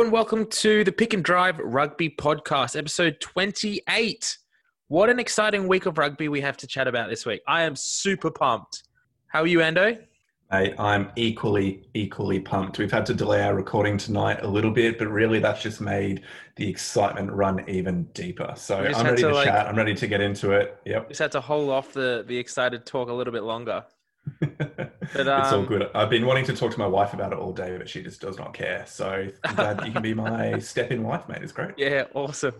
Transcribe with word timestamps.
Hello 0.00 0.06
and 0.06 0.14
welcome 0.14 0.46
to 0.46 0.82
the 0.82 0.92
Pick 0.92 1.12
and 1.12 1.22
Drive 1.22 1.58
Rugby 1.58 2.08
Podcast, 2.08 2.74
episode 2.74 3.20
28. 3.20 4.38
What 4.88 5.10
an 5.10 5.20
exciting 5.20 5.68
week 5.68 5.84
of 5.84 5.98
rugby 5.98 6.30
we 6.30 6.40
have 6.40 6.56
to 6.56 6.66
chat 6.66 6.88
about 6.88 7.10
this 7.10 7.26
week. 7.26 7.42
I 7.46 7.64
am 7.64 7.76
super 7.76 8.30
pumped. 8.30 8.84
How 9.26 9.42
are 9.42 9.46
you, 9.46 9.58
Ando? 9.58 9.98
Hey, 10.50 10.74
I'm 10.78 11.12
equally, 11.16 11.86
equally 11.92 12.40
pumped. 12.40 12.78
We've 12.78 12.90
had 12.90 13.04
to 13.06 13.14
delay 13.14 13.42
our 13.42 13.54
recording 13.54 13.98
tonight 13.98 14.38
a 14.40 14.48
little 14.48 14.70
bit, 14.70 14.98
but 14.98 15.08
really 15.08 15.38
that's 15.38 15.60
just 15.60 15.82
made 15.82 16.22
the 16.56 16.66
excitement 16.66 17.30
run 17.30 17.62
even 17.68 18.04
deeper. 18.14 18.54
So 18.56 18.78
I'm 18.78 19.04
ready 19.04 19.20
to, 19.20 19.28
to 19.28 19.34
like, 19.34 19.48
chat. 19.48 19.66
I'm 19.66 19.76
ready 19.76 19.94
to 19.94 20.06
get 20.06 20.22
into 20.22 20.52
it. 20.52 20.80
Yep. 20.86 21.08
Just 21.08 21.20
had 21.20 21.32
to 21.32 21.42
hold 21.42 21.68
off 21.68 21.92
the, 21.92 22.24
the 22.26 22.38
excited 22.38 22.86
talk 22.86 23.10
a 23.10 23.12
little 23.12 23.34
bit 23.34 23.42
longer. 23.42 23.84
But, 24.38 25.28
um, 25.28 25.40
it's 25.42 25.52
all 25.52 25.60
um, 25.60 25.66
good. 25.66 25.90
I've 25.94 26.10
been 26.10 26.26
wanting 26.26 26.44
to 26.46 26.54
talk 26.54 26.72
to 26.72 26.78
my 26.78 26.86
wife 26.86 27.12
about 27.14 27.32
it 27.32 27.38
all 27.38 27.52
day, 27.52 27.76
but 27.76 27.88
she 27.88 28.02
just 28.02 28.20
does 28.20 28.38
not 28.38 28.54
care. 28.54 28.84
So 28.86 29.28
I'm 29.44 29.54
glad 29.54 29.86
you 29.86 29.92
can 29.92 30.02
be 30.02 30.14
my 30.14 30.58
step-in 30.60 31.02
wife, 31.02 31.28
mate. 31.28 31.42
It's 31.42 31.52
great. 31.52 31.72
Yeah, 31.76 32.04
awesome. 32.14 32.54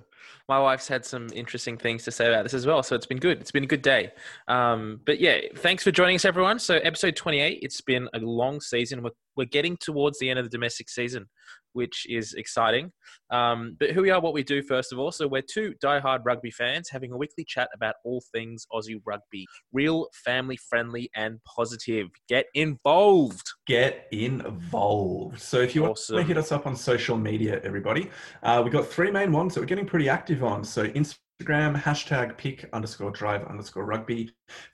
My 0.48 0.59
wife's 0.59 0.88
had 0.88 1.05
some 1.05 1.29
interesting 1.33 1.77
things 1.77 2.02
to 2.05 2.10
say 2.10 2.27
about 2.27 2.43
this 2.43 2.55
as 2.55 2.66
well, 2.66 2.83
so 2.83 2.96
it's 2.96 3.06
been 3.06 3.20
good. 3.20 3.41
It's 3.41 3.52
been 3.52 3.65
a 3.65 3.69
good 3.69 3.83
day. 3.83 4.10
Um, 4.48 5.01
but 5.06 5.20
yeah, 5.20 5.38
thanks 5.56 5.84
for 5.84 5.93
joining 5.93 6.16
us, 6.16 6.24
everyone. 6.24 6.59
So 6.59 6.77
episode 6.79 7.15
28. 7.15 7.60
It's 7.63 7.80
been 7.80 8.09
a 8.15 8.18
long 8.18 8.60
season. 8.60 9.02
We're 9.02 9.10
we're 9.37 9.46
getting 9.46 9.76
towards 9.76 10.18
the 10.18 10.29
end 10.29 10.38
of 10.38 10.45
the 10.45 10.51
domestic 10.51 10.91
season 10.91 11.26
which 11.73 12.07
is 12.09 12.35
exciting. 12.35 12.93
Um, 13.30 13.76
but 13.79 13.90
who 13.90 14.02
we 14.02 14.10
are, 14.10 14.21
what 14.21 14.35
we 14.35 14.43
do, 14.43 14.63
first 14.63 14.93
of 14.93 14.99
all. 14.99 15.13
So 15.13 15.26
we're 15.26 15.43
two 15.43 15.74
die-hard 15.80 16.23
rugby 16.24 16.51
fans 16.51 16.88
having 16.90 17.13
a 17.13 17.16
weekly 17.16 17.45
chat 17.45 17.68
about 17.74 17.96
all 18.04 18.23
things 18.32 18.66
Aussie 18.73 19.01
rugby. 19.07 19.46
Real, 19.73 20.09
family-friendly, 20.24 21.10
and 21.15 21.38
positive. 21.45 22.09
Get 22.29 22.46
involved. 22.54 23.48
Get 23.66 24.07
involved. 24.13 25.41
So 25.41 25.60
if 25.60 25.74
you 25.74 25.87
awesome. 25.87 26.16
want 26.16 26.26
to 26.26 26.29
hit 26.29 26.38
us 26.38 26.52
up 26.52 26.66
on 26.66 26.74
social 26.74 27.16
media, 27.16 27.60
everybody, 27.63 28.10
uh, 28.43 28.60
we've 28.63 28.73
got 28.73 28.87
three 28.87 29.10
main 29.10 29.32
ones 29.32 29.54
that 29.54 29.60
we're 29.60 29.66
getting 29.66 29.87
pretty 29.87 30.09
active 30.09 30.43
on. 30.43 30.65
So 30.65 30.87
Instagram, 30.88 31.80
hashtag 31.80 32.37
pick 32.37 32.68
underscore 32.73 33.10
drive 33.10 33.45
underscore 33.46 33.85
rugby, 33.85 34.30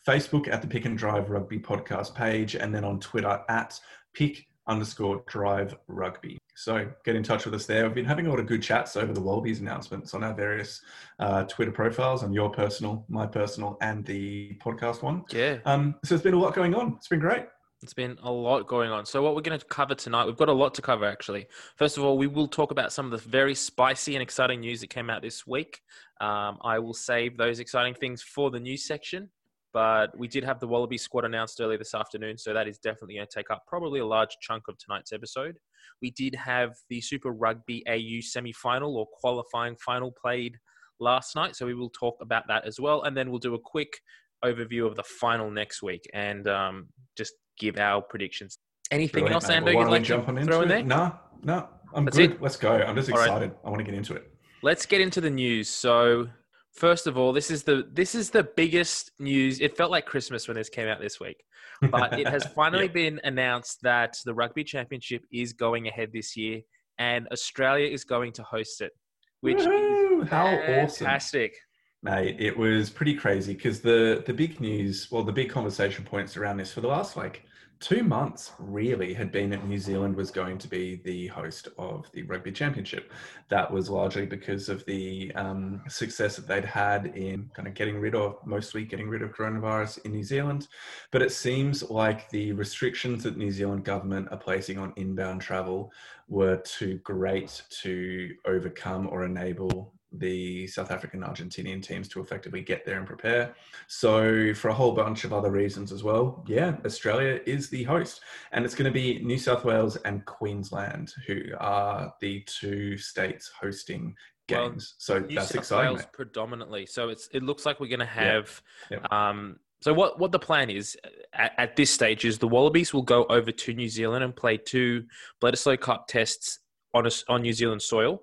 Facebook 0.07 0.49
at 0.49 0.63
the 0.63 0.69
pick 0.69 0.85
and 0.85 0.97
drive 0.97 1.31
rugby 1.31 1.59
podcast 1.59 2.15
page, 2.15 2.57
and 2.57 2.75
then 2.75 2.85
on 2.85 3.01
Twitter 3.01 3.41
at 3.49 3.79
pick 4.15 4.47
underscore 4.67 5.23
drive 5.27 5.77
rugby. 5.89 6.39
So 6.55 6.91
get 7.05 7.17
in 7.17 7.23
touch 7.23 7.45
with 7.45 7.55
us 7.55 7.67
there. 7.67 7.85
We've 7.85 7.95
been 7.95 8.05
having 8.05 8.27
a 8.27 8.31
lot 8.31 8.41
of 8.41 8.47
good 8.47 8.63
chats 8.63 8.97
over 8.97 9.13
the 9.13 9.21
Wallabies 9.21 9.61
announcements 9.61 10.15
on 10.15 10.25
our 10.25 10.33
various 10.33 10.81
uh, 11.19 11.45
Twitter 11.45 11.71
profiles, 11.71 12.25
on 12.25 12.33
your 12.33 12.51
personal, 12.51 13.05
my 13.09 13.27
personal, 13.27 13.77
and 13.83 14.05
the 14.07 14.57
podcast 14.65 15.03
one. 15.03 15.25
Yeah. 15.31 15.59
Um, 15.67 15.97
so 16.05 16.15
it's 16.15 16.25
been 16.25 16.35
a 16.35 16.39
lot 16.39 16.55
going 16.55 16.75
on. 16.75 16.95
It's 16.97 17.09
been 17.09 17.21
great. 17.21 17.47
It's 17.83 17.93
been 17.93 18.17
a 18.23 18.33
lot 18.33 18.67
going 18.67 18.91
on. 18.91 19.05
So, 19.05 19.23
what 19.23 19.37
we're 19.37 19.43
going 19.43 19.59
to 19.59 19.67
cover 19.67 19.95
tonight, 19.95 20.25
we've 20.25 20.37
got 20.37 20.49
a 20.49 20.53
lot 20.53 20.75
to 20.75 20.83
cover 20.83 21.05
actually. 21.05 21.47
First 21.77 21.99
of 21.99 22.05
all, 22.05 22.17
we 22.17 22.27
will 22.27 22.49
talk 22.49 22.71
about 22.71 22.91
some 22.91 23.05
of 23.05 23.13
the 23.13 23.29
very 23.29 23.55
spicy 23.55 24.15
and 24.15 24.23
exciting 24.23 24.61
news 24.61 24.81
that 24.81 24.89
came 24.89 25.11
out 25.11 25.21
this 25.21 25.47
week. 25.47 25.83
Um, 26.21 26.59
I 26.63 26.79
will 26.79 26.95
save 26.95 27.37
those 27.37 27.61
exciting 27.61 27.93
things 27.93 28.23
for 28.23 28.51
the 28.51 28.61
news 28.61 28.87
section. 28.87 29.29
But 29.73 30.17
we 30.19 30.29
did 30.29 30.45
have 30.45 30.59
the 30.59 30.67
Wallaby 30.67 30.97
squad 30.97 31.25
announced 31.25 31.61
earlier 31.61 31.79
this 31.79 31.95
afternoon, 31.95 32.39
so 32.39 32.55
that 32.55 32.67
is 32.67 32.79
definitely 32.79 33.17
going 33.17 33.27
to 33.27 33.39
take 33.39 33.51
up 33.51 33.65
probably 33.67 34.01
a 34.01 34.07
large 34.07 34.37
chunk 34.41 34.65
of 34.69 34.77
tonight's 34.79 35.13
episode. 35.13 35.59
We 36.01 36.11
did 36.11 36.35
have 36.35 36.75
the 36.89 37.01
Super 37.01 37.31
Rugby 37.31 37.85
AU 37.89 38.21
semi 38.23 38.53
final 38.53 38.97
or 38.97 39.07
qualifying 39.21 39.77
final 39.85 40.13
played 40.13 40.57
last 40.99 41.37
night, 41.37 41.57
so 41.57 41.67
we 41.67 41.75
will 41.75 41.91
talk 41.91 42.17
about 42.23 42.45
that 42.49 42.65
as 42.67 42.81
well. 42.81 43.03
And 43.03 43.17
then 43.17 43.31
we'll 43.31 43.39
do 43.39 43.55
a 43.55 43.59
quick 43.59 44.01
overview 44.45 44.87
of 44.87 44.97
the 44.97 45.03
final 45.03 45.51
next 45.51 45.83
week 45.83 46.09
and 46.13 46.47
um, 46.49 46.89
just 47.17 47.35
give 47.59 47.79
our 47.79 48.03
predictions. 48.03 48.59
Anything 48.91 49.25
Brilliant, 49.25 49.45
else, 49.45 49.53
Ando, 49.53 49.73
you'd 49.73 49.91
like 49.91 50.05
to 50.05 50.45
throw 50.45 50.63
in 50.63 50.69
there? 50.69 50.83
No, 50.83 51.19
no, 51.43 51.69
I'm 51.95 52.05
That's 52.05 52.17
good. 52.17 52.33
It? 52.33 52.43
Let's 52.43 52.57
go. 52.57 52.73
I'm 52.73 52.95
just 52.95 53.09
excited. 53.09 53.51
Right. 53.51 53.59
I 53.65 53.69
want 53.69 53.81
to 53.81 53.85
get 53.85 53.95
into 53.95 54.15
it. 54.15 54.31
Let's 54.63 54.87
get 54.87 55.01
into 55.01 55.21
the 55.21 55.31
news. 55.31 55.69
So 55.69 56.29
First 56.77 57.07
of 57.07 57.17
all, 57.17 57.33
this 57.33 57.51
is 57.51 57.63
the 57.63 57.89
this 57.91 58.15
is 58.15 58.29
the 58.29 58.43
biggest 58.43 59.11
news. 59.19 59.61
It 59.61 59.77
felt 59.77 59.91
like 59.91 60.05
Christmas 60.05 60.47
when 60.47 60.57
this 60.57 60.69
came 60.69 60.89
out 60.89 61.01
this 61.01 61.19
week, 61.19 61.43
but 61.91 62.19
it 62.21 62.29
has 62.29 62.45
finally 62.55 62.85
yep. 62.85 62.93
been 62.93 63.21
announced 63.25 63.79
that 63.83 64.19
the 64.27 64.35
Rugby 64.35 64.63
Championship 64.63 65.23
is 65.33 65.55
going 65.55 65.89
ahead 65.89 66.11
this 66.13 66.37
year, 66.37 66.61
and 66.99 67.27
Australia 67.29 67.89
is 67.89 68.05
going 68.05 68.33
to 68.35 68.43
host 68.43 68.83
it, 68.83 68.93
which 69.41 69.57
Woo-hoo! 69.57 70.23
is 70.23 70.29
how 70.29 70.45
fantastic. 70.67 71.53
Awesome. 71.53 72.15
Mate, 72.15 72.37
it 72.39 72.57
was 72.57 72.91
pretty 72.91 73.15
crazy 73.15 73.55
because 73.55 73.81
the 73.81 74.23
the 74.27 74.35
big 74.35 74.61
news, 74.61 75.11
well, 75.11 75.25
the 75.25 75.33
big 75.33 75.49
conversation 75.49 76.05
points 76.05 76.37
around 76.37 76.59
this 76.59 76.73
for 76.73 76.83
the 76.83 76.89
last 76.89 77.17
like 77.17 77.43
two 77.81 78.03
months 78.03 78.53
really 78.59 79.13
had 79.13 79.31
been 79.31 79.51
that 79.51 79.67
New 79.67 79.79
Zealand 79.79 80.17
was 80.17 80.31
going 80.31 80.59
to 80.59 80.69
be 80.69 81.01
the 81.05 81.27
host 81.29 81.69
of 81.79 82.11
the 82.13 82.23
Rugby 82.23 82.53
Championship. 82.53 83.13
That 83.49 83.71
was 83.71 83.91
largely 83.91 84.27
because 84.27 84.69
of 84.69 84.85
the 84.87 85.33
um, 85.35 85.83
success 85.89 86.37
that 86.37 86.49
they'd 86.49 86.65
had 86.65 87.07
in 87.17 87.51
kind 87.55 87.69
of 87.69 87.75
getting 87.75 87.99
rid 87.99 88.15
of, 88.15 88.37
mostly 88.47 88.85
getting 88.85 89.09
rid 89.09 89.23
of 89.23 89.33
coronavirus 89.33 90.05
in 90.05 90.13
New 90.13 90.25
Zealand. 90.25 90.69
But 91.11 91.23
it 91.23 91.33
seems 91.33 91.89
like 91.91 92.31
the 92.31 92.53
restrictions 92.53 93.23
that 93.25 93.37
New 93.37 93.51
Zealand 93.51 93.85
government 93.85 94.29
are 94.31 94.39
placing 94.39 94.79
on 94.79 94.93
inbound 94.97 95.43
travel 95.43 95.93
were 96.29 96.57
too 96.57 96.99
great 97.05 97.63
to 97.83 98.35
overcome 98.47 99.09
or 99.09 99.25
enable 99.25 99.93
the 100.19 100.67
South 100.67 100.91
African 100.91 101.21
Argentinian 101.21 101.83
teams 101.83 102.09
to 102.09 102.21
effectively 102.21 102.63
get 102.63 102.85
there 102.85 102.99
and 102.99 103.07
prepare. 103.07 103.55
So, 103.87 104.55
for 104.55 104.69
a 104.69 104.75
whole 104.75 104.93
bunch 104.93 105.25
of 105.25 105.33
other 105.33 105.51
reasons 105.51 105.93
as 105.93 106.03
well, 106.03 106.45
yeah, 106.47 106.77
Australia 106.85 107.41
is 107.47 107.69
the 107.69 107.85
host. 107.85 108.21
And 108.53 108.65
it's 108.65 108.75
going 108.75 108.91
to 108.91 108.95
be 108.95 109.23
New 109.23 109.39
South 109.39 109.65
Wales 109.65 109.97
and 109.97 110.25
Queensland 110.25 111.13
who 111.27 111.41
are 111.59 112.13
the 112.21 112.41
two 112.47 112.97
states 112.99 113.51
hosting 113.61 114.15
games. 114.49 114.95
Well, 115.09 115.21
so, 115.21 115.27
New 115.27 115.35
that's 115.35 115.49
South 115.49 115.57
exciting. 115.57 115.95
Wales 115.95 116.07
predominantly. 116.13 116.87
So, 116.87 117.09
it's 117.09 117.29
it 117.33 117.43
looks 117.43 117.67
like 117.67 117.81
we're 117.81 117.89
going 117.89 118.01
to 118.01 118.07
have. 118.07 118.63
Um, 119.11 119.59
so 119.83 119.93
what, 119.93 120.19
what 120.19 120.33
the 120.33 120.39
plan 120.39 120.71
is 120.71 120.97
at, 121.35 121.53
at, 121.59 121.77
this 121.77 121.91
stage 121.91 122.25
is 122.25 122.39
the 122.39 122.49
Wallabies 122.49 122.95
will 122.95 123.03
go 123.03 123.25
over 123.27 123.53
to 123.53 123.75
New 123.75 123.89
Zealand 123.89 124.25
and 124.25 124.35
play 124.35 124.57
two 124.57 125.05
Bledisloe 125.43 125.79
Cup 125.79 126.09
tests 126.09 126.61
on 126.95 127.07
a, 127.07 127.11
on 127.29 127.43
New 127.43 127.53
Zealand 127.53 127.83
soil. 127.83 128.23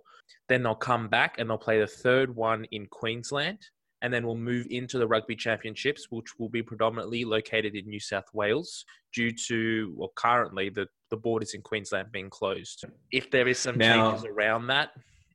Then 0.49 0.63
they'll 0.63 0.75
come 0.75 1.07
back 1.07 1.35
and 1.37 1.49
they'll 1.49 1.57
play 1.57 1.79
the 1.79 1.87
third 1.87 2.35
one 2.35 2.65
in 2.71 2.87
Queensland. 2.87 3.59
And 4.01 4.13
then 4.13 4.25
we'll 4.25 4.35
move 4.35 4.67
into 4.69 4.97
the 4.97 5.07
rugby 5.07 5.35
championships, 5.35 6.07
which 6.09 6.37
will 6.37 6.49
be 6.49 6.61
predominantly 6.61 7.23
located 7.23 7.73
in 7.73 7.87
New 7.87 8.01
South 8.01 8.25
Wales 8.33 8.83
due 9.13 9.31
to, 9.47 9.93
well, 9.95 10.11
currently 10.15 10.69
the, 10.69 10.87
the 11.09 11.15
borders 11.15 11.53
in 11.53 11.61
Queensland 11.61 12.11
being 12.11 12.29
closed. 12.29 12.83
If 13.13 13.31
there 13.31 13.47
is 13.47 13.59
some 13.59 13.77
now, 13.77 14.11
changes 14.11 14.25
around 14.25 14.67
that 14.67 14.89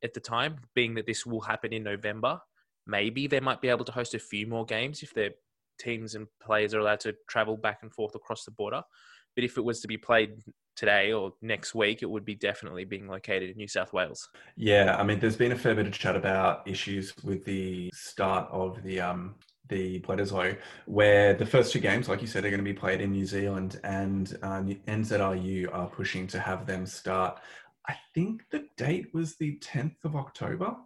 at 0.04 0.12
the 0.12 0.21
time, 0.21 0.56
being 0.75 0.94
that 0.97 1.06
this 1.06 1.25
will 1.25 1.41
happen 1.41 1.72
in 1.72 1.82
November, 1.82 2.38
maybe 2.87 3.26
they 3.26 3.41
might 3.41 3.62
be 3.62 3.69
able 3.69 3.87
to 3.87 3.93
host 3.93 4.15
a 4.15 4.19
few 4.19 4.47
more 4.47 4.66
games 4.66 5.03
if 5.03 5.15
their 5.15 5.31
teams 5.81 6.15
and 6.15 6.26
players 6.43 6.75
are 6.75 6.81
allowed 6.81 7.00
to 7.00 7.15
travel 7.28 7.56
back 7.56 7.78
and 7.82 7.93
forth 7.94 8.15
across 8.15 8.44
the 8.44 8.50
border. 8.50 8.82
But 9.34 9.44
if 9.44 9.56
it 9.56 9.65
was 9.65 9.81
to 9.81 9.89
be 9.89 9.97
played 9.97 10.33
today 10.77 11.12
or 11.12 11.33
next 11.43 11.75
week, 11.75 12.03
it 12.03 12.11
would 12.11 12.25
be 12.25 12.34
definitely 12.34 12.84
being 12.84 13.09
located 13.09 13.50
in 13.50 13.56
New 13.56 13.69
South 13.69 13.93
Wales. 13.93 14.28
Yeah, 14.56 14.97
I 14.99 15.03
mean, 15.03 15.19
there's 15.19 15.37
been 15.37 15.53
a 15.53 15.59
fair 15.59 15.75
bit 15.75 15.87
of 15.87 15.93
chat 15.93 16.16
about 16.16 16.66
issues 16.66 17.12
with 17.25 17.44
the 17.44 17.91
start 17.93 18.49
of 18.50 18.83
the 18.83 19.00
um, 19.00 19.34
the 19.69 20.00
Bledisloe, 20.00 20.56
where 20.87 21.35
the 21.35 21.44
first 21.44 21.73
two 21.73 21.81
games, 21.81 22.08
like 22.08 22.20
you 22.20 22.26
said, 22.26 22.44
are 22.44 22.50
going 22.50 22.58
to 22.58 22.64
be 22.64 22.73
played 22.73 23.00
in 23.00 23.12
New 23.12 23.26
Zealand, 23.26 23.81
and 23.85 24.38
uh, 24.43 24.62
NZRU 24.87 25.69
are 25.75 25.88
pushing 25.88 26.26
to 26.29 26.41
have 26.41 26.67
them 26.67 26.87
start. 26.87 27.38
I 27.87 27.97
think 28.14 28.44
the 28.50 28.64
date 28.76 29.12
was 29.14 29.37
the 29.37 29.58
10th 29.58 30.05
of 30.05 30.17
October. 30.17 30.76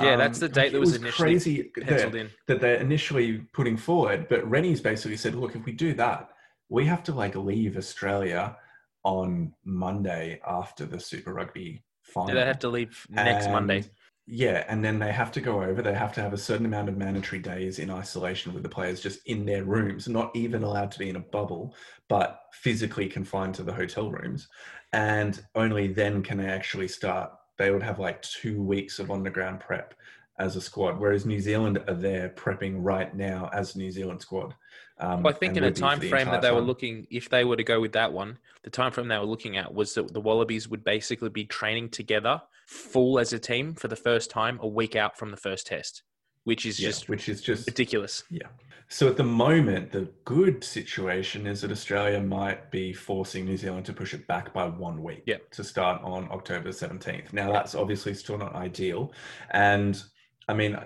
Yeah, 0.00 0.16
that's 0.16 0.38
the 0.38 0.46
um, 0.46 0.52
date 0.52 0.72
that 0.72 0.80
was, 0.80 0.92
was 0.92 1.00
initially 1.00 1.30
crazy 1.32 1.62
penciled 1.64 2.12
that, 2.12 2.18
in. 2.18 2.30
That 2.46 2.60
they're 2.60 2.76
initially 2.76 3.38
putting 3.52 3.76
forward. 3.76 4.28
But 4.28 4.48
Rennie's 4.48 4.80
basically 4.80 5.16
said, 5.16 5.34
look, 5.34 5.56
if 5.56 5.64
we 5.64 5.72
do 5.72 5.94
that, 5.94 6.30
we 6.68 6.84
have 6.86 7.02
to 7.04 7.12
like 7.12 7.34
leave 7.34 7.76
Australia 7.76 8.56
on 9.04 9.52
Monday 9.64 10.40
after 10.46 10.84
the 10.84 11.00
Super 11.00 11.32
Rugby 11.32 11.82
final. 12.02 12.34
they 12.34 12.44
have 12.44 12.58
to 12.60 12.68
leave 12.68 13.06
next 13.08 13.44
and, 13.44 13.52
Monday. 13.54 13.84
Yeah, 14.26 14.64
and 14.68 14.84
then 14.84 14.98
they 14.98 15.10
have 15.10 15.32
to 15.32 15.40
go 15.40 15.62
over. 15.62 15.80
They 15.80 15.94
have 15.94 16.12
to 16.14 16.20
have 16.20 16.34
a 16.34 16.38
certain 16.38 16.66
amount 16.66 16.90
of 16.90 16.98
mandatory 16.98 17.40
days 17.40 17.78
in 17.78 17.90
isolation 17.90 18.52
with 18.52 18.62
the 18.62 18.68
players 18.68 19.00
just 19.00 19.20
in 19.26 19.46
their 19.46 19.64
rooms, 19.64 20.06
not 20.06 20.30
even 20.36 20.62
allowed 20.62 20.90
to 20.92 20.98
be 20.98 21.08
in 21.08 21.16
a 21.16 21.20
bubble, 21.20 21.74
but 22.08 22.42
physically 22.52 23.08
confined 23.08 23.54
to 23.54 23.62
the 23.62 23.72
hotel 23.72 24.10
rooms. 24.10 24.48
And 24.92 25.42
only 25.54 25.88
then 25.88 26.22
can 26.22 26.36
they 26.36 26.46
actually 26.46 26.88
start. 26.88 27.32
They 27.56 27.70
would 27.70 27.82
have 27.82 27.98
like 27.98 28.20
two 28.22 28.62
weeks 28.62 28.98
of 28.98 29.10
on 29.10 29.22
the 29.22 29.30
ground 29.30 29.60
prep 29.60 29.94
as 30.38 30.56
a 30.56 30.60
squad, 30.60 30.98
whereas 30.98 31.26
New 31.26 31.40
Zealand 31.40 31.82
are 31.88 31.94
there 31.94 32.28
prepping 32.28 32.76
right 32.78 33.14
now 33.14 33.50
as 33.52 33.76
New 33.76 33.90
Zealand 33.90 34.20
squad. 34.20 34.54
Um, 35.00 35.22
well, 35.22 35.34
I 35.34 35.36
think 35.36 35.56
in 35.56 35.62
the 35.62 35.70
time 35.70 36.00
the 36.00 36.08
frame 36.08 36.26
that 36.26 36.42
they 36.42 36.48
time. 36.48 36.56
were 36.56 36.62
looking, 36.62 37.06
if 37.10 37.28
they 37.28 37.44
were 37.44 37.56
to 37.56 37.64
go 37.64 37.80
with 37.80 37.92
that 37.92 38.12
one, 38.12 38.38
the 38.64 38.70
time 38.70 38.90
frame 38.90 39.08
they 39.08 39.18
were 39.18 39.24
looking 39.24 39.56
at 39.56 39.72
was 39.72 39.94
that 39.94 40.12
the 40.12 40.20
Wallabies 40.20 40.68
would 40.68 40.84
basically 40.84 41.28
be 41.28 41.44
training 41.44 41.90
together 41.90 42.42
full 42.66 43.18
as 43.18 43.32
a 43.32 43.38
team 43.38 43.74
for 43.74 43.88
the 43.88 43.96
first 43.96 44.30
time 44.30 44.58
a 44.60 44.66
week 44.66 44.96
out 44.96 45.16
from 45.16 45.30
the 45.30 45.36
first 45.36 45.66
test, 45.66 46.02
which 46.44 46.66
is 46.66 46.80
yeah, 46.80 46.88
just 46.88 47.08
which 47.08 47.28
is 47.28 47.40
just 47.40 47.66
ridiculous. 47.66 48.24
Yeah. 48.30 48.48
So 48.90 49.06
at 49.06 49.18
the 49.18 49.24
moment, 49.24 49.92
the 49.92 50.08
good 50.24 50.64
situation 50.64 51.46
is 51.46 51.60
that 51.60 51.70
Australia 51.70 52.20
might 52.20 52.70
be 52.70 52.94
forcing 52.94 53.44
New 53.44 53.58
Zealand 53.58 53.84
to 53.86 53.92
push 53.92 54.14
it 54.14 54.26
back 54.26 54.54
by 54.54 54.66
one 54.66 55.02
week 55.02 55.24
yep. 55.26 55.50
to 55.50 55.62
start 55.62 56.00
on 56.02 56.26
October 56.30 56.70
17th. 56.70 57.34
Now, 57.34 57.52
that's 57.52 57.74
obviously 57.74 58.14
still 58.14 58.38
not 58.38 58.54
ideal. 58.54 59.12
And 59.50 60.02
I 60.48 60.54
mean, 60.54 60.78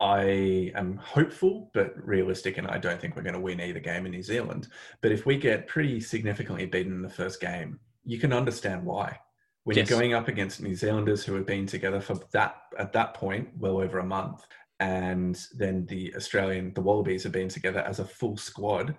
I 0.00 0.72
am 0.74 0.96
hopeful, 0.96 1.70
but 1.74 1.94
realistic, 2.02 2.56
and 2.56 2.66
I 2.66 2.78
don't 2.78 3.00
think 3.00 3.16
we're 3.16 3.22
going 3.22 3.34
to 3.34 3.40
win 3.40 3.60
either 3.60 3.80
game 3.80 4.06
in 4.06 4.12
New 4.12 4.22
Zealand. 4.22 4.68
But 5.02 5.12
if 5.12 5.26
we 5.26 5.36
get 5.36 5.66
pretty 5.66 6.00
significantly 6.00 6.64
beaten 6.66 6.92
in 6.92 7.02
the 7.02 7.10
first 7.10 7.40
game, 7.40 7.78
you 8.04 8.18
can 8.18 8.32
understand 8.32 8.84
why. 8.84 9.18
When 9.64 9.76
yes. 9.76 9.90
you're 9.90 9.98
going 9.98 10.14
up 10.14 10.28
against 10.28 10.62
New 10.62 10.74
Zealanders 10.74 11.22
who 11.22 11.34
have 11.34 11.46
been 11.46 11.66
together 11.66 12.00
for 12.00 12.18
that 12.32 12.56
at 12.78 12.94
that 12.94 13.12
point 13.12 13.50
well 13.58 13.76
over 13.76 13.98
a 13.98 14.04
month, 14.04 14.46
and 14.80 15.38
then 15.54 15.84
the 15.86 16.14
Australian 16.16 16.72
the 16.72 16.80
Wallabies 16.80 17.22
have 17.24 17.32
been 17.32 17.50
together 17.50 17.80
as 17.80 17.98
a 17.98 18.04
full 18.04 18.38
squad 18.38 18.96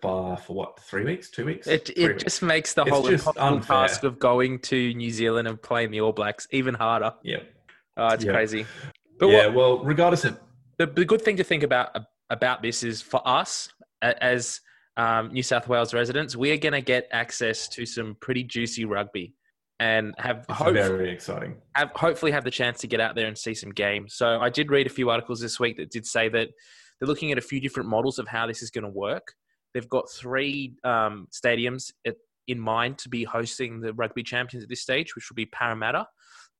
for 0.00 0.36
for 0.36 0.54
what 0.54 0.78
three 0.78 1.04
weeks, 1.04 1.30
two 1.30 1.46
weeks. 1.46 1.66
It 1.66 1.90
it 1.96 2.20
just 2.20 2.42
makes 2.42 2.74
the 2.74 2.82
it's 2.82 2.90
whole 2.90 3.08
impossible 3.08 3.60
task 3.60 4.04
of 4.04 4.20
going 4.20 4.60
to 4.60 4.94
New 4.94 5.10
Zealand 5.10 5.48
and 5.48 5.60
playing 5.60 5.90
the 5.90 6.00
All 6.00 6.12
Blacks 6.12 6.46
even 6.52 6.74
harder. 6.74 7.12
Ah, 7.12 7.18
yeah, 7.24 7.38
oh, 7.96 8.08
it's 8.08 8.24
crazy. 8.24 8.66
But 9.18 9.28
yeah, 9.28 9.46
what, 9.46 9.54
well, 9.54 9.84
regardless 9.84 10.24
of 10.24 10.38
the, 10.78 10.86
the 10.86 11.04
good 11.04 11.22
thing 11.22 11.36
to 11.36 11.44
think 11.44 11.62
about 11.62 11.96
about 12.30 12.62
this 12.62 12.82
is 12.82 13.02
for 13.02 13.26
us 13.26 13.68
as 14.02 14.60
um, 14.96 15.32
New 15.32 15.42
South 15.42 15.68
Wales 15.68 15.92
residents, 15.92 16.36
we 16.36 16.50
are 16.52 16.56
going 16.56 16.72
to 16.72 16.80
get 16.80 17.08
access 17.10 17.68
to 17.68 17.84
some 17.84 18.16
pretty 18.20 18.44
juicy 18.44 18.84
rugby 18.84 19.34
and 19.80 20.14
have 20.18 20.46
very 20.48 21.10
exciting. 21.10 21.56
Have 21.74 21.90
hopefully 21.94 22.32
have 22.32 22.44
the 22.44 22.50
chance 22.50 22.80
to 22.80 22.86
get 22.86 23.00
out 23.00 23.16
there 23.16 23.26
and 23.26 23.36
see 23.36 23.54
some 23.54 23.70
games. 23.70 24.14
So 24.14 24.40
I 24.40 24.50
did 24.50 24.70
read 24.70 24.86
a 24.86 24.90
few 24.90 25.10
articles 25.10 25.40
this 25.40 25.58
week 25.58 25.76
that 25.78 25.90
did 25.90 26.06
say 26.06 26.28
that 26.28 26.48
they're 27.00 27.08
looking 27.08 27.32
at 27.32 27.38
a 27.38 27.42
few 27.42 27.60
different 27.60 27.88
models 27.88 28.18
of 28.18 28.28
how 28.28 28.46
this 28.46 28.62
is 28.62 28.70
going 28.70 28.84
to 28.84 28.90
work. 28.90 29.34
They've 29.72 29.88
got 29.88 30.08
three 30.10 30.74
um, 30.84 31.26
stadiums 31.32 31.92
at, 32.06 32.14
in 32.46 32.60
mind 32.60 32.98
to 32.98 33.08
be 33.08 33.24
hosting 33.24 33.80
the 33.80 33.92
rugby 33.94 34.22
champions 34.22 34.62
at 34.62 34.68
this 34.68 34.80
stage, 34.80 35.16
which 35.16 35.28
will 35.28 35.34
be 35.34 35.46
Parramatta, 35.46 36.06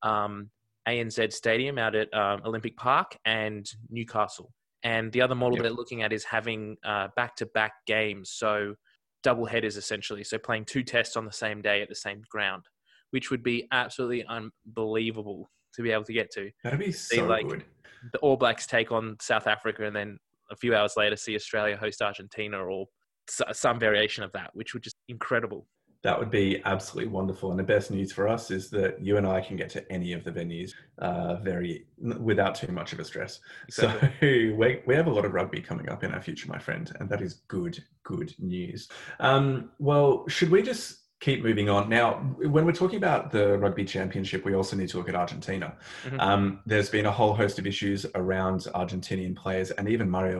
um, 0.03 0.49
ANZ 0.87 1.33
Stadium 1.33 1.77
out 1.77 1.95
at 1.95 2.13
um, 2.13 2.41
Olympic 2.45 2.77
Park, 2.77 3.17
and 3.25 3.69
Newcastle. 3.89 4.53
And 4.83 5.11
the 5.11 5.21
other 5.21 5.35
model 5.35 5.57
yep. 5.57 5.63
they're 5.63 5.71
looking 5.71 6.03
at 6.03 6.13
is 6.13 6.23
having 6.23 6.77
back 7.15 7.35
to 7.37 7.45
back 7.47 7.73
games. 7.87 8.31
So 8.31 8.75
double 9.23 9.45
headers 9.45 9.77
essentially. 9.77 10.23
So 10.23 10.37
playing 10.37 10.65
two 10.65 10.83
tests 10.83 11.17
on 11.17 11.25
the 11.25 11.31
same 11.31 11.61
day 11.61 11.81
at 11.81 11.89
the 11.89 11.95
same 11.95 12.21
ground, 12.29 12.65
which 13.09 13.31
would 13.31 13.41
be 13.41 13.67
absolutely 13.71 14.23
unbelievable 14.25 15.49
to 15.73 15.81
be 15.81 15.91
able 15.91 16.03
to 16.03 16.13
get 16.13 16.31
to. 16.33 16.51
That'd 16.63 16.79
be 16.79 16.91
so 16.91 17.25
like, 17.25 17.47
good. 17.47 17.65
The 18.13 18.19
All 18.19 18.37
Blacks 18.37 18.67
take 18.67 18.91
on 18.91 19.17
South 19.19 19.47
Africa 19.47 19.85
and 19.85 19.95
then 19.95 20.19
a 20.51 20.55
few 20.55 20.75
hours 20.75 20.93
later 20.95 21.15
see 21.15 21.35
Australia 21.35 21.75
host 21.75 22.03
Argentina 22.03 22.63
or 22.63 22.85
some 23.27 23.79
variation 23.79 24.23
of 24.23 24.31
that, 24.33 24.51
which 24.53 24.75
would 24.75 24.83
just 24.83 24.95
incredible. 25.07 25.65
That 26.05 26.19
would 26.19 26.29
be 26.29 26.61
absolutely 26.65 27.11
wonderful. 27.11 27.49
And 27.49 27.57
the 27.57 27.63
best 27.63 27.89
news 27.89 28.11
for 28.11 28.27
us 28.27 28.51
is 28.51 28.69
that 28.69 29.03
you 29.03 29.17
and 29.17 29.25
I 29.25 29.41
can 29.41 29.55
get 29.55 29.71
to 29.71 29.91
any 29.91 30.13
of 30.13 30.23
the 30.23 30.31
venues 30.31 30.71
uh, 30.99 31.37
very 31.37 31.87
without 32.19 32.53
too 32.53 32.71
much 32.71 32.93
of 32.93 32.99
a 32.99 33.03
stress. 33.03 33.39
Exactly. 33.67 34.09
So 34.21 34.55
we, 34.55 34.81
we 34.85 34.93
have 34.93 35.07
a 35.07 35.11
lot 35.11 35.25
of 35.25 35.33
rugby 35.33 35.61
coming 35.61 35.89
up 35.89 36.03
in 36.03 36.11
our 36.11 36.21
future, 36.21 36.47
my 36.47 36.59
friend, 36.59 36.95
and 36.99 37.09
that 37.09 37.23
is 37.23 37.41
good, 37.47 37.83
good 38.03 38.35
news. 38.37 38.87
Um, 39.19 39.71
well, 39.79 40.27
should 40.27 40.51
we 40.51 40.61
just 40.61 40.99
keep 41.21 41.41
moving 41.41 41.69
on. 41.69 41.89
Now, 41.89 42.17
when 42.37 42.65
we're 42.65 42.71
talking 42.71 42.97
about 42.97 43.31
the 43.31 43.57
rugby 43.57 43.83
championship, 43.83 44.45
we 44.45 44.53
also 44.53 44.75
need 44.75 44.89
to 44.89 44.97
look 44.97 45.09
at 45.09 45.15
Argentina. 45.15 45.75
Mm-hmm. 46.03 46.19
Um, 46.19 46.59
there's 46.67 46.89
been 46.89 47.07
a 47.07 47.11
whole 47.11 47.33
host 47.33 47.57
of 47.57 47.65
issues 47.65 48.05
around 48.13 48.67
Argentinian 48.75 49.35
players 49.35 49.71
and 49.71 49.89
even 49.89 50.07
Mario 50.07 50.39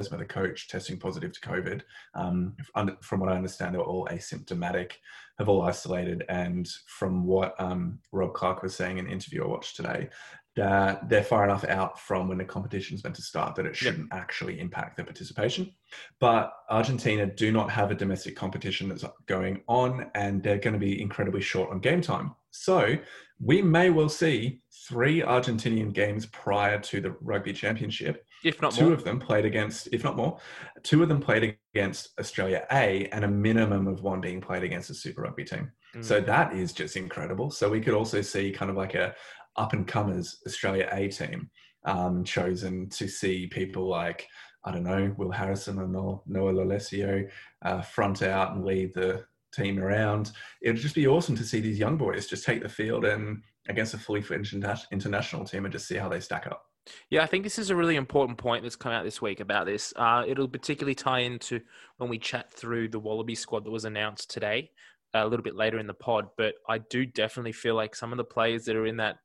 Ledesma 0.00 0.18
the 0.18 0.24
coach 0.24 0.68
testing 0.68 0.98
positive 0.98 1.32
to 1.32 1.40
COVID. 1.40 1.82
Um, 2.14 2.56
from 3.00 3.20
what 3.20 3.30
I 3.30 3.36
understand, 3.36 3.74
they 3.74 3.78
were 3.78 3.84
all 3.84 4.08
asymptomatic, 4.10 4.92
have 5.38 5.48
all 5.48 5.62
isolated. 5.62 6.24
And 6.28 6.68
from 6.86 7.24
what 7.24 7.54
um, 7.60 8.00
Rob 8.12 8.34
Clark 8.34 8.62
was 8.62 8.74
saying 8.74 8.98
in 8.98 9.06
an 9.06 9.12
interview 9.12 9.44
I 9.44 9.48
watched 9.48 9.76
today, 9.76 10.08
that 10.56 11.08
they're 11.08 11.24
far 11.24 11.44
enough 11.44 11.64
out 11.64 11.98
from 11.98 12.28
when 12.28 12.38
the 12.38 12.44
competition 12.44 12.94
is 12.94 13.02
meant 13.02 13.16
to 13.16 13.22
start 13.22 13.56
that 13.56 13.66
it 13.66 13.74
shouldn't 13.74 14.08
yep. 14.12 14.20
actually 14.20 14.60
impact 14.60 14.96
their 14.96 15.04
participation. 15.04 15.72
But 16.20 16.52
Argentina 16.70 17.26
do 17.26 17.50
not 17.50 17.70
have 17.70 17.90
a 17.90 17.94
domestic 17.94 18.36
competition 18.36 18.88
that's 18.88 19.04
going 19.26 19.62
on, 19.66 20.10
and 20.14 20.42
they're 20.42 20.58
going 20.58 20.74
to 20.74 20.78
be 20.78 21.00
incredibly 21.00 21.40
short 21.40 21.70
on 21.70 21.80
game 21.80 22.00
time. 22.00 22.34
So 22.54 22.96
we 23.40 23.62
may 23.62 23.90
well 23.90 24.08
see 24.08 24.60
three 24.88 25.22
Argentinian 25.22 25.92
games 25.92 26.26
prior 26.26 26.78
to 26.78 27.00
the 27.00 27.16
Rugby 27.20 27.52
Championship. 27.52 28.24
If 28.44 28.62
not 28.62 28.72
two 28.72 28.84
more. 28.84 28.92
of 28.92 29.04
them 29.04 29.18
played 29.18 29.44
against, 29.44 29.88
if 29.92 30.04
not 30.04 30.16
more, 30.16 30.38
two 30.82 31.02
of 31.02 31.08
them 31.08 31.20
played 31.20 31.56
against 31.74 32.10
Australia 32.20 32.66
A, 32.70 33.08
and 33.12 33.24
a 33.24 33.28
minimum 33.28 33.88
of 33.88 34.02
one 34.02 34.20
being 34.20 34.40
played 34.40 34.62
against 34.62 34.90
a 34.90 34.94
Super 34.94 35.22
Rugby 35.22 35.44
team. 35.44 35.72
Mm. 35.96 36.04
So 36.04 36.20
that 36.20 36.54
is 36.54 36.72
just 36.72 36.96
incredible. 36.96 37.50
So 37.50 37.68
we 37.68 37.80
could 37.80 37.94
also 37.94 38.20
see 38.20 38.52
kind 38.52 38.70
of 38.70 38.76
like 38.76 38.94
a 38.94 39.14
up 39.56 39.72
and 39.72 39.86
comers 39.86 40.38
Australia 40.46 40.88
A 40.92 41.08
team 41.08 41.50
um, 41.84 42.24
chosen 42.24 42.88
to 42.90 43.08
see 43.08 43.46
people 43.46 43.88
like 43.88 44.26
I 44.64 44.72
don't 44.72 44.84
know 44.84 45.14
Will 45.18 45.30
Harrison 45.30 45.78
and 45.78 45.92
Noah 45.92 46.52
Lolesio 46.52 47.28
uh, 47.64 47.82
front 47.82 48.22
out 48.22 48.54
and 48.54 48.64
lead 48.64 48.94
the 48.94 49.24
team 49.54 49.78
around. 49.78 50.32
It'd 50.62 50.80
just 50.80 50.94
be 50.94 51.06
awesome 51.06 51.36
to 51.36 51.44
see 51.44 51.60
these 51.60 51.78
young 51.78 51.96
boys 51.96 52.26
just 52.26 52.44
take 52.44 52.62
the 52.62 52.68
field 52.68 53.04
and 53.04 53.42
against 53.68 53.94
a 53.94 53.98
fully 53.98 54.22
fledged 54.22 54.54
international 54.54 55.44
team 55.44 55.64
and 55.64 55.72
just 55.72 55.88
see 55.88 55.96
how 55.96 56.08
they 56.08 56.20
stack 56.20 56.46
up. 56.46 56.62
Yeah, 57.10 57.22
I 57.22 57.26
think 57.26 57.44
this 57.44 57.58
is 57.58 57.70
a 57.70 57.76
really 57.76 57.96
important 57.96 58.36
point 58.36 58.62
that's 58.62 58.76
come 58.76 58.92
out 58.92 59.04
this 59.04 59.22
week 59.22 59.40
about 59.40 59.66
this. 59.66 59.92
Uh, 59.96 60.24
it'll 60.26 60.48
particularly 60.48 60.94
tie 60.94 61.20
into 61.20 61.60
when 61.96 62.10
we 62.10 62.18
chat 62.18 62.52
through 62.52 62.88
the 62.88 62.98
Wallaby 62.98 63.34
squad 63.34 63.64
that 63.64 63.70
was 63.70 63.86
announced 63.86 64.30
today, 64.30 64.70
a 65.14 65.26
little 65.26 65.42
bit 65.42 65.56
later 65.56 65.78
in 65.78 65.86
the 65.86 65.94
pod. 65.94 66.26
But 66.36 66.54
I 66.68 66.78
do 66.78 67.06
definitely 67.06 67.52
feel 67.52 67.74
like 67.74 67.94
some 67.94 68.12
of 68.12 68.18
the 68.18 68.24
players 68.24 68.66
that 68.66 68.76
are 68.76 68.86
in 68.86 68.98
that 68.98 69.16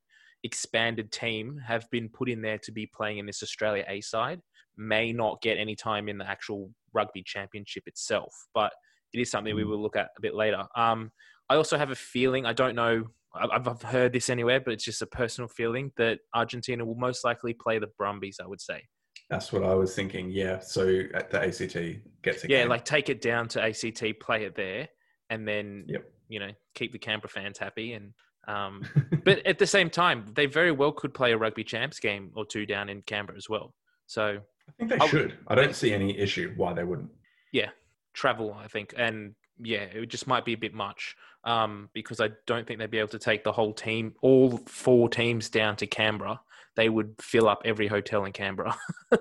expanded 0.44 1.12
team 1.12 1.60
have 1.66 1.90
been 1.92 2.08
put 2.08 2.30
in 2.30 2.42
there 2.42 2.60
to 2.60 2.72
be 2.72 2.86
playing 2.86 3.18
in 3.18 3.26
this 3.26 3.44
Australia 3.44 3.84
A 3.90 4.00
side 4.00 4.42
may 4.78 5.12
not 5.12 5.42
get 5.42 5.58
any 5.58 5.76
time 5.76 6.08
in 6.08 6.18
the 6.18 6.30
actual 6.30 6.72
rugby 6.94 7.22
championship 7.24 7.84
itself, 7.88 8.34
but 8.54 8.72
it 9.14 9.20
is 9.20 9.32
something 9.32 9.56
we 9.56 9.64
mm. 9.64 9.70
will 9.70 9.82
look 9.82 9.96
at 9.96 10.10
a 10.18 10.22
bit 10.22 10.36
later. 10.36 10.64
Um, 10.76 11.12
I 11.50 11.56
also 11.56 11.78
have 11.78 11.92
a 11.92 11.96
feeling, 11.96 12.46
I 12.46 12.54
don't 12.54 12.76
know, 12.76 13.06
I've, 13.34 13.68
I've 13.68 13.82
heard 13.82 14.14
this 14.14 14.30
anywhere, 14.30 14.60
but 14.60 14.74
it's 14.74 14.84
just 14.84 15.02
a 15.02 15.08
personal 15.08 15.48
feeling 15.48 15.92
that 15.98 16.20
Argentina 16.34 16.86
will 16.86 16.96
most 16.96 17.24
likely 17.24 17.54
play 17.54 17.80
the 17.80 17.90
Brumbies, 17.98 18.40
I 18.44 18.48
would 18.48 18.62
say. 18.62 18.84
That's 19.30 19.54
what 19.54 19.64
I 19.64 19.76
was 19.76 19.94
thinking. 19.94 20.32
Yeah. 20.32 20.60
So 20.60 21.04
at 21.14 21.30
the 21.30 21.40
ACT 21.42 22.02
gets 22.24 22.44
Yeah, 22.44 22.62
game. 22.62 22.70
like 22.70 22.86
take 22.86 23.10
it 23.10 23.22
down 23.22 23.48
to 23.50 23.64
ACT, 23.64 24.04
play 24.20 24.46
it 24.46 24.56
there, 24.56 24.88
and 25.30 25.48
then 25.48 25.86
yep. 25.88 26.12
you 26.28 26.40
know 26.40 26.50
keep 26.74 26.92
the 26.92 26.98
Canberra 26.98 27.30
fans 27.30 27.60
happy 27.60 27.94
and 27.94 28.14
um, 28.48 28.82
but 29.24 29.46
at 29.46 29.60
the 29.60 29.68
same 29.68 29.90
time, 29.90 30.26
they 30.34 30.48
very 30.48 30.72
well 30.72 30.92
could 30.92 31.14
play 31.14 31.34
a 31.34 31.38
rugby 31.38 31.64
champs 31.64 32.00
game 32.00 32.32
or 32.36 32.46
two 32.46 32.66
down 32.66 32.90
in 32.90 33.02
Canberra 33.04 33.38
as 33.38 33.48
well. 33.48 33.76
So 34.08 34.40
I 34.68 34.72
think 34.78 34.90
they 34.90 34.98
I'll, 34.98 35.08
should. 35.08 35.38
I 35.48 35.56
don't 35.56 35.76
see 35.76 35.94
any 35.94 36.18
issue 36.18 36.54
why 36.58 36.74
they 36.74 36.84
wouldn't. 36.84 37.12
Yeah, 37.54 37.70
travel, 38.20 38.56
I 38.62 38.68
think, 38.68 38.94
and 38.98 39.36
yeah, 39.62 39.84
it 39.84 40.08
just 40.08 40.28
might 40.28 40.46
be 40.46 40.54
a 40.54 40.58
bit 40.58 40.74
much 40.74 41.16
um, 41.44 41.90
because 41.94 42.20
I 42.20 42.30
don't 42.46 42.68
think 42.68 42.80
they'd 42.80 42.92
be 42.92 43.00
able 43.00 43.10
to 43.10 43.20
take 43.20 43.44
the 43.44 43.52
whole 43.52 43.74
team, 43.74 44.14
all 44.22 44.58
four 44.68 45.10
teams 45.10 45.50
down 45.50 45.76
to 45.78 45.88
Canberra. 45.88 46.42
They 46.76 46.90
would 46.90 47.16
fill 47.20 47.48
up 47.48 47.62
every 47.66 47.88
hotel 47.88 48.26
in 48.26 48.32
Canberra. 48.32 48.78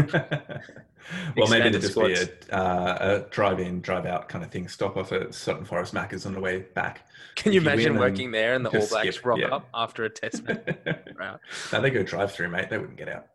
well, 1.36 1.48
maybe 1.48 1.70
there'd 1.70 1.80
just 1.80 1.94
be 1.94 2.14
a, 2.14 2.54
uh, 2.54 3.24
a, 3.26 3.30
drive-in, 3.30 3.80
drive-out 3.80 4.28
kind 4.28 4.44
of 4.44 4.50
thing. 4.50 4.68
Stop 4.68 4.96
off 4.96 5.12
at 5.12 5.34
Sutton 5.34 5.64
Forest 5.64 5.94
Macca's 5.94 6.26
on 6.26 6.32
the 6.32 6.40
way 6.40 6.60
back. 6.74 7.06
Can 7.36 7.52
you, 7.52 7.60
you 7.60 7.66
imagine 7.66 7.98
working 7.98 8.30
there 8.30 8.54
and 8.54 8.64
the 8.64 8.70
All 8.70 8.86
Blacks 8.86 9.16
skip, 9.16 9.26
rock 9.26 9.38
yeah. 9.38 9.48
up 9.48 9.68
after 9.74 10.04
a 10.04 10.10
test 10.10 10.44
match? 10.44 10.66
right. 11.18 11.38
Now 11.72 11.80
they 11.80 11.90
go 11.90 12.02
drive-through, 12.02 12.48
mate. 12.48 12.70
They 12.70 12.78
wouldn't 12.78 12.98
get 12.98 13.08
out. 13.08 13.26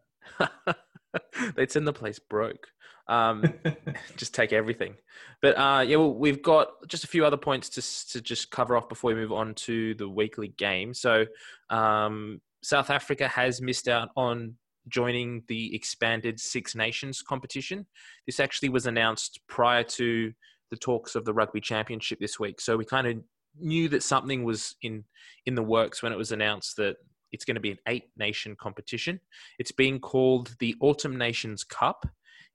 They'd 1.55 1.71
send 1.71 1.87
the 1.87 1.93
place 1.93 2.19
broke. 2.19 2.67
Um, 3.07 3.53
just 4.17 4.33
take 4.33 4.53
everything. 4.53 4.95
But 5.41 5.57
uh, 5.57 5.81
yeah, 5.81 5.97
well, 5.97 6.13
we've 6.13 6.41
got 6.41 6.69
just 6.87 7.03
a 7.03 7.07
few 7.07 7.25
other 7.25 7.37
points 7.37 7.69
to 7.69 8.13
to 8.13 8.21
just 8.21 8.51
cover 8.51 8.75
off 8.75 8.89
before 8.89 9.09
we 9.09 9.15
move 9.15 9.31
on 9.31 9.53
to 9.55 9.93
the 9.95 10.09
weekly 10.09 10.49
game. 10.49 10.93
So 10.93 11.25
um, 11.69 12.41
South 12.63 12.89
Africa 12.89 13.27
has 13.27 13.61
missed 13.61 13.87
out 13.87 14.09
on 14.15 14.55
joining 14.87 15.43
the 15.47 15.75
expanded 15.75 16.39
Six 16.39 16.75
Nations 16.75 17.21
competition. 17.21 17.85
This 18.25 18.39
actually 18.39 18.69
was 18.69 18.85
announced 18.85 19.39
prior 19.47 19.83
to 19.83 20.31
the 20.71 20.77
talks 20.77 21.15
of 21.15 21.25
the 21.25 21.33
Rugby 21.33 21.61
Championship 21.61 22.19
this 22.19 22.39
week. 22.39 22.59
So 22.61 22.77
we 22.77 22.85
kind 22.85 23.07
of 23.07 23.17
knew 23.59 23.87
that 23.89 24.03
something 24.03 24.43
was 24.43 24.75
in 24.81 25.03
in 25.45 25.55
the 25.55 25.63
works 25.63 26.03
when 26.03 26.11
it 26.11 26.17
was 26.17 26.31
announced 26.31 26.77
that 26.77 26.97
it's 27.31 27.45
going 27.45 27.55
to 27.55 27.61
be 27.61 27.71
an 27.71 27.79
eight 27.87 28.05
nation 28.17 28.55
competition. 28.55 29.19
It's 29.59 29.71
being 29.71 29.99
called 29.99 30.55
the 30.59 30.75
Autumn 30.79 31.17
Nations 31.17 31.63
Cup. 31.63 32.05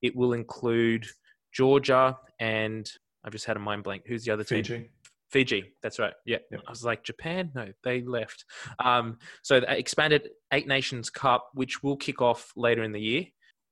It 0.03 0.17
will 0.17 0.33
include 0.33 1.07
Georgia 1.53 2.17
and 2.39 2.91
I've 3.25 3.33
just 3.33 3.45
had 3.45 3.57
a 3.57 3.61
mind 3.61 3.85
blank. 3.85 4.05
Who's 4.07 4.25
the 4.25 4.33
other 4.33 4.45
Fiji. 4.45 4.79
team? 4.79 4.89
Fiji. 5.31 5.73
That's 5.83 5.99
right. 5.99 6.15
Yeah. 6.25 6.39
Yep. 6.51 6.61
I 6.67 6.71
was 6.71 6.85
like, 6.85 7.05
Japan? 7.05 7.51
No, 7.55 7.69
they 7.85 8.03
left. 8.03 8.45
Um, 8.85 9.19
so 9.43 9.61
the 9.61 9.79
expanded 9.79 10.31
Eight 10.53 10.67
Nations 10.67 11.11
Cup, 11.11 11.51
which 11.55 11.83
will 11.83 11.97
kick 11.97 12.21
off 12.21 12.53
later 12.57 12.83
in 12.83 12.93
the 12.93 13.01
year. 13.01 13.25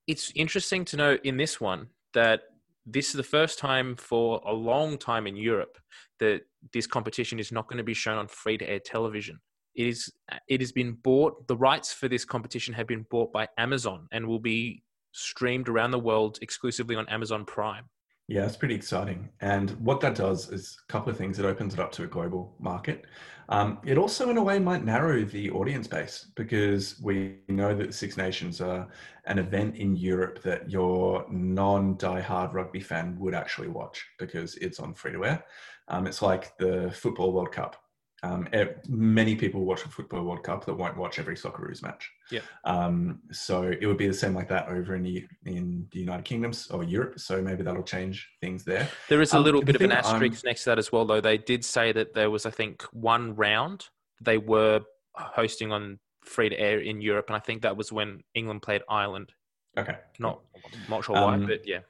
it's 0.06 0.32
interesting 0.34 0.84
to 0.86 0.96
know 0.96 1.18
in 1.24 1.36
this 1.36 1.60
one 1.60 1.88
that 2.14 2.42
this 2.86 3.08
is 3.08 3.12
the 3.12 3.22
first 3.22 3.58
time 3.58 3.94
for 3.96 4.40
a 4.46 4.52
long 4.52 4.96
time 4.96 5.26
in 5.26 5.36
Europe 5.36 5.76
that 6.20 6.40
this 6.72 6.86
competition 6.86 7.38
is 7.38 7.52
not 7.52 7.68
going 7.68 7.76
to 7.76 7.84
be 7.84 7.94
shown 7.94 8.16
on 8.16 8.26
free 8.26 8.56
to 8.56 8.68
air 8.68 8.80
television. 8.80 9.38
It 9.74 9.86
is 9.86 10.10
it 10.48 10.60
has 10.60 10.72
been 10.72 10.92
bought 11.02 11.46
the 11.46 11.56
rights 11.56 11.92
for 11.92 12.08
this 12.08 12.24
competition 12.24 12.74
have 12.74 12.86
been 12.86 13.06
bought 13.10 13.32
by 13.32 13.48
Amazon 13.58 14.08
and 14.10 14.26
will 14.26 14.40
be 14.40 14.82
streamed 15.18 15.68
around 15.68 15.90
the 15.90 15.98
world 15.98 16.38
exclusively 16.42 16.96
on 16.96 17.08
Amazon 17.08 17.44
Prime. 17.44 17.84
Yeah, 18.28 18.44
it's 18.44 18.56
pretty 18.56 18.74
exciting. 18.74 19.30
And 19.40 19.70
what 19.80 20.00
that 20.02 20.14
does 20.14 20.50
is 20.50 20.76
a 20.86 20.92
couple 20.92 21.10
of 21.10 21.16
things. 21.16 21.38
It 21.38 21.46
opens 21.46 21.72
it 21.72 21.80
up 21.80 21.90
to 21.92 22.04
a 22.04 22.06
global 22.06 22.54
market. 22.58 23.06
Um, 23.48 23.78
it 23.86 23.96
also, 23.96 24.28
in 24.28 24.36
a 24.36 24.42
way, 24.42 24.58
might 24.58 24.84
narrow 24.84 25.24
the 25.24 25.50
audience 25.50 25.86
base 25.86 26.26
because 26.36 27.00
we 27.00 27.38
know 27.48 27.74
that 27.74 27.94
Six 27.94 28.18
Nations 28.18 28.60
are 28.60 28.86
an 29.24 29.38
event 29.38 29.76
in 29.76 29.96
Europe 29.96 30.42
that 30.42 30.70
your 30.70 31.24
non 31.30 31.96
die-hard 31.96 32.52
rugby 32.52 32.80
fan 32.80 33.18
would 33.18 33.34
actually 33.34 33.68
watch 33.68 34.06
because 34.18 34.56
it's 34.56 34.78
on 34.78 34.92
free 34.92 35.12
to 35.12 35.24
air. 35.24 35.44
Um, 35.88 36.06
it's 36.06 36.20
like 36.20 36.56
the 36.58 36.90
Football 36.90 37.32
World 37.32 37.52
Cup 37.52 37.76
um, 38.22 38.48
many 38.88 39.36
people 39.36 39.64
watch 39.64 39.82
the 39.82 39.88
Football 39.88 40.24
World 40.24 40.42
Cup 40.42 40.64
that 40.64 40.74
won't 40.74 40.96
watch 40.96 41.18
every 41.18 41.36
Socceroos 41.36 41.82
match. 41.82 42.10
Yeah. 42.30 42.40
Um, 42.64 43.20
so 43.30 43.62
it 43.62 43.86
would 43.86 43.96
be 43.96 44.08
the 44.08 44.14
same 44.14 44.34
like 44.34 44.48
that 44.48 44.68
over 44.68 44.96
in 44.96 45.02
the 45.02 45.24
in 45.46 45.86
the 45.92 46.00
United 46.00 46.24
Kingdoms 46.24 46.68
or 46.70 46.82
Europe. 46.82 47.20
So 47.20 47.40
maybe 47.40 47.62
that'll 47.62 47.84
change 47.84 48.28
things 48.40 48.64
there. 48.64 48.88
There 49.08 49.22
is 49.22 49.34
a 49.34 49.38
um, 49.38 49.44
little 49.44 49.62
bit 49.62 49.76
of 49.76 49.82
an 49.82 49.92
asterisk 49.92 50.44
next 50.44 50.64
to 50.64 50.70
that 50.70 50.78
as 50.78 50.90
well, 50.90 51.04
though. 51.04 51.20
They 51.20 51.38
did 51.38 51.64
say 51.64 51.92
that 51.92 52.12
there 52.14 52.30
was, 52.30 52.44
I 52.44 52.50
think, 52.50 52.82
one 52.92 53.34
round 53.36 53.86
they 54.20 54.38
were 54.38 54.80
hosting 55.14 55.70
on 55.70 56.00
free 56.24 56.48
to 56.48 56.58
air 56.58 56.80
in 56.80 57.00
Europe, 57.00 57.26
and 57.28 57.36
I 57.36 57.40
think 57.40 57.62
that 57.62 57.76
was 57.76 57.92
when 57.92 58.22
England 58.34 58.62
played 58.62 58.82
Ireland. 58.88 59.32
Okay. 59.78 59.96
Not 60.18 60.40
not 60.88 61.04
sure 61.04 61.14
why, 61.14 61.34
um, 61.34 61.46
but 61.46 61.66
yeah 61.66 61.80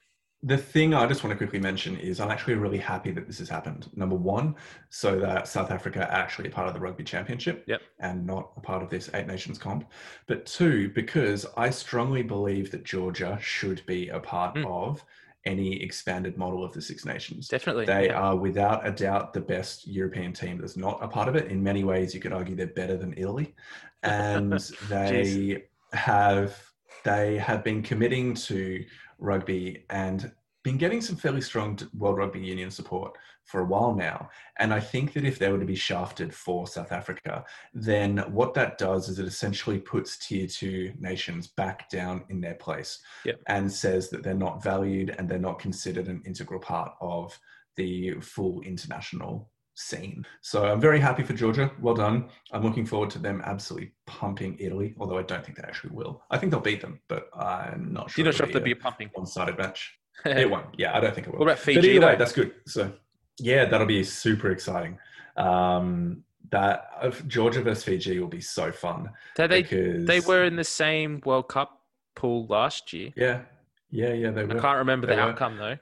the 0.43 0.57
thing 0.57 0.95
I 0.95 1.07
just 1.07 1.25
want 1.25 1.33
to 1.33 1.37
quickly 1.37 1.59
mention 1.59 1.97
is 1.99 2.21
I'm 2.21 2.31
actually 2.31 2.55
really 2.55 2.79
happy 2.79 3.11
that 3.11 3.27
this 3.27 3.39
has 3.41 3.49
happened. 3.49 3.91
Number 3.97 4.15
one, 4.15 4.55
so 4.89 5.19
that 5.19 5.49
South 5.49 5.73
Africa 5.73 6.01
are 6.01 6.13
actually 6.13 6.49
a 6.49 6.53
part 6.53 6.69
of 6.69 6.75
the 6.75 6.81
rugby 6.81 7.03
championship 7.03 7.65
yep. 7.67 7.83
and 7.99 8.25
not 8.25 8.53
a 8.57 8.61
part 8.61 8.83
of 8.83 8.89
this 8.89 9.11
Eight 9.15 9.27
Nations 9.27 9.59
comp. 9.59 9.91
But 10.29 10.47
two, 10.47 10.91
because 10.91 11.45
I 11.57 11.71
strongly 11.71 12.23
believe 12.23 12.71
that 12.71 12.85
Georgia 12.85 13.37
should 13.41 13.85
be 13.87 14.11
a 14.11 14.21
part 14.21 14.55
mm. 14.55 14.65
of 14.67 15.05
any 15.45 15.83
expanded 15.83 16.37
model 16.37 16.63
of 16.63 16.73
the 16.73 16.83
Six 16.83 17.05
Nations. 17.05 17.49
Definitely. 17.49 17.87
They 17.87 18.07
yeah. 18.07 18.21
are 18.21 18.37
without 18.37 18.87
a 18.87 18.93
doubt 18.93 19.33
the 19.33 19.41
best 19.41 19.89
European 19.89 20.33
team 20.33 20.59
that's 20.59 20.77
not 20.77 21.03
a 21.03 21.09
part 21.09 21.29
of 21.29 21.35
it. 21.35 21.51
In 21.51 21.63
many 21.63 21.83
ways, 21.83 22.15
you 22.15 22.21
could 22.21 22.33
argue 22.33 22.55
they're 22.55 22.67
better 22.69 22.97
than 22.97 23.15
Italy. 23.17 23.55
And 24.05 24.53
they 24.89 25.65
have 25.93 26.57
they 27.05 27.37
have 27.39 27.65
been 27.65 27.83
committing 27.83 28.33
to 28.35 28.85
rugby 29.19 29.85
and 29.91 30.33
been 30.65 30.77
getting 30.77 31.01
some 31.01 31.17
fairly 31.17 31.41
strong 31.41 31.79
World 31.97 32.19
Rugby 32.19 32.41
Union 32.41 32.71
support 32.71 33.17
for 33.45 33.61
a 33.61 33.65
while 33.65 33.95
now. 33.95 34.29
And 34.59 34.75
I 34.75 34.81
think 34.81 35.15
that 35.15 35.25
if 35.25 35.39
they 35.39 35.51
were 35.51 35.59
to 35.59 35.65
be 35.65 35.75
shafted 35.75 36.35
for 36.35 36.67
South 36.67 36.93
Africa, 36.93 37.45
then 37.73 38.19
what 38.29 38.53
that 38.55 38.77
does 38.77 39.09
is 39.09 39.19
it 39.19 39.27
essentially 39.27 39.79
puts 39.79 40.19
tier 40.19 40.47
two 40.47 40.93
nations 40.99 41.47
back 41.47 41.89
down 41.89 42.25
in 42.29 42.41
their 42.41 42.57
place 42.57 43.01
yep. 43.25 43.41
and 43.47 43.73
says 43.73 44.11
that 44.11 44.23
they're 44.23 44.35
not 44.35 44.63
valued 44.63 45.15
and 45.17 45.29
they're 45.29 45.39
not 45.39 45.59
considered 45.59 46.09
an 46.09 46.23
integral 46.27 46.61
part 46.61 46.93
of 47.01 47.39
the 47.77 48.13
full 48.21 48.61
international 48.63 49.51
scene. 49.79 50.27
So 50.41 50.67
I'm 50.67 50.81
very 50.81 50.99
happy 50.99 51.23
for 51.23 51.35
Georgia. 51.35 51.71
Well 51.81 51.95
done. 51.95 52.29
I'm 52.53 52.65
looking 52.65 52.85
forward 52.85 53.11
to 53.11 53.21
them 53.21 53.41
absolutely 53.45 53.93
pumping 54.07 54.57
Italy, 54.59 54.95
although 54.99 55.19
I 55.19 55.23
don't 55.23 55.45
think 55.45 55.57
they 55.57 55.63
actually 55.63 55.95
will. 55.95 56.21
I 56.31 56.37
think 56.37 56.51
they'll 56.51 56.61
beat 56.61 56.81
them, 56.81 57.01
but 57.07 57.31
I'm 57.33 57.93
not 57.93 58.11
sure. 58.11 58.23
You're 58.23 58.33
not 58.33 58.37
sure 58.37 58.47
if 58.47 58.53
they'll 58.53 58.63
be 58.63 58.73
a 58.73 58.77
pumping 58.77 59.09
one-sided 59.15 59.57
match. 59.57 59.97
it 60.25 60.51
won't. 60.51 60.67
Yeah, 60.77 60.97
I 60.97 61.01
don't 61.01 61.15
think 61.15 61.29
it 61.29 61.33
will. 61.33 61.39
What 61.39 61.47
about 61.47 61.61
Fiji? 61.61 61.81
But 61.81 61.85
either 61.85 62.07
way, 62.07 62.17
that's 62.17 62.33
good. 62.33 62.55
So 62.67 62.93
yeah, 63.39 63.67
that'll 63.67 63.87
be 63.87 64.03
super 64.03 64.51
exciting. 64.51 64.99
Um, 65.37 66.25
that 66.51 66.91
uh, 67.01 67.11
Georgia 67.29 67.63
versus 67.63 67.85
Fiji 67.85 68.19
will 68.19 68.27
be 68.27 68.41
so 68.41 68.73
fun. 68.73 69.11
So 69.37 69.47
they 69.47 69.63
because... 69.63 70.07
they 70.07 70.19
were 70.19 70.43
in 70.43 70.57
the 70.57 70.65
same 70.65 71.23
World 71.25 71.49
Cup 71.49 71.83
pool 72.17 72.47
last 72.49 72.93
year. 72.93 73.13
Yeah, 73.15 73.43
yeah, 73.91 74.13
yeah. 74.13 74.31
They 74.33 74.43
were. 74.43 74.59
I 74.59 74.61
can't 74.61 74.79
remember 74.79 75.07
they 75.07 75.15
the 75.15 75.23
were. 75.23 75.29
outcome 75.29 75.57
though. 75.57 75.79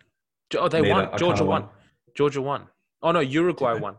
Oh, 0.59 0.69
they 0.69 0.83
Neither. 0.83 1.09
won. 1.09 1.19
Georgia 1.19 1.45
won. 1.47 1.69
Georgia 2.15 2.43
won. 2.43 2.67
Oh 3.07 3.13
no, 3.13 3.21
Uruguay 3.21 3.79
won. 3.79 3.95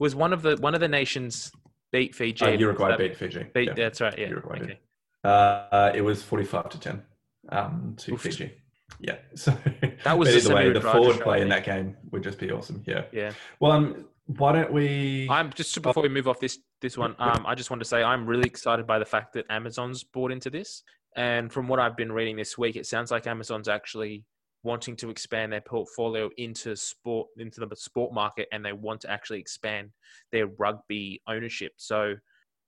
Was 0.00 0.16
one 0.16 0.32
of 0.32 0.42
the 0.42 0.56
one 0.56 0.74
of 0.74 0.80
the 0.80 0.88
nations 0.88 1.52
beat 1.92 2.12
Fiji? 2.12 2.44
Uh, 2.44 2.50
Uruguay 2.50 2.96
beat 2.96 3.16
Fiji. 3.16 3.46
Beat, 3.54 3.68
yeah. 3.68 3.74
That's 3.74 4.00
right. 4.00 4.18
Yeah. 4.18 4.30
Uruguay 4.30 4.60
okay. 4.60 4.80
Uh, 5.22 5.92
it 5.94 6.00
was 6.00 6.24
forty-five 6.24 6.68
to 6.70 6.80
ten 6.80 7.02
um, 7.50 7.94
to 7.98 8.14
Oof. 8.14 8.20
Fiji. 8.20 8.52
Yeah. 8.98 9.18
So 9.36 9.56
that 10.02 10.18
was 10.18 10.34
either 10.34 10.54
way, 10.54 10.72
the 10.72 10.80
forward 10.80 11.20
play 11.20 11.40
in 11.40 11.48
that 11.50 11.64
game 11.64 11.96
would 12.10 12.24
just 12.24 12.40
be 12.40 12.50
awesome. 12.50 12.82
Yeah. 12.84 13.04
Yeah. 13.12 13.30
Well, 13.60 13.70
um, 13.70 14.06
why 14.26 14.52
don't 14.52 14.72
we? 14.72 15.28
I'm 15.30 15.52
just 15.52 15.80
before 15.80 16.02
we 16.02 16.08
move 16.08 16.26
off 16.26 16.40
this 16.40 16.58
this 16.80 16.98
one. 16.98 17.14
Um, 17.20 17.44
I 17.46 17.54
just 17.54 17.70
want 17.70 17.80
to 17.80 17.88
say 17.88 18.02
I'm 18.02 18.26
really 18.26 18.48
excited 18.48 18.88
by 18.88 18.98
the 18.98 19.04
fact 19.04 19.34
that 19.34 19.46
Amazon's 19.50 20.02
bought 20.02 20.32
into 20.32 20.50
this, 20.50 20.82
and 21.16 21.52
from 21.52 21.68
what 21.68 21.78
I've 21.78 21.96
been 21.96 22.10
reading 22.10 22.34
this 22.34 22.58
week, 22.58 22.74
it 22.74 22.86
sounds 22.86 23.12
like 23.12 23.28
Amazon's 23.28 23.68
actually 23.68 24.24
wanting 24.62 24.96
to 24.96 25.10
expand 25.10 25.52
their 25.52 25.60
portfolio 25.60 26.28
into 26.36 26.74
sport 26.76 27.28
into 27.38 27.64
the 27.64 27.76
sport 27.76 28.12
market 28.12 28.48
and 28.52 28.64
they 28.64 28.72
want 28.72 29.00
to 29.00 29.10
actually 29.10 29.38
expand 29.38 29.90
their 30.32 30.46
rugby 30.58 31.22
ownership. 31.28 31.72
So 31.76 32.14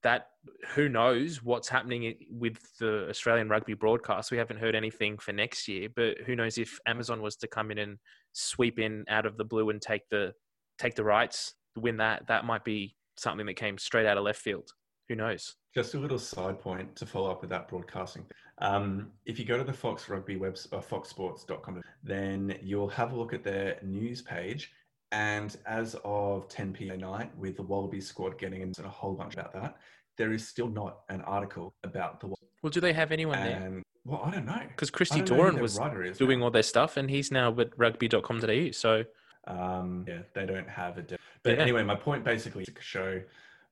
that 0.03 0.29
who 0.75 0.89
knows 0.89 1.43
what's 1.43 1.69
happening 1.69 2.15
with 2.31 2.59
the 2.79 3.09
Australian 3.11 3.49
rugby 3.49 3.75
broadcast? 3.75 4.31
We 4.31 4.39
haven't 4.39 4.61
heard 4.61 4.75
anything 4.75 5.19
for 5.19 5.33
next 5.33 5.69
year 5.69 5.89
but 5.95 6.19
who 6.27 6.37
knows 6.37 6.59
if 6.59 6.79
Amazon 6.87 7.23
was 7.23 7.37
to 7.37 7.49
come 7.49 7.71
in 7.71 7.79
and 7.79 7.99
sweep 8.33 8.79
in 8.79 9.05
out 9.09 9.27
of 9.27 9.37
the 9.37 9.45
blue 9.45 9.71
and 9.71 9.83
take 9.83 10.09
the 10.11 10.33
take 10.79 10.95
the 10.95 11.05
rights 11.05 11.55
win 11.77 11.99
that 11.99 12.27
that 12.29 12.45
might 12.45 12.65
be 12.65 12.97
something 13.17 13.47
that 13.47 13.55
came 13.55 13.77
straight 13.79 14.07
out 14.07 14.17
of 14.17 14.25
left 14.25 14.41
field 14.41 14.71
who 15.11 15.17
knows 15.17 15.57
just 15.75 15.95
a 15.95 15.99
little 15.99 16.19
side 16.19 16.61
point 16.61 16.97
to 16.97 17.07
follow 17.07 17.31
up 17.31 17.40
with 17.40 17.50
that 17.50 17.69
broadcasting. 17.69 18.25
Um, 18.59 19.11
if 19.25 19.38
you 19.38 19.45
go 19.45 19.57
to 19.57 19.64
the 19.64 19.73
Fox 19.73 20.09
Rugby 20.09 20.37
website, 20.37 20.73
uh, 20.73 20.81
foxsports.com, 20.81 21.83
then 22.02 22.59
you'll 22.62 22.88
have 22.88 23.12
a 23.12 23.17
look 23.17 23.33
at 23.33 23.45
their 23.45 23.79
news 23.83 24.21
page. 24.23 24.73
And 25.12 25.57
as 25.67 25.97
of 26.05 26.49
10 26.49 26.73
p.m. 26.73 27.00
night, 27.00 27.37
with 27.37 27.57
the 27.57 27.62
Wallaby 27.62 28.00
squad 28.00 28.38
getting 28.38 28.62
into 28.62 28.85
a 28.85 28.88
whole 28.88 29.14
bunch 29.14 29.35
about 29.35 29.52
that, 29.55 29.76
there 30.17 30.33
is 30.33 30.47
still 30.47 30.69
not 30.69 31.00
an 31.09 31.21
article 31.23 31.75
about 31.83 32.21
the. 32.21 32.29
Well, 32.62 32.71
do 32.71 32.81
they 32.81 32.93
have 32.93 33.11
anyone 33.11 33.38
and, 33.38 33.75
there? 33.75 33.83
Well, 34.05 34.23
I 34.25 34.31
don't 34.31 34.47
know. 34.47 34.61
Because 34.69 34.90
Christy 34.90 35.23
Doran 35.23 35.61
was 35.61 35.79
doing 36.17 36.40
now. 36.40 36.47
all 36.47 36.50
their 36.50 36.62
stuff, 36.62 36.97
and 36.97 37.11
he's 37.11 37.31
now 37.33 37.50
with 37.50 37.76
rugby.com.au. 37.76 38.71
So. 38.73 39.05
Um, 39.47 40.05
yeah, 40.07 40.19
they 40.35 40.47
don't 40.47 40.69
have 40.69 40.99
a. 40.99 41.02
De- 41.02 41.19
but 41.43 41.57
yeah. 41.57 41.62
anyway, 41.62 41.83
my 41.83 41.95
point 41.95 42.25
basically 42.25 42.64
to 42.64 42.73
show 42.81 43.21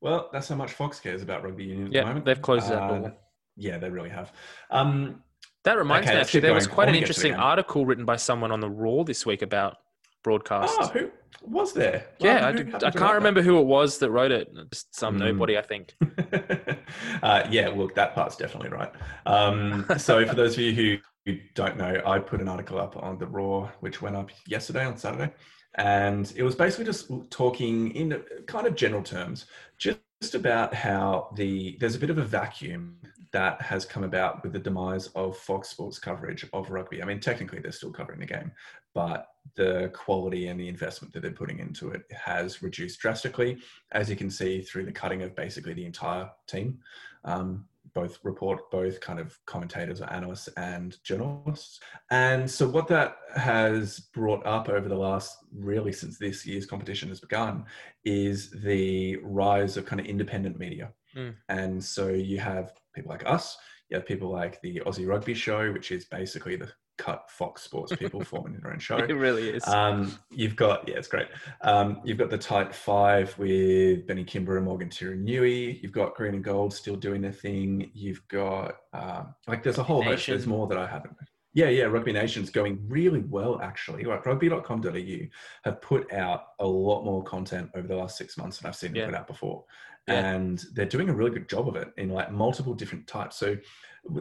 well, 0.01 0.29
that's 0.33 0.49
how 0.49 0.55
much 0.55 0.73
Fox 0.73 1.01
cares 1.01 1.23
about 1.23 1.43
rugby 1.43 1.65
union 1.65 1.89
at 1.89 1.93
yeah, 1.93 2.01
the 2.01 2.07
moment. 2.07 2.25
They've 2.25 2.41
closed 2.41 2.69
that 2.69 2.89
door. 2.89 3.07
Uh, 3.09 3.11
yeah, 3.57 3.79
they 3.79 3.91
really 3.91 4.11
have. 4.11 4.33
Um, 4.71 5.23
that 5.65 5.77
reminds 5.77 6.07
okay, 6.07 6.15
me, 6.15 6.21
actually, 6.21 6.41
there 6.41 6.55
was 6.55 6.67
quite 6.67 6.89
an 6.89 6.95
interesting 6.95 7.35
article 7.35 7.85
written 7.85 8.05
by 8.05 8.17
someone 8.17 8.53
on 8.53 8.61
the 8.61 8.71
Roar 8.71 9.05
this 9.05 9.27
week 9.27 9.43
about 9.43 9.79
broadcasts. 10.23 10.77
Oh, 10.81 10.87
who 10.87 11.11
was 11.43 11.73
there? 11.73 12.07
Yeah, 12.21 12.37
well, 12.37 12.45
I, 12.45 12.53
did, 12.53 12.85
I 12.85 12.91
can't 12.91 13.15
remember 13.15 13.41
that? 13.41 13.47
who 13.47 13.59
it 13.59 13.67
was 13.67 13.99
that 13.99 14.11
wrote 14.11 14.31
it. 14.31 14.49
Just 14.71 14.95
some 14.95 15.17
mm. 15.17 15.21
nobody, 15.21 15.59
I 15.59 15.63
think. 15.63 15.95
uh, 17.23 17.47
yeah, 17.51 17.69
look, 17.69 17.95
that 17.97 18.15
part's 18.15 18.37
definitely 18.37 18.71
right. 18.71 18.93
Um, 19.27 19.85
so, 19.99 20.25
for 20.27 20.35
those 20.35 20.55
of 20.55 20.61
you 20.61 21.01
who 21.27 21.37
don't 21.55 21.77
know, 21.77 22.01
I 22.07 22.21
put 22.21 22.41
an 22.41 22.49
article 22.49 22.79
up 22.79 22.97
on 22.97 23.19
the 23.19 23.27
Roar, 23.27 23.73
which 23.81 24.01
went 24.01 24.17
up 24.17 24.31
yesterday 24.47 24.85
on 24.85 24.97
Saturday 24.97 25.33
and 25.77 26.33
it 26.37 26.43
was 26.43 26.55
basically 26.55 26.85
just 26.85 27.11
talking 27.31 27.91
in 27.93 28.23
kind 28.47 28.67
of 28.67 28.75
general 28.75 29.03
terms 29.03 29.47
just 29.79 30.35
about 30.35 30.75
how 30.75 31.31
the 31.37 31.77
there's 31.79 31.95
a 31.95 31.99
bit 31.99 32.11
of 32.11 32.19
a 32.19 32.25
vacuum 32.25 32.97
that 33.33 33.61
has 33.61 33.85
come 33.85 34.05
about 34.05 34.43
with 34.43 34.53
the 34.53 34.59
demise 34.59 35.09
of 35.09 35.37
Fox 35.37 35.69
Sports 35.69 35.99
coverage 35.99 36.47
of 36.53 36.71
rugby. 36.71 37.03
I 37.03 37.07
mean, 37.07 37.21
technically 37.21 37.61
they're 37.61 37.73
still 37.73 37.93
covering 37.93 38.21
the 38.21 38.27
game, 38.27 38.51
but 38.95 39.27
the 39.55 39.91
quality 39.95 40.49
and 40.49 40.59
the 40.59 40.69
investment 40.69 41.13
that 41.13 41.21
they're 41.21 41.31
putting 41.31 41.59
into 41.59 41.91
it 41.91 42.03
has 42.11 42.63
reduced 42.63 43.01
drastically, 43.01 43.59
as 43.93 44.09
you 44.09 44.17
can 44.17 44.31
see 44.31 44.63
through 44.63 44.87
the 44.87 44.93
cutting 44.93 45.23
of 45.23 45.37
basically 45.37 45.75
the 45.75 45.85
entire 45.85 46.31
team. 46.47 46.79
Um, 47.25 47.67
both 47.99 48.19
report 48.23 48.71
both 48.71 49.01
kind 49.01 49.19
of 49.19 49.37
commentators 49.47 50.01
or 50.01 50.13
analysts 50.13 50.49
and 50.57 50.97
journalists. 51.03 51.81
And 52.11 52.49
so 52.49 52.69
what 52.69 52.87
that 52.89 53.17
has 53.35 53.99
brought 53.99 54.45
up 54.47 54.69
over 54.69 54.89
the 54.89 54.95
last 54.95 55.37
really 55.53 55.93
since 55.93 56.17
this 56.17 56.47
year's 56.47 56.67
competition 56.67 57.09
has 57.09 57.21
begun 57.21 57.65
is 58.05 58.51
the 58.51 59.17
rise 59.23 59.77
of 59.77 59.87
kind 59.87 60.01
of 60.01 60.07
independent 60.07 60.59
media. 60.59 60.93
Mm. 61.17 61.35
And 61.49 61.83
so 61.83 62.09
you 62.09 62.39
have 62.39 62.73
people 62.95 63.11
like 63.11 63.27
us, 63.27 63.57
you 63.89 63.97
have 63.97 64.07
people 64.07 64.31
like 64.31 64.61
the 64.61 64.81
Aussie 64.87 65.09
Rugby 65.09 65.35
Show, 65.35 65.73
which 65.73 65.91
is 65.91 66.05
basically 66.05 66.57
the 66.57 66.71
cut 66.99 67.31
Fox 67.31 67.63
Sports 67.63 67.95
people 67.97 68.23
forming 68.23 68.59
their 68.61 68.73
own 68.73 68.79
show. 68.89 68.99
It 68.99 69.13
really 69.13 69.49
is. 69.51 69.67
Um, 69.67 70.19
you've 70.31 70.57
got 70.57 70.87
yeah, 70.89 70.97
it's 70.97 71.09
great. 71.09 71.29
Um, 71.63 72.01
you've 72.05 72.19
got 72.19 72.29
the 72.31 72.39
Tight 72.39 72.75
Five 72.75 73.37
with 73.39 74.07
Benny 74.07 74.25
Kimber 74.25 74.57
and 74.57 74.67
Morgan 74.67 74.89
Turinui. 74.91 75.83
You've 75.83 75.93
got 75.93 76.15
Green 76.15 76.35
and 76.35 76.45
Gold 76.45 76.75
still 76.75 76.97
doing 76.97 77.23
their 77.23 77.33
thing. 77.33 77.91
You've 77.95 78.27
got 78.29 78.77
um, 78.93 79.35
like 79.47 79.63
there's 79.63 79.79
a 79.79 79.83
whole 79.83 80.03
host. 80.03 80.27
There's 80.27 80.47
more 80.47 80.67
that 80.67 80.77
I 80.79 80.87
haven't. 80.87 81.17
Yeah, 81.55 81.71
yeah, 81.71 81.85
Rugby 81.85 82.13
Nation's 82.13 82.51
going 82.51 82.79
really 82.89 83.21
well 83.21 83.61
actually. 83.63 84.05
Like 84.05 84.25
rugby.com.au 84.27 85.27
have 85.65 85.81
put 85.81 86.13
out 86.13 86.43
a 86.61 86.67
lot 86.67 87.05
more 87.05 87.23
content 87.25 87.71
over 87.75 87.89
the 87.89 87.97
last 87.97 88.17
six 88.19 88.37
months 88.37 88.59
than 88.59 88.69
I've 88.69 88.77
seen 88.77 88.91
them 88.93 88.97
Yeah. 89.01 89.07
put 89.07 89.15
out 89.15 89.27
before. 89.27 89.65
Yeah. 90.07 90.35
And 90.35 90.63
they're 90.75 90.87
doing 90.87 91.09
a 91.09 91.15
really 91.15 91.31
good 91.31 91.49
job 91.49 91.69
of 91.69 91.77
it 91.77 91.89
in 91.97 92.11
like 92.11 92.31
multiple 92.31 92.75
different 92.75 93.07
types. 93.07 93.37
So 93.37 93.57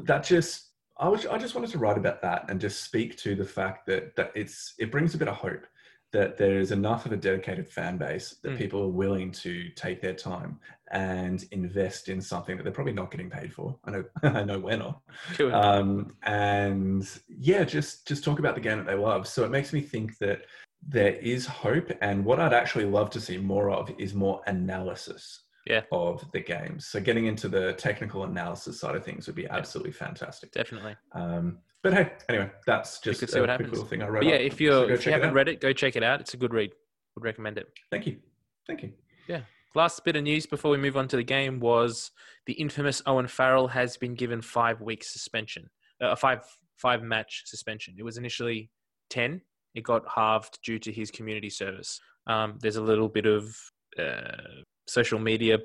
that 0.03 0.24
just 0.24 0.69
I 1.00 1.08
was 1.08 1.25
I 1.25 1.38
just 1.38 1.56
wanted 1.56 1.70
to 1.72 1.77
write 1.77 1.98
about 1.98 2.22
that 2.22 2.46
and 2.50 2.60
just 2.60 2.84
speak 2.84 3.18
to 3.18 3.36
the 3.36 3.46
fact 3.46 3.86
that 3.88 4.16
that 4.16 4.32
it's 4.36 4.74
it 4.80 4.92
brings 4.92 5.13
a 5.16 5.18
bit 5.18 5.27
of 5.27 5.36
hope 5.36 5.66
that 6.13 6.38
there 6.38 6.58
is 6.60 6.72
enough 6.72 7.06
of 7.06 7.12
a 7.12 7.18
dedicated 7.18 7.68
fan 7.68 7.98
base 7.98 8.38
that 8.42 8.54
Mm. 8.54 8.58
people 8.58 8.82
are 8.82 8.88
willing 8.88 9.30
to 9.30 9.70
take 9.75 10.01
their 10.01 10.13
time 10.13 10.58
and 10.92 11.44
invest 11.51 12.08
in 12.08 12.22
something 12.22 12.56
that 12.56 12.63
they're 12.63 12.72
probably 12.72 12.94
not 12.94 13.12
getting 13.12 13.30
paid 13.30 13.54
for. 13.54 13.77
I 13.84 13.92
know 13.92 14.04
I 14.24 14.44
know 14.44 14.58
we're 14.60 14.77
not 14.77 15.01
Cool. 15.36 15.54
um, 15.54 16.16
and 16.24 17.08
yeah, 17.27 17.63
just 17.63 18.08
just 18.08 18.24
talk 18.24 18.39
about 18.39 18.56
the 18.56 18.62
game 18.62 18.77
that 18.77 18.88
they 18.88 18.96
love. 18.96 19.27
So 19.27 19.44
it 19.44 19.51
makes 19.51 19.74
me 19.74 19.82
think 19.82 20.18
that 20.20 20.42
there 20.88 21.13
is 21.16 21.46
hope, 21.46 21.92
and 22.01 22.24
what 22.24 22.39
I'd 22.39 22.54
actually 22.54 22.86
love 22.86 23.10
to 23.12 23.20
see 23.20 23.38
more 23.38 23.70
of 23.72 23.92
is 23.98 24.13
more 24.13 24.42
analysis 24.48 25.44
Yeah. 25.67 25.81
of 25.91 26.25
the 26.31 26.39
games. 26.39 26.88
So 26.88 27.00
getting 27.00 27.25
into 27.25 27.50
the 27.50 27.74
technical 27.74 28.24
analysis 28.24 28.79
side 28.79 28.95
of 28.95 29.03
things 29.03 29.27
would 29.27 29.36
be 29.36 29.47
absolutely 29.47 29.91
fantastic. 29.91 30.51
Definitely. 30.51 30.95
Um, 31.13 31.59
but 31.83 31.93
hey, 31.93 32.12
anyway, 32.29 32.50
that's 32.65 33.00
just 33.00 33.21
a 33.24 33.27
quick 33.27 33.50
happens. 33.50 33.71
little 33.71 33.86
thing 33.86 34.01
I 34.01 34.07
wrote. 34.07 34.24
But 34.24 34.29
yeah, 34.29 34.36
up. 34.36 34.41
if 34.41 34.59
you're 34.59 34.88
go 34.88 34.93
if 34.93 35.05
you 35.05 35.12
haven't 35.12 35.33
read 35.33 35.47
it, 35.47 35.62
go 35.62 35.74
check 35.74 35.95
it 35.95 36.03
out. 36.03 36.21
It's 36.21 36.33
a 36.33 36.38
good 36.38 36.53
read. 36.53 36.71
Would 37.15 37.24
recommend 37.24 37.57
it. 37.57 37.67
thank 37.91 38.05
you, 38.05 38.17
thank 38.65 38.83
you. 38.83 38.93
Yeah. 39.27 39.41
Last 39.75 40.03
bit 40.03 40.15
of 40.15 40.24
news 40.24 40.45
before 40.45 40.71
we 40.71 40.77
move 40.77 40.97
on 40.97 41.07
to 41.09 41.17
the 41.17 41.24
game 41.24 41.59
was 41.59 42.12
the 42.45 42.53
infamous 42.53 43.01
Owen 43.05 43.27
Farrell 43.27 43.67
has 43.67 43.97
been 43.97 44.15
given 44.15 44.41
five 44.41 44.81
weeks 44.81 45.12
suspension, 45.13 45.69
uh, 46.01 46.12
a 46.12 46.15
five 46.15 46.41
five 46.77 47.03
match 47.03 47.43
suspension. 47.45 47.95
It 47.97 48.03
was 48.03 48.17
initially 48.17 48.69
ten. 49.09 49.41
It 49.75 49.83
got 49.83 50.03
halved 50.13 50.59
due 50.63 50.79
to 50.79 50.91
his 50.91 51.12
community 51.12 51.50
service. 51.50 52.00
Um, 52.25 52.57
there's 52.62 52.77
a 52.77 52.81
little 52.81 53.07
bit 53.07 53.25
of 53.25 53.55
uh, 54.00 54.62
social 54.88 55.20
media 55.20 55.60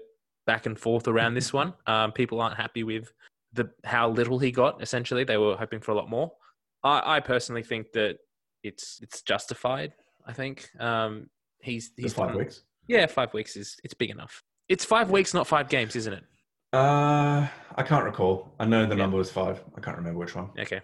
back 0.46 0.66
and 0.66 0.78
forth 0.78 1.08
around 1.08 1.34
this 1.34 1.52
one. 1.52 1.74
Um, 1.86 2.12
people 2.12 2.40
aren't 2.40 2.56
happy 2.56 2.82
with 2.82 3.12
the 3.52 3.70
how 3.84 4.08
little 4.10 4.38
he 4.38 4.50
got. 4.50 4.82
Essentially, 4.82 5.24
they 5.24 5.36
were 5.36 5.56
hoping 5.56 5.80
for 5.80 5.92
a 5.92 5.94
lot 5.94 6.08
more. 6.10 6.32
I, 6.82 7.16
I 7.16 7.20
personally 7.20 7.62
think 7.62 7.92
that 7.92 8.18
it's 8.62 8.98
it's 9.02 9.22
justified. 9.22 9.92
I 10.26 10.32
think 10.32 10.68
um, 10.80 11.28
he's 11.60 11.92
he's 11.96 12.12
five 12.14 12.28
done- 12.28 12.38
weeks. 12.38 12.62
yeah, 12.88 13.06
five 13.06 13.32
weeks 13.34 13.56
is 13.56 13.76
it's 13.84 13.94
big 13.94 14.10
enough. 14.10 14.42
It's 14.68 14.84
five 14.84 15.10
weeks, 15.10 15.34
not 15.34 15.46
five 15.46 15.68
games, 15.68 15.96
isn't 15.96 16.12
it? 16.12 16.24
Uh, 16.72 17.46
I 17.76 17.82
can't 17.82 18.04
recall. 18.04 18.52
I 18.58 18.64
know 18.64 18.86
the 18.86 18.94
Yeah. 18.94 19.02
number 19.02 19.18
was 19.18 19.30
five. 19.30 19.62
I 19.76 19.80
can't 19.80 19.96
remember 19.96 20.18
which 20.20 20.34
one. 20.34 20.50
Okay. 20.58 20.80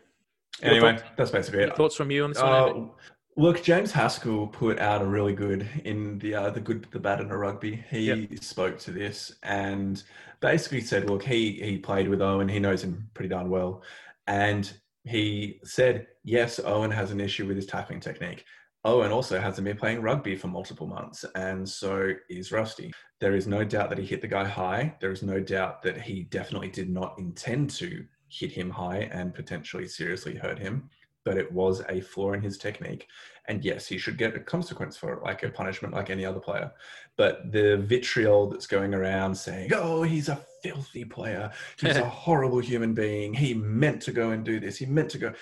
Anyway, 0.62 0.96
thoughts? 0.96 1.08
that's 1.16 1.30
basically 1.30 1.62
Any 1.62 1.70
it. 1.70 1.76
thoughts 1.76 1.94
from 1.94 2.10
you 2.10 2.24
on 2.24 2.32
this 2.32 2.42
one? 2.42 2.90
Look, 3.38 3.62
James 3.62 3.92
Haskell 3.92 4.48
put 4.48 4.80
out 4.80 5.00
a 5.00 5.06
really 5.06 5.32
good 5.32 5.68
in 5.84 6.18
the 6.18 6.34
uh, 6.34 6.50
the 6.50 6.58
good, 6.58 6.88
the 6.90 6.98
bad, 6.98 7.20
and 7.20 7.30
the 7.30 7.36
rugby. 7.36 7.84
He 7.88 8.36
spoke 8.40 8.80
to 8.80 8.90
this 8.90 9.32
and 9.44 10.02
basically 10.40 10.80
said, 10.80 11.08
look, 11.08 11.22
he 11.22 11.52
he 11.52 11.78
played 11.78 12.08
with 12.08 12.20
Owen. 12.20 12.48
He 12.48 12.58
knows 12.58 12.82
him 12.82 13.08
pretty 13.14 13.28
darn 13.28 13.48
well, 13.48 13.84
and 14.26 14.72
he 15.04 15.60
said, 15.62 16.08
yes, 16.24 16.58
Owen 16.58 16.90
has 16.90 17.12
an 17.12 17.20
issue 17.20 17.46
with 17.46 17.54
his 17.54 17.66
tackling 17.66 18.00
technique. 18.00 18.44
Owen 18.84 19.12
also 19.12 19.38
hasn't 19.38 19.64
been 19.64 19.76
playing 19.76 20.02
rugby 20.02 20.34
for 20.34 20.48
multiple 20.48 20.88
months, 20.88 21.24
and 21.36 21.68
so 21.68 22.14
is 22.28 22.50
rusty. 22.50 22.92
There 23.20 23.36
is 23.36 23.46
no 23.46 23.62
doubt 23.62 23.88
that 23.90 23.98
he 23.98 24.04
hit 24.04 24.20
the 24.20 24.26
guy 24.26 24.48
high. 24.48 24.96
There 25.00 25.12
is 25.12 25.22
no 25.22 25.38
doubt 25.38 25.84
that 25.84 26.00
he 26.00 26.24
definitely 26.24 26.70
did 26.70 26.90
not 26.90 27.14
intend 27.20 27.70
to 27.70 28.04
hit 28.30 28.50
him 28.50 28.68
high 28.68 29.08
and 29.12 29.32
potentially 29.32 29.86
seriously 29.86 30.34
hurt 30.34 30.58
him 30.58 30.90
but 31.28 31.36
it 31.36 31.52
was 31.52 31.82
a 31.90 32.00
flaw 32.00 32.32
in 32.32 32.40
his 32.40 32.56
technique. 32.56 33.06
And 33.48 33.64
yes, 33.64 33.86
he 33.86 33.96
should 33.96 34.18
get 34.18 34.36
a 34.36 34.40
consequence 34.40 34.96
for 34.96 35.14
it, 35.14 35.22
like 35.22 35.42
a 35.42 35.48
punishment, 35.48 35.94
like 35.94 36.10
any 36.10 36.24
other 36.24 36.38
player. 36.38 36.70
But 37.16 37.50
the 37.50 37.78
vitriol 37.78 38.46
that's 38.48 38.66
going 38.66 38.94
around 38.94 39.34
saying, 39.34 39.72
oh, 39.74 40.02
he's 40.02 40.28
a 40.28 40.40
filthy 40.62 41.04
player, 41.04 41.50
he's 41.80 41.96
a 41.96 42.04
horrible 42.08 42.60
human 42.60 42.92
being, 42.92 43.32
he 43.32 43.54
meant 43.54 44.02
to 44.02 44.12
go 44.12 44.30
and 44.30 44.44
do 44.44 44.60
this, 44.60 44.76
he 44.76 44.86
meant 44.86 45.10
to 45.10 45.18
go. 45.18 45.32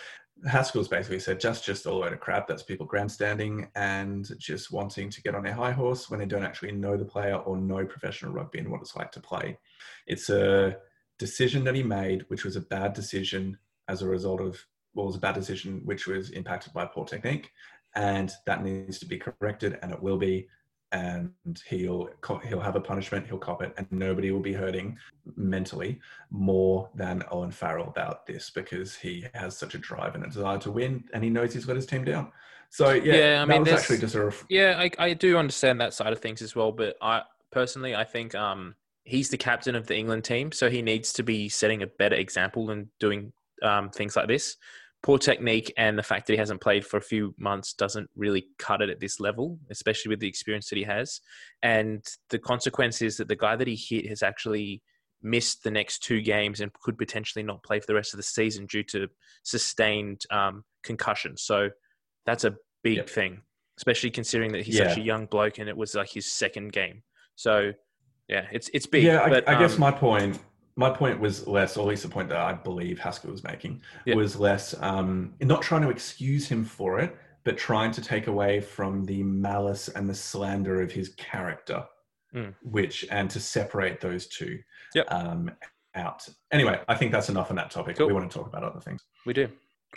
Haskell's 0.47 0.89
basically 0.89 1.19
said 1.19 1.41
just 1.41 1.65
just 1.65 1.87
all 1.87 1.95
the 1.95 2.03
way 2.03 2.11
to 2.11 2.17
crap. 2.17 2.47
That's 2.47 2.63
people 2.63 2.85
grandstanding 2.85 3.69
and 3.75 4.29
just 4.39 4.71
wanting 4.71 5.09
to 5.11 5.23
get 5.23 5.35
on 5.35 5.43
their 5.43 5.55
high 5.55 5.73
horse 5.73 6.11
when 6.11 6.21
they 6.21 6.27
don't 6.27 6.45
actually 6.45 6.73
know 6.73 6.97
the 6.97 7.07
player 7.07 7.37
or 7.37 7.57
know 7.57 7.87
professional 7.87 8.33
rugby 8.33 8.59
and 8.59 8.71
what 8.71 8.83
it's 8.83 8.95
like 8.95 9.11
to 9.13 9.21
play. 9.21 9.59
It's 10.07 10.29
a 10.29 10.77
decision 11.19 11.65
that 11.65 11.75
he 11.75 11.83
made, 11.83 12.27
which 12.29 12.45
was 12.45 12.55
a 12.55 12.61
bad 12.61 12.93
decision 12.93 13.57
as 13.89 14.03
a 14.03 14.07
result 14.07 14.43
of 14.43 14.63
well, 14.97 15.05
it 15.05 15.09
was 15.09 15.17
a 15.17 15.21
bad 15.21 15.35
decision 15.35 15.83
which 15.85 16.07
was 16.07 16.31
impacted 16.31 16.73
by 16.73 16.87
poor 16.87 17.05
technique, 17.05 17.51
and 17.97 18.33
that 18.47 18.63
needs 18.63 18.99
to 19.01 19.07
be 19.07 19.19
corrected, 19.19 19.79
and 19.83 19.91
it 19.93 20.01
will 20.01 20.19
be. 20.19 20.47
And 20.93 21.33
he'll 21.67 22.09
he'll 22.49 22.61
have 22.61 22.77
a 22.77 22.81
punishment. 22.81 23.27
He'll 23.27 23.39
cop 23.39 23.61
it, 23.61 23.75
and 23.77 23.87
nobody 23.91 24.31
will 24.31 24.41
be 24.41 24.53
hurting 24.53 24.97
mentally 25.37 25.99
more 26.31 26.89
than 26.95 27.25
Owen 27.33 27.51
Farrell 27.51 27.89
about 27.89 28.25
this 28.25 28.51
because 28.51 28.95
he 28.95 29.27
has 29.35 29.59
such 29.59 29.75
a 29.75 29.79
drive 29.79 30.15
and 30.15 30.25
a 30.25 30.29
desire 30.29 30.59
to 30.59 30.71
win, 30.71 31.03
and 31.13 31.25
he 31.25 31.29
knows 31.29 31.53
he's 31.53 31.67
let 31.67 31.75
his 31.77 31.87
team 31.87 32.05
down. 32.05 32.31
So 32.71 32.93
yeah, 32.93 33.15
Yeah, 33.17 33.43
I 33.43 33.47
that 33.47 33.49
mean, 33.49 33.61
was 33.61 33.67
there's- 33.69 33.81
actually 33.83 33.99
just 33.99 34.15
a 34.15 34.25
ref- 34.27 34.45
Yeah, 34.49 34.77
I, 34.79 34.91
I 34.99 35.13
do 35.15 35.37
understand 35.37 35.81
that 35.81 35.93
side 35.93 36.13
of 36.13 36.21
things 36.21 36.41
as 36.41 36.55
well. 36.55 36.71
But 36.71 36.97
I 37.03 37.23
personally, 37.51 37.97
I 37.97 38.05
think 38.05 38.35
um, 38.37 38.77
he's 39.05 39.29
the 39.29 39.37
captain 39.39 39.75
of 39.75 39.89
the 39.89 39.97
England 39.97 40.23
team, 40.25 40.53
so 40.53 40.71
he 40.71 40.83
needs 40.83 41.13
to 41.15 41.25
be 41.25 41.49
setting 41.49 41.83
a 41.83 41.87
better 41.89 42.17
example 42.17 42.71
and 42.71 42.87
doing 43.01 43.33
um, 43.63 43.91
things 43.91 44.15
like 44.15 44.29
this. 44.29 44.57
Poor 45.07 45.19
technique 45.19 45.73
and 45.77 45.97
the 45.97 46.03
fact 46.03 46.27
that 46.27 46.33
he 46.33 46.37
hasn't 46.37 46.61
played 46.61 46.85
for 46.85 46.97
a 46.97 47.01
few 47.01 47.33
months 47.39 47.75
doesn't 47.75 48.11
really 48.17 48.49
cut 48.59 48.83
it 48.83 48.91
at 48.91 48.99
this 48.99 49.21
level, 49.21 49.57
especially 49.71 50.09
with 50.09 50.19
the 50.19 50.27
experience 50.27 50.69
that 50.69 50.79
he 50.79 50.83
has. 50.83 51.21
And 51.63 52.05
the 52.31 52.41
consequence 52.41 53.01
is 53.01 53.17
that 53.19 53.29
the 53.29 53.37
guy 53.37 53.55
that 53.55 53.69
he 53.69 53.77
hit 53.77 54.09
has 54.09 54.25
actually 54.25 54.83
missed 55.23 55.63
the 55.63 55.71
next 55.71 56.01
two 56.01 56.21
games 56.21 56.61
and 56.61 56.73
could 56.73 56.99
potentially 56.99 57.45
not 57.45 57.63
play 57.63 57.79
for 57.79 57.87
the 57.87 57.95
rest 57.95 58.15
of 58.15 58.17
the 58.19 58.25
season 58.25 58.67
due 58.67 58.83
to 58.83 59.07
sustained 59.45 60.23
um, 60.33 60.65
concussion. 60.83 61.37
So 61.37 61.71
that's 62.25 62.43
a 62.43 62.57
big 62.83 62.97
Yep. 62.97 63.09
thing, 63.09 63.43
especially 63.79 64.11
considering 64.11 64.51
that 64.55 64.67
he's 64.67 64.77
such 64.77 64.97
a 64.97 65.01
young 65.01 65.27
bloke 65.27 65.59
and 65.59 65.69
it 65.69 65.77
was 65.77 65.95
like 65.95 66.11
his 66.11 66.33
second 66.33 66.73
game. 66.73 67.05
So 67.37 67.71
yeah, 68.27 68.47
it's 68.51 68.69
it's 68.75 68.87
big. 68.87 69.05
Yeah, 69.05 69.23
I, 69.23 69.29
but, 69.29 69.49
I 69.49 69.57
guess 69.57 69.75
um, 69.75 69.81
my 69.81 69.93
point, 69.93 70.41
my 70.77 70.91
point 70.91 71.19
was 71.19 71.47
less, 71.47 71.77
or 71.77 71.81
at 71.83 71.89
least 71.89 72.03
the 72.03 72.09
point 72.09 72.29
that 72.29 72.39
I 72.39 72.53
believe 72.53 72.99
Haskell 72.99 73.31
was 73.31 73.43
making, 73.43 73.81
Yeah. 74.05 74.15
was 74.15 74.37
less 74.37 74.75
um, 74.81 75.35
not 75.41 75.63
trying 75.63 75.83
to 75.83 75.91
excuse 75.91 76.47
him 76.49 76.65
for 76.65 77.01
it, 77.01 77.17
but 77.45 77.57
trying 77.57 77.93
to 77.93 78.03
take 78.03 78.27
away 78.27 78.61
from 78.61 79.05
the 79.05 79.23
malice 79.23 79.89
and 79.89 80.09
the 80.09 80.15
slander 80.15 80.83
of 80.83 80.93
his 80.93 81.11
character, 81.17 81.85
Mm. 82.35 82.55
which 82.63 83.07
and 83.11 83.31
to 83.31 83.41
separate 83.41 84.01
those 84.01 84.27
two 84.27 84.59
Yep. 84.95 85.07
um, 85.11 85.51
out. 85.95 86.29
Anyway, 86.53 86.79
I 86.89 86.95
think 86.95 87.13
that's 87.13 87.29
enough 87.31 87.49
on 87.51 87.57
that 87.57 87.71
topic. 87.71 87.97
Cool. 87.97 88.09
We 88.09 88.13
want 88.13 88.31
to 88.31 88.37
talk 88.39 88.47
about 88.47 88.63
other 88.65 88.81
things. 88.81 89.03
we 89.25 89.33
do. 89.33 89.49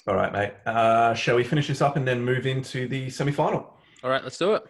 All 0.08 0.16
right, 0.16 0.32
mate. 0.32 0.54
Uh, 0.66 1.14
shall 1.14 1.36
we 1.36 1.44
finish 1.44 1.68
this 1.68 1.82
up 1.82 1.98
and 1.98 2.08
then 2.08 2.22
move 2.24 2.46
into 2.46 2.88
the 2.88 3.10
semi-final? 3.10 3.76
All 4.04 4.10
right, 4.10 4.24
let's 4.24 4.38
do 4.38 4.54
it. 4.56 4.66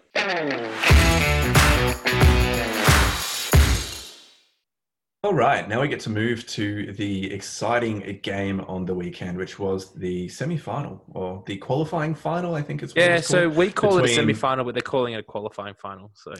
All 5.21 5.33
right, 5.33 5.67
now 5.67 5.81
we 5.81 5.89
get 5.89 5.99
to 6.01 6.09
move 6.09 6.47
to 6.47 6.93
the 6.93 7.33
exciting 7.33 8.21
game 8.23 8.61
on 8.61 8.85
the 8.85 8.95
weekend, 8.95 9.37
which 9.37 9.59
was 9.59 9.93
the 9.93 10.29
semi-final 10.29 11.03
or 11.09 11.43
the 11.45 11.57
qualifying 11.57 12.15
final. 12.15 12.55
I 12.55 12.61
think 12.61 12.83
it's 12.83 12.95
what 12.95 13.03
Yeah, 13.03 13.19
so 13.19 13.49
we 13.49 13.69
call 13.69 13.97
it 13.97 14.05
a 14.05 14.07
semi-final, 14.07 14.63
but 14.63 14.75
they're 14.75 14.81
calling 14.81 15.15
it 15.15 15.19
a 15.19 15.23
qualifying 15.23 15.73
final. 15.73 16.09
So 16.13 16.31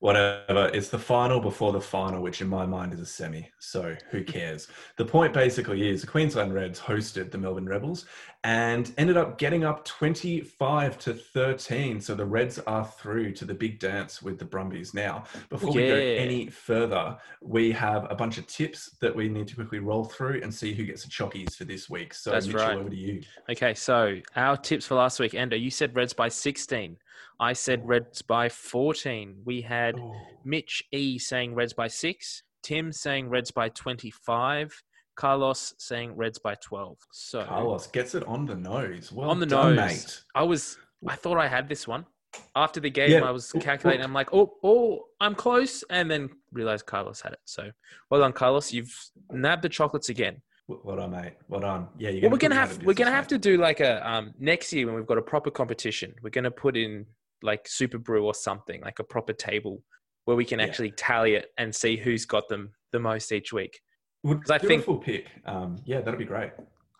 whatever. 0.00 0.70
It's 0.72 0.88
the 0.88 0.98
final 0.98 1.40
before 1.40 1.72
the 1.72 1.80
final, 1.80 2.22
which 2.22 2.40
in 2.40 2.48
my 2.48 2.66
mind 2.66 2.92
is 2.92 3.00
a 3.00 3.06
semi. 3.06 3.50
So 3.58 3.96
who 4.10 4.24
cares? 4.24 4.68
the 4.96 5.04
point 5.04 5.32
basically 5.32 5.88
is 5.88 6.00
the 6.00 6.06
Queensland 6.06 6.54
Reds 6.54 6.80
hosted 6.80 7.30
the 7.30 7.38
Melbourne 7.38 7.66
Rebels 7.66 8.06
and 8.44 8.92
ended 8.96 9.16
up 9.16 9.38
getting 9.38 9.64
up 9.64 9.84
25 9.84 10.98
to 11.00 11.14
13. 11.14 12.00
So 12.00 12.14
the 12.14 12.24
Reds 12.24 12.58
are 12.60 12.84
through 12.84 13.32
to 13.32 13.44
the 13.44 13.54
big 13.54 13.80
dance 13.80 14.22
with 14.22 14.38
the 14.38 14.44
Brumbies. 14.44 14.94
Now, 14.94 15.24
before 15.48 15.72
we 15.72 15.88
go 15.88 15.96
any 15.96 16.46
further, 16.46 17.16
we 17.42 17.72
have 17.72 18.06
a 18.10 18.14
bunch 18.14 18.38
of 18.38 18.46
tips 18.46 18.96
that 19.00 19.14
we 19.14 19.28
need 19.28 19.48
to 19.48 19.56
quickly 19.56 19.80
roll 19.80 20.04
through 20.04 20.40
and 20.42 20.54
see 20.54 20.74
who 20.74 20.84
gets 20.84 21.02
the 21.02 21.10
chockies 21.10 21.56
for 21.56 21.64
this 21.64 21.90
week. 21.90 22.14
So 22.14 22.30
That's 22.30 22.46
Mitchell, 22.46 22.60
right. 22.60 22.78
over 22.78 22.90
to 22.90 22.96
you. 22.96 23.22
okay, 23.50 23.74
so 23.74 24.20
our 24.36 24.56
tips 24.56 24.86
for 24.86 24.94
last 24.94 25.18
week, 25.18 25.34
Endo, 25.34 25.56
you 25.56 25.70
said 25.70 25.96
Reds 25.96 26.12
by 26.12 26.28
16. 26.28 26.96
I 27.40 27.52
said 27.52 27.86
Reds 27.86 28.22
by 28.22 28.48
14. 28.48 29.42
We 29.44 29.60
had 29.62 29.96
Oh, 29.98 30.14
Mitch 30.44 30.82
E 30.92 31.18
saying 31.18 31.54
Reds 31.54 31.72
by 31.72 31.88
six, 31.88 32.42
Tim 32.62 32.92
saying 32.92 33.28
Reds 33.28 33.50
by 33.50 33.68
25, 33.70 34.82
Carlos 35.16 35.74
saying 35.78 36.16
Reds 36.16 36.38
by 36.38 36.54
12. 36.56 36.98
So 37.12 37.44
Carlos 37.44 37.86
gets 37.88 38.14
it 38.14 38.24
on 38.26 38.46
the 38.46 38.54
nose. 38.56 39.12
Well 39.12 39.30
On 39.30 39.40
the 39.40 39.46
done, 39.46 39.76
nose. 39.76 39.86
mate. 39.86 40.24
I 40.34 40.42
was, 40.42 40.78
I 41.08 41.16
thought 41.16 41.38
I 41.38 41.48
had 41.48 41.68
this 41.68 41.86
one. 41.88 42.06
After 42.54 42.80
the 42.80 42.90
game, 42.90 43.10
Yeah. 43.12 43.20
I 43.22 43.30
was 43.30 43.50
calculating. 43.52 44.04
I'm 44.04 44.12
like, 44.12 44.32
oh, 44.34 44.52
oh, 44.62 45.04
I'm 45.20 45.34
close, 45.34 45.82
and 45.88 46.10
then 46.10 46.28
realized 46.52 46.84
Carlos 46.84 47.20
had 47.22 47.32
it. 47.32 47.38
So, 47.46 47.70
well 48.10 48.20
done, 48.20 48.32
Carlos. 48.34 48.72
You've 48.74 48.94
nabbed 49.30 49.62
the 49.62 49.70
chocolates 49.70 50.10
again. 50.10 50.42
Well 50.68 50.96
done, 50.96 51.12
mate. 51.12 51.34
Well 51.48 51.60
done. 51.60 51.88
Yeah, 51.96 52.10
well, 52.22 52.32
we're 52.32 52.38
gonna 52.38 52.56
have 52.56 52.82
we're 52.82 52.94
gonna 52.94 53.12
have 53.12 53.28
to 53.28 53.38
do 53.38 53.56
like 53.56 53.80
a 53.80 54.08
um 54.08 54.34
next 54.38 54.72
year 54.72 54.86
when 54.86 54.96
we've 54.96 55.06
got 55.06 55.18
a 55.18 55.22
proper 55.22 55.50
competition. 55.50 56.12
We're 56.22 56.30
gonna 56.30 56.50
put 56.50 56.76
in 56.76 57.06
like 57.42 57.64
SuperBru 57.64 58.24
or 58.24 58.34
something 58.34 58.80
like 58.80 58.98
a 58.98 59.04
proper 59.04 59.32
table 59.32 59.82
where 60.24 60.36
we 60.36 60.44
can 60.44 60.58
yeah. 60.58 60.66
actually 60.66 60.90
tally 60.92 61.34
it 61.34 61.50
and 61.56 61.72
see 61.72 61.96
who's 61.96 62.24
got 62.24 62.48
them 62.48 62.72
the 62.92 62.98
most 62.98 63.30
each 63.30 63.52
week. 63.52 63.80
Because 64.24 64.50
I 64.50 64.58
think 64.58 64.84
full 64.84 64.98
pick. 64.98 65.26
Um, 65.44 65.76
yeah, 65.84 66.00
that'd 66.00 66.18
be 66.18 66.24
great. 66.24 66.50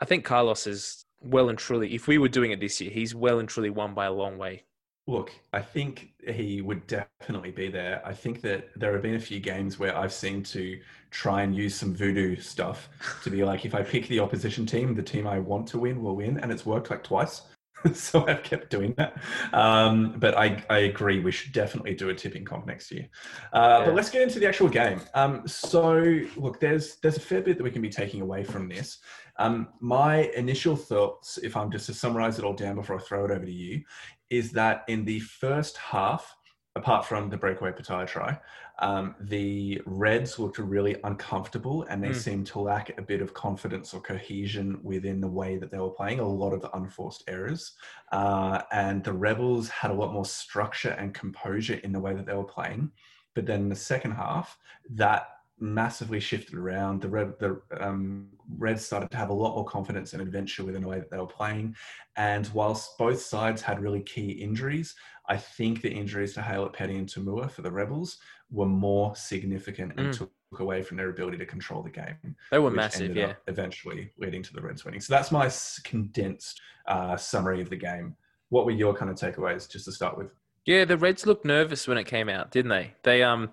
I 0.00 0.04
think 0.04 0.24
Carlos 0.24 0.68
is 0.68 1.04
well 1.20 1.48
and 1.48 1.58
truly. 1.58 1.92
If 1.92 2.06
we 2.06 2.18
were 2.18 2.28
doing 2.28 2.52
it 2.52 2.60
this 2.60 2.80
year, 2.80 2.90
he's 2.90 3.14
well 3.16 3.40
and 3.40 3.48
truly 3.48 3.70
won 3.70 3.94
by 3.94 4.06
a 4.06 4.12
long 4.12 4.38
way. 4.38 4.64
Look, 5.08 5.32
I 5.52 5.60
think 5.60 6.12
he 6.26 6.60
would 6.62 6.84
definitely 6.88 7.52
be 7.52 7.68
there. 7.68 8.02
I 8.04 8.12
think 8.12 8.40
that 8.40 8.70
there 8.74 8.92
have 8.92 9.02
been 9.02 9.14
a 9.14 9.20
few 9.20 9.38
games 9.38 9.78
where 9.78 9.96
I've 9.96 10.12
seen 10.12 10.42
to 10.44 10.80
try 11.10 11.42
and 11.42 11.54
use 11.54 11.76
some 11.76 11.94
voodoo 11.94 12.34
stuff 12.36 12.88
to 13.22 13.30
be 13.30 13.44
like, 13.44 13.64
if 13.64 13.74
I 13.74 13.82
pick 13.82 14.08
the 14.08 14.18
opposition 14.18 14.66
team, 14.66 14.94
the 14.94 15.02
team 15.02 15.26
I 15.26 15.38
want 15.38 15.68
to 15.68 15.78
win 15.78 16.02
will 16.02 16.16
win, 16.16 16.40
and 16.40 16.50
it's 16.50 16.66
worked 16.66 16.90
like 16.90 17.04
twice. 17.04 17.42
so 17.94 18.26
I've 18.26 18.42
kept 18.42 18.70
doing 18.70 18.94
that. 18.96 19.16
Um, 19.52 20.14
but 20.18 20.36
I, 20.36 20.64
I 20.70 20.78
agree, 20.78 21.20
we 21.20 21.30
should 21.30 21.52
definitely 21.52 21.94
do 21.94 22.08
a 22.08 22.14
tipping 22.14 22.44
comp 22.44 22.66
next 22.66 22.90
year. 22.90 23.08
Uh, 23.52 23.78
yeah. 23.78 23.84
But 23.86 23.94
let's 23.94 24.10
get 24.10 24.22
into 24.22 24.40
the 24.40 24.46
actual 24.46 24.68
game. 24.68 25.00
Um, 25.14 25.46
so 25.46 26.20
look, 26.36 26.60
there's 26.60 26.96
there's 26.96 27.16
a 27.16 27.20
fair 27.20 27.42
bit 27.42 27.58
that 27.58 27.64
we 27.64 27.70
can 27.70 27.82
be 27.82 27.90
taking 27.90 28.22
away 28.22 28.44
from 28.44 28.68
this. 28.68 28.98
Um, 29.38 29.68
my 29.80 30.30
initial 30.36 30.76
thoughts, 30.76 31.38
if 31.38 31.56
I'm 31.56 31.70
just 31.70 31.86
to 31.86 31.94
summarize 31.94 32.38
it 32.38 32.44
all 32.44 32.54
down 32.54 32.76
before 32.76 32.96
I 32.96 33.00
throw 33.00 33.26
it 33.26 33.30
over 33.30 33.44
to 33.44 33.52
you, 33.52 33.82
is 34.30 34.52
that 34.52 34.84
in 34.88 35.04
the 35.04 35.20
first 35.20 35.76
half, 35.76 36.36
apart 36.74 37.06
from 37.06 37.30
the 37.30 37.36
breakaway 37.36 37.72
Petaia 37.72 38.06
try, 38.06 38.38
um, 38.80 39.14
the 39.18 39.80
Reds 39.86 40.38
looked 40.38 40.58
really 40.58 40.96
uncomfortable 41.04 41.86
and 41.88 42.02
they 42.02 42.10
mm. 42.10 42.14
seemed 42.14 42.46
to 42.48 42.60
lack 42.60 42.96
a 42.98 43.02
bit 43.02 43.22
of 43.22 43.32
confidence 43.32 43.94
or 43.94 44.00
cohesion 44.02 44.78
within 44.82 45.20
the 45.20 45.28
way 45.28 45.56
that 45.56 45.70
they 45.70 45.78
were 45.78 45.90
playing, 45.90 46.20
a 46.20 46.28
lot 46.28 46.52
of 46.52 46.60
the 46.60 46.74
unforced 46.76 47.24
errors. 47.26 47.72
Uh, 48.12 48.60
and 48.72 49.02
the 49.02 49.12
Rebels 49.12 49.68
had 49.68 49.90
a 49.90 49.94
lot 49.94 50.12
more 50.12 50.26
structure 50.26 50.90
and 50.90 51.14
composure 51.14 51.80
in 51.84 51.92
the 51.92 52.00
way 52.00 52.14
that 52.14 52.26
they 52.26 52.34
were 52.34 52.44
playing. 52.44 52.90
But 53.34 53.46
then 53.46 53.60
in 53.60 53.68
the 53.70 53.76
second 53.76 54.12
half, 54.12 54.58
that 54.90 55.28
massively 55.58 56.20
shifted 56.20 56.54
around. 56.54 57.00
The 57.00 57.08
Red, 57.08 57.38
the 57.38 57.60
um, 57.80 58.28
Reds 58.58 58.84
started 58.84 59.10
to 59.10 59.16
have 59.16 59.30
a 59.30 59.34
lot 59.34 59.54
more 59.54 59.64
confidence 59.64 60.12
and 60.12 60.22
adventure 60.22 60.64
within 60.64 60.82
the 60.82 60.88
way 60.88 60.98
that 60.98 61.10
they 61.10 61.18
were 61.18 61.26
playing. 61.26 61.74
And 62.16 62.48
whilst 62.48 62.98
both 62.98 63.20
sides 63.20 63.62
had 63.62 63.80
really 63.80 64.02
key 64.02 64.30
injuries, 64.30 64.94
I 65.28 65.36
think 65.36 65.82
the 65.82 65.90
injuries 65.90 66.34
to 66.34 66.40
Haylett 66.40 66.72
Petty 66.72 66.96
and 66.96 67.08
To'omua 67.08 67.50
for 67.50 67.62
the 67.62 67.70
Rebels 67.70 68.18
were 68.50 68.66
more 68.66 69.14
significant 69.16 69.94
and 69.96 70.08
mm. 70.08 70.18
took 70.18 70.30
away 70.60 70.82
from 70.82 70.96
their 70.96 71.10
ability 71.10 71.38
to 71.38 71.46
control 71.46 71.82
the 71.82 71.90
game. 71.90 72.36
They 72.50 72.58
were 72.58 72.70
massive, 72.70 73.16
yeah. 73.16 73.34
Eventually 73.48 74.12
leading 74.18 74.42
to 74.42 74.52
the 74.52 74.60
Reds 74.60 74.84
winning. 74.84 75.00
So 75.00 75.14
that's 75.14 75.32
my 75.32 75.50
condensed 75.84 76.60
uh, 76.86 77.16
summary 77.16 77.60
of 77.60 77.70
the 77.70 77.76
game. 77.76 78.14
What 78.50 78.64
were 78.64 78.70
your 78.72 78.94
kind 78.94 79.10
of 79.10 79.16
takeaways, 79.16 79.68
just 79.68 79.86
to 79.86 79.92
start 79.92 80.16
with? 80.16 80.28
Yeah, 80.66 80.84
the 80.84 80.96
Reds 80.96 81.26
looked 81.26 81.44
nervous 81.44 81.88
when 81.88 81.98
it 81.98 82.04
came 82.04 82.28
out, 82.28 82.50
didn't 82.50 82.70
they? 82.70 82.92
They 83.02 83.22
um 83.22 83.50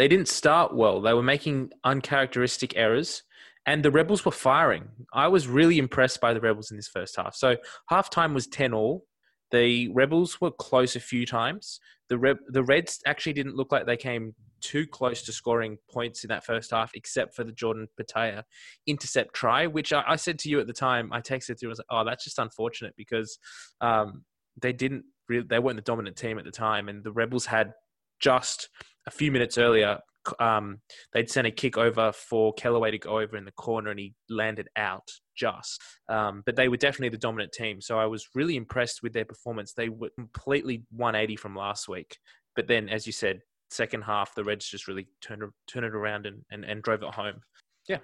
they 0.00 0.08
didn't 0.08 0.28
start 0.28 0.74
well. 0.74 1.02
They 1.02 1.12
were 1.12 1.22
making 1.22 1.72
uncharacteristic 1.84 2.74
errors, 2.74 3.22
and 3.66 3.84
the 3.84 3.90
Rebels 3.90 4.24
were 4.24 4.32
firing. 4.32 4.88
I 5.12 5.28
was 5.28 5.46
really 5.46 5.76
impressed 5.76 6.22
by 6.22 6.32
the 6.32 6.40
Rebels 6.40 6.70
in 6.70 6.78
this 6.78 6.88
first 6.88 7.16
half. 7.16 7.34
So 7.34 7.56
halftime 7.90 8.32
was 8.32 8.46
ten 8.46 8.72
all. 8.72 9.04
The 9.50 9.88
Rebels 9.88 10.40
were 10.40 10.52
close 10.52 10.96
a 10.96 11.00
few 11.00 11.26
times. 11.26 11.80
The 12.08 12.16
Re- 12.16 12.46
the 12.48 12.64
Reds 12.64 13.02
actually 13.04 13.34
didn't 13.34 13.56
look 13.56 13.72
like 13.72 13.84
they 13.84 13.98
came 13.98 14.34
too 14.62 14.86
close 14.86 15.20
to 15.24 15.32
scoring 15.32 15.76
points 15.90 16.24
in 16.24 16.28
that 16.28 16.46
first 16.46 16.70
half, 16.70 16.92
except 16.94 17.36
for 17.36 17.44
the 17.44 17.52
Jordan 17.52 17.86
Petaia 17.98 18.44
intercept 18.86 19.34
try, 19.34 19.66
which 19.66 19.92
I, 19.92 20.02
I, 20.08 20.16
said 20.16 20.38
to 20.38 20.48
you 20.48 20.60
at 20.60 20.66
the 20.66 20.72
time. 20.72 21.12
I 21.12 21.20
texted 21.20 21.60
you, 21.60 21.68
was 21.68 21.78
like, 21.78 21.86
"Oh, 21.90 22.06
that's 22.06 22.24
just 22.24 22.38
unfortunate 22.38 22.94
because 22.96 23.38
um, 23.82 24.24
they 24.58 24.72
didn't 24.72 25.04
really, 25.28 25.44
they 25.46 25.58
weren't 25.58 25.76
the 25.76 25.82
dominant 25.82 26.16
team 26.16 26.38
at 26.38 26.46
the 26.46 26.50
time, 26.50 26.88
and 26.88 27.04
the 27.04 27.12
Rebels 27.12 27.44
had 27.44 27.74
just 28.20 28.68
a 29.06 29.10
few 29.10 29.32
minutes 29.32 29.58
earlier, 29.58 29.98
um, 30.38 30.80
they'd 31.12 31.30
sent 31.30 31.46
a 31.46 31.50
kick 31.50 31.78
over 31.78 32.12
for 32.12 32.52
Kellaway 32.54 32.90
to 32.90 32.98
go 32.98 33.18
over 33.18 33.36
in 33.36 33.44
the 33.44 33.52
corner, 33.52 33.90
and 33.90 33.98
he 33.98 34.14
landed 34.28 34.68
out 34.76 35.08
just. 35.36 35.80
Um, 36.08 36.42
but 36.44 36.56
they 36.56 36.68
were 36.68 36.76
definitely 36.76 37.08
the 37.08 37.18
dominant 37.18 37.52
team, 37.52 37.80
so 37.80 37.98
I 37.98 38.06
was 38.06 38.28
really 38.34 38.56
impressed 38.56 39.02
with 39.02 39.12
their 39.12 39.24
performance. 39.24 39.72
They 39.72 39.88
were 39.88 40.10
completely 40.16 40.84
180 40.90 41.36
from 41.36 41.56
last 41.56 41.88
week. 41.88 42.18
But 42.56 42.66
then, 42.66 42.88
as 42.88 43.06
you 43.06 43.12
said, 43.12 43.40
second 43.70 44.02
half, 44.02 44.34
the 44.34 44.44
Reds 44.44 44.68
just 44.68 44.88
really 44.88 45.08
turned 45.20 45.42
turned 45.66 45.86
it 45.86 45.94
around 45.94 46.26
and, 46.26 46.42
and, 46.50 46.64
and 46.64 46.82
drove 46.82 47.02
it 47.02 47.14
home. 47.14 47.40
Yeah, 47.88 47.98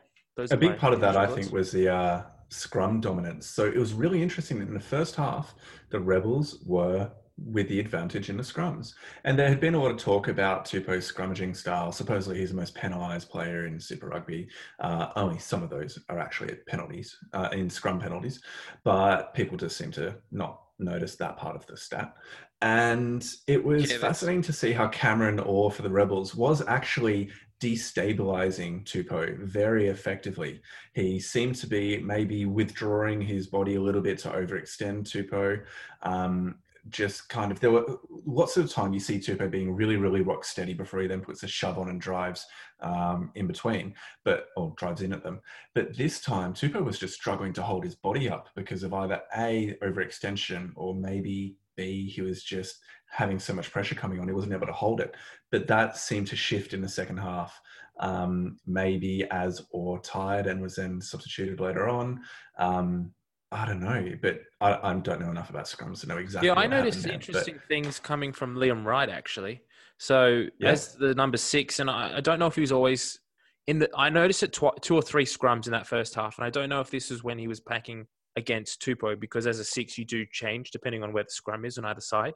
a 0.51 0.57
big 0.57 0.79
part 0.79 0.93
of 0.93 1.01
that, 1.01 1.17
I 1.17 1.27
think, 1.27 1.53
was 1.53 1.73
the 1.73 1.93
uh, 1.93 2.23
scrum 2.49 3.01
dominance. 3.01 3.47
So 3.47 3.67
it 3.67 3.77
was 3.77 3.93
really 3.93 4.23
interesting 4.23 4.59
that 4.61 4.69
in 4.69 4.75
the 4.75 4.81
first 4.81 5.17
half, 5.17 5.55
the 5.91 6.01
Rebels 6.01 6.63
were 6.65 7.11
with 7.39 7.69
the 7.69 7.81
advantage 7.81 8.31
in 8.31 8.37
the 8.37 8.43
scrums. 8.43 8.95
And 9.25 9.39
there 9.39 9.49
had 9.49 9.61
been 9.61 9.75
a 9.75 9.83
lot 9.83 9.91
of 9.91 9.99
talk 9.99 10.29
about 10.29 10.65
Tupou's 10.65 11.11
scrummaging 11.11 11.55
style. 11.55 11.93
Supposedly, 11.93 12.39
he's 12.39 12.51
the 12.51 12.57
most 12.57 12.75
penalised 12.75 13.29
player 13.29 13.67
in 13.67 13.79
Super 13.79 14.09
Rugby. 14.09 14.49
Uh, 14.81 15.09
only 15.17 15.39
some 15.39 15.63
of 15.63 15.71
those 15.71 15.99
are 16.09 16.19
actually 16.19 16.55
penalties, 16.67 17.17
uh, 17.35 17.49
in 17.53 17.69
scrum 17.69 18.01
penalties. 18.01 18.41
But 18.85 19.35
people 19.35 19.57
just 19.57 19.77
seem 19.77 19.91
to 19.93 20.17
not 20.31 20.63
notice 20.79 21.17
that 21.17 21.37
part 21.37 21.57
of 21.57 21.67
the 21.67 21.77
stat. 21.77 22.15
And 22.63 23.27
it 23.47 23.63
was 23.63 23.91
yeah, 23.91 23.99
fascinating 23.99 24.43
to 24.43 24.53
see 24.53 24.73
how 24.73 24.89
Cameron 24.89 25.41
Orr 25.41 25.71
for 25.71 25.83
the 25.83 25.91
Rebels 25.91 26.35
was 26.35 26.67
actually 26.67 27.31
destabilizing 27.61 28.85
Tupou 28.85 29.39
very 29.39 29.89
effectively. 29.89 30.61
He 30.95 31.19
seemed 31.19 31.57
to 31.57 31.67
be 31.67 31.99
maybe 31.99 32.45
withdrawing 32.45 33.21
his 33.21 33.47
body 33.47 33.77
a 33.77 33.81
little 33.81 34.03
bit 34.03 34.19
to 34.21 34.31
overextend 34.31 35.05
Tupou. 35.05 35.63
Um, 36.03 36.57
just 36.91 37.29
kind 37.29 37.51
of 37.51 37.61
there 37.61 37.71
were 37.71 37.99
lots 38.25 38.57
of 38.57 38.71
time 38.71 38.93
you 38.93 39.01
see 39.01 39.19
Tupou 39.19 39.51
being 39.51 39.75
really, 39.75 39.97
really 39.97 40.21
rock 40.21 40.45
steady 40.45 40.75
before 40.75 41.01
he 41.01 41.07
then 41.07 41.21
puts 41.21 41.43
a 41.43 41.49
shove 41.49 41.79
on 41.79 41.89
and 41.89 42.01
drives 42.01 42.47
um, 42.81 43.31
in 43.35 43.47
between, 43.47 43.95
but 44.25 44.49
Orr 44.57 44.75
drives 44.77 45.03
in 45.03 45.13
at 45.13 45.23
them. 45.23 45.41
But 45.75 45.97
this 45.97 46.21
time 46.21 46.55
Tupou 46.55 46.85
was 46.85 46.99
just 46.99 47.15
struggling 47.15 47.53
to 47.55 47.63
hold 47.63 47.85
his 47.85 47.95
body 47.95 48.29
up 48.29 48.49
because 48.55 48.83
of 48.83 48.95
either 48.95 49.21
A 49.37 49.77
overextension 49.83 50.73
or 50.77 50.95
maybe 50.95 51.57
B 51.77 52.09
he 52.09 52.23
was 52.23 52.43
just 52.43 52.79
having 53.09 53.39
so 53.39 53.53
much 53.53 53.71
pressure 53.71 53.95
coming 53.95 54.19
on 54.19 54.29
he 54.29 54.35
wasn't 54.35 54.53
able 54.53 54.67
to 54.67 54.73
hold 54.73 55.01
it. 55.01 55.15
But 55.51 55.67
that 55.69 55.97
seemed 55.97 56.27
to 56.29 56.37
shift 56.37 56.75
in 56.75 56.83
the 56.83 56.89
second 56.89 57.19
half. 57.19 57.61
Um, 57.99 58.59
maybe 58.67 59.27
as 59.31 59.65
or 59.71 59.99
tired 60.01 60.47
and 60.47 60.61
was 60.61 60.77
then 60.77 61.01
substituted 61.01 61.61
later 61.61 61.89
on. 61.89 62.21
Um, 62.59 63.15
I 63.57 63.65
don't 63.65 63.81
know, 63.81 64.13
but 64.21 64.43
I, 64.61 64.91
I, 64.91 64.95
don't 64.95 65.21
know 65.21 65.31
enough 65.31 65.49
about 65.49 65.65
scrums 65.65 66.01
to 66.01 66.09
know 66.09 66.19
exactly. 66.19 66.49
Yeah, 66.49 66.55
I 66.55 66.67
noticed 66.67 67.07
interesting 67.07 67.55
but... 67.55 67.69
things 67.69 67.99
coming 67.99 68.33
from 68.33 68.57
Liam 68.57 68.85
Wright 68.85 69.09
actually. 69.09 69.63
So 69.99 70.45
yeah. 70.59 70.71
as 70.71 70.95
the 70.95 71.15
number 71.15 71.39
six, 71.39 71.81
and 71.81 71.89
I, 71.89 72.19
I, 72.19 72.21
don't 72.21 72.39
know 72.39 72.47
if 72.47 72.55
he 72.55 72.61
was 72.61 72.73
always 72.73 73.19
in 73.67 73.79
the. 73.79 73.89
I 73.97 74.11
noticed 74.11 74.43
it 74.43 74.53
tw- 74.53 74.81
two 74.83 74.95
or 74.95 75.01
three 75.01 75.25
scrums 75.25 75.67
in 75.67 75.73
that 75.73 75.87
first 75.87 76.15
half, 76.15 76.39
and 76.39 76.47
I 76.47 76.51
don't 76.51 76.69
know 76.69 76.81
if 76.81 76.91
this 76.91 77.11
is 77.11 77.25
when 77.25 77.39
he 77.39 77.49
was 77.49 77.61
packing 77.61 78.07
against 78.37 78.83
Tupou 78.83 79.19
because 79.19 79.47
as 79.47 79.59
a 79.59 79.65
six 79.65 79.97
you 79.97 80.05
do 80.05 80.27
change 80.31 80.71
depending 80.71 81.03
on 81.03 81.15
where 81.15 81.25
the 81.25 81.31
scrum 81.31 81.65
is 81.65 81.79
on 81.79 81.87
either 81.87 82.03
side. 82.03 82.35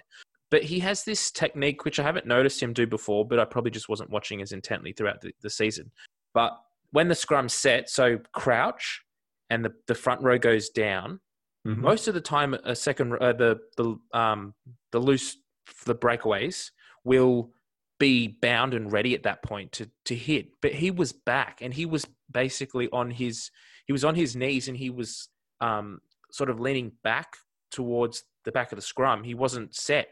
But 0.51 0.65
he 0.65 0.79
has 0.81 1.05
this 1.05 1.31
technique 1.31 1.85
which 1.85 2.01
I 2.01 2.03
haven't 2.03 2.27
noticed 2.27 2.63
him 2.63 2.73
do 2.73 2.87
before, 2.87 3.27
but 3.27 3.39
I 3.39 3.45
probably 3.45 3.71
just 3.71 3.91
wasn't 3.91 4.11
watching 4.11 4.41
as 4.41 4.53
intently 4.53 4.93
throughout 4.93 5.21
the, 5.21 5.33
the 5.43 5.51
season. 5.51 5.93
But 6.33 6.59
when 6.93 7.09
the 7.09 7.15
scrum 7.15 7.49
set, 7.49 7.91
so 7.91 8.19
crouch 8.33 9.03
and 9.51 9.65
the, 9.65 9.73
the 9.87 9.95
front 9.95 10.23
row 10.23 10.39
goes 10.39 10.71
down, 10.71 11.21
mm-hmm. 11.67 11.81
most 11.81 12.09
of 12.09 12.15
the 12.15 12.21
time 12.21 12.55
a 12.55 12.75
second 12.75 13.15
uh, 13.21 13.33
the 13.33 13.59
the 13.77 13.97
um 14.17 14.55
the 14.93 14.99
loose 14.99 15.37
the 15.85 15.95
breakaways 15.95 16.71
will 17.05 17.51
be 17.99 18.29
bound 18.41 18.73
and 18.75 18.93
ready 18.93 19.15
at 19.15 19.25
that 19.25 19.43
point 19.43 19.73
to 19.73 19.91
to 20.07 20.15
hit. 20.15 20.49
But 20.63 20.73
he 20.73 20.91
was 20.91 21.13
back 21.13 21.59
and 21.61 21.75
he 21.75 21.85
was 21.87 22.07
basically 22.31 22.89
on 22.93 23.11
his 23.11 23.51
he 23.87 23.93
was 23.93 24.05
on 24.05 24.15
his 24.15 24.35
knees 24.37 24.69
and 24.69 24.77
he 24.77 24.91
was 24.91 25.29
um 25.61 26.01
sort 26.33 26.51
of 26.51 26.61
leaning 26.61 26.93
back 27.03 27.37
towards 27.71 28.25
the 28.45 28.53
back 28.53 28.73
of 28.73 28.77
the 28.77 28.83
scrum. 28.83 29.25
He 29.25 29.35
wasn't 29.35 29.75
set. 29.75 30.09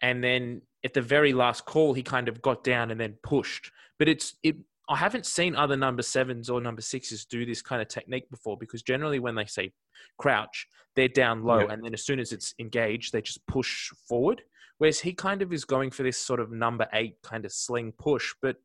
And 0.00 0.22
then 0.22 0.62
at 0.84 0.94
the 0.94 1.00
very 1.00 1.32
last 1.32 1.64
call, 1.64 1.94
he 1.94 2.02
kind 2.02 2.28
of 2.28 2.42
got 2.42 2.64
down 2.64 2.90
and 2.90 3.00
then 3.00 3.16
pushed. 3.22 3.70
But 3.98 4.08
it's 4.08 4.36
it 4.42 4.56
I 4.92 4.96
haven't 4.96 5.26
seen 5.26 5.56
other 5.56 5.76
number 5.76 6.02
sevens 6.02 6.50
or 6.50 6.60
number 6.60 6.82
sixes 6.82 7.24
do 7.24 7.46
this 7.46 7.62
kind 7.62 7.80
of 7.80 7.88
technique 7.88 8.28
before 8.30 8.56
because 8.58 8.82
generally 8.82 9.20
when 9.20 9.34
they 9.34 9.46
say 9.46 9.72
crouch, 10.18 10.66
they're 10.96 11.08
down 11.08 11.44
low 11.44 11.66
and 11.66 11.82
then 11.82 11.94
as 11.94 12.04
soon 12.04 12.20
as 12.20 12.32
it's 12.32 12.54
engaged, 12.58 13.12
they 13.12 13.22
just 13.22 13.46
push 13.46 13.88
forward. 14.08 14.42
Whereas 14.78 15.00
he 15.00 15.14
kind 15.14 15.40
of 15.42 15.52
is 15.52 15.64
going 15.64 15.92
for 15.92 16.02
this 16.02 16.18
sort 16.18 16.40
of 16.40 16.52
number 16.52 16.86
eight 16.92 17.14
kind 17.22 17.44
of 17.44 17.52
sling 17.52 17.92
push. 17.98 18.34
But 18.42 18.56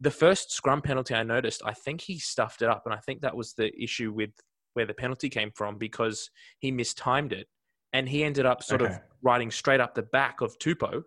the 0.00 0.10
first 0.10 0.50
scrum 0.50 0.82
penalty 0.82 1.14
I 1.14 1.22
noticed, 1.22 1.62
I 1.64 1.72
think 1.72 2.00
he 2.00 2.18
stuffed 2.18 2.62
it 2.62 2.68
up. 2.68 2.82
And 2.86 2.94
I 2.94 2.98
think 2.98 3.20
that 3.20 3.36
was 3.36 3.52
the 3.52 3.70
issue 3.80 4.12
with 4.12 4.30
where 4.74 4.86
the 4.86 4.94
penalty 4.94 5.28
came 5.28 5.52
from 5.54 5.78
because 5.78 6.30
he 6.58 6.72
mistimed 6.72 7.32
it. 7.32 7.46
And 7.92 8.08
he 8.08 8.24
ended 8.24 8.44
up 8.44 8.62
sort 8.62 8.82
okay. 8.82 8.94
of 8.94 9.00
riding 9.22 9.50
straight 9.50 9.80
up 9.80 9.94
the 9.94 10.02
back 10.02 10.40
of 10.40 10.58
Tupou, 10.58 11.02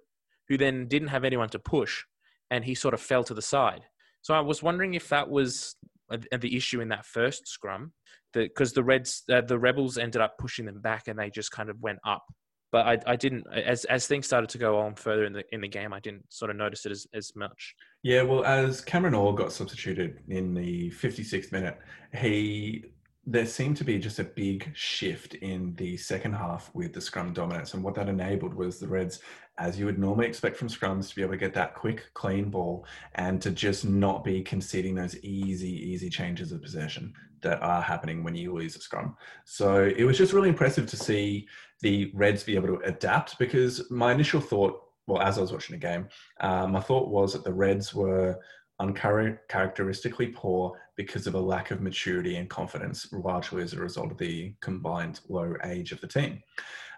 who 0.47 0.57
then 0.57 0.87
didn't 0.87 1.09
have 1.09 1.23
anyone 1.25 1.49
to 1.49 1.59
push. 1.59 2.03
And 2.49 2.63
he 2.63 2.75
sort 2.75 2.93
of 2.93 3.01
fell 3.01 3.23
to 3.25 3.33
the 3.33 3.41
side. 3.41 3.81
So 4.21 4.33
I 4.33 4.41
was 4.41 4.61
wondering 4.61 4.93
if 4.93 5.09
that 5.09 5.29
was 5.29 5.75
the 6.09 6.55
issue 6.55 6.81
in 6.81 6.89
that 6.89 7.05
first 7.05 7.47
scrum, 7.47 7.93
because 8.33 8.73
the, 8.73 8.81
the 8.81 8.83
Reds, 8.83 9.23
uh, 9.31 9.41
the 9.41 9.59
Rebels 9.59 9.97
ended 9.97 10.21
up 10.21 10.37
pushing 10.37 10.65
them 10.65 10.81
back, 10.81 11.07
and 11.07 11.17
they 11.17 11.29
just 11.29 11.51
kind 11.51 11.69
of 11.69 11.79
went 11.79 11.99
up. 12.05 12.23
But 12.71 12.85
I, 12.85 13.13
I 13.13 13.15
didn't 13.15 13.47
as 13.51 13.85
as 13.85 14.05
things 14.05 14.27
started 14.27 14.49
to 14.51 14.59
go 14.59 14.77
on 14.77 14.93
further 14.93 15.25
in 15.25 15.33
the 15.33 15.43
in 15.51 15.61
the 15.61 15.67
game, 15.67 15.91
I 15.91 15.99
didn't 15.99 16.25
sort 16.29 16.51
of 16.51 16.57
notice 16.57 16.85
it 16.85 16.91
as, 16.91 17.07
as 17.15 17.31
much. 17.35 17.73
Yeah, 18.03 18.21
well, 18.21 18.45
as 18.45 18.81
Cameron 18.81 19.15
Orr 19.15 19.33
got 19.33 19.51
substituted 19.51 20.19
in 20.27 20.53
the 20.53 20.91
56th 20.91 21.51
minute, 21.51 21.79
he 22.13 22.85
there 23.25 23.45
seemed 23.45 23.77
to 23.77 23.83
be 23.83 23.99
just 23.99 24.19
a 24.19 24.23
big 24.23 24.71
shift 24.73 25.35
in 25.35 25.75
the 25.75 25.95
second 25.97 26.33
half 26.33 26.71
with 26.73 26.93
the 26.93 27.01
scrum 27.01 27.31
dominance. 27.31 27.73
And 27.73 27.83
what 27.83 27.93
that 27.95 28.09
enabled 28.09 28.55
was 28.55 28.79
the 28.79 28.87
Reds, 28.87 29.19
as 29.59 29.77
you 29.77 29.85
would 29.85 29.99
normally 29.99 30.25
expect 30.25 30.55
from 30.57 30.69
scrums, 30.69 31.09
to 31.09 31.15
be 31.15 31.21
able 31.21 31.33
to 31.33 31.37
get 31.37 31.53
that 31.53 31.75
quick, 31.75 32.05
clean 32.13 32.49
ball 32.49 32.85
and 33.15 33.41
to 33.41 33.51
just 33.51 33.85
not 33.85 34.23
be 34.23 34.41
conceding 34.41 34.95
those 34.95 35.17
easy, 35.23 35.69
easy 35.69 36.09
changes 36.09 36.51
of 36.51 36.61
possession 36.61 37.13
that 37.41 37.61
are 37.61 37.81
happening 37.81 38.23
when 38.23 38.35
you 38.35 38.53
lose 38.53 38.75
a 38.75 38.79
scrum. 38.79 39.15
So 39.45 39.83
it 39.95 40.03
was 40.03 40.17
just 40.17 40.33
really 40.33 40.49
impressive 40.49 40.87
to 40.87 40.97
see 40.97 41.47
the 41.81 42.11
Reds 42.13 42.43
be 42.43 42.55
able 42.55 42.67
to 42.67 42.85
adapt 42.85 43.37
because 43.37 43.89
my 43.91 44.11
initial 44.13 44.41
thought, 44.41 44.81
well, 45.07 45.21
as 45.21 45.37
I 45.37 45.41
was 45.41 45.51
watching 45.51 45.75
the 45.75 45.85
game, 45.85 46.07
uh, 46.39 46.67
my 46.67 46.79
thought 46.79 47.09
was 47.09 47.33
that 47.33 47.43
the 47.43 47.53
Reds 47.53 47.93
were 47.93 48.37
uncharacteristically 48.79 50.27
poor 50.27 50.79
because 50.99 51.27
of 51.27 51.33
a 51.33 51.39
lack 51.39 51.71
of 51.71 51.79
maturity 51.79 52.35
and 52.35 52.49
confidence, 52.49 53.07
largely 53.13 53.63
as 53.63 53.71
a 53.71 53.79
result 53.79 54.11
of 54.11 54.17
the 54.17 54.53
combined 54.59 55.21
low 55.29 55.53
age 55.63 55.93
of 55.93 56.01
the 56.01 56.07
team. 56.07 56.43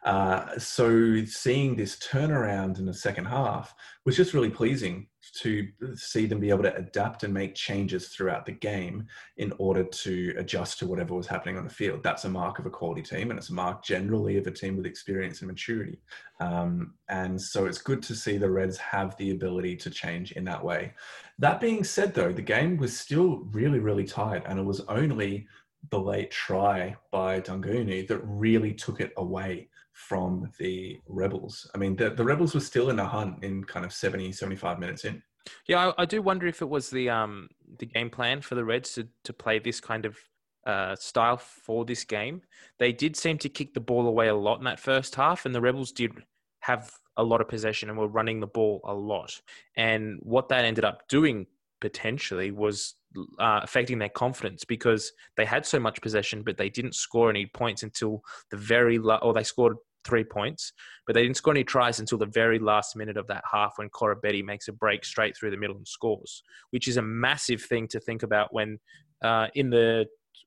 Uh, 0.04 0.58
so 0.58 1.24
seeing 1.26 1.76
this 1.76 1.98
turnaround 1.98 2.80
in 2.80 2.88
the 2.88 2.94
second 2.94 3.26
half 3.26 3.76
was 4.04 4.18
just 4.18 4.34
really 4.34 4.50
pleasing 4.50 5.06
to 5.36 5.68
see 5.94 6.26
them 6.26 6.40
be 6.40 6.50
able 6.50 6.64
to 6.64 6.76
adapt 6.76 7.24
and 7.24 7.32
make 7.32 7.54
changes 7.54 8.08
throughout 8.08 8.46
the 8.46 8.52
game 8.52 9.06
in 9.38 9.54
order 9.60 9.84
to 9.84 10.34
adjust 10.38 10.80
to 10.80 10.88
whatever 10.88 11.14
was 11.14 11.28
happening 11.28 11.58
on 11.58 11.64
the 11.64 11.70
field. 11.70 12.02
That's 12.02 12.26
a 12.26 12.30
mark 12.30 12.58
of 12.58 12.66
a 12.66 12.72
quality 12.72 13.04
team, 13.04 13.30
and 13.30 13.38
it's 13.38 13.50
a 13.50 13.54
mark 13.54 13.84
generally 13.84 14.38
of 14.38 14.48
a 14.48 14.52
team 14.52 14.76
with 14.76 14.88
experience 14.88 15.42
and 15.42 15.48
maturity. 15.48 16.02
Um, 16.40 16.96
and 17.08 17.40
so 17.40 17.68
it's 17.68 17.78
good 17.78 18.02
to 18.04 18.16
see 18.16 18.38
the 18.38 18.50
Reds 18.50 18.78
have 18.78 19.16
the 19.18 19.32
ability 19.32 19.76
to 19.78 19.92
change 19.92 20.32
in 20.32 20.44
that 20.46 20.64
way. 20.64 20.94
That 21.38 21.62
being 21.62 21.84
said, 21.84 22.14
though, 22.14 22.32
the 22.32 22.42
game 22.42 22.78
was 22.78 23.00
still 23.00 23.48
really, 23.52 23.80
really 23.80 23.91
tight, 24.06 24.44
and 24.46 24.60
it 24.60 24.64
was 24.64 24.82
only 24.82 25.48
the 25.90 26.00
late 26.00 26.32
try 26.32 26.96
by 27.12 27.42
Daugunu 27.42 28.08
that 28.08 28.20
really 28.20 28.74
took 28.74 29.02
it 29.02 29.12
away 29.18 29.70
from 29.94 30.52
the 30.58 31.00
rebels. 31.08 31.70
I 31.76 31.78
mean, 31.78 31.96
the, 31.96 32.12
the 32.12 32.24
rebels 32.24 32.54
were 32.54 32.62
still 32.62 32.90
in 32.90 33.00
a 33.00 33.06
hunt 33.06 33.44
in 33.44 33.64
kind 33.64 33.86
of 33.86 33.94
70, 33.94 34.32
75 34.32 34.80
minutes 34.80 35.06
in. 35.06 35.22
Yeah, 35.68 35.90
I, 35.90 36.04
I 36.04 36.06
do 36.06 36.22
wonder 36.22 36.48
if 36.48 36.62
it 36.62 36.70
was 36.70 36.90
the 36.90 37.10
um 37.10 37.50
the 37.80 37.88
game 37.88 38.10
plan 38.10 38.42
for 38.42 38.56
the 38.56 38.64
Reds 38.64 38.94
to, 38.94 39.08
to 39.24 39.34
play 39.34 39.58
this 39.58 39.80
kind 39.80 40.06
of 40.06 40.18
uh, 40.66 40.96
style 40.96 41.38
for 41.38 41.84
this 41.84 42.04
game. 42.04 42.44
They 42.78 42.92
did 42.92 43.16
seem 43.16 43.40
to 43.40 43.50
kick 43.50 43.74
the 43.74 43.80
ball 43.80 44.08
away 44.08 44.28
a 44.28 44.36
lot 44.36 44.60
in 44.60 44.66
that 44.66 44.80
first 44.80 45.16
half, 45.16 45.46
and 45.46 45.56
the 45.56 45.62
Rebels 45.62 45.92
did 45.92 46.12
have 46.60 46.92
a 47.18 47.24
lot 47.24 47.42
of 47.42 47.50
possession 47.50 47.90
and 47.90 47.98
were 47.98 48.08
running 48.08 48.40
the 48.40 48.48
ball 48.48 48.82
a 48.84 48.94
lot. 48.94 49.42
And 49.76 50.20
what 50.22 50.50
that 50.50 50.64
ended 50.64 50.86
up 50.86 51.08
doing 51.08 51.48
potentially 51.82 52.52
was 52.52 52.96
uh, 53.40 53.60
affecting 53.64 54.00
their 54.00 54.10
confidence 54.10 54.64
because 54.64 55.12
they 55.36 55.46
had 55.46 55.66
so 55.66 55.80
much 55.80 56.02
possession, 56.02 56.44
but 56.44 56.58
they 56.58 56.70
didn't 56.70 56.96
score 56.96 57.30
any 57.30 57.46
points 57.48 57.84
until 57.84 58.22
the 58.52 58.58
very 58.58 58.98
la- 58.98 59.18
or 59.18 59.34
they 59.34 59.44
scored 59.44 59.76
three 60.06 60.24
points, 60.24 60.74
but 61.06 61.14
they 61.14 61.24
didn't 61.24 61.38
score 61.38 61.54
any 61.54 61.64
tries 61.64 62.00
until 62.00 62.18
the 62.18 62.26
very 62.26 62.60
last 62.60 62.96
minute 62.96 63.18
of 63.18 63.28
that 63.28 63.44
half 63.52 63.74
when 63.76 63.90
Koroibete 63.90 64.44
makes 64.44 64.68
a 64.68 64.74
break 64.74 65.04
straight 65.06 65.36
through 65.36 65.52
the 65.52 65.58
middle 65.58 65.76
and 65.76 65.88
scores, 65.88 66.44
which 66.72 66.88
is 66.88 66.98
a 66.98 67.02
massive 67.02 67.62
thing 67.62 67.88
to 67.90 68.00
think 68.00 68.24
about 68.24 68.54
when 68.54 68.80
uh, 69.24 69.48
in 69.56 69.70
the 69.70 70.06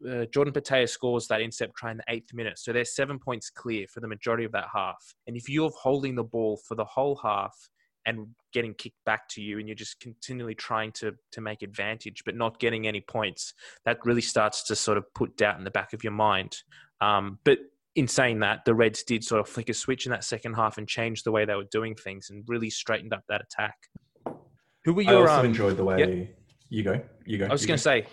uh, 0.09 0.25
Jordan 0.33 0.53
Petaia 0.53 0.89
scores 0.89 1.29
that 1.29 1.41
intercept 1.41 1.77
try 1.77 1.91
in 1.91 1.99
the 1.99 2.05
eighth 2.09 2.35
minute. 2.35 2.59
So 2.59 2.73
they're 2.73 2.85
seven 2.85 3.19
points 3.19 3.51
clear 3.51 3.87
for 3.93 4.01
the 4.01 4.09
majority 4.09 4.45
of 4.45 4.53
that 4.53 4.67
half. 4.73 5.15
And 5.27 5.37
if 5.37 5.49
you're 5.49 5.71
holding 5.71 6.15
the 6.15 6.25
ball 6.25 6.59
for 6.67 6.75
the 6.75 6.85
whole 6.85 7.17
half 7.23 7.55
and 8.07 8.27
getting 8.53 8.75
kicked 8.75 9.03
back 9.05 9.29
to 9.29 9.43
you 9.43 9.59
and 9.59 9.69
you're 9.69 9.75
just 9.75 9.99
continually 10.01 10.55
trying 10.55 10.93
to 10.93 11.13
to 11.33 11.41
make 11.41 11.63
advantage 11.63 12.23
but 12.25 12.37
not 12.37 12.61
getting 12.61 12.87
any 12.87 13.01
points 13.01 13.55
that 13.85 13.99
really 14.05 14.21
starts 14.21 14.63
to 14.65 14.77
sort 14.77 14.99
of 14.99 15.05
put 15.15 15.37
doubt 15.37 15.59
in 15.59 15.65
the 15.65 15.71
back 15.71 15.93
of 15.93 16.05
your 16.05 16.13
mind 16.13 16.59
um, 17.01 17.39
but 17.45 17.59
in 17.95 18.09
saying 18.09 18.41
that, 18.41 18.65
the 18.65 18.75
Reds 18.75 19.03
did 19.03 19.23
sort 19.23 19.41
of 19.41 19.49
flick 19.49 19.69
a 19.69 19.75
switch 19.75 20.07
in 20.07 20.13
that 20.13 20.25
second 20.25 20.55
half 20.55 20.79
and 20.79 20.89
change 20.89 21.23
the 21.23 21.31
way 21.31 21.45
they 21.45 21.55
were 21.55 21.69
doing 21.71 21.95
things 21.95 22.31
and 22.31 22.45
really 22.47 22.71
straightened 22.71 23.13
up 23.13 23.23
that 23.29 23.43
attack. 23.43 23.77
Who 24.85 24.95
were 24.95 25.03
your? 25.03 25.29
I 25.29 25.31
also 25.31 25.41
um, 25.41 25.47
enjoyed 25.47 25.77
the 25.77 25.85
way 25.85 25.99
yeah. 25.99 26.25
you 26.69 26.83
go. 26.83 27.01
You 27.25 27.39
go. 27.39 27.47
I 27.47 27.53
was 27.53 27.65
going 27.65 27.79
to 27.79 27.83
say, 27.83 28.07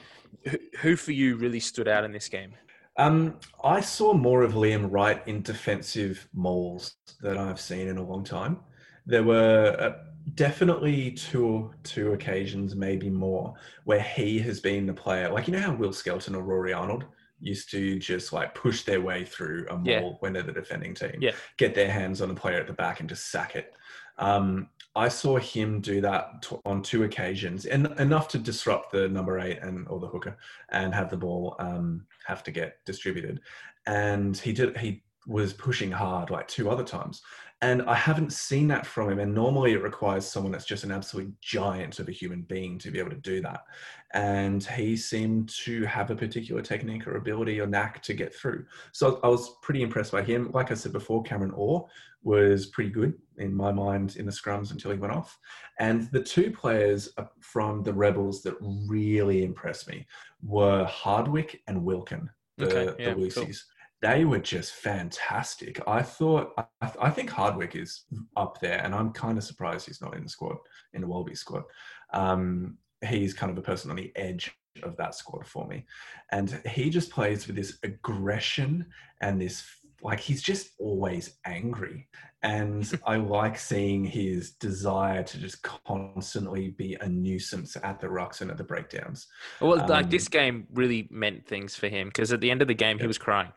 who, 0.47 0.57
who 0.79 0.95
for 0.95 1.11
you 1.11 1.35
really 1.35 1.59
stood 1.59 1.87
out 1.87 2.03
in 2.03 2.11
this 2.11 2.29
game? 2.29 2.53
Um, 2.97 3.39
I 3.63 3.81
saw 3.81 4.13
more 4.13 4.43
of 4.43 4.53
Liam 4.53 4.87
Wright 4.91 5.21
in 5.25 5.41
defensive 5.41 6.27
mauls 6.33 6.95
that 7.21 7.37
I've 7.37 7.59
seen 7.59 7.87
in 7.87 7.97
a 7.97 8.03
long 8.03 8.23
time. 8.23 8.59
There 9.05 9.23
were 9.23 9.75
uh, 9.79 10.03
definitely 10.35 11.11
two 11.11 11.71
two 11.83 12.13
occasions, 12.13 12.75
maybe 12.75 13.09
more, 13.09 13.53
where 13.85 14.01
he 14.01 14.39
has 14.39 14.59
been 14.59 14.85
the 14.85 14.93
player. 14.93 15.31
Like 15.31 15.47
you 15.47 15.53
know 15.53 15.61
how 15.61 15.73
Will 15.73 15.93
Skelton 15.93 16.35
or 16.35 16.43
Rory 16.43 16.73
Arnold 16.73 17.05
used 17.39 17.71
to 17.71 17.97
just 17.99 18.31
like 18.31 18.53
push 18.53 18.83
their 18.83 19.01
way 19.01 19.25
through 19.25 19.65
a 19.69 19.81
yeah. 19.83 20.01
when 20.19 20.33
they're 20.33 20.43
the 20.43 20.51
defending 20.51 20.93
team, 20.93 21.17
yeah. 21.19 21.31
get 21.57 21.73
their 21.73 21.91
hands 21.91 22.21
on 22.21 22.29
the 22.29 22.35
player 22.35 22.59
at 22.59 22.67
the 22.67 22.73
back 22.73 22.99
and 22.99 23.09
just 23.09 23.31
sack 23.31 23.55
it. 23.55 23.73
Um, 24.19 24.69
I 24.95 25.07
saw 25.07 25.37
him 25.37 25.79
do 25.79 26.01
that 26.01 26.43
t- 26.43 26.57
on 26.65 26.81
two 26.81 27.03
occasions, 27.03 27.65
and 27.65 27.87
enough 27.99 28.27
to 28.29 28.37
disrupt 28.37 28.91
the 28.91 29.07
number 29.07 29.39
eight 29.39 29.59
and 29.61 29.87
or 29.87 29.99
the 29.99 30.07
hooker, 30.07 30.37
and 30.69 30.93
have 30.93 31.09
the 31.09 31.17
ball 31.17 31.55
um, 31.59 32.05
have 32.25 32.43
to 32.43 32.51
get 32.51 32.77
distributed. 32.85 33.39
And 33.87 34.37
he 34.37 34.53
did. 34.53 34.77
He 34.77 35.03
was 35.27 35.53
pushing 35.53 35.91
hard 35.91 36.29
like 36.29 36.47
two 36.47 36.69
other 36.69 36.83
times. 36.83 37.21
And 37.63 37.83
I 37.83 37.93
haven't 37.93 38.33
seen 38.33 38.67
that 38.69 38.87
from 38.87 39.11
him. 39.11 39.19
And 39.19 39.35
normally 39.35 39.73
it 39.73 39.83
requires 39.83 40.25
someone 40.25 40.51
that's 40.51 40.65
just 40.65 40.83
an 40.83 40.91
absolute 40.91 41.31
giant 41.41 41.99
of 41.99 42.09
a 42.09 42.11
human 42.11 42.41
being 42.41 42.79
to 42.79 42.89
be 42.89 42.97
able 42.97 43.11
to 43.11 43.17
do 43.17 43.39
that. 43.41 43.65
And 44.13 44.63
he 44.63 44.97
seemed 44.97 45.49
to 45.63 45.85
have 45.85 46.09
a 46.09 46.15
particular 46.15 46.63
technique 46.63 47.05
or 47.05 47.17
ability 47.17 47.61
or 47.61 47.67
knack 47.67 48.01
to 48.03 48.15
get 48.15 48.33
through. 48.33 48.65
So 48.93 49.19
I 49.23 49.27
was 49.27 49.57
pretty 49.61 49.83
impressed 49.83 50.11
by 50.11 50.23
him. 50.23 50.49
Like 50.51 50.71
I 50.71 50.73
said 50.73 50.91
before, 50.91 51.21
Cameron 51.21 51.51
Orr 51.51 51.87
was 52.23 52.65
pretty 52.67 52.89
good 52.89 53.13
in 53.37 53.53
my 53.53 53.71
mind 53.71 54.15
in 54.15 54.25
the 54.25 54.31
scrums 54.31 54.71
until 54.71 54.91
he 54.91 54.97
went 54.97 55.13
off. 55.13 55.37
And 55.79 56.11
the 56.11 56.21
two 56.21 56.51
players 56.51 57.09
uh, 57.17 57.25
from 57.41 57.83
the 57.83 57.93
Rebels 57.93 58.41
that 58.41 58.55
really 58.59 59.43
impressed 59.43 59.87
me 59.87 60.07
were 60.41 60.83
Hardwick 60.85 61.61
and 61.67 61.83
Wilkin, 61.83 62.27
the, 62.57 62.65
okay, 62.65 63.03
yeah, 63.03 63.13
the 63.13 63.19
loosies. 63.19 63.35
Cool 63.35 63.70
they 64.01 64.25
were 64.25 64.39
just 64.39 64.73
fantastic. 64.73 65.79
I 65.87 66.01
thought, 66.01 66.53
I, 66.57 66.91
I, 66.99 67.09
think 67.11 67.29
Hardwick 67.29 67.75
is 67.75 68.05
up 68.35 68.59
there, 68.59 68.81
and 68.83 68.95
I'm 68.95 69.11
kind 69.11 69.37
of 69.37 69.43
surprised 69.43 69.85
he's 69.85 70.01
not 70.01 70.15
in 70.15 70.23
the 70.23 70.29
squad, 70.29 70.57
in 70.93 71.01
the 71.01 71.07
Wallaby 71.07 71.35
squad. 71.35 71.63
Um, 72.11 72.77
he's 73.07 73.33
kind 73.33 73.51
of 73.51 73.57
a 73.57 73.61
person 73.61 73.91
on 73.91 73.97
the 73.97 74.11
edge 74.15 74.51
of 74.83 74.97
that 74.97 75.13
squad 75.13 75.45
for 75.45 75.67
me. 75.67 75.85
And 76.31 76.61
he 76.67 76.89
just 76.89 77.11
plays 77.11 77.45
with 77.45 77.55
this 77.55 77.77
aggression 77.83 78.87
and 79.21 79.39
this, 79.39 79.63
like, 80.01 80.19
he's 80.19 80.41
just 80.41 80.71
always 80.79 81.37
angry. 81.45 82.07
And 82.41 82.91
I 83.05 83.17
like 83.17 83.59
seeing 83.59 84.03
his 84.03 84.53
desire 84.53 85.21
to 85.21 85.37
just 85.37 85.61
constantly 85.61 86.69
be 86.71 86.97
a 87.01 87.07
nuisance 87.07 87.77
at 87.83 87.99
the 87.99 88.07
rucks 88.07 88.41
and 88.41 88.49
at 88.49 88.57
the 88.57 88.63
breakdowns. 88.63 89.27
Well, 89.59 89.79
um, 89.79 89.87
like 89.87 90.09
this 90.09 90.27
game 90.27 90.65
really 90.73 91.07
meant 91.11 91.45
things 91.45 91.75
for 91.75 91.87
him 91.87 92.07
because 92.07 92.33
at 92.33 92.41
the 92.41 92.49
end 92.49 92.63
of 92.63 92.67
the 92.67 92.73
game, 92.73 92.97
he 92.97 93.05
was 93.05 93.19
crying. 93.19 93.51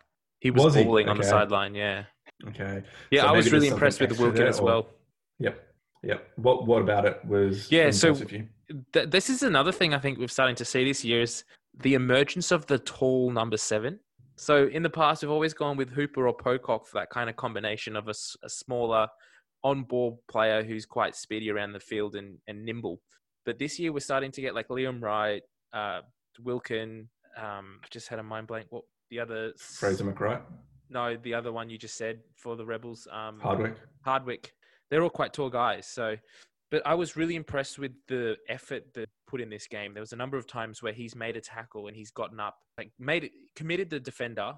He 0.45 0.51
was, 0.51 0.63
was 0.63 0.85
bawling 0.85 1.07
he? 1.07 1.11
on 1.11 1.17
the 1.17 1.25
sideline. 1.25 1.75
Yeah. 1.75 2.05
Okay. 2.49 2.83
Yeah, 3.11 3.23
so 3.23 3.29
I 3.29 3.33
was 3.33 3.51
really 3.51 3.69
impressed 3.69 3.99
with 3.99 4.19
Wilkin 4.19 4.47
as 4.47 4.61
well. 4.61 4.91
Yep. 5.39 5.59
Yep. 6.03 6.29
What 6.37 6.67
What 6.67 6.83
about 6.83 7.07
it 7.07 7.25
was? 7.25 7.73
Yeah. 7.73 7.91
So 7.91 8.13
th- 8.13 9.09
this 9.09 9.31
is 9.31 9.43
another 9.43 9.73
thing 9.73 9.95
I 9.95 9.99
think 9.99 10.19
we're 10.19 10.29
starting 10.29 10.57
to 10.57 10.65
see 10.65 10.85
this 10.85 11.03
year 11.03 11.23
is 11.23 11.45
the 11.81 11.95
emergence 11.95 12.53
of 12.53 12.67
the 12.67 12.79
tall 12.79 13.31
number 13.31 13.57
seven. 13.57 13.99
So 14.37 14.67
in 14.67 14.83
the 14.83 14.91
past, 14.91 15.23
we've 15.23 15.31
always 15.31 15.55
gone 15.55 15.79
with 15.79 15.89
Hooper 15.89 16.29
or 16.29 16.37
Pocock 16.37 16.87
for 16.87 16.99
that 16.99 17.09
kind 17.09 17.31
of 17.31 17.37
combination 17.37 17.97
of 17.97 18.09
a, 18.09 18.15
a 18.43 18.51
smaller 18.51 19.09
on-ball 19.63 20.21
player 20.29 20.63
who's 20.63 20.85
quite 20.85 21.17
speedy 21.17 21.51
around 21.51 21.73
the 21.73 21.81
field 21.81 22.17
and, 22.17 22.37
and 22.49 22.67
nimble. 22.67 23.01
But 23.47 23.59
this 23.59 23.79
year, 23.79 23.95
we're 23.95 24.01
starting 24.01 24.33
to 24.33 24.43
get 24.43 24.55
like 24.55 24.69
Liam 24.69 25.01
Wright, 25.01 25.43
uh, 25.73 26.01
Wilkin. 26.43 27.09
Um, 27.37 27.81
just 27.91 28.09
had 28.09 28.19
a 28.19 28.23
mind 28.23 28.47
blank. 28.47 28.67
What 28.69 28.85
the 29.11 29.21
other 29.21 29.53
Fraser 29.59 30.05
McReight. 30.05 30.43
No, 30.91 31.17
the 31.17 31.35
other 31.35 31.53
one 31.53 31.71
you 31.71 31.79
just 31.79 31.97
said 31.97 32.21
for 32.37 32.57
the 32.57 32.65
Rebels. 32.65 33.09
Um, 33.11 33.41
Hardwick. 33.41 33.77
Hardwick. 34.03 34.53
They're 34.91 35.03
all 35.03 35.11
quite 35.11 35.33
tall 35.33 35.51
guys. 35.51 35.87
So, 35.87 36.17
but 36.71 36.83
I 36.87 36.95
was 36.95 37.17
really 37.17 37.37
impressed 37.37 37.79
with 37.79 37.93
the 38.07 38.37
effort 38.49 38.93
that 38.95 39.09
put 39.27 39.41
in 39.41 39.49
this 39.49 39.67
game. 39.67 39.95
There 39.95 40.03
was 40.03 40.13
a 40.13 40.17
number 40.17 40.37
of 40.37 40.47
times 40.47 40.83
where 40.83 40.93
he's 40.93 41.17
made 41.17 41.37
a 41.37 41.41
tackle 41.41 41.89
and 41.89 41.97
he's 41.97 42.11
gotten 42.11 42.39
up, 42.39 42.57
like 42.79 42.93
made 42.99 43.25
it, 43.25 43.33
committed 43.57 43.91
the 43.91 43.99
defender, 43.99 44.55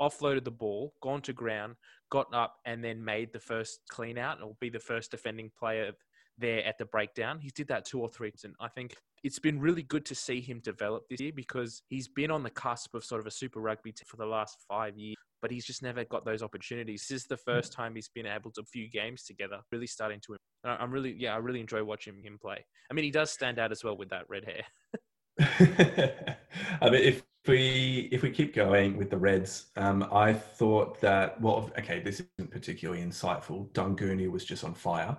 offloaded 0.00 0.44
the 0.44 0.50
ball, 0.50 0.94
gone 1.02 1.20
to 1.22 1.32
ground, 1.32 1.76
got 2.10 2.32
up, 2.34 2.56
and 2.64 2.82
then 2.82 3.04
made 3.04 3.32
the 3.32 3.40
first 3.40 3.80
clean 3.88 4.18
out, 4.18 4.38
and 4.38 4.46
will 4.46 4.56
be 4.60 4.70
the 4.70 4.80
first 4.80 5.10
defending 5.10 5.50
player 5.58 5.92
there 6.38 6.64
at 6.64 6.78
the 6.78 6.84
breakdown. 6.84 7.38
He's 7.40 7.52
did 7.52 7.68
that 7.68 7.84
two 7.84 8.00
or 8.00 8.08
three, 8.08 8.30
times. 8.30 8.44
and 8.44 8.54
I 8.60 8.68
think 8.68 8.96
it's 9.26 9.40
been 9.40 9.58
really 9.58 9.82
good 9.82 10.04
to 10.04 10.14
see 10.14 10.40
him 10.40 10.60
develop 10.60 11.02
this 11.10 11.20
year 11.20 11.32
because 11.34 11.82
he's 11.88 12.06
been 12.06 12.30
on 12.30 12.44
the 12.44 12.50
cusp 12.50 12.94
of 12.94 13.04
sort 13.04 13.20
of 13.20 13.26
a 13.26 13.30
Super 13.30 13.58
Rugby 13.58 13.90
team 13.90 14.04
for 14.06 14.16
the 14.16 14.24
last 14.24 14.56
five 14.68 14.96
years, 14.96 15.16
but 15.42 15.50
he's 15.50 15.64
just 15.64 15.82
never 15.82 16.04
got 16.04 16.24
those 16.24 16.44
opportunities. 16.44 17.06
This 17.08 17.22
is 17.22 17.26
the 17.26 17.36
first 17.36 17.72
time 17.72 17.96
he's 17.96 18.08
been 18.08 18.24
able 18.24 18.52
to 18.52 18.60
a 18.60 18.64
few 18.64 18.88
games 18.88 19.24
together, 19.24 19.58
really 19.72 19.88
starting 19.88 20.20
to. 20.26 20.36
I'm 20.62 20.92
really, 20.92 21.12
yeah, 21.18 21.34
I 21.34 21.38
really 21.38 21.60
enjoy 21.60 21.82
watching 21.82 22.22
him 22.22 22.38
play. 22.40 22.64
I 22.88 22.94
mean, 22.94 23.04
he 23.04 23.10
does 23.10 23.32
stand 23.32 23.58
out 23.58 23.72
as 23.72 23.82
well 23.82 23.96
with 23.96 24.10
that 24.10 24.26
red 24.28 24.44
hair. 24.44 24.62
I 26.80 26.90
mean, 26.90 27.02
if 27.02 27.24
we 27.48 28.08
if 28.12 28.22
we 28.22 28.30
keep 28.30 28.54
going 28.54 28.96
with 28.96 29.10
the 29.10 29.18
Reds, 29.18 29.66
um, 29.74 30.08
I 30.12 30.34
thought 30.34 31.00
that 31.00 31.40
well, 31.40 31.68
okay, 31.76 31.98
this 31.98 32.22
isn't 32.38 32.52
particularly 32.52 33.02
insightful. 33.02 33.68
Daugunu 33.72 34.30
was 34.30 34.44
just 34.44 34.62
on 34.62 34.72
fire. 34.72 35.16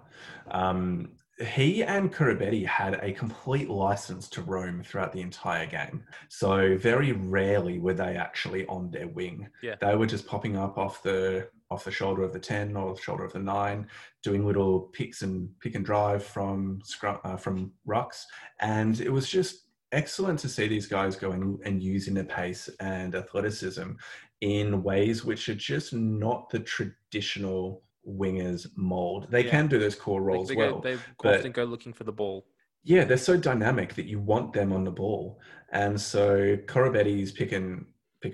Um, 0.52 1.10
he 1.39 1.84
and 1.84 2.12
Koroibete 2.12 2.65
had 2.65 2.95
a 2.95 3.12
complete 3.12 3.69
license 3.69 4.28
to 4.30 4.41
roam 4.41 4.82
throughout 4.82 5.13
the 5.13 5.21
entire 5.21 5.67
game. 5.67 6.04
So 6.30 6.78
very 6.78 7.12
rarely 7.12 7.78
were 7.78 7.93
they 7.93 8.15
actually 8.15 8.65
on 8.65 8.89
their 8.89 9.08
wing. 9.08 9.47
Yeah. 9.62 9.76
They 9.80 9.95
were 9.95 10.08
just 10.08 10.26
popping 10.26 10.58
up 10.58 10.78
off 10.78 11.04
the 11.04 11.50
off 11.69 11.84
the 11.84 11.91
shoulder 11.91 12.23
of 12.23 12.34
the 12.34 12.39
10 12.39 12.76
or 12.78 12.95
the 12.95 13.02
shoulder 13.02 13.26
of 13.26 13.34
the 13.34 13.39
9 13.39 13.86
doing 14.23 14.45
little 14.45 14.80
picks 14.93 15.21
and 15.21 15.50
pick 15.60 15.76
and 15.76 15.86
drive 15.86 16.23
from 16.23 16.82
uh, 17.04 17.36
from 17.36 17.73
rucks 17.86 18.23
and 18.62 19.02
it 19.02 19.12
was 19.12 19.28
just 19.28 19.65
excellent 19.91 20.39
to 20.39 20.47
see 20.47 20.67
these 20.67 20.88
guys 20.88 21.17
going 21.17 21.60
and 21.65 21.84
using 21.84 22.13
their 22.13 22.23
pace 22.23 22.69
and 22.80 23.15
athleticism 23.15 23.91
in 24.39 24.82
ways 24.82 25.26
which 25.26 25.50
are 25.50 25.56
just 25.56 25.93
not 25.93 26.50
the 26.50 26.60
traditional 26.60 27.84
wingers 28.08 28.67
mold. 28.76 29.28
They 29.30 29.46
yeah. 29.46 29.52
can 29.52 29.67
do 29.67 29.80
those 29.80 29.96
core 29.96 30.22
roles 30.22 30.48
they, 30.48 30.56
they 30.56 30.62
well. 30.62 30.80
Go, 30.80 30.98
they 31.24 31.38
often 31.38 31.52
go 31.52 31.63
looking 31.65 31.93
for 31.93 32.04
the 32.04 32.12
ball. 32.12 32.46
Yeah, 32.84 33.04
they're 33.04 33.17
so 33.17 33.36
dynamic 33.36 33.96
that 33.96 34.06
you 34.06 34.20
want 34.20 34.54
them 34.54 34.72
on 34.72 34.84
the 34.84 34.91
ball. 34.91 35.39
And 35.72 36.00
so 36.00 36.56
Koroibete's 36.67 37.32
picking 37.32 37.86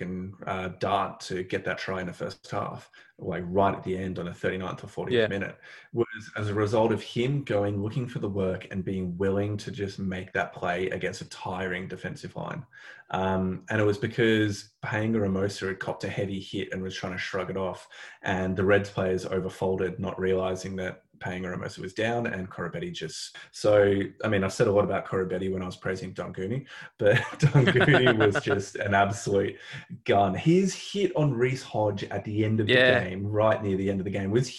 and 0.02 0.34
uh, 0.48 0.70
dart 0.80 1.20
to 1.22 1.44
get 1.44 1.64
that 1.66 1.78
try 1.78 2.02
in 2.02 2.08
the 2.08 2.14
first 2.14 2.50
half, 2.50 2.90
like 3.18 3.44
right 3.48 3.76
at 3.76 3.84
the 3.84 3.98
end 3.98 4.20
on 4.20 4.26
the 4.26 4.32
39th 4.32 4.84
or 4.84 5.06
40th 5.06 5.12
yeah. 5.12 5.28
minute, 5.28 5.58
was 5.94 6.32
as 6.36 6.50
a 6.50 6.54
result 6.54 6.92
of 6.92 7.02
him 7.02 7.44
going 7.44 7.82
looking 7.82 8.08
for 8.08 8.20
the 8.20 8.30
work 8.30 8.68
and 8.72 8.84
being 8.84 9.18
willing 9.18 9.58
to 9.58 9.72
just 9.72 10.00
make 10.00 10.32
that 10.34 10.54
play 10.54 10.90
against 10.90 11.22
a 11.22 11.30
tiring 11.30 11.88
defensive 11.88 12.36
line. 12.36 12.66
Um, 13.12 13.64
and 13.70 13.80
it 13.80 13.86
was 13.86 13.98
because 13.98 14.70
Paenga 14.84 15.18
Amosa 15.18 15.68
had 15.68 15.80
copped 15.80 16.04
a 16.04 16.10
heavy 16.10 16.40
hit 16.40 16.74
and 16.74 16.82
was 16.82 16.96
trying 16.96 17.14
to 17.14 17.20
shrug 17.20 17.50
it 17.50 17.58
off, 17.58 17.88
and 18.24 18.56
the 18.56 18.66
Reds 18.66 18.90
players 18.90 19.26
overfolded, 19.26 20.00
not 20.00 20.20
realizing 20.20 20.76
that 20.78 21.04
Paenga 21.24 21.56
Amosa 21.56 21.80
was 21.80 21.94
down 21.94 22.28
and 22.28 22.50
Koroibete 22.50 22.94
just 22.94 23.38
so 23.52 24.02
I 24.24 24.28
mean 24.28 24.44
I've 24.44 24.54
said 24.54 24.68
a 24.68 24.72
lot 24.72 24.84
about 24.84 25.08
Koroibete 25.08 25.52
when 25.52 25.62
I 25.62 25.66
was 25.66 25.76
praising 25.76 26.14
Daugunu, 26.14 26.66
but 26.98 27.16
Daugunu 27.40 28.18
was 28.18 28.44
just 28.44 28.76
an 28.76 28.94
absolute 28.94 29.56
gun. 30.06 30.34
His 30.34 30.76
hit 30.76 31.12
on 31.16 31.34
Reece 31.34 31.64
Hodge 31.64 32.04
at 32.06 32.24
the 32.26 32.44
end 32.44 32.60
of 32.60 32.70
yeah. 32.70 33.00
the 33.00 33.10
game, 33.10 33.28
right 33.28 33.62
near 33.62 33.78
the 33.78 33.90
end 33.90 34.00
of 34.00 34.06
the 34.06 34.12
game, 34.12 34.32
was 34.32 34.50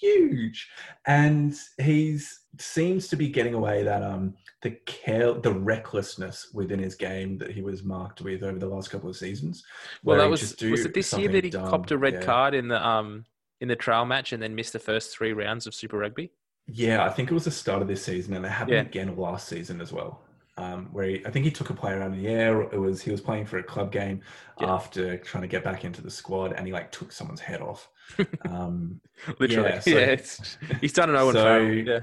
huge. 0.00 0.70
And 1.06 1.54
he's 1.78 2.40
seems 2.60 3.08
to 3.08 3.16
be 3.16 3.28
getting 3.28 3.54
away 3.54 3.82
that 3.82 4.02
um 4.02 4.34
the 4.62 4.70
care 4.86 5.32
the 5.34 5.52
recklessness 5.52 6.50
within 6.54 6.78
his 6.78 6.94
game 6.94 7.36
that 7.38 7.50
he 7.50 7.62
was 7.62 7.82
marked 7.82 8.20
with 8.20 8.42
over 8.42 8.58
the 8.58 8.66
last 8.66 8.90
couple 8.90 9.10
of 9.10 9.16
seasons. 9.16 9.64
Well 10.02 10.18
that 10.18 10.30
was 10.30 10.54
was 10.62 10.84
it 10.84 10.94
this 10.94 11.12
year 11.12 11.28
that 11.30 11.44
he 11.44 11.50
dumb. 11.50 11.68
copped 11.68 11.90
a 11.90 11.98
red 11.98 12.14
yeah. 12.14 12.22
card 12.22 12.54
in 12.54 12.68
the 12.68 12.86
um 12.86 13.24
in 13.64 13.68
the 13.68 13.76
trial 13.76 14.04
match 14.04 14.32
and 14.32 14.42
then 14.42 14.54
missed 14.54 14.74
the 14.74 14.78
first 14.78 15.16
three 15.16 15.32
rounds 15.32 15.66
of 15.66 15.74
Super 15.74 15.98
Rugby? 15.98 16.30
Yeah, 16.66 17.04
I 17.04 17.08
think 17.08 17.30
it 17.30 17.34
was 17.34 17.44
the 17.44 17.50
start 17.50 17.82
of 17.82 17.88
this 17.88 18.04
season, 18.04 18.34
and 18.34 18.44
it 18.44 18.50
happened 18.50 18.74
yeah. 18.74 18.82
again 18.82 19.16
last 19.16 19.48
season 19.48 19.80
as 19.80 19.92
well. 19.92 20.22
Um, 20.56 20.88
where 20.92 21.06
he, 21.06 21.26
I 21.26 21.30
think 21.30 21.44
he 21.44 21.50
took 21.50 21.70
a 21.70 21.74
player 21.74 22.00
out 22.00 22.12
of 22.12 22.16
the 22.16 22.28
air. 22.28 22.62
It 22.62 22.78
was 22.78 23.02
he 23.02 23.10
was 23.10 23.20
playing 23.20 23.46
for 23.46 23.58
a 23.58 23.62
club 23.62 23.90
game 23.90 24.20
yeah. 24.60 24.72
after 24.72 25.16
trying 25.16 25.42
to 25.42 25.48
get 25.48 25.64
back 25.64 25.84
into 25.84 26.00
the 26.00 26.10
squad, 26.10 26.52
and 26.52 26.66
he 26.66 26.72
like 26.72 26.92
took 26.92 27.10
someone's 27.10 27.40
head 27.40 27.60
off. 27.60 27.90
Um, 28.48 29.00
Literally, 29.40 29.70
yeah. 29.70 29.80
So, 29.80 30.44
yeah 30.68 30.76
he's 30.82 30.92
done 30.92 31.08
an 31.08 31.16
Owen 31.16 31.34
so, 31.34 31.58
Yeah, 31.58 32.00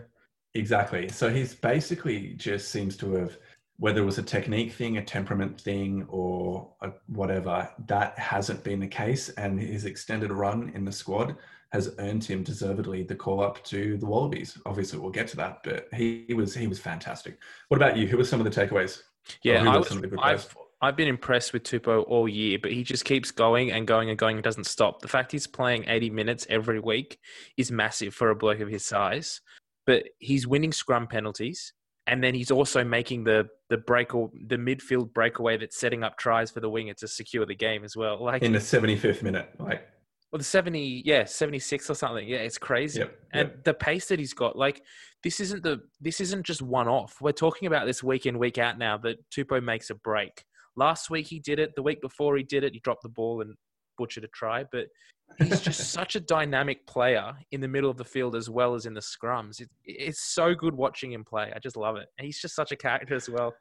exactly. 0.55 1.07
So 1.09 1.29
he's 1.29 1.53
basically 1.53 2.33
just 2.33 2.71
seems 2.71 2.97
to 2.97 3.13
have 3.13 3.37
whether 3.81 3.99
it 3.99 4.05
was 4.05 4.19
a 4.19 4.23
technique 4.23 4.71
thing, 4.71 4.97
a 4.97 5.03
temperament 5.03 5.59
thing, 5.59 6.05
or 6.07 6.69
a 6.81 6.91
whatever, 7.07 7.67
that 7.87 8.17
hasn't 8.17 8.63
been 8.63 8.79
the 8.79 8.87
case. 8.87 9.29
And 9.29 9.59
his 9.59 9.85
extended 9.85 10.31
run 10.31 10.71
in 10.75 10.85
the 10.85 10.91
squad 10.91 11.35
has 11.71 11.95
earned 11.97 12.23
him 12.23 12.43
deservedly 12.43 13.01
the 13.01 13.15
call 13.15 13.41
up 13.41 13.63
to 13.63 13.97
the 13.97 14.05
Wallabies. 14.05 14.55
Obviously, 14.67 14.99
we'll 14.99 15.09
get 15.09 15.27
to 15.29 15.37
that, 15.37 15.63
but 15.63 15.87
he, 15.95 16.25
he 16.27 16.35
was 16.35 16.53
he 16.53 16.67
was 16.67 16.77
fantastic. 16.77 17.39
What 17.69 17.77
about 17.77 17.97
you? 17.97 18.05
Who 18.05 18.17
were 18.17 18.23
some 18.23 18.39
of 18.39 18.45
the 18.45 18.51
takeaways? 18.51 19.01
Yeah, 19.41 19.67
I 19.67 19.77
was, 19.77 19.99
I've, 20.21 20.55
I've 20.79 20.95
been 20.95 21.07
impressed 21.07 21.51
with 21.51 21.63
Tupou 21.63 22.05
all 22.07 22.29
year, 22.29 22.59
but 22.61 22.71
he 22.71 22.83
just 22.83 23.03
keeps 23.03 23.31
going 23.31 23.71
and 23.71 23.87
going 23.87 24.11
and 24.11 24.17
going 24.17 24.37
and 24.37 24.43
doesn't 24.43 24.67
stop. 24.67 25.01
The 25.01 25.07
fact 25.07 25.31
he's 25.31 25.47
playing 25.47 25.85
80 25.87 26.11
minutes 26.11 26.45
every 26.51 26.79
week 26.79 27.17
is 27.57 27.71
massive 27.71 28.13
for 28.13 28.29
a 28.29 28.35
bloke 28.35 28.59
of 28.59 28.69
his 28.69 28.85
size. 28.85 29.41
But 29.87 30.03
he's 30.19 30.45
winning 30.45 30.71
scrum 30.71 31.07
penalties 31.07 31.73
and 32.11 32.21
then 32.21 32.35
he's 32.35 32.51
also 32.51 32.83
making 32.83 33.23
the 33.23 33.47
the 33.69 33.77
break 33.77 34.13
or 34.13 34.29
the 34.47 34.57
midfield 34.57 35.13
breakaway 35.13 35.57
that's 35.57 35.79
setting 35.79 36.03
up 36.03 36.17
tries 36.17 36.51
for 36.51 36.59
the 36.59 36.69
winger 36.69 36.93
to 36.93 37.07
secure 37.07 37.45
the 37.45 37.55
game 37.55 37.85
as 37.85 37.95
well. 37.95 38.21
Like 38.21 38.43
in 38.43 38.51
the 38.51 38.59
seventy 38.59 38.97
fifth 38.97 39.23
minute, 39.23 39.49
like 39.57 39.87
well, 40.31 40.37
the 40.37 40.43
seventy, 40.43 41.01
yeah, 41.05 41.23
seventy 41.23 41.59
six 41.59 41.89
or 41.89 41.95
something. 41.95 42.27
Yeah, 42.27 42.39
it's 42.39 42.57
crazy. 42.57 42.99
Yep, 42.99 43.19
and 43.31 43.51
the 43.63 43.73
pace 43.73 44.09
that 44.09 44.19
he's 44.19 44.33
got, 44.33 44.57
like 44.57 44.81
this 45.23 45.39
isn't 45.39 45.63
the 45.63 45.79
this 46.01 46.19
isn't 46.19 46.45
just 46.45 46.61
one 46.61 46.89
off. 46.89 47.15
We're 47.21 47.31
talking 47.31 47.67
about 47.67 47.85
this 47.85 48.03
week 48.03 48.25
in 48.25 48.37
week 48.37 48.57
out 48.57 48.77
now 48.77 48.97
that 48.99 49.17
Tupou 49.31 49.63
makes 49.63 49.89
a 49.89 49.95
break. 49.95 50.43
Last 50.75 51.09
week 51.09 51.27
he 51.27 51.39
did 51.39 51.59
it. 51.59 51.75
The 51.75 51.81
week 51.81 52.01
before 52.01 52.35
he 52.35 52.43
did 52.43 52.65
it. 52.65 52.73
He 52.73 52.79
dropped 52.81 53.03
the 53.03 53.09
ball 53.09 53.39
and 53.39 53.55
butchered 53.97 54.23
a 54.23 54.27
try, 54.27 54.65
but 54.71 54.87
he's 55.37 55.61
just 55.61 55.91
such 55.91 56.15
a 56.15 56.19
dynamic 56.19 56.85
player 56.87 57.33
in 57.51 57.61
the 57.61 57.67
middle 57.67 57.89
of 57.89 57.97
the 57.97 58.05
field 58.05 58.35
as 58.35 58.49
well 58.49 58.75
as 58.75 58.85
in 58.85 58.93
the 58.93 59.01
scrums. 59.01 59.59
It, 59.59 59.69
it's 59.85 60.21
so 60.21 60.53
good 60.53 60.73
watching 60.73 61.11
him 61.11 61.23
play. 61.23 61.51
I 61.55 61.59
just 61.59 61.77
love 61.77 61.97
it. 61.97 62.07
he's 62.19 62.39
just 62.39 62.55
such 62.55 62.71
a 62.71 62.75
character 62.75 63.15
as 63.15 63.29
well. 63.29 63.53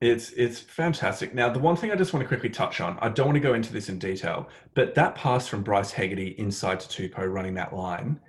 It's 0.00 0.32
it's 0.32 0.60
fantastic. 0.60 1.34
Now, 1.34 1.48
the 1.48 1.58
one 1.58 1.76
thing 1.76 1.90
I 1.90 1.94
just 1.94 2.12
want 2.12 2.22
to 2.22 2.28
quickly 2.28 2.50
touch 2.50 2.80
on, 2.80 2.98
I 3.00 3.08
don't 3.08 3.26
want 3.26 3.36
to 3.36 3.40
go 3.40 3.54
into 3.54 3.72
this 3.72 3.88
in 3.88 3.98
detail, 3.98 4.48
but 4.74 4.94
that 4.96 5.14
pass 5.14 5.46
from 5.46 5.62
Bryce 5.62 5.92
Hegarty 5.92 6.34
inside 6.38 6.80
to 6.80 6.88
Tupou 7.08 7.32
running 7.32 7.54
that 7.54 7.74
line, 7.74 8.20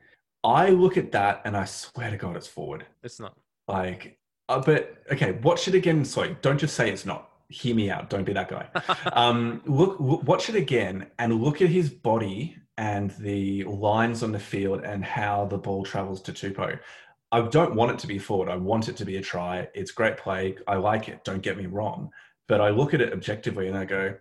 I 0.43 0.69
look 0.69 0.95
at 0.95 1.11
that 1.13 1.41
and 1.43 1.57
I 1.57 1.65
swear 1.65 2.11
to 2.11 2.17
God, 2.17 2.37
it's 2.37 2.47
forward. 2.47 2.85
It's 3.03 3.19
not. 3.19 3.35
Like, 3.67 4.17
uh, 4.47 4.61
but 4.61 5.03
okay, 5.11 5.33
watch 5.43 5.67
it 5.67 5.75
again. 5.75 6.05
Sorry, 6.05 6.37
don't 6.41 6.59
just 6.59 6.75
say 6.75 6.91
it's 6.91 7.05
not. 7.05 7.31
Hear 7.49 7.75
me 7.75 7.89
out. 7.89 8.09
Don't 8.09 8.23
be 8.23 8.33
that 8.33 8.49
guy. 8.49 8.67
um, 9.13 9.61
look, 9.65 9.99
look, 9.99 10.23
watch 10.23 10.49
it 10.49 10.55
again 10.55 11.07
and 11.19 11.41
look 11.41 11.61
at 11.61 11.69
his 11.69 11.89
body 11.89 12.57
and 12.77 13.11
the 13.19 13.63
lines 13.65 14.23
on 14.23 14.31
the 14.31 14.39
field 14.39 14.81
and 14.83 15.03
how 15.03 15.45
the 15.45 15.57
ball 15.57 15.83
travels 15.83 16.21
to 16.23 16.33
Tupou. 16.33 16.79
I 17.31 17.41
don't 17.41 17.75
want 17.75 17.91
it 17.91 17.99
to 17.99 18.07
be 18.07 18.19
forward. 18.19 18.49
I 18.49 18.55
want 18.55 18.89
it 18.89 18.97
to 18.97 19.05
be 19.05 19.17
a 19.17 19.21
try. 19.21 19.67
It's 19.73 19.91
great 19.91 20.17
play. 20.17 20.57
I 20.67 20.75
like 20.75 21.09
it. 21.09 21.23
Don't 21.23 21.41
get 21.41 21.57
me 21.57 21.65
wrong. 21.65 22.09
But 22.47 22.61
I 22.61 22.69
look 22.69 22.93
at 22.93 23.01
it 23.01 23.13
objectively 23.13 23.67
and 23.67 23.77
I 23.77 23.85
go, 23.85 24.15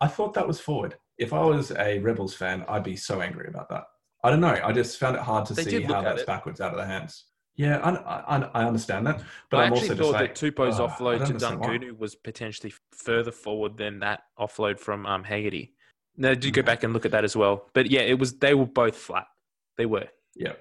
I 0.00 0.08
thought 0.08 0.34
that 0.34 0.46
was 0.46 0.60
forward. 0.60 0.96
If 1.18 1.32
I 1.32 1.40
was 1.40 1.72
a 1.72 1.98
Rebels 1.98 2.34
fan, 2.34 2.64
I'd 2.68 2.84
be 2.84 2.96
so 2.96 3.20
angry 3.20 3.48
about 3.48 3.68
that. 3.70 3.84
I 4.24 4.30
don't 4.30 4.40
know. 4.40 4.58
I 4.62 4.72
just 4.72 4.98
found 4.98 5.16
it 5.16 5.22
hard 5.22 5.46
to 5.46 5.54
they 5.54 5.64
see 5.64 5.82
how 5.82 6.02
that's 6.02 6.22
it. 6.22 6.26
backwards 6.26 6.60
out 6.60 6.72
of 6.72 6.78
the 6.78 6.86
hands. 6.86 7.24
Yeah, 7.58 7.78
I, 7.80 8.36
I, 8.36 8.50
I 8.54 8.64
understand 8.66 9.04
that, 9.08 9.20
but 9.50 9.58
I 9.58 9.64
I'm 9.64 9.72
actually 9.72 9.96
thought 9.96 10.12
that 10.12 10.36
Tupou's 10.36 10.78
oh, 10.78 10.86
offload 10.86 11.26
to 11.26 11.34
Daugunu 11.34 11.98
was 11.98 12.14
potentially 12.14 12.72
further 12.92 13.32
forward 13.32 13.76
than 13.76 13.98
that 13.98 14.22
offload 14.38 14.78
from 14.78 15.04
um, 15.06 15.24
Hegarty. 15.24 15.74
No, 16.16 16.36
did 16.36 16.54
go 16.54 16.62
back 16.62 16.84
and 16.84 16.92
look 16.92 17.04
at 17.04 17.10
that 17.10 17.24
as 17.24 17.34
well. 17.34 17.68
But 17.74 17.90
yeah, 17.90 18.02
it 18.02 18.16
was 18.16 18.34
they 18.38 18.54
were 18.54 18.64
both 18.64 18.96
flat. 18.96 19.26
They 19.76 19.86
were. 19.86 20.06
Yeah. 20.36 20.52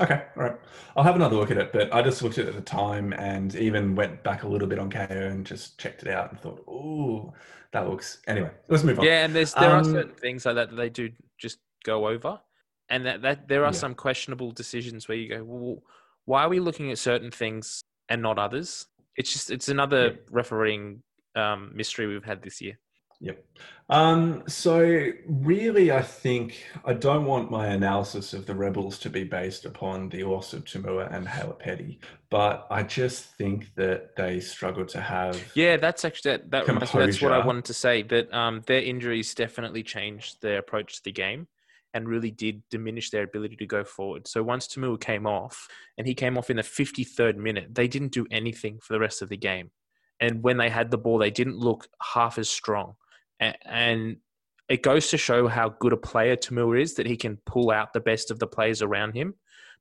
Okay, 0.00 0.24
all 0.36 0.42
right. 0.42 0.56
I'll 0.96 1.04
have 1.04 1.14
another 1.14 1.36
look 1.36 1.52
at 1.52 1.58
it, 1.58 1.72
but 1.72 1.94
I 1.94 2.02
just 2.02 2.22
looked 2.22 2.38
at 2.38 2.46
it 2.46 2.48
at 2.48 2.54
the 2.56 2.60
time 2.60 3.12
and 3.12 3.54
even 3.54 3.94
went 3.94 4.24
back 4.24 4.42
a 4.42 4.48
little 4.48 4.66
bit 4.66 4.80
on 4.80 4.90
Kayo 4.90 5.30
and 5.30 5.46
just 5.46 5.78
checked 5.78 6.02
it 6.02 6.08
out 6.08 6.30
and 6.30 6.40
thought, 6.40 6.64
oh, 6.66 7.32
that 7.70 7.88
looks. 7.88 8.18
Anyway, 8.26 8.50
let's 8.68 8.82
move 8.82 8.98
on. 8.98 9.04
Yeah, 9.04 9.24
and 9.24 9.32
there's 9.32 9.54
there 9.54 9.70
um, 9.70 9.80
are 9.80 9.84
certain 9.84 10.14
things 10.16 10.44
like 10.44 10.56
that 10.56 10.70
that 10.70 10.76
they 10.76 10.88
do 10.88 11.10
just 11.38 11.58
go 11.84 12.08
over, 12.08 12.40
and 12.88 13.06
that, 13.06 13.22
that 13.22 13.46
there 13.46 13.62
are 13.64 13.72
yeah. 13.72 13.78
some 13.78 13.94
questionable 13.94 14.50
decisions 14.50 15.06
where 15.06 15.18
you 15.18 15.28
go, 15.28 15.44
well, 15.44 15.82
why 16.24 16.42
are 16.44 16.48
we 16.48 16.60
looking 16.60 16.90
at 16.90 16.98
certain 16.98 17.30
things 17.30 17.82
and 18.08 18.22
not 18.22 18.38
others? 18.38 18.86
It's 19.16 19.32
just 19.32 19.50
it's 19.50 19.68
another 19.68 20.04
yeah. 20.04 20.16
refereeing 20.30 21.02
um, 21.36 21.72
mystery 21.74 22.06
we've 22.06 22.24
had 22.24 22.42
this 22.42 22.60
year. 22.60 22.78
Yep. 23.22 23.44
Um, 23.88 24.42
so 24.48 25.12
really, 25.26 25.92
I 25.92 26.02
think 26.02 26.64
I 26.84 26.92
don't 26.92 27.24
want 27.24 27.52
my 27.52 27.68
analysis 27.68 28.32
of 28.32 28.46
the 28.46 28.54
rebels 28.54 28.98
to 28.98 29.10
be 29.10 29.22
based 29.22 29.64
upon 29.64 30.08
the 30.08 30.24
loss 30.24 30.52
of 30.52 30.64
Toomua 30.64 31.14
and 31.14 31.28
Haylett-Petty, 31.28 32.00
but 32.30 32.66
I 32.68 32.82
just 32.82 33.36
think 33.36 33.72
that 33.76 34.16
they 34.16 34.40
struggle 34.40 34.84
to 34.86 35.00
have. 35.00 35.40
Yeah, 35.54 35.76
that's 35.76 36.04
actually 36.04 36.32
that. 36.32 36.50
that 36.50 36.66
that's 36.66 37.22
what 37.22 37.32
I 37.32 37.46
wanted 37.46 37.66
to 37.66 37.74
say. 37.74 38.02
That 38.02 38.32
um, 38.34 38.62
their 38.66 38.82
injuries 38.82 39.34
definitely 39.36 39.84
changed 39.84 40.42
their 40.42 40.58
approach 40.58 40.96
to 40.96 41.04
the 41.04 41.12
game, 41.12 41.46
and 41.94 42.08
really 42.08 42.30
did 42.30 42.62
diminish 42.70 43.10
their 43.10 43.24
ability 43.24 43.56
to 43.56 43.66
go 43.66 43.84
forward. 43.84 44.26
So 44.26 44.42
once 44.42 44.66
Toomua 44.66 45.00
came 45.00 45.26
off, 45.26 45.68
and 45.98 46.06
he 46.06 46.14
came 46.14 46.38
off 46.38 46.50
in 46.50 46.56
the 46.56 46.62
53rd 46.62 47.36
minute, 47.36 47.74
they 47.74 47.88
didn't 47.88 48.12
do 48.12 48.26
anything 48.30 48.78
for 48.80 48.92
the 48.94 49.00
rest 49.00 49.22
of 49.22 49.28
the 49.28 49.36
game. 49.36 49.70
And 50.20 50.42
when 50.42 50.56
they 50.56 50.70
had 50.70 50.90
the 50.90 50.98
ball, 50.98 51.18
they 51.18 51.30
didn't 51.30 51.58
look 51.58 51.88
half 52.00 52.38
as 52.38 52.48
strong. 52.48 52.94
And 53.40 54.18
it 54.68 54.82
goes 54.82 55.08
to 55.10 55.18
show 55.18 55.48
how 55.48 55.70
good 55.80 55.92
a 55.92 55.96
player 55.96 56.36
Toomua 56.36 56.80
is 56.80 56.94
that 56.94 57.06
he 57.06 57.16
can 57.16 57.38
pull 57.44 57.70
out 57.70 57.92
the 57.92 58.00
best 58.00 58.30
of 58.30 58.38
the 58.38 58.46
players 58.46 58.80
around 58.82 59.14
him. 59.14 59.34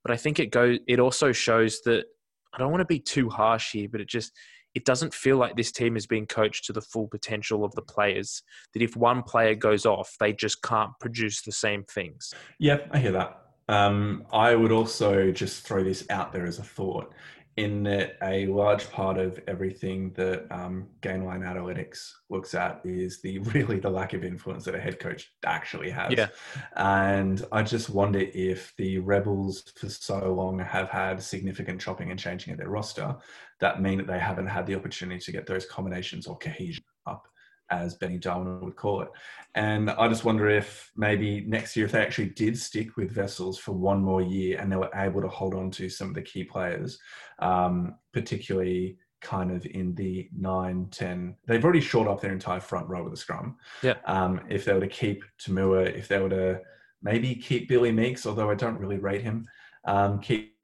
But 0.04 0.12
I 0.12 0.18
think 0.18 0.40
it 0.40 0.52
goes. 0.52 0.80
It 0.88 1.00
also 1.00 1.32
shows 1.32 1.82
that 1.86 2.06
I 2.54 2.58
don't 2.58 2.72
want 2.72 2.82
to 2.82 2.86
be 2.86 3.00
too 3.00 3.30
harsh 3.30 3.72
here, 3.72 3.88
but 3.90 4.02
it 4.02 4.10
just 4.10 4.32
it 4.74 4.86
doesn't 4.86 5.14
feel 5.14 5.38
like 5.38 5.56
this 5.56 5.72
team 5.72 5.98
is 5.98 6.08
being 6.08 6.26
coached 6.26 6.66
to 6.66 6.74
the 6.74 6.82
full 6.82 7.08
potential 7.08 7.64
of 7.64 7.74
the 7.76 7.82
players. 7.82 8.44
That 8.74 8.82
if 8.82 8.96
one 8.96 9.24
player 9.24 9.56
goes 9.56 9.86
off, 9.86 10.16
they 10.20 10.34
just 10.34 10.62
can't 10.62 10.92
produce 11.00 11.42
the 11.42 11.52
same 11.52 11.84
things. 11.84 12.34
Yeah, 12.60 12.80
I 12.92 13.00
hear 13.00 13.12
that. 13.12 13.38
Um, 13.68 14.26
I 14.34 14.56
would 14.56 14.72
also 14.72 15.32
just 15.32 15.66
throw 15.66 15.84
this 15.84 16.06
out 16.10 16.34
there 16.34 16.46
as 16.46 16.60
a 16.60 16.64
thought 16.64 17.14
in 17.58 17.84
that 17.84 18.18
a 18.24 18.46
large 18.48 18.90
part 18.92 19.18
of 19.18 19.40
everything 19.48 20.12
that 20.14 20.46
um, 20.52 20.88
gainline 21.02 21.42
analytics 21.42 22.12
looks 22.30 22.54
at 22.56 22.80
is 22.86 23.22
the 23.22 23.40
really 23.54 23.80
the 23.80 23.90
lack 23.90 24.14
of 24.14 24.24
influence 24.24 24.64
that 24.66 24.76
a 24.76 24.80
head 24.80 25.00
coach 25.00 25.32
actually 25.46 25.90
has. 25.90 26.14
Yeah. 26.14 26.28
And 26.76 27.46
I 27.52 27.64
just 27.64 27.90
wonder 27.90 28.20
if 28.20 28.74
the 28.78 29.00
Rebels 29.00 29.64
for 29.76 29.90
so 29.90 30.34
long 30.34 30.60
have 30.60 30.90
had 30.90 31.22
significant 31.22 31.82
chopping 31.82 32.10
and 32.12 32.20
changing 32.20 32.54
at 32.54 32.58
their 32.58 32.70
roster 32.70 33.16
that 33.60 33.82
mean 33.82 33.98
that 33.98 34.08
they 34.08 34.20
haven't 34.20 34.48
had 34.48 34.66
the 34.66 34.76
opportunity 34.76 35.20
to 35.20 35.32
get 35.32 35.46
those 35.46 35.66
combinations 35.66 36.28
or 36.28 36.38
cohesion 36.38 36.84
up 37.06 37.28
as 37.72 37.96
Benny 37.96 38.18
Darwin 38.18 38.62
would 38.62 38.76
call 38.76 39.02
it. 39.02 39.10
And 39.56 39.90
I 39.90 40.08
just 40.08 40.24
wonder 40.24 40.50
if 40.50 40.92
maybe 40.96 41.42
next 41.42 41.76
year, 41.76 41.86
if 41.86 41.94
they 41.94 42.02
actually 42.02 42.30
did 42.30 42.58
stick 42.58 42.96
with 42.98 43.16
Wessels 43.16 43.58
for 43.58 43.72
one 43.72 44.02
more 44.02 44.22
year 44.22 44.60
and 44.60 44.72
they 44.72 44.76
were 44.76 44.92
able 44.94 45.22
to 45.22 45.28
hold 45.28 45.56
on 45.56 45.72
to 45.72 45.90
some 45.90 46.10
of 46.10 46.16
the 46.16 46.22
key 46.22 46.44
players, 46.44 47.00
um, 47.40 47.96
particularly 48.14 48.98
kind 49.22 49.52
of 49.52 49.66
in 49.66 49.94
the 49.96 50.30
9, 50.38 50.88
10, 50.92 51.36
they've 51.48 51.64
already 51.64 51.82
short 51.82 52.08
up 52.08 52.22
their 52.22 52.32
entire 52.32 52.60
front 52.60 52.88
row 52.88 53.04
with 53.04 53.14
the 53.14 53.18
scrum. 53.18 53.58
Yeah. 53.82 53.96
Um, 54.06 54.42
if 54.50 54.66
they 54.66 54.74
were 54.74 54.80
to 54.80 54.88
keep 54.88 55.24
To'omua 55.40 55.94
if 55.96 56.08
they 56.08 56.20
were 56.20 56.30
to 56.30 56.62
maybe 57.02 57.36
keep 57.36 57.68
Billy 57.68 57.92
Meakes 57.92 58.26
although 58.26 58.50
I 58.50 58.56
don't 58.56 58.80
really 58.80 58.98
rate 58.98 59.22
him, 59.22 59.46
um, 59.86 60.20
keep 60.20 60.56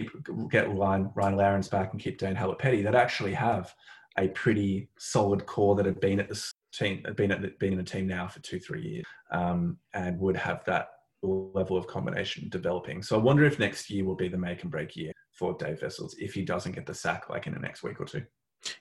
get 0.49 0.73
Ryan, 0.73 1.11
Ryan 1.15 1.35
Louwrens 1.35 1.69
back 1.69 1.91
and 1.91 2.01
keep 2.01 2.19
Dane 2.19 2.35
Haylett-Petty, 2.35 2.83
they'd 2.83 2.95
actually 2.95 3.33
have 3.33 3.73
a 4.17 4.27
pretty 4.29 4.89
solid 4.97 5.45
core 5.45 5.75
that 5.75 5.85
have 5.85 5.99
been 5.99 6.19
at 6.19 6.29
the 6.29 6.35
team, 6.77 7.03
been 7.15 7.31
at 7.31 7.59
been 7.59 7.73
in 7.73 7.79
a 7.79 7.83
team 7.83 8.07
now 8.07 8.27
for 8.27 8.39
two, 8.41 8.59
three 8.59 8.81
years, 8.81 9.05
um, 9.31 9.77
and 9.93 10.19
would 10.19 10.37
have 10.37 10.63
that 10.65 10.89
level 11.23 11.77
of 11.77 11.87
combination 11.87 12.47
developing. 12.49 13.01
So 13.01 13.17
I 13.17 13.21
wonder 13.21 13.43
if 13.43 13.59
next 13.59 13.89
year 13.89 14.05
will 14.05 14.15
be 14.15 14.27
the 14.27 14.37
make 14.37 14.61
and 14.61 14.71
break 14.71 14.95
year 14.95 15.11
for 15.33 15.53
Dave 15.53 15.81
Wessels 15.81 16.15
if 16.19 16.33
he 16.33 16.43
doesn't 16.43 16.73
get 16.73 16.85
the 16.85 16.93
sack 16.93 17.29
like 17.29 17.47
in 17.47 17.53
the 17.53 17.59
next 17.59 17.83
week 17.83 17.99
or 17.99 18.05
two. 18.05 18.23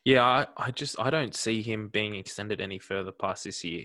Yeah, 0.05 0.24
I, 0.24 0.47
I 0.57 0.70
just 0.70 0.99
I 0.99 1.11
don't 1.11 1.34
see 1.34 1.62
him 1.62 1.88
being 1.88 2.14
extended 2.14 2.61
any 2.61 2.78
further 2.78 3.12
past 3.12 3.44
this 3.44 3.64
year. 3.64 3.84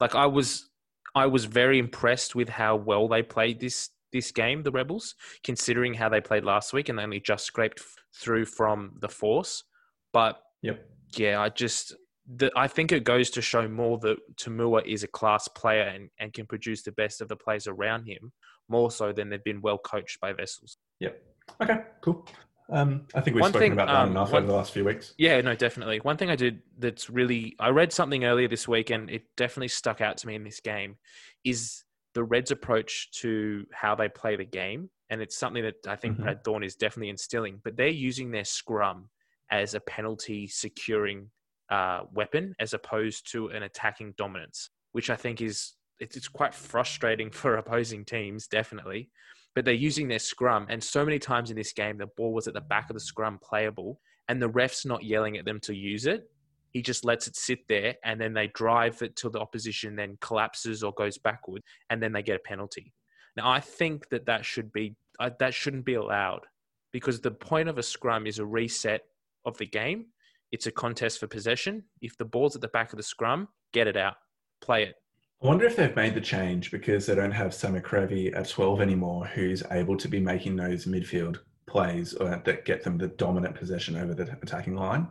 Like 0.00 0.14
I 0.14 0.26
was 0.26 0.70
I 1.14 1.26
was 1.26 1.44
very 1.44 1.78
impressed 1.78 2.34
with 2.34 2.48
how 2.48 2.76
well 2.76 3.08
they 3.08 3.22
played 3.22 3.60
this 3.60 3.90
this 4.12 4.30
game, 4.30 4.62
the 4.62 4.70
Rebels, 4.70 5.14
considering 5.42 5.94
how 5.94 6.08
they 6.08 6.20
played 6.20 6.44
last 6.44 6.72
week 6.72 6.88
and 6.88 6.98
they 6.98 7.02
only 7.02 7.20
just 7.20 7.44
scraped 7.44 7.80
through 8.14 8.44
from 8.44 8.92
the 9.00 9.08
Force. 9.08 9.64
But 10.12 10.40
yep. 10.60 10.86
yeah, 11.16 11.40
I 11.40 11.48
just 11.48 11.96
the, 12.36 12.50
I 12.56 12.68
think 12.68 12.92
it 12.92 13.04
goes 13.04 13.30
to 13.30 13.42
show 13.42 13.68
more 13.68 13.98
that 13.98 14.16
To'omua 14.36 14.86
is 14.86 15.02
a 15.02 15.08
class 15.08 15.48
player 15.48 15.82
and, 15.82 16.08
and 16.18 16.32
can 16.32 16.46
produce 16.46 16.82
the 16.82 16.92
best 16.92 17.20
of 17.20 17.28
the 17.28 17.36
players 17.36 17.66
around 17.66 18.06
him 18.06 18.32
more 18.68 18.90
so 18.90 19.12
than 19.12 19.28
they've 19.28 19.42
been 19.42 19.60
well 19.60 19.78
coached 19.78 20.20
by 20.20 20.32
Wessels. 20.32 20.78
Yep. 21.00 21.20
Okay, 21.60 21.80
cool. 22.00 22.26
Um, 22.70 23.06
I 23.14 23.20
think 23.20 23.34
we've 23.34 23.42
one 23.42 23.50
spoken 23.50 23.64
thing, 23.66 23.72
about 23.72 23.88
that 23.88 23.96
um, 23.96 24.10
enough 24.12 24.32
one, 24.32 24.44
over 24.44 24.52
the 24.52 24.56
last 24.56 24.72
few 24.72 24.84
weeks. 24.84 25.14
Yeah, 25.18 25.40
no, 25.40 25.54
definitely. 25.54 25.98
One 25.98 26.16
thing 26.16 26.30
I 26.30 26.36
did 26.36 26.62
that's 26.78 27.10
really, 27.10 27.54
I 27.58 27.68
read 27.68 27.92
something 27.92 28.24
earlier 28.24 28.48
this 28.48 28.66
week 28.68 28.90
and 28.90 29.10
it 29.10 29.24
definitely 29.36 29.68
stuck 29.68 30.00
out 30.00 30.16
to 30.18 30.26
me 30.26 30.36
in 30.36 30.44
this 30.44 30.60
game 30.60 30.96
is 31.44 31.84
the 32.14 32.22
Reds' 32.22 32.50
approach 32.50 33.10
to 33.20 33.66
how 33.72 33.94
they 33.94 34.08
play 34.08 34.36
the 34.36 34.44
game. 34.44 34.90
And 35.10 35.20
it's 35.20 35.36
something 35.36 35.62
that 35.64 35.86
I 35.86 35.96
think 35.96 36.14
mm-hmm. 36.14 36.22
Brad 36.22 36.44
Thorn 36.44 36.62
is 36.62 36.76
definitely 36.76 37.10
instilling, 37.10 37.60
but 37.62 37.76
they're 37.76 37.88
using 37.88 38.30
their 38.30 38.44
scrum 38.44 39.10
as 39.50 39.74
a 39.74 39.80
penalty 39.80 40.46
securing 40.46 41.30
uh, 41.72 42.02
weapon 42.12 42.54
as 42.60 42.74
opposed 42.74 43.32
to 43.32 43.46
an 43.48 43.62
attacking 43.62 44.12
dominance, 44.18 44.68
which 44.92 45.08
I 45.08 45.16
think 45.16 45.40
is 45.40 45.72
it's, 46.00 46.16
it's 46.16 46.28
quite 46.28 46.54
frustrating 46.54 47.30
for 47.40 47.56
opposing 47.56 48.04
teams, 48.04 48.46
definitely. 48.46 49.08
But 49.54 49.64
they're 49.64 49.74
using 49.74 50.08
their 50.08 50.18
scrum, 50.18 50.66
and 50.70 50.82
so 50.82 51.04
many 51.04 51.18
times 51.18 51.50
in 51.50 51.56
this 51.56 51.72
game, 51.72 51.98
the 51.98 52.08
ball 52.16 52.32
was 52.32 52.48
at 52.48 52.54
the 52.54 52.60
back 52.60 52.88
of 52.88 52.94
the 52.94 53.00
scrum 53.00 53.38
playable, 53.42 54.00
and 54.28 54.40
the 54.40 54.48
ref's 54.48 54.86
not 54.86 55.02
yelling 55.02 55.36
at 55.36 55.44
them 55.44 55.60
to 55.60 55.74
use 55.74 56.06
it. 56.06 56.22
He 56.70 56.80
just 56.80 57.04
lets 57.04 57.26
it 57.26 57.36
sit 57.36 57.58
there, 57.68 57.94
and 58.02 58.18
then 58.18 58.32
they 58.32 58.46
drive 58.48 59.02
it 59.02 59.14
till 59.16 59.30
the 59.30 59.40
opposition 59.40 59.94
then 59.94 60.16
collapses 60.22 60.82
or 60.82 60.92
goes 60.92 61.18
backward, 61.18 61.62
and 61.90 62.02
then 62.02 62.12
they 62.12 62.22
get 62.22 62.36
a 62.36 62.48
penalty. 62.48 62.94
Now, 63.36 63.50
I 63.50 63.60
think 63.60 64.08
that 64.08 64.26
that 64.26 64.44
should 64.44 64.72
be 64.72 64.94
uh, 65.20 65.30
that 65.38 65.52
shouldn't 65.52 65.84
be 65.84 65.94
allowed 65.94 66.46
because 66.92 67.20
the 67.20 67.30
point 67.30 67.68
of 67.68 67.78
a 67.78 67.82
scrum 67.82 68.26
is 68.26 68.38
a 68.38 68.46
reset 68.46 69.02
of 69.44 69.56
the 69.58 69.66
game 69.66 70.06
it's 70.52 70.66
a 70.66 70.70
contest 70.70 71.18
for 71.18 71.26
possession. 71.26 71.82
If 72.00 72.16
the 72.18 72.26
ball's 72.26 72.54
at 72.54 72.60
the 72.60 72.68
back 72.68 72.92
of 72.92 72.98
the 72.98 73.02
scrum, 73.02 73.48
get 73.72 73.88
it 73.88 73.96
out, 73.96 74.16
play 74.60 74.84
it. 74.84 74.94
I 75.42 75.46
wonder 75.46 75.64
if 75.64 75.74
they've 75.74 75.96
made 75.96 76.14
the 76.14 76.20
change 76.20 76.70
because 76.70 77.06
they 77.06 77.16
don't 77.16 77.32
have 77.32 77.50
Samu 77.50 77.82
Kerevi 77.82 78.36
at 78.36 78.48
12 78.48 78.80
anymore, 78.80 79.26
who's 79.26 79.64
able 79.72 79.96
to 79.96 80.06
be 80.06 80.20
making 80.20 80.54
those 80.54 80.84
midfield 80.84 81.38
plays 81.66 82.12
that 82.12 82.64
get 82.64 82.84
them 82.84 82.98
the 82.98 83.08
dominant 83.08 83.56
possession 83.56 83.96
over 83.96 84.14
the 84.14 84.30
attacking 84.42 84.76
line. 84.76 85.08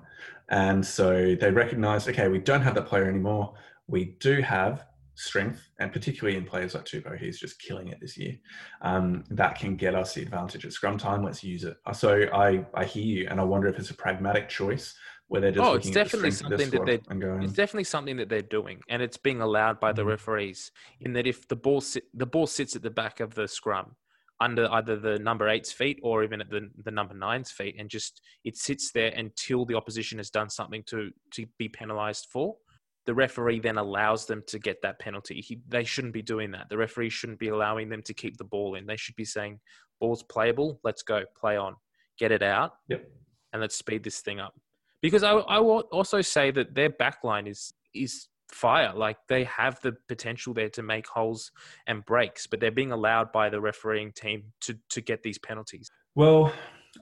And 0.50 0.86
so 0.86 1.36
they 1.36 1.52
recognize, 1.52 2.08
okay, 2.08 2.30
we 2.30 2.40
don't 2.40 2.62
have 2.62 2.76
that 2.76 2.86
player 2.86 3.10
anymore. 3.10 3.56
We 3.88 4.16
do 4.20 4.42
have 4.42 4.86
strength, 5.16 5.70
and 5.80 5.92
particularly 5.92 6.38
in 6.38 6.46
players 6.46 6.76
like 6.76 6.86
Tupou, 6.86 7.18
he's 7.18 7.40
just 7.40 7.62
killing 7.62 7.90
it 7.90 8.00
this 8.00 8.18
year. 8.18 8.38
Um, 8.82 9.24
that 9.32 9.58
can 9.58 9.76
get 9.76 9.96
us 9.96 10.14
the 10.14 10.22
advantage 10.22 10.66
at 10.66 10.74
scrum 10.74 10.98
time. 10.98 11.24
Let's 11.24 11.44
use 11.44 11.64
it. 11.64 11.78
So 11.94 12.26
I, 12.34 12.66
I 12.74 12.86
hear 12.86 13.04
you, 13.04 13.28
and 13.30 13.40
I 13.40 13.44
wonder 13.44 13.68
if 13.68 13.78
it's 13.80 13.90
a 13.90 13.96
pragmatic 13.96 14.48
choice 14.48 14.96
where 15.32 15.40
they're 15.40 15.52
just 15.52 15.66
oh, 15.66 15.76
it's 15.76 15.90
definitely 15.90 16.32
something 16.32 16.70
that 16.72 16.86
they're 16.86 17.40
it's 17.40 17.54
definitely 17.54 17.86
something 17.86 18.18
that 18.18 18.28
they're 18.28 18.42
doing, 18.42 18.82
and 18.90 19.02
it's 19.02 19.16
being 19.16 19.40
allowed 19.40 19.80
by 19.80 19.94
the 19.94 20.02
mm-hmm. 20.02 20.10
referees. 20.10 20.74
In 21.00 21.14
that, 21.14 21.26
if 21.26 21.48
the 21.48 21.56
ball 21.56 21.80
sit, 21.80 22.04
the 22.14 22.26
ball 22.26 22.48
sits 22.48 22.76
at 22.76 22.82
the 22.82 22.90
back 22.90 23.22
of 23.22 23.34
the 23.34 23.48
scrum, 23.48 23.96
under 24.42 24.70
either 24.74 24.98
the 24.98 25.20
number 25.20 25.48
eight's 25.48 25.72
feet 25.72 26.02
or 26.04 26.26
even 26.26 26.42
at 26.42 26.50
the, 26.50 26.70
the 26.84 26.92
number 26.92 27.14
nine's 27.14 27.50
feet, 27.50 27.78
and 27.80 27.90
just 27.90 28.20
it 28.44 28.58
sits 28.58 28.92
there 28.92 29.14
until 29.16 29.64
the 29.64 29.74
opposition 29.74 30.18
has 30.18 30.30
done 30.30 30.50
something 30.50 30.84
to 30.88 31.12
to 31.32 31.46
be 31.58 31.70
penalised 31.70 32.28
for. 32.30 32.58
The 33.06 33.14
referee 33.14 33.62
then 33.62 33.78
allows 33.78 34.26
them 34.26 34.44
to 34.48 34.60
get 34.60 34.82
that 34.82 35.00
penalty. 35.00 35.40
He, 35.40 35.62
they 35.70 35.86
shouldn't 35.86 36.14
be 36.14 36.22
doing 36.22 36.52
that. 36.52 36.68
The 36.70 36.78
referee 36.78 37.10
shouldn't 37.10 37.40
be 37.40 37.48
allowing 37.48 37.88
them 37.88 38.02
to 38.04 38.14
keep 38.14 38.36
the 38.36 38.44
ball 38.44 38.76
in. 38.76 38.86
They 38.86 38.98
should 38.98 39.16
be 39.16 39.24
saying, 39.24 39.62
"Ball's 40.02 40.24
playable. 40.24 40.82
Let's 40.84 41.04
go. 41.04 41.24
Play 41.38 41.56
on. 41.56 41.78
Get 42.20 42.34
it 42.34 42.44
out. 42.44 42.74
Yep. 42.90 43.10
And 43.54 43.62
let's 43.62 43.78
speed 43.78 44.04
this 44.04 44.20
thing 44.20 44.42
up." 44.42 44.54
Because 45.02 45.24
I, 45.24 45.32
I 45.32 45.60
will 45.60 45.82
also 45.92 46.22
say 46.22 46.52
that 46.52 46.76
their 46.76 46.90
backline 46.90 47.48
is 47.48 47.74
is 47.94 48.28
fire. 48.50 48.94
Like 48.96 49.18
they 49.28 49.44
have 49.46 49.80
the 49.82 49.94
potential 50.08 50.54
there 50.54 50.70
to 50.70 50.84
make 50.84 51.08
holes 51.08 51.52
and 51.88 52.06
breaks, 52.06 52.48
but 52.48 52.60
they're 52.60 52.72
being 52.72 52.92
allowed 52.92 53.32
by 53.32 53.50
the 53.50 53.60
refereeing 53.60 54.12
team 54.12 54.44
to 54.62 54.78
to 54.90 55.02
get 55.02 55.24
these 55.24 55.38
penalties. 55.38 55.90
Well, 56.16 56.54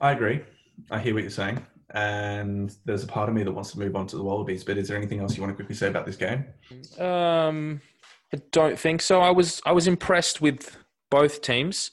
I 0.01 0.11
agree. 0.11 0.41
I 0.91 0.99
hear 0.99 1.13
what 1.13 1.23
you're 1.23 1.29
saying, 1.31 1.65
and 1.91 2.75
there's 2.85 3.03
a 3.03 3.07
part 3.07 3.29
of 3.29 3.35
me 3.35 3.43
that 3.43 3.51
wants 3.51 3.71
to 3.71 3.79
move 3.79 3.95
on 3.95 4.07
to 4.07 4.17
the 4.17 4.23
Wallabies. 4.23 4.63
But 4.63 4.77
is 4.77 4.87
there 4.87 4.97
anything 4.97 5.19
else 5.19 5.35
you 5.35 5.43
want 5.43 5.51
to 5.51 5.55
quickly 5.55 5.75
say 5.75 5.87
about 5.87 6.05
this 6.05 6.15
game? 6.15 6.45
Um, 6.99 7.81
I 8.33 8.37
don't 8.51 8.79
think 8.79 9.01
so. 9.01 9.21
I 9.21 9.31
was 9.31 9.61
I 9.65 9.71
was 9.71 9.87
impressed 9.87 10.41
with 10.41 10.77
both 11.09 11.41
teams. 11.41 11.91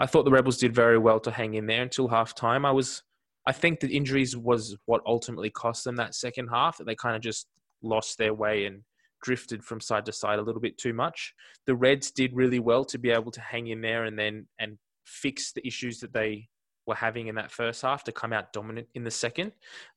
I 0.00 0.06
thought 0.06 0.24
the 0.24 0.30
Rebels 0.30 0.56
did 0.56 0.74
very 0.74 0.98
well 0.98 1.20
to 1.20 1.30
hang 1.30 1.54
in 1.54 1.66
there 1.66 1.82
until 1.82 2.08
half 2.08 2.34
time. 2.34 2.64
I 2.64 2.72
was 2.72 3.02
I 3.46 3.52
think 3.52 3.80
the 3.80 3.94
injuries 3.94 4.36
was 4.36 4.76
what 4.86 5.02
ultimately 5.06 5.50
cost 5.50 5.84
them 5.84 5.96
that 5.96 6.14
second 6.14 6.48
half. 6.48 6.78
That 6.78 6.86
they 6.86 6.94
kind 6.94 7.16
of 7.16 7.22
just 7.22 7.46
lost 7.82 8.18
their 8.18 8.34
way 8.34 8.66
and 8.66 8.82
drifted 9.22 9.64
from 9.64 9.80
side 9.80 10.04
to 10.06 10.12
side 10.12 10.38
a 10.38 10.42
little 10.42 10.60
bit 10.60 10.78
too 10.78 10.92
much. 10.92 11.34
The 11.66 11.74
Reds 11.74 12.10
did 12.10 12.34
really 12.34 12.60
well 12.60 12.84
to 12.86 12.98
be 12.98 13.10
able 13.10 13.32
to 13.32 13.40
hang 13.40 13.68
in 13.68 13.80
there 13.80 14.04
and 14.04 14.18
then 14.18 14.46
and 14.58 14.78
fix 15.04 15.52
the 15.52 15.66
issues 15.66 15.98
that 16.00 16.12
they 16.12 16.48
were 16.86 16.94
having 16.94 17.28
in 17.28 17.34
that 17.36 17.50
first 17.50 17.82
half 17.82 18.04
to 18.04 18.12
come 18.12 18.32
out 18.32 18.52
dominant 18.52 18.88
in 18.94 19.04
the 19.04 19.10
second. 19.10 19.52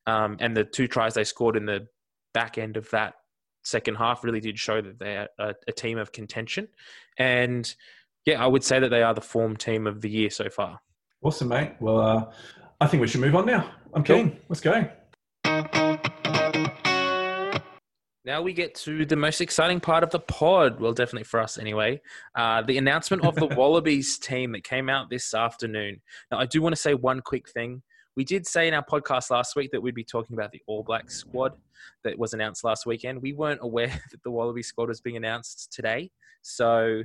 Um, 0.06 0.36
and 0.40 0.56
the 0.56 0.64
two 0.64 0.88
tries 0.88 1.14
they 1.14 1.24
scored 1.24 1.56
in 1.56 1.66
the 1.66 1.86
back 2.34 2.58
end 2.58 2.76
of 2.76 2.88
that 2.90 3.14
second 3.64 3.96
half 3.96 4.24
really 4.24 4.40
did 4.40 4.58
show 4.58 4.80
that 4.80 4.98
they're 4.98 5.28
a, 5.38 5.54
a 5.66 5.72
team 5.72 5.98
of 5.98 6.12
contention. 6.12 6.68
And 7.18 7.72
yeah, 8.24 8.42
I 8.42 8.46
would 8.46 8.64
say 8.64 8.80
that 8.80 8.88
they 8.88 9.02
are 9.02 9.14
the 9.14 9.20
form 9.20 9.56
team 9.56 9.86
of 9.86 10.00
the 10.00 10.10
year 10.10 10.30
so 10.30 10.48
far. 10.48 10.80
Awesome, 11.22 11.48
mate. 11.48 11.72
Well, 11.80 11.98
uh, 11.98 12.24
I 12.80 12.86
think 12.86 13.00
we 13.00 13.08
should 13.08 13.20
move 13.20 13.34
on 13.34 13.46
now. 13.46 13.72
I'm 13.92 14.04
keen. 14.04 14.38
Let's 14.48 14.60
go. 14.60 14.88
now 18.24 18.42
we 18.42 18.52
get 18.52 18.76
to 18.76 19.04
the 19.04 19.16
most 19.16 19.40
exciting 19.40 19.80
part 19.80 20.04
of 20.04 20.10
the 20.10 20.20
pod. 20.20 20.78
Well, 20.78 20.92
definitely 20.92 21.24
for 21.24 21.40
us 21.40 21.58
anyway. 21.58 22.00
Uh, 22.36 22.62
the 22.62 22.78
announcement 22.78 23.24
of 23.24 23.34
the 23.34 23.46
Wallabies 23.56 24.16
team 24.18 24.52
that 24.52 24.62
came 24.62 24.88
out 24.88 25.10
this 25.10 25.34
afternoon. 25.34 26.00
Now, 26.30 26.38
I 26.38 26.46
do 26.46 26.62
want 26.62 26.72
to 26.72 26.80
say 26.80 26.94
one 26.94 27.20
quick 27.20 27.48
thing. 27.48 27.82
We 28.14 28.24
did 28.24 28.46
say 28.46 28.68
in 28.68 28.74
our 28.74 28.84
podcast 28.84 29.30
last 29.30 29.56
week 29.56 29.72
that 29.72 29.80
we'd 29.80 29.96
be 29.96 30.04
talking 30.04 30.34
about 30.34 30.52
the 30.52 30.62
All 30.68 30.84
Black 30.84 31.10
squad 31.10 31.54
that 32.04 32.16
was 32.16 32.32
announced 32.32 32.62
last 32.62 32.86
weekend. 32.86 33.20
We 33.20 33.32
weren't 33.32 33.60
aware 33.60 33.88
that 34.12 34.22
the 34.22 34.30
Wallaby 34.30 34.62
squad 34.62 34.88
was 34.88 35.00
being 35.00 35.16
announced 35.16 35.72
today. 35.72 36.12
So, 36.42 37.02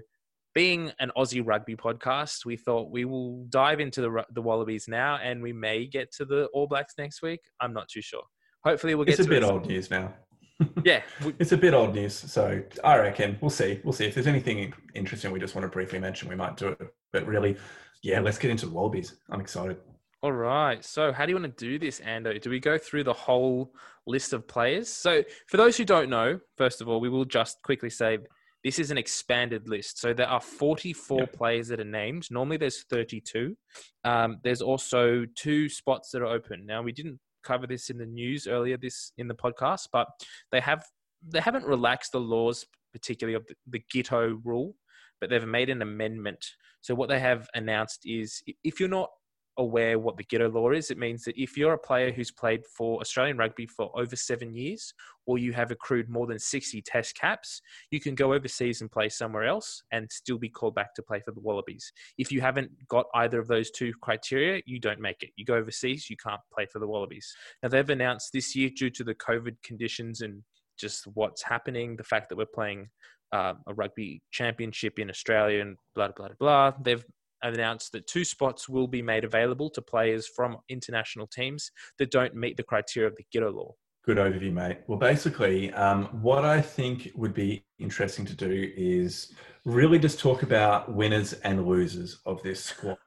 being 0.53 0.91
an 0.99 1.11
Aussie 1.17 1.45
rugby 1.45 1.75
podcast, 1.75 2.45
we 2.45 2.57
thought 2.57 2.91
we 2.91 3.05
will 3.05 3.45
dive 3.49 3.79
into 3.79 4.01
the, 4.01 4.25
the 4.31 4.41
Wallabies 4.41 4.87
now 4.87 5.17
and 5.17 5.41
we 5.41 5.53
may 5.53 5.87
get 5.87 6.11
to 6.13 6.25
the 6.25 6.45
All 6.53 6.67
Blacks 6.67 6.93
next 6.97 7.21
week. 7.21 7.41
I'm 7.59 7.73
not 7.73 7.87
too 7.89 8.01
sure. 8.01 8.23
Hopefully, 8.63 8.95
we'll 8.95 9.05
get 9.05 9.19
it's 9.19 9.27
a 9.27 9.29
bit 9.29 9.43
old 9.43 9.67
news 9.67 9.91
now. 9.91 10.13
yeah, 10.85 11.01
we, 11.25 11.33
it's 11.39 11.51
a 11.51 11.57
bit 11.57 11.73
old 11.73 11.93
news. 11.95 12.13
So 12.13 12.61
I 12.83 12.97
reckon 12.97 13.37
we'll 13.41 13.49
see. 13.49 13.81
We'll 13.83 13.93
see 13.93 14.05
if 14.05 14.13
there's 14.13 14.27
anything 14.27 14.73
interesting 14.93 15.31
we 15.31 15.39
just 15.39 15.55
want 15.55 15.63
to 15.63 15.69
briefly 15.69 15.99
mention. 15.99 16.29
We 16.29 16.35
might 16.35 16.55
do 16.55 16.69
it. 16.69 16.79
But 17.11 17.25
really, 17.25 17.57
yeah, 18.01 18.19
let's 18.19 18.37
get 18.37 18.51
into 18.51 18.67
the 18.67 18.71
Wallabies. 18.71 19.15
I'm 19.29 19.41
excited. 19.41 19.77
All 20.21 20.31
right. 20.31 20.83
So, 20.85 21.11
how 21.11 21.25
do 21.25 21.31
you 21.31 21.35
want 21.35 21.57
to 21.57 21.65
do 21.65 21.77
this, 21.77 21.99
Ando? 21.99 22.39
Do 22.41 22.49
we 22.49 22.59
go 22.59 22.77
through 22.77 23.03
the 23.03 23.13
whole 23.13 23.73
list 24.07 24.31
of 24.31 24.47
players? 24.47 24.87
So, 24.87 25.23
for 25.47 25.57
those 25.57 25.75
who 25.75 25.83
don't 25.83 26.09
know, 26.09 26.39
first 26.55 26.79
of 26.79 26.87
all, 26.87 27.01
we 27.01 27.09
will 27.09 27.25
just 27.25 27.61
quickly 27.61 27.89
say 27.89 28.19
this 28.63 28.79
is 28.79 28.91
an 28.91 28.97
expanded 28.97 29.67
list. 29.67 29.99
So, 29.99 30.13
there 30.13 30.29
are 30.29 30.41
44 30.41 31.19
yep. 31.19 31.33
players 31.33 31.67
that 31.69 31.79
are 31.79 31.85
named. 31.85 32.27
Normally, 32.31 32.57
there's 32.57 32.83
32. 32.83 33.55
Um, 34.03 34.37
there's 34.43 34.61
also 34.61 35.25
two 35.35 35.69
spots 35.69 36.11
that 36.11 36.21
are 36.21 36.27
open. 36.27 36.65
Now, 36.65 36.81
we 36.81 36.91
didn't 36.91 37.19
cover 37.43 37.67
this 37.67 37.89
in 37.89 37.97
the 37.97 38.05
news 38.05 38.47
earlier 38.47 38.77
this 38.77 39.11
in 39.17 39.27
the 39.27 39.35
podcast, 39.35 39.89
but 39.91 40.07
they 40.51 40.59
have 40.59 40.83
they 41.27 41.39
haven't 41.39 41.65
relaxed 41.65 42.11
the 42.11 42.19
laws, 42.19 42.65
particularly 42.91 43.35
of 43.35 43.45
the, 43.47 43.81
the 44.01 44.39
rule, 44.43 44.75
but 45.21 45.29
they've 45.29 45.47
made 45.47 45.69
an 45.69 45.81
amendment. 45.81 46.45
So 46.81 46.93
what 46.95 47.09
they 47.09 47.19
have 47.19 47.47
announced 47.53 48.01
is 48.05 48.41
if 48.63 48.79
you're 48.79 48.89
not 48.89 49.09
aware 49.57 49.99
what 49.99 50.17
the 50.17 50.23
Giteau 50.23 50.53
law 50.53 50.71
is, 50.71 50.89
it 50.89 50.97
means 50.97 51.23
that 51.23 51.41
if 51.41 51.57
you're 51.57 51.73
a 51.73 51.77
player 51.77 52.11
who's 52.11 52.31
played 52.31 52.65
for 52.65 52.99
Australian 52.99 53.37
rugby 53.37 53.67
for 53.67 53.91
over 53.99 54.15
seven 54.15 54.53
years, 54.53 54.93
or 55.25 55.37
you 55.37 55.53
have 55.53 55.71
accrued 55.71 56.09
more 56.09 56.27
than 56.27 56.39
60 56.39 56.81
test 56.81 57.15
caps, 57.15 57.61
you 57.91 57.99
can 57.99 58.15
go 58.15 58.33
overseas 58.33 58.81
and 58.81 58.91
play 58.91 59.09
somewhere 59.09 59.45
else 59.45 59.83
and 59.91 60.11
still 60.11 60.37
be 60.37 60.49
called 60.49 60.75
back 60.75 60.93
to 60.95 61.03
play 61.03 61.19
for 61.19 61.31
the 61.31 61.39
Wallabies. 61.39 61.91
If 62.17 62.31
you 62.31 62.41
haven't 62.41 62.71
got 62.87 63.05
either 63.15 63.39
of 63.39 63.47
those 63.47 63.71
two 63.71 63.93
criteria, 64.01 64.61
you 64.65 64.79
don't 64.79 64.99
make 64.99 65.23
it. 65.23 65.29
You 65.35 65.45
go 65.45 65.55
overseas, 65.55 66.09
you 66.09 66.17
can't 66.17 66.41
play 66.53 66.65
for 66.65 66.79
the 66.79 66.87
Wallabies. 66.87 67.33
Now, 67.61 67.69
they've 67.69 67.89
announced 67.89 68.31
this 68.33 68.55
year, 68.55 68.69
due 68.75 68.89
to 68.91 69.03
the 69.03 69.15
COVID 69.15 69.55
conditions 69.63 70.21
and 70.21 70.43
just 70.77 71.05
what's 71.13 71.43
happening, 71.43 71.95
the 71.95 72.03
fact 72.03 72.29
that 72.29 72.37
we're 72.37 72.45
playing 72.45 72.89
uh, 73.31 73.53
a 73.67 73.73
rugby 73.73 74.21
championship 74.31 74.99
in 74.99 75.09
Australia 75.09 75.61
and 75.61 75.77
blah, 75.95 76.09
blah, 76.09 76.27
blah, 76.27 76.35
blah, 76.39 76.71
they've 76.81 77.05
announced 77.43 77.91
that 77.91 78.07
two 78.07 78.23
spots 78.23 78.67
will 78.67 78.87
be 78.87 79.01
made 79.01 79.23
available 79.23 79.69
to 79.71 79.81
players 79.81 80.27
from 80.27 80.57
international 80.69 81.27
teams 81.27 81.71
that 81.99 82.11
don't 82.11 82.35
meet 82.35 82.57
the 82.57 82.63
criteria 82.63 83.07
of 83.07 83.15
the 83.15 83.25
Giteau 83.33 83.53
law. 83.53 83.75
Good 84.05 84.17
overview, 84.17 84.51
mate. 84.51 84.79
Well, 84.87 84.99
basically, 84.99 85.71
um, 85.73 86.05
what 86.21 86.43
I 86.43 86.61
think 86.61 87.09
would 87.15 87.33
be 87.33 87.63
interesting 87.79 88.25
to 88.25 88.35
do 88.35 88.71
is 88.75 89.33
really 89.63 89.97
just 89.97 90.19
talk 90.19 90.43
about 90.43 90.93
winners 90.93 91.33
and 91.33 91.65
losers 91.65 92.19
of 92.25 92.43
this 92.43 92.61
squad. 92.63 92.97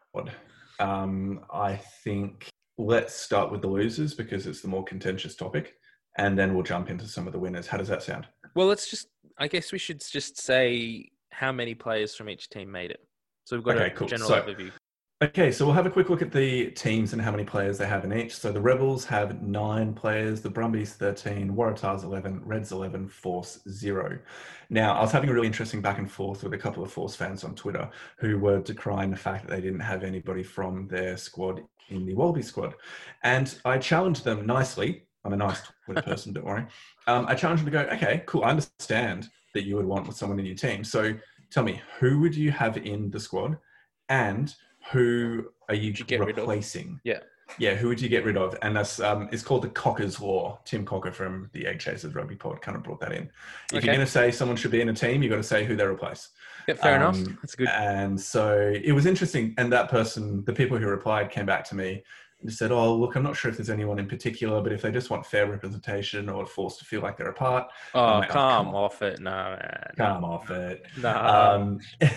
Um, 0.78 1.41
I 1.53 1.76
think 1.76 2.49
let's 2.78 3.14
start 3.14 3.51
with 3.51 3.61
the 3.61 3.68
losers 3.68 4.14
because 4.14 4.47
it's 4.47 4.62
the 4.62 4.68
more 4.68 4.84
contentious 4.84 5.34
topic, 5.34 5.74
and 6.16 6.39
then 6.39 6.55
we'll 6.55 6.62
jump 6.62 6.89
into 6.89 7.07
some 7.07 7.26
of 7.26 7.34
the 7.34 7.39
winners. 7.39 7.66
How 7.66 7.76
does 7.76 7.89
that 7.89 8.03
sound? 8.03 8.26
Well, 8.55 8.66
let's 8.66 8.91
just, 8.91 9.09
I 9.39 9.49
guess 9.49 9.72
we 9.72 9.78
should 9.78 10.01
just 10.01 10.41
say 10.41 11.11
how 11.30 11.53
many 11.53 11.74
players 11.74 12.14
from 12.14 12.30
each 12.30 12.49
team 12.49 12.70
made 12.70 12.91
it. 12.91 13.01
So 13.47 13.55
we've 13.55 13.64
got 13.64 13.76
okay, 13.76 13.86
a 13.86 13.90
cool. 13.90 14.09
general 14.09 14.28
so, 14.28 14.42
overview. 14.42 14.72
Okay, 15.22 15.53
so 15.53 15.64
we'll 15.64 15.74
have 15.74 15.86
a 15.86 15.90
quick 15.90 16.11
look 16.11 16.20
at 16.20 16.32
the 16.32 16.72
teams 16.72 17.12
and 17.12 17.22
how 17.22 17.30
many 17.30 17.44
players 17.44 17.78
they 17.78 17.86
have 17.86 18.05
in 18.05 18.12
each. 18.12 18.34
So 18.34 18.51
the 18.51 18.61
Rebels 18.61 19.05
have 19.05 19.40
nine 19.40 19.94
players, 19.94 20.40
the 20.40 20.51
Brumbies 20.51 20.94
13, 20.94 21.55
Waratahs 21.55 22.03
11, 22.03 22.42
Reds 22.44 22.72
11, 22.72 23.07
Force 23.09 23.61
0. 23.68 24.18
Now, 24.68 24.94
I 24.94 25.01
was 25.01 25.12
having 25.12 25.30
a 25.30 25.32
really 25.32 25.47
interesting 25.47 25.80
back 25.80 25.99
and 25.99 26.11
forth 26.11 26.42
with 26.42 26.55
a 26.55 26.59
couple 26.59 26.82
of 26.82 26.90
Force 26.90 27.14
fans 27.14 27.44
on 27.44 27.55
Twitter 27.55 27.88
who 28.18 28.36
were 28.36 28.61
decrying 28.61 29.11
the 29.11 29.16
fact 29.16 29.47
that 29.47 29.55
they 29.55 29.61
didn't 29.61 29.78
have 29.78 30.03
anybody 30.03 30.42
from 30.42 30.88
their 30.88 31.16
squad 31.16 31.62
in 31.88 32.05
the 32.05 32.14
Wallaby 32.14 32.42
squad. 32.42 32.74
And 33.22 33.55
I 33.64 33.78
challenged 33.78 34.24
them 34.24 34.44
nicely. 34.44 35.05
I'm 35.24 35.34
a 35.34 35.36
nice 35.36 35.62
Twitter 35.84 36.03
person, 36.03 36.32
don't 36.32 36.47
worry. 36.47 36.66
Um, 37.07 37.26
I 37.28 37.36
challenged 37.36 37.64
them 37.64 37.72
to 37.72 37.84
go, 37.84 37.94
okay, 37.94 38.24
cool, 38.26 38.42
I 38.42 38.51
understand 38.51 39.28
that 39.55 39.64
you 39.64 39.76
would 39.76 39.86
want 39.86 40.12
someone 40.14 40.40
in 40.40 40.47
your 40.47 40.57
team. 40.57 40.84
So 40.84 41.14
tell 41.57 41.64
me, 41.64 41.80
who 41.98 42.20
would 42.20 42.36
you 42.36 42.50
have 42.50 42.76
in 42.76 43.11
the 43.11 43.18
squad? 43.18 43.57
And 44.11 44.54
who 44.92 45.46
are 45.70 45.74
you, 45.74 45.94
you 46.07 46.22
replacing? 46.22 47.00
Yeah. 47.02 47.20
Yeah, 47.59 47.76
who 47.76 47.88
would 47.88 47.98
you 47.98 48.11
get 48.11 48.26
rid 48.26 48.36
of? 48.36 48.59
And 48.61 48.76
that's 48.76 49.00
um, 49.00 49.30
it's 49.32 49.42
called 49.42 49.62
the 49.62 49.70
Cocker's 49.70 50.20
Law. 50.20 50.59
Tim 50.66 50.84
Cocker 50.84 51.12
from 51.12 51.48
the 51.54 51.66
Egg 51.66 51.78
Chasers 51.78 52.14
Rugby 52.14 52.34
Pod 52.36 52.61
kind 52.61 52.76
of 52.76 52.82
brought 52.82 53.00
that 53.00 53.12
in. 53.12 53.22
If 53.22 53.78
okay. 53.78 53.86
you're 53.86 53.94
going 53.94 54.07
to 54.07 54.12
say 54.12 54.30
someone 54.32 54.57
should 54.57 54.72
be 54.72 54.82
in 54.82 54.90
a 54.90 54.92
team, 54.92 55.22
you've 55.22 55.30
got 55.30 55.36
to 55.36 55.42
say 55.42 55.64
who 55.64 55.76
they 55.76 55.84
replace. 55.84 56.28
Yeah, 56.68 56.74
fair 56.74 56.96
um, 56.96 57.14
enough. 57.14 57.38
That's 57.40 57.54
good. 57.54 57.68
And 57.68 58.20
so 58.20 58.74
it 58.84 58.92
was 58.92 59.07
interesting. 59.07 59.54
And 59.57 59.72
that 59.72 59.88
person, 59.88 60.44
the 60.44 60.52
people 60.52 60.76
who 60.76 60.86
replied, 60.88 61.30
came 61.30 61.46
back 61.46 61.64
to 61.70 61.74
me 61.74 62.02
and 62.47 62.55
said, 62.55 62.72
"Oh, 62.72 62.94
look, 62.94 63.16
I'm 63.16 63.22
not 63.22 63.36
sure 63.36 63.51
if 63.51 63.57
there's 63.57 63.70
anyone 63.70 63.99
in 63.99 64.07
particular, 64.07 64.61
but 64.61 64.72
if 64.72 64.82
they 64.82 64.90
just 64.90 65.11
want 65.11 65.26
fair 65.26 65.47
representation 65.47 66.28
or 66.28 66.47
forced 66.47 66.78
to 66.78 66.84
feel 66.84 67.01
like 67.01 67.16
they're 67.16 67.28
a 67.28 67.34
part, 67.34 67.68
oh, 67.94 68.18
like, 68.18 68.28
come, 68.28 68.68
oh, 68.68 68.70
come 68.70 68.74
off 68.74 69.03
it, 69.03 69.20
no, 69.20 69.30
man. 69.30 69.90
come 69.97 70.24
off 70.24 70.51
it, 70.51 70.86
no." 70.99 71.11
Um, 71.11 71.80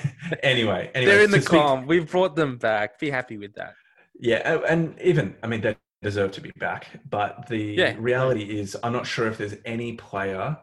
anyway, 0.43 0.91
anyway, 0.95 1.11
they're 1.11 1.23
in 1.23 1.31
the 1.31 1.41
calm. 1.41 1.87
We've 1.87 2.09
brought 2.09 2.35
them 2.35 2.57
back. 2.57 2.99
Be 2.99 3.09
happy 3.09 3.37
with 3.37 3.53
that. 3.55 3.73
Yeah, 4.19 4.59
and 4.67 4.99
even 5.01 5.35
I 5.41 5.47
mean 5.47 5.61
they 5.61 5.75
deserve 6.01 6.31
to 6.31 6.41
be 6.41 6.51
back, 6.59 6.87
but 7.09 7.47
the 7.47 7.57
yeah. 7.57 7.95
reality 7.97 8.59
is 8.59 8.77
I'm 8.83 8.93
not 8.93 9.07
sure 9.07 9.27
if 9.27 9.37
there's 9.37 9.55
any 9.65 9.93
player 9.93 10.57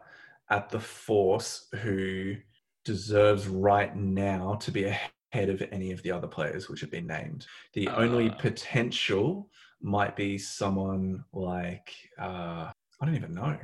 at 0.49 0.69
the 0.69 0.79
Force 0.79 1.67
who 1.81 2.35
deserves 2.85 3.47
right 3.47 3.95
now 3.95 4.55
to 4.61 4.71
be 4.71 4.85
ahead 4.85 5.49
of 5.49 5.61
any 5.71 5.91
of 5.91 6.01
the 6.03 6.11
other 6.11 6.27
players 6.27 6.69
which 6.69 6.81
have 6.81 6.91
been 6.91 7.07
named. 7.07 7.45
The 7.73 7.89
uh, 7.89 7.97
only 7.97 8.29
potential 8.29 9.49
might 9.81 10.15
be 10.15 10.37
someone 10.37 11.23
like 11.33 11.93
uh, 12.19 12.71
I 13.01 13.05
don't 13.05 13.15
even 13.15 13.33
know. 13.33 13.57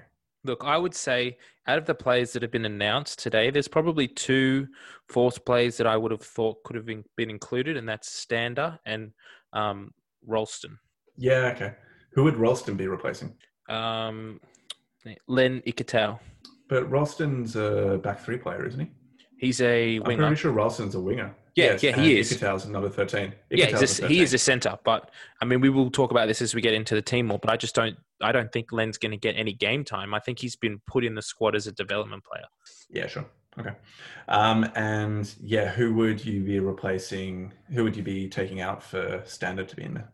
Look, 0.46 0.64
I 0.66 0.78
would 0.78 0.94
say 0.94 1.38
out 1.68 1.78
of 1.78 1.86
the 1.86 1.96
players 1.96 2.34
that 2.34 2.42
have 2.42 2.52
been 2.52 2.66
announced 2.66 3.20
today, 3.20 3.50
there's 3.50 3.70
probably 3.70 4.08
two 4.08 4.68
force 5.08 5.38
players 5.38 5.78
that 5.78 5.88
I 5.88 5.96
would 5.96 6.12
have 6.12 6.22
thought 6.22 6.64
could 6.64 6.76
have 6.76 6.86
been, 6.86 7.04
been 7.16 7.30
included, 7.30 7.78
and 7.78 7.88
that's 7.88 8.12
Stander 8.12 8.78
and 8.86 9.12
um, 9.54 9.92
Ralston. 10.28 10.78
Yeah, 11.18 11.52
okay. 11.56 11.74
Who 12.14 12.26
would 12.26 12.36
Ralston 12.36 12.76
be 12.76 12.88
replacing? 12.88 13.34
Um, 13.70 14.42
Len 15.28 15.62
Ikitau. 15.66 16.20
But 16.68 16.90
Ralston's 16.92 17.56
a 17.56 18.00
back 18.04 18.20
three 18.20 18.38
player, 18.38 18.66
isn't 18.66 18.80
he? 18.80 18.92
He's 19.38 19.62
a 19.62 20.00
winger. 20.00 20.24
I'm 20.24 20.30
pretty 20.30 20.42
sure 20.42 20.52
Ralston's 20.52 20.96
a 20.96 21.00
winger. 21.00 21.34
Yeah, 21.56 21.66
yes, 21.66 21.84
yeah, 21.84 22.02
he 22.02 22.20
is. 22.20 22.32
Ikitau's 22.32 22.66
number 22.66 22.90
13. 22.90 23.28
Ikitau's 23.28 23.36
yeah, 23.52 23.66
a, 23.68 23.78
13. 23.78 24.10
he 24.10 24.22
is 24.22 24.34
a 24.34 24.40
centre, 24.40 24.78
but 24.84 25.12
I 25.40 25.46
mean, 25.46 25.62
we 25.62 25.70
will 25.70 25.92
talk 25.92 26.10
about 26.10 26.28
this 26.28 26.42
as 26.42 26.56
we 26.56 26.62
get 26.62 26.74
into 26.74 26.96
the 26.96 27.02
team 27.02 27.28
more. 27.28 27.38
But 27.38 27.52
I 27.52 27.58
just 27.58 27.76
don't, 27.76 27.96
I 28.22 28.32
don't 28.32 28.52
think 28.52 28.72
Len's 28.72 28.98
going 28.98 29.12
to 29.12 29.18
get 29.18 29.36
any 29.38 29.54
game 29.54 29.84
time. 29.84 30.14
I 30.16 30.20
think 30.20 30.40
he's 30.40 30.56
been 30.56 30.82
put 30.88 31.06
in 31.06 31.14
the 31.14 31.22
squad 31.22 31.56
as 31.56 31.68
a 31.68 31.72
development 31.72 32.24
player. 32.24 32.46
Yeah, 32.90 33.08
sure. 33.08 33.26
Okay. 33.60 33.72
Um, 34.28 34.70
and 34.76 35.32
yeah, 35.42 35.70
who 35.70 35.94
would 35.94 36.24
you 36.26 36.42
be 36.42 36.60
replacing? 36.60 37.54
Who 37.72 37.84
would 37.84 37.96
you 37.96 38.04
be 38.04 38.28
taking 38.28 38.62
out 38.62 38.82
for 38.82 39.22
Stander 39.26 39.64
to 39.64 39.76
be 39.76 39.84
in 39.84 39.94
there? 39.94 40.10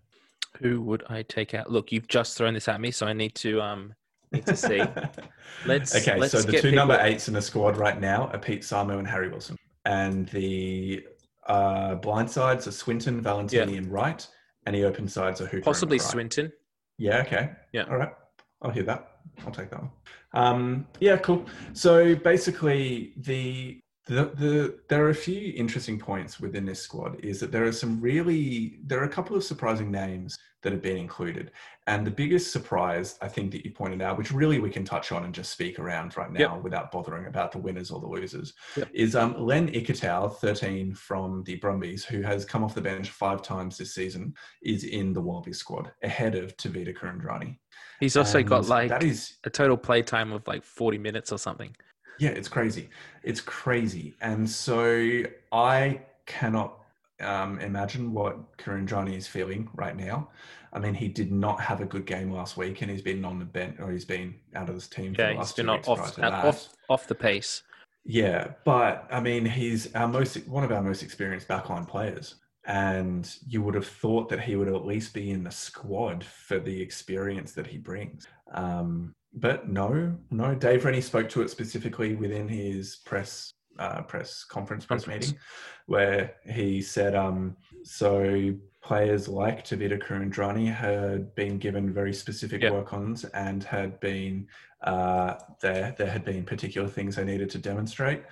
Who 0.58 0.82
would 0.82 1.04
I 1.10 1.24
take 1.24 1.54
out? 1.54 1.72
Look, 1.72 1.92
you've 1.92 2.08
just 2.08 2.38
thrown 2.38 2.54
this 2.54 2.68
at 2.68 2.82
me, 2.82 2.92
so 2.92 3.08
I 3.08 3.14
need 3.14 3.36
to 3.36 3.62
um 3.62 3.94
need 4.32 4.46
to 4.46 4.56
see. 4.56 4.84
let's 5.66 5.96
okay. 5.96 6.18
Let's 6.18 6.34
so 6.34 6.42
the 6.42 6.52
two 6.52 6.62
people... 6.62 6.72
number 6.72 7.00
eights 7.00 7.28
in 7.28 7.34
the 7.34 7.42
squad 7.42 7.78
right 7.78 8.00
now 8.00 8.28
are 8.28 8.40
Pete 8.40 8.62
Samu 8.62 8.98
and 8.98 9.08
Harry 9.08 9.30
Wilson, 9.30 9.56
and 9.86 10.28
the 10.30 11.06
uh, 11.50 11.95
blind 11.95 12.30
sides 12.32 12.68
are 12.68 12.72
Swinton, 12.72 13.20
Valentini, 13.22 13.74
yeah. 13.74 13.78
and 13.80 13.91
Wright, 13.91 14.26
and 14.66 14.76
the 14.76 14.84
open 14.86 15.08
sides 15.08 15.41
are 15.41 15.47
Hooper. 15.47 15.66
Possibly 15.66 16.00
Swinton. 16.00 16.52
Yeah. 16.97 17.24
Okay. 17.26 17.52
Yeah. 17.74 17.86
All 17.89 17.97
right. 17.97 18.14
I'll 18.62 18.72
hear 18.72 18.84
that. 18.84 19.02
I'll 19.45 19.52
take 19.52 19.70
that 19.72 19.82
one. 19.82 19.91
Um, 20.34 20.88
yeah. 21.00 21.18
Cool. 21.18 21.45
So 21.74 22.16
basically, 22.16 23.14
the 23.18 23.82
The, 24.10 24.26
the 24.43 24.54
there 24.89 25.04
are 25.06 25.12
a 25.12 25.22
few 25.30 25.54
interesting 25.64 26.00
points 26.00 26.39
within 26.39 26.66
this 26.66 26.82
squad. 26.82 27.12
Is 27.32 27.39
that 27.41 27.52
there 27.52 27.66
are 27.70 27.72
some 27.84 27.93
really 28.02 28.80
there 28.88 29.00
are 29.02 29.10
a 29.12 29.16
couple 29.18 29.36
of 29.36 29.43
surprising 29.43 29.91
names 29.91 30.32
that 30.62 30.72
have 30.74 30.82
been 30.82 30.97
included, 30.97 31.52
and 31.90 32.06
the 32.06 32.12
biggest 32.12 32.52
surprise 32.52 33.18
I 33.20 33.28
think 33.28 33.52
that 33.52 33.66
you 33.66 33.72
pointed 33.72 34.02
out, 34.02 34.16
which 34.20 34.32
really 34.32 34.60
we 34.60 34.70
can 34.70 34.86
touch 34.86 35.12
on 35.12 35.24
and 35.26 35.34
just 35.34 35.52
speak 35.52 35.80
around 35.80 36.16
right 36.16 36.32
now 36.32 36.54
yep. 36.54 36.64
without 36.64 36.92
bothering 36.92 37.26
about 37.26 37.52
the 37.52 37.58
winners 37.58 37.90
or 37.90 38.00
the 38.00 38.08
losers, 38.08 38.54
yep. 38.78 38.88
is 38.94 39.16
um, 39.16 39.32
Len 39.44 39.68
Ikitau, 39.70 40.38
thirteen 40.38 40.94
from 40.94 41.44
the 41.46 41.56
Brumbies, 41.56 42.06
who 42.06 42.22
has 42.22 42.46
come 42.46 42.64
off 42.64 42.76
the 42.76 42.82
bench 42.82 43.10
five 43.10 43.42
times 43.42 43.76
this 43.76 43.96
season, 43.96 44.36
is 44.62 44.84
in 44.84 45.14
the 45.14 45.22
Wallabies 45.22 45.58
squad 45.58 45.92
ahead 46.04 46.36
of 46.36 46.56
Tevita 46.58 46.96
Kuridrani. 46.96 47.58
He's 48.00 48.16
also 48.16 48.40
and 48.40 48.48
got 48.48 48.68
like 48.68 48.90
that 48.90 49.04
is, 49.04 49.38
a 49.44 49.50
total 49.50 49.76
play 49.76 50.04
time 50.04 50.32
of 50.32 50.48
like 50.48 50.64
forty 50.64 51.00
minutes 51.00 51.32
or 51.32 51.40
something. 51.40 51.76
Yeah, 52.20 52.30
it's 52.30 52.50
crazy. 52.50 52.90
It's 53.24 53.42
crazy. 53.42 54.14
And 54.22 54.48
so 54.48 55.24
I 55.52 56.02
cannot 56.28 56.80
um, 57.20 57.60
imagine 57.60 58.14
what 58.14 58.58
Kuridrani 58.58 59.16
is 59.16 59.26
feeling 59.26 59.70
right 59.74 59.98
now. 59.98 60.30
I 60.72 60.80
mean, 60.80 60.94
he 60.94 61.08
did 61.08 61.32
not 61.32 61.60
have 61.62 61.82
a 61.82 61.86
good 61.86 62.06
game 62.06 62.32
last 62.32 62.58
week, 62.58 62.82
and 62.82 62.92
he's 62.92 63.02
been 63.02 63.26
on 63.26 63.40
the 63.40 63.46
bench, 63.46 63.78
or 63.80 63.92
he's 63.92 64.06
been 64.06 64.36
out 64.56 64.70
of 64.70 64.76
this 64.76 64.88
team. 64.88 65.16
For 65.16 65.24
last 65.24 65.58
week. 65.58 65.66
Yeah, 65.68 65.78
he's 65.78 65.86
been 65.86 66.24
off, 66.24 66.46
off, 66.46 66.70
off 66.90 67.08
the 67.08 67.16
pace. 67.16 67.64
Yeah, 68.06 68.52
but 68.66 69.08
I 69.12 69.20
mean, 69.20 69.46
he's 69.46 69.94
our 69.96 70.08
most 70.08 70.36
one 70.48 70.64
of 70.64 70.72
our 70.72 70.82
most 70.82 71.04
experienced 71.04 71.48
backline 71.48 71.88
players, 71.88 72.36
and 72.66 73.32
you 73.48 73.62
would 73.62 73.76
have 73.76 73.88
thought 73.88 74.30
that 74.30 74.42
he 74.42 74.56
would 74.56 74.68
at 74.68 74.86
least 74.86 75.14
be 75.14 75.32
in 75.32 75.44
the 75.44 75.52
squad 75.52 76.24
for 76.24 76.60
the 76.60 76.82
experience 76.82 77.52
that 77.54 77.68
he 77.68 77.78
brings. 77.78 78.28
Um, 78.54 79.14
but 79.34 79.70
no, 79.70 80.16
no. 80.32 80.56
Dave 80.56 80.86
Rennie 80.86 81.02
spoke 81.02 81.30
to 81.30 81.42
it 81.42 81.50
specifically 81.50 82.16
within 82.16 82.48
his 82.48 82.98
press 83.06 83.52
uh, 83.78 84.02
press 84.02 84.44
conference 84.44 84.86
press 84.86 85.08
meeting, 85.08 85.38
where 85.86 86.36
he 86.52 86.82
said, 86.82 87.16
um, 87.16 87.56
so 87.84 88.54
players 88.90 89.28
like 89.28 89.64
Tevita 89.64 90.02
Kuridrani 90.02 90.74
had 90.74 91.36
been 91.36 91.60
given 91.60 91.94
very 91.94 92.12
specific 92.12 92.64
yep. 92.64 92.74
work-ons 92.74 93.24
and 93.24 93.64
had 93.64 94.00
been 94.00 94.48
uh, 94.82 95.36
there. 95.62 95.94
There 95.96 96.10
had 96.10 96.26
been 96.26 96.44
particular 96.44 96.88
things 96.88 97.16
they 97.16 97.24
needed 97.24 97.52
to 97.52 97.60
demonstrate, 97.60 98.24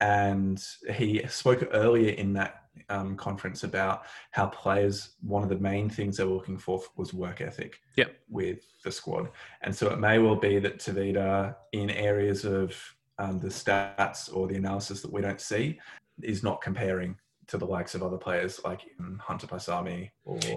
and 0.00 0.58
he 0.94 1.22
spoke 1.28 1.68
earlier 1.70 2.12
in 2.12 2.32
that 2.32 2.62
um, 2.88 3.14
conference 3.16 3.62
about 3.62 4.04
how 4.30 4.46
players 4.46 5.16
one 5.20 5.42
of 5.42 5.50
the 5.50 5.58
main 5.58 5.90
things 5.90 6.16
they 6.16 6.24
were 6.24 6.32
looking 6.32 6.56
for 6.56 6.80
was 6.96 7.12
work 7.12 7.42
ethic 7.42 7.78
yep. 7.96 8.16
with 8.30 8.60
the 8.84 8.92
squad 8.92 9.30
and 9.62 9.74
so 9.74 9.88
it 9.90 9.98
may 9.98 10.18
well 10.18 10.36
be 10.36 10.58
that 10.58 10.78
Tevita 10.78 11.56
in 11.72 11.88
areas 11.88 12.44
of 12.44 12.76
um, 13.18 13.40
the 13.40 13.48
stats 13.48 14.30
or 14.34 14.46
the 14.46 14.56
analysis 14.56 15.00
that 15.00 15.10
we 15.10 15.22
don't 15.22 15.40
see 15.40 15.80
is 16.22 16.42
not 16.42 16.60
comparing 16.60 17.16
to 17.48 17.58
the 17.58 17.64
likes 17.64 17.94
of 17.94 18.02
other 18.02 18.16
players 18.16 18.60
like 18.64 18.80
Hunter 19.20 19.46
Paisami 19.46 20.10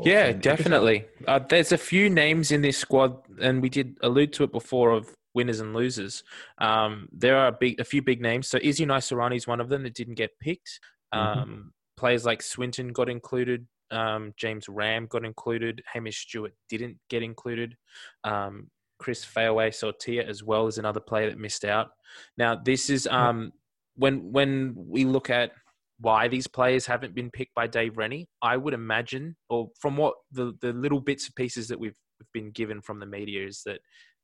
yeah 0.04 0.32
definitely 0.32 1.06
uh, 1.28 1.40
there's 1.40 1.72
a 1.72 1.78
few 1.78 2.10
names 2.10 2.52
in 2.52 2.62
this 2.62 2.78
squad 2.78 3.18
and 3.40 3.62
we 3.62 3.70
did 3.70 3.98
allude 4.02 4.34
to 4.34 4.44
it 4.44 4.52
before 4.52 4.92
of 4.92 5.16
winners 5.34 5.60
and 5.60 5.74
losers. 5.74 6.24
Um, 6.58 7.08
there 7.12 7.38
are 7.38 7.48
a, 7.48 7.52
big, 7.52 7.80
a 7.80 7.84
few 7.84 8.02
big 8.02 8.22
names. 8.22 8.48
So 8.48 8.60
Izzy 8.62 8.86
Naisarani 8.86 9.36
is 9.36 9.48
one 9.48 9.62
of 9.62 9.70
them 9.70 9.84
that 9.84 9.94
didn't 9.94 10.16
get 10.16 10.32
picked. 10.40 10.80
Mm-hmm. 11.14 11.40
Um, 11.40 11.50
mm-hmm. 11.50 11.68
Players 11.98 12.26
like 12.26 12.42
Swinton 12.42 12.92
got 12.92 13.10
included. 13.10 13.68
Um, 13.92 14.34
James 14.38 14.70
Ramm 14.70 15.08
got 15.08 15.26
included. 15.26 15.82
Hamish 15.92 16.20
Stewart 16.28 16.54
didn't 16.70 16.98
get 17.10 17.24
included. 17.24 17.76
Um, 18.24 18.70
Chris 19.00 19.26
Feauai-Sautia 19.26 20.28
as 20.28 20.44
well 20.44 20.68
as 20.68 20.78
another 20.78 21.00
player 21.00 21.30
that 21.30 21.40
missed 21.40 21.66
out. 21.66 21.92
Now 22.38 22.56
this 22.56 22.90
is 22.90 23.08
um, 23.08 23.54
when 23.96 24.32
when 24.32 24.74
we 24.76 25.06
look 25.06 25.30
at 25.30 25.54
why 26.00 26.28
these 26.28 26.47
players 26.47 26.86
haven't 26.86 27.14
been 27.14 27.30
picked 27.30 27.54
by 27.54 27.68
Dave 27.68 27.97
Rennie, 27.97 28.28
I 28.41 28.58
would 28.58 28.74
imagine, 28.74 29.36
or 29.50 29.70
from 29.80 29.97
what 29.97 30.16
the 30.32 30.54
the 30.62 30.74
little 30.74 31.02
bits 31.02 31.26
and 31.26 31.36
pieces 31.36 31.68
that 31.68 31.80
we've 31.80 31.95
been 32.34 32.52
given 32.52 32.82
from 32.82 33.00
the 33.00 33.06
media 33.06 33.45
is 33.45 33.62
that 33.66 33.80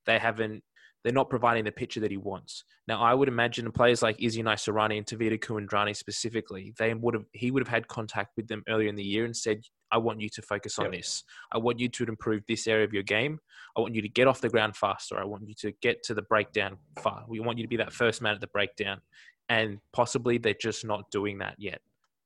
they 0.05 0.19
haven't 0.19 0.63
they're 1.05 1.13
not 1.13 1.29
providing 1.29 1.63
the 1.63 1.71
picture 1.71 1.99
that 1.99 2.09
he 2.09 2.17
wants. 2.17 2.63
Now, 2.87 2.99
I 2.99 3.13
would 3.13 3.27
imagine 3.27 3.71
players 3.71 4.01
like 4.01 4.19
Izzy 4.19 4.41
Naisarani 4.41 4.97
and 4.97 5.05
Tevita 5.05 5.39
Kuridrani 5.39 5.95
specifically, 5.95 6.73
they 6.79 6.95
would 6.95 7.13
have 7.13 7.25
he 7.31 7.51
would 7.51 7.61
have 7.61 7.67
had 7.67 7.87
contact 7.87 8.31
with 8.35 8.47
them 8.47 8.63
earlier 8.67 8.89
in 8.89 8.95
the 8.95 9.03
year 9.03 9.23
and 9.23 9.37
said, 9.37 9.61
"I 9.91 9.99
want 9.99 10.19
you 10.19 10.29
to 10.29 10.41
focus 10.41 10.79
on 10.79 10.85
yep. 10.85 10.93
this. 10.93 11.23
I 11.53 11.59
want 11.59 11.79
you 11.79 11.89
to 11.89 12.05
improve 12.05 12.41
this 12.47 12.65
area 12.65 12.85
of 12.85 12.91
your 12.91 13.03
game. 13.03 13.37
I 13.77 13.81
want 13.81 13.93
you 13.93 14.01
to 14.01 14.09
get 14.09 14.27
off 14.27 14.41
the 14.41 14.49
ground 14.49 14.75
faster. 14.75 15.19
I 15.19 15.25
want 15.25 15.47
you 15.47 15.53
to 15.59 15.73
get 15.79 16.01
to 16.05 16.15
the 16.15 16.23
breakdown 16.23 16.77
far. 16.99 17.23
We 17.27 17.39
want 17.39 17.59
you 17.59 17.63
to 17.63 17.69
be 17.69 17.77
that 17.77 17.93
first 17.93 18.23
man 18.23 18.33
at 18.33 18.41
the 18.41 18.47
breakdown." 18.47 19.01
And 19.49 19.79
possibly 19.91 20.37
they're 20.37 20.55
just 20.59 20.85
not 20.85 21.11
doing 21.11 21.37
that 21.39 21.55
yet, 21.57 21.81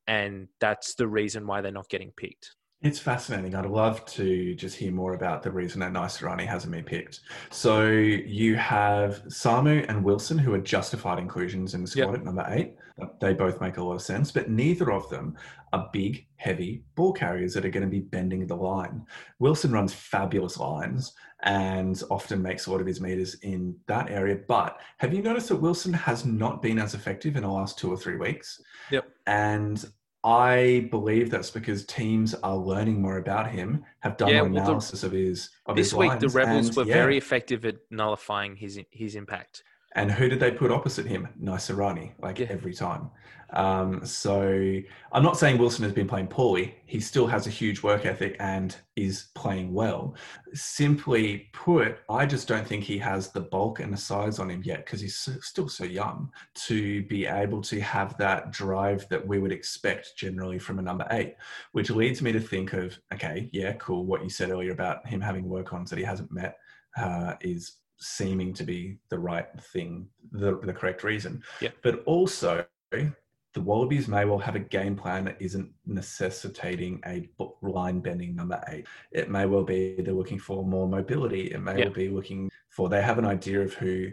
and 0.07 0.47
that's 0.59 0.95
the 0.95 1.07
reason 1.07 1.45
why 1.45 1.61
they're 1.61 1.71
not 1.71 1.89
getting 1.89 2.11
picked. 2.11 2.55
It's 2.81 2.99
fascinating. 2.99 3.55
I'd 3.55 3.65
love 3.65 4.05
to 4.05 4.55
just 4.55 4.77
hear 4.77 4.91
more 4.91 5.13
about 5.13 5.43
the 5.43 5.51
reason 5.51 5.81
that 5.81 5.91
Naisarani 5.91 6.47
hasn't 6.47 6.71
been 6.71 6.85
picked. 6.85 7.19
So 7.49 7.89
you 7.89 8.55
have 8.55 9.21
Samu 9.25 9.85
and 9.89 10.01
Wilson, 10.01 10.37
who 10.37 10.53
are 10.53 10.59
justified 10.59 11.19
inclusions 11.19 11.73
in 11.73 11.81
the 11.81 11.87
squad 11.87 12.11
yep. 12.11 12.19
at 12.19 12.23
number 12.23 12.45
eight. 12.47 12.75
They 13.19 13.33
both 13.33 13.59
make 13.59 13.77
a 13.77 13.83
lot 13.83 13.95
of 13.95 14.01
sense, 14.01 14.31
but 14.31 14.49
neither 14.49 14.93
of 14.93 15.09
them 15.09 15.37
are 15.73 15.89
big, 15.91 16.25
heavy 16.37 16.83
ball 16.95 17.11
carriers 17.11 17.53
that 17.53 17.65
are 17.65 17.69
going 17.69 17.83
to 17.83 17.89
be 17.89 17.99
bending 17.99 18.47
the 18.47 18.55
line. 18.55 19.05
Wilson 19.39 19.71
runs 19.71 19.93
fabulous 19.93 20.57
lines 20.57 21.13
and 21.43 22.01
often 22.09 22.41
makes 22.41 22.67
a 22.67 22.71
lot 22.71 22.81
of 22.81 22.87
his 22.87 23.01
meters 23.01 23.35
in 23.41 23.75
that 23.87 24.09
area. 24.09 24.39
But 24.47 24.79
have 24.97 25.13
you 25.13 25.21
noticed 25.21 25.49
that 25.49 25.57
Wilson 25.57 25.93
has 25.93 26.25
not 26.25 26.61
been 26.61 26.79
as 26.79 26.93
effective 26.93 27.35
in 27.35 27.43
the 27.43 27.49
last 27.49 27.77
two 27.77 27.91
or 27.91 27.97
three 27.97 28.17
weeks? 28.17 28.61
Yep. 28.91 29.09
And 29.27 29.85
I 30.23 30.87
believe 30.91 31.29
that's 31.29 31.49
because 31.49 31.85
teams 31.85 32.33
are 32.35 32.57
learning 32.57 33.01
more 33.01 33.17
about 33.17 33.49
him, 33.49 33.85
have 33.99 34.17
done 34.17 34.29
yeah, 34.29 34.41
more 34.41 34.49
well, 34.49 34.63
analysis 34.63 35.01
the, 35.01 35.07
of 35.07 35.13
his. 35.13 35.49
Of 35.65 35.75
this 35.77 35.91
his 35.91 35.95
week, 35.95 36.19
the 36.19 36.27
Rebels 36.29 36.67
and, 36.67 36.75
were 36.75 36.83
yeah. 36.83 36.93
very 36.93 37.17
effective 37.17 37.65
at 37.65 37.77
nullifying 37.89 38.55
his 38.55 38.79
his 38.91 39.15
impact. 39.15 39.63
And 39.95 40.11
who 40.11 40.29
did 40.29 40.39
they 40.39 40.51
put 40.51 40.71
opposite 40.71 41.07
him? 41.07 41.27
Naisarani, 41.41 42.11
like 42.19 42.39
yeah. 42.39 42.47
every 42.49 42.73
time. 42.73 43.09
Um, 43.51 44.05
so 44.05 44.79
I'm 45.11 45.23
not 45.23 45.37
saying 45.37 45.57
Wilson 45.57 45.83
has 45.83 45.93
been 45.93 46.07
playing 46.07 46.27
poorly. 46.27 46.75
He 46.85 46.99
still 46.99 47.25
has 47.27 47.47
a 47.47 47.49
huge 47.49 47.81
work 47.81 48.05
ethic 48.05 48.35
and 48.39 48.75
is 48.95 49.27
playing 49.33 49.73
well. 49.73 50.15
Simply 50.53 51.49
put, 51.53 51.97
I 52.09 52.25
just 52.27 52.47
don't 52.47 52.67
think 52.67 52.83
he 52.83 52.99
has 52.99 53.31
the 53.31 53.41
bulk 53.41 53.79
and 53.79 53.91
the 53.91 53.97
size 53.97 54.37
on 54.37 54.51
him 54.51 54.61
yet 54.63 54.85
because 54.85 55.01
he's 55.01 55.15
so, 55.15 55.31
still 55.41 55.67
so 55.67 55.83
young 55.83 56.31
to 56.67 57.03
be 57.03 57.25
able 57.25 57.61
to 57.63 57.81
have 57.81 58.17
that 58.17 58.51
drive 58.51 59.07
that 59.09 59.25
we 59.25 59.39
would 59.39 59.51
expect 59.51 60.15
generally 60.15 60.59
from 60.59 60.77
a 60.77 60.83
number 60.83 61.07
eight, 61.09 61.35
which 61.71 61.89
leads 61.89 62.21
me 62.21 62.31
to 62.31 62.39
think 62.39 62.73
of, 62.73 62.99
okay, 63.13 63.49
yeah, 63.51 63.73
cool. 63.73 64.05
What 64.05 64.23
you 64.23 64.29
said 64.29 64.51
earlier 64.51 64.71
about 64.71 65.07
him 65.07 65.21
having 65.21 65.49
work 65.49 65.73
ons 65.73 65.89
that 65.89 65.97
he 65.97 66.05
hasn't 66.05 66.31
met 66.31 66.57
uh, 66.97 67.33
is 67.41 67.77
seeming 67.99 68.53
to 68.53 68.63
be 68.63 68.97
the 69.09 69.19
right 69.19 69.47
thing, 69.73 70.07
the, 70.31 70.59
the 70.63 70.73
correct 70.73 71.03
reason. 71.03 71.43
Yeah. 71.61 71.69
But 71.83 72.03
also, 72.05 72.65
the 72.91 73.61
Wallabies 73.61 74.07
may 74.07 74.25
well 74.25 74.37
have 74.37 74.55
a 74.55 74.59
game 74.59 74.95
plan 74.95 75.25
that 75.25 75.37
isn't 75.39 75.71
necessitating 75.85 77.01
a 77.05 77.29
line 77.61 77.99
bending 77.99 78.35
number 78.35 78.61
eight. 78.69 78.87
It 79.11 79.29
may 79.29 79.45
well 79.45 79.63
be 79.63 79.95
they're 79.99 80.13
looking 80.13 80.39
for 80.39 80.63
more 80.63 80.87
mobility. 80.87 81.51
It 81.51 81.61
may 81.61 81.77
yeah. 81.77 81.85
well 81.85 81.93
be 81.93 82.09
looking 82.09 82.49
for 82.69 82.89
they 82.89 83.01
have 83.01 83.17
an 83.17 83.25
idea 83.25 83.61
of 83.61 83.73
who 83.73 84.11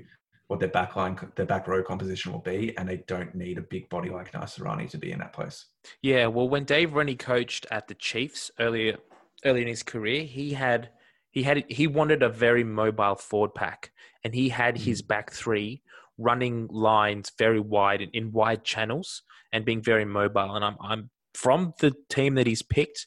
what 0.49 0.61
their 0.61 0.69
back 0.69 0.95
line, 0.95 1.19
their 1.35 1.47
back 1.47 1.67
row 1.67 1.83
composition 1.83 2.31
will 2.33 2.41
be, 2.41 2.77
and 2.79 2.89
they 2.89 2.99
don't 3.09 3.35
need 3.35 3.59
a 3.59 3.63
big 3.63 3.89
body 3.89 4.11
like 4.11 4.31
Naisarani 4.33 4.89
to 4.91 4.99
be 4.99 5.11
in 5.11 5.19
that 5.19 5.33
place. 5.33 5.67
Yeah, 6.03 6.29
well, 6.29 6.49
when 6.49 6.65
Dave 6.65 6.95
Rennie 6.95 7.17
coached 7.17 7.67
at 7.73 7.89
the 7.89 7.95
Chiefs 7.95 8.51
earlier 8.61 8.97
early 9.45 9.63
in 9.63 9.69
his 9.69 9.83
career, 9.83 10.23
he 10.23 10.53
had 10.53 10.91
he 11.37 11.43
had 11.43 11.65
he 11.69 11.87
wanted 11.87 12.23
a 12.23 12.31
very 12.31 12.65
mobile 12.65 13.15
forward 13.15 13.55
pack, 13.55 13.93
and 14.25 14.35
he 14.35 14.49
had 14.49 14.79
his 14.79 15.03
mm. 15.03 15.09
back 15.09 15.31
three 15.31 15.83
running 16.17 16.67
lines 16.69 17.31
very 17.39 17.61
wide 17.61 18.01
in, 18.01 18.09
in 18.15 18.33
wide 18.33 18.65
channels 18.65 19.23
and 19.53 19.67
being 19.67 19.83
very 19.83 20.07
mobile. 20.07 20.57
And 20.57 20.65
I'm 20.65 20.77
I'm 20.81 21.11
from 21.35 21.75
the 21.79 21.93
team 22.09 22.37
that 22.37 22.47
he's 22.47 22.63
picked. 22.63 23.07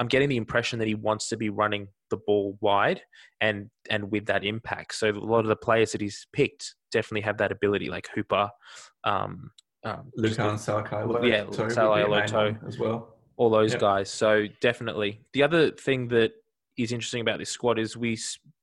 I'm 0.00 0.08
getting 0.08 0.28
the 0.28 0.36
impression 0.36 0.80
that 0.80 0.88
he 0.88 0.96
wants 0.96 1.28
to 1.28 1.36
be 1.36 1.50
running 1.50 1.86
the 2.10 2.16
ball 2.16 2.58
wide 2.60 3.00
and 3.40 3.70
and 3.88 4.10
with 4.10 4.26
that 4.26 4.44
impact. 4.44 4.96
So 4.96 5.10
a 5.10 5.12
lot 5.12 5.44
of 5.44 5.46
the 5.46 5.54
players 5.54 5.92
that 5.92 6.00
he's 6.00 6.26
picked 6.32 6.74
definitely 6.90 7.20
have 7.20 7.38
that 7.38 7.52
ability, 7.52 7.90
like 7.90 8.08
Hooper, 8.12 8.50
um, 9.04 9.52
um, 9.84 10.10
Lukhan 10.18 10.58
Salakaia, 10.58 11.28
yeah, 11.28 11.44
as 12.66 12.76
well. 12.76 13.14
All 13.36 13.50
those 13.50 13.70
yep. 13.70 13.80
guys. 13.80 14.10
So 14.10 14.48
definitely. 14.60 15.20
The 15.32 15.44
other 15.44 15.70
thing 15.70 16.08
that 16.08 16.32
is 16.78 16.92
interesting 16.92 17.20
about 17.20 17.38
this 17.38 17.50
squad 17.50 17.78
is 17.78 17.96
we 17.96 18.18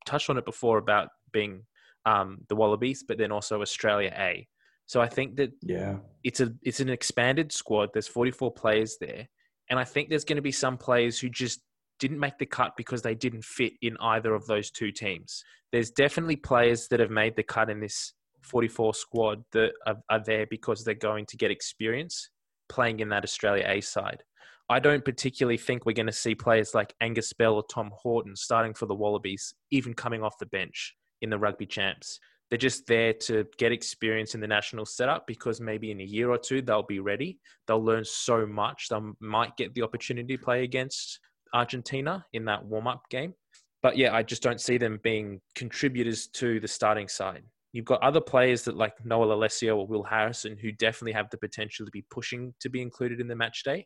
touched 0.06 0.30
on 0.30 0.38
it 0.38 0.46
before 0.46 0.78
about 0.78 1.10
being 1.32 1.64
um, 2.06 2.40
the 2.50 2.56
Wallabies, 2.56 3.04
but 3.08 3.18
then 3.18 3.32
also 3.32 3.62
Australia 3.62 4.14
A. 4.18 4.48
So 4.88 5.02
I 5.02 5.08
think 5.08 5.36
that 5.38 5.52
yeah, 5.62 5.98
it's 6.24 6.40
a 6.40 6.54
it's 6.64 6.80
an 6.80 6.90
expanded 6.90 7.52
squad. 7.52 7.90
There's 7.94 8.08
44 8.08 8.54
players 8.54 8.98
there, 9.00 9.28
and 9.70 9.80
I 9.80 9.84
think 9.84 10.10
there's 10.10 10.26
going 10.26 10.36
to 10.38 10.42
be 10.42 10.52
some 10.52 10.78
players 10.78 11.20
who 11.20 11.30
just 11.30 11.62
didn't 12.00 12.20
make 12.20 12.38
the 12.38 12.46
cut 12.46 12.74
because 12.78 13.02
they 13.02 13.16
didn't 13.16 13.44
fit 13.44 13.74
in 13.82 13.98
either 14.00 14.34
of 14.34 14.46
those 14.46 14.70
two 14.70 14.92
teams. 14.92 15.44
There's 15.72 15.92
definitely 15.92 16.36
players 16.36 16.88
that 16.90 17.00
have 17.00 17.10
made 17.10 17.36
the 17.36 17.44
cut 17.44 17.70
in 17.70 17.80
this 17.80 18.14
44 18.44 18.94
squad 18.94 19.44
that 19.54 19.72
are, 19.88 19.98
are 20.10 20.24
there 20.24 20.46
because 20.50 20.84
they're 20.84 20.94
going 20.94 21.26
to 21.28 21.38
get 21.38 21.52
experience 21.52 22.30
playing 22.70 23.00
in 23.00 23.10
that 23.10 23.24
Australia 23.24 23.66
A 23.68 23.82
side. 23.82 24.24
I 24.70 24.80
don't 24.80 25.06
particularly 25.06 25.58
think 25.58 25.86
we're 25.86 25.94
going 25.94 26.08
to 26.08 26.12
see 26.12 26.34
players 26.34 26.74
like 26.74 26.96
Angus 27.00 27.34
Bell 27.34 27.56
or 27.56 27.64
Tom 27.72 27.92
Horton 27.94 28.36
starting 28.36 28.74
for 28.74 28.88
the 28.88 28.96
Wallabies, 28.96 29.54
even 29.70 29.94
coming 29.94 30.24
off 30.24 30.40
the 30.40 30.48
bench 30.48 30.96
in 31.22 31.30
the 31.30 31.38
rugby 31.38 31.68
champs. 31.68 32.20
They're 32.50 32.58
just 32.58 32.88
there 32.88 33.14
to 33.14 33.46
get 33.58 33.72
experience 33.72 34.36
in 34.36 34.42
the 34.42 34.48
national 34.48 34.86
setup 34.86 35.26
because 35.28 35.60
maybe 35.60 35.92
in 35.92 36.00
a 36.00 36.04
year 36.04 36.30
or 36.30 36.38
two 36.38 36.62
they'll 36.62 36.84
be 36.84 37.00
ready. 37.00 37.40
They'll 37.68 37.84
learn 37.84 38.06
so 38.06 38.46
much. 38.46 38.88
They 38.90 38.98
might 39.20 39.58
get 39.58 39.74
the 39.74 39.82
opportunity 39.82 40.38
to 40.38 40.44
play 40.44 40.64
against 40.64 41.20
Argentina 41.54 42.26
in 42.34 42.46
that 42.46 42.64
warm 42.66 42.88
up 42.88 43.04
game. 43.10 43.34
But 43.82 43.98
yeah, 43.98 44.16
I 44.16 44.24
just 44.24 44.42
don't 44.42 44.62
see 44.62 44.78
them 44.78 45.00
being 45.04 45.42
contributors 45.56 46.28
to 46.34 46.60
the 46.60 46.68
starting 46.68 47.08
side. 47.08 47.44
You've 47.72 47.86
got 47.86 48.02
other 48.02 48.22
players 48.22 48.64
that 48.64 48.78
like 48.78 48.94
Noah 49.04 49.28
Lolesio 49.28 49.78
or 49.78 49.86
Will 49.86 50.04
Harrison 50.04 50.58
who 50.60 50.72
definitely 50.72 51.12
have 51.12 51.30
the 51.30 51.38
potential 51.38 51.86
to 51.86 51.92
be 51.92 52.06
pushing 52.10 52.54
to 52.62 52.70
be 52.70 52.82
included 52.82 53.20
in 53.20 53.28
the 53.28 53.36
match 53.36 53.64
day. 53.64 53.86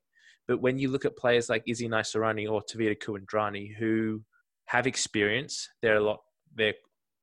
But 0.50 0.62
when 0.62 0.80
you 0.80 0.90
look 0.90 1.06
at 1.06 1.16
players 1.16 1.48
like 1.48 1.62
Izzy 1.68 1.88
Naisarani 1.88 2.50
or 2.50 2.64
Tevita 2.64 2.98
Kuridrani 2.98 3.72
who 3.76 4.24
have 4.66 4.88
experience, 4.88 5.70
they're 5.84 5.98
a 5.98 6.04
lot. 6.04 6.22
They're 6.56 6.74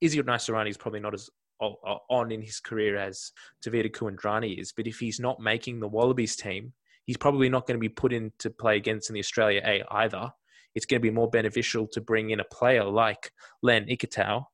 Izzy 0.00 0.22
Naisarani 0.22 0.70
is 0.70 0.76
probably 0.76 1.00
not 1.00 1.12
as 1.12 1.28
on 1.60 2.30
in 2.30 2.40
his 2.40 2.60
career 2.60 2.96
as 2.96 3.32
Tevita 3.64 3.90
Kuridrani 3.90 4.60
is. 4.60 4.72
But 4.72 4.86
if 4.86 5.00
he's 5.00 5.18
not 5.18 5.40
making 5.40 5.80
the 5.80 5.88
Wallabies 5.88 6.36
team, 6.36 6.72
he's 7.04 7.16
probably 7.16 7.48
not 7.48 7.66
going 7.66 7.74
to 7.74 7.80
be 7.80 7.88
put 7.88 8.12
in 8.12 8.30
to 8.38 8.48
play 8.48 8.76
against 8.76 9.10
in 9.10 9.14
the 9.14 9.20
Australia 9.20 9.60
A 9.64 9.82
either. 9.90 10.30
It's 10.76 10.86
going 10.86 11.00
to 11.00 11.08
be 11.08 11.10
more 11.10 11.28
beneficial 11.28 11.88
to 11.94 12.00
bring 12.00 12.30
in 12.30 12.38
a 12.38 12.44
player 12.44 12.84
like 12.84 13.32
Len 13.60 13.86
Ikitau 13.86 14.44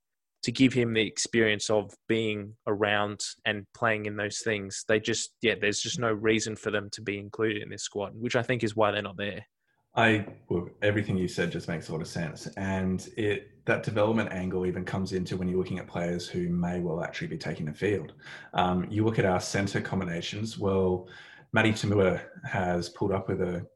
to 0.43 0.53
give 0.53 0.73
him 0.73 0.93
the 0.93 1.07
experience 1.07 1.71
of 1.71 1.95
being 2.09 2.55
around 2.67 3.21
and 3.45 3.65
playing 3.75 4.07
in 4.07 4.17
those 4.17 4.41
things. 4.41 4.85
They 4.89 4.99
just, 4.99 5.35
yeah, 5.41 5.55
there's 5.61 5.81
just 5.81 6.01
no 6.01 6.13
reason 6.13 6.57
for 6.57 6.71
them 6.71 6.89
to 6.93 7.03
be 7.03 7.19
included 7.19 7.63
in 7.63 7.71
this 7.71 7.85
squad, 7.85 8.13
which 8.15 8.37
I 8.37 8.43
think 8.43 8.65
is 8.65 8.75
why 8.75 8.91
they're 8.91 9.03
not 9.03 9.17
there. 9.17 9.47
I 9.95 10.27
well, 10.49 10.69
everything 10.81 11.19
you 11.19 11.29
said 11.29 11.53
just 11.53 11.69
makes 11.69 11.89
a 11.89 11.93
lot 11.93 12.01
of 12.01 12.09
sense, 12.09 12.47
and 12.57 13.07
it 13.19 13.51
that 13.67 13.83
development 13.83 14.33
angle 14.33 14.65
even 14.65 14.87
comes 14.87 15.13
into 15.13 15.37
when 15.37 15.49
you're 15.49 15.59
looking 15.59 15.79
at 15.79 15.87
players 15.87 16.27
who 16.27 16.49
may 16.49 16.81
well 16.81 17.05
actually 17.05 17.29
be 17.29 17.37
taking 17.37 17.67
the 17.67 17.75
field. 17.75 18.15
Um, 18.55 18.87
you 18.91 19.05
look 19.05 19.19
at 19.19 19.27
our 19.27 19.39
centre 19.39 19.83
combinations. 19.83 20.59
Well, 20.59 21.09
Matty 21.53 21.73
To'omua 21.73 22.23
has 22.45 22.89
pulled 22.89 23.13
up 23.13 23.29
with 23.29 23.43
a, 23.43 23.67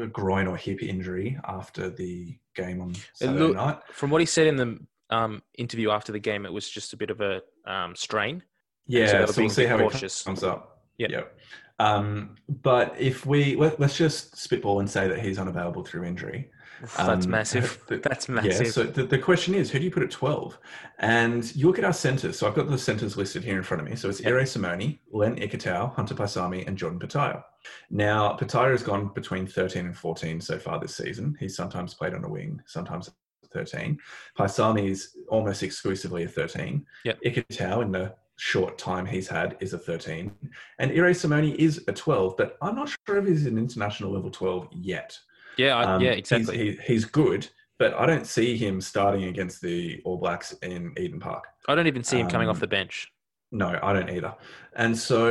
a, 0.00 0.06
groin 0.06 0.46
or 0.46 0.56
hip 0.56 0.80
injury 0.80 1.36
after 1.44 1.90
the 1.90 2.38
game 2.54 2.80
on 2.80 2.94
Saturday 3.12 3.38
looked, 3.40 3.56
night. 3.56 3.78
From 3.90 4.10
what 4.10 4.20
he 4.20 4.26
said 4.26 4.46
in 4.46 4.56
the 4.56 4.78
um, 5.10 5.42
interview 5.58 5.90
after 5.90 6.12
the 6.12 6.18
game, 6.18 6.46
it 6.46 6.52
was 6.52 6.68
just 6.68 6.92
a 6.92 6.96
bit 6.96 7.10
of 7.10 7.20
a 7.20 7.42
um, 7.66 7.94
strain. 7.94 8.42
Yeah, 8.86 9.06
so, 9.06 9.26
so 9.26 9.42
we'll 9.42 9.50
see 9.50 9.66
how 9.66 9.78
cautious. 9.78 10.20
it 10.20 10.24
comes 10.24 10.42
up. 10.42 10.82
Yeah. 10.98 11.08
Yep. 11.10 11.38
Um, 11.80 12.36
but 12.62 12.94
if 12.98 13.26
we 13.26 13.56
let, 13.56 13.80
us 13.80 13.96
just 13.96 14.36
spitball 14.36 14.80
and 14.80 14.88
say 14.88 15.08
that 15.08 15.18
he's 15.18 15.38
unavailable 15.38 15.84
through 15.84 16.04
injury, 16.04 16.50
that's 16.80 17.24
um, 17.24 17.30
massive. 17.30 17.80
The, 17.88 17.98
that's 17.98 18.28
massive. 18.28 18.66
Yeah. 18.66 18.72
So 18.72 18.84
the, 18.84 19.04
the 19.04 19.18
question 19.18 19.54
is, 19.54 19.70
who 19.70 19.78
do 19.78 19.84
you 19.84 19.90
put 19.90 20.02
at 20.02 20.10
twelve? 20.10 20.58
And 20.98 21.54
you 21.56 21.66
look 21.66 21.78
at 21.78 21.84
our 21.84 21.92
centres. 21.92 22.38
So 22.38 22.46
I've 22.46 22.54
got 22.54 22.68
the 22.68 22.78
centres 22.78 23.16
listed 23.16 23.42
here 23.42 23.56
in 23.56 23.62
front 23.62 23.82
of 23.82 23.88
me. 23.88 23.96
So 23.96 24.08
it's 24.08 24.20
yep. 24.20 24.32
Irae 24.32 24.44
Simone, 24.44 24.98
Len 25.12 25.36
Ikitau, 25.36 25.94
Hunter 25.94 26.14
Paisami, 26.14 26.66
and 26.66 26.76
Jordan 26.76 26.98
Petaia. 26.98 27.42
Now 27.90 28.36
Petaia 28.36 28.70
has 28.70 28.82
gone 28.82 29.10
between 29.14 29.46
thirteen 29.46 29.86
and 29.86 29.96
fourteen 29.96 30.40
so 30.40 30.58
far 30.58 30.78
this 30.78 30.96
season. 30.96 31.36
He's 31.40 31.56
sometimes 31.56 31.94
played 31.94 32.14
on 32.14 32.24
a 32.24 32.28
wing, 32.28 32.60
sometimes 32.66 33.10
13. 33.54 33.98
Paisami 34.38 34.90
is 34.90 35.16
almost 35.28 35.62
exclusively 35.62 36.24
a 36.24 36.28
13. 36.28 36.84
Yep. 37.04 37.18
Ikitau 37.24 37.82
in 37.82 37.92
the 37.92 38.14
short 38.36 38.76
time 38.78 39.06
he's 39.06 39.28
had 39.28 39.56
is 39.60 39.72
a 39.72 39.78
13. 39.78 40.30
And 40.78 40.90
Irae 40.90 41.14
Simone 41.14 41.52
is 41.52 41.84
a 41.88 41.92
12, 41.92 42.36
but 42.36 42.56
I'm 42.60 42.74
not 42.74 42.94
sure 43.06 43.18
if 43.18 43.26
he's 43.26 43.46
an 43.46 43.58
international 43.58 44.12
level 44.12 44.30
12 44.30 44.68
yet. 44.72 45.18
Yeah, 45.56 45.78
um, 45.78 46.02
yeah, 46.02 46.10
exactly. 46.10 46.56
He's, 46.58 46.78
he, 46.78 46.92
he's 46.92 47.04
good, 47.04 47.48
but 47.78 47.94
I 47.94 48.06
don't 48.06 48.26
see 48.26 48.56
him 48.56 48.80
starting 48.80 49.24
against 49.24 49.62
the 49.62 50.00
All 50.04 50.18
Blacks 50.18 50.52
in 50.62 50.92
Eden 50.98 51.20
Park. 51.20 51.44
I 51.68 51.74
don't 51.74 51.86
even 51.86 52.02
see 52.02 52.18
him 52.18 52.26
um, 52.26 52.30
coming 52.30 52.48
off 52.48 52.56
um, 52.56 52.60
the 52.60 52.66
bench. 52.66 53.08
No, 53.52 53.78
I 53.82 53.92
don't 53.92 54.10
either. 54.10 54.34
And 54.74 54.98
so 54.98 55.28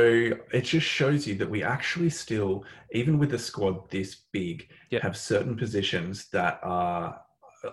it 0.52 0.62
just 0.62 0.86
shows 0.86 1.26
you 1.26 1.34
that 1.34 1.48
we 1.48 1.62
actually 1.62 2.08
still, 2.08 2.64
even 2.92 3.18
with 3.18 3.34
a 3.34 3.38
squad 3.38 3.90
this 3.90 4.22
big, 4.32 4.70
yep. 4.90 5.02
have 5.02 5.14
certain 5.14 5.54
positions 5.56 6.28
that 6.30 6.58
are 6.62 7.20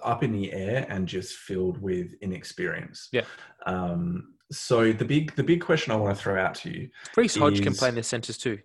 up 0.03 0.23
in 0.23 0.31
the 0.31 0.51
air 0.51 0.85
and 0.89 1.07
just 1.07 1.35
filled 1.35 1.81
with 1.81 2.13
inexperience. 2.21 3.09
Yeah. 3.11 3.23
Um, 3.65 4.33
so 4.51 4.91
the 4.91 5.05
big 5.05 5.35
the 5.35 5.43
big 5.43 5.61
question 5.61 5.93
I 5.93 5.95
want 5.95 6.15
to 6.15 6.21
throw 6.21 6.41
out 6.41 6.55
to 6.55 6.69
you. 6.69 6.89
Reece 7.15 7.35
Hodge 7.35 7.61
can 7.61 7.73
play 7.73 7.89
in 7.89 7.95
the 7.95 8.03
centres 8.03 8.37
too. 8.37 8.59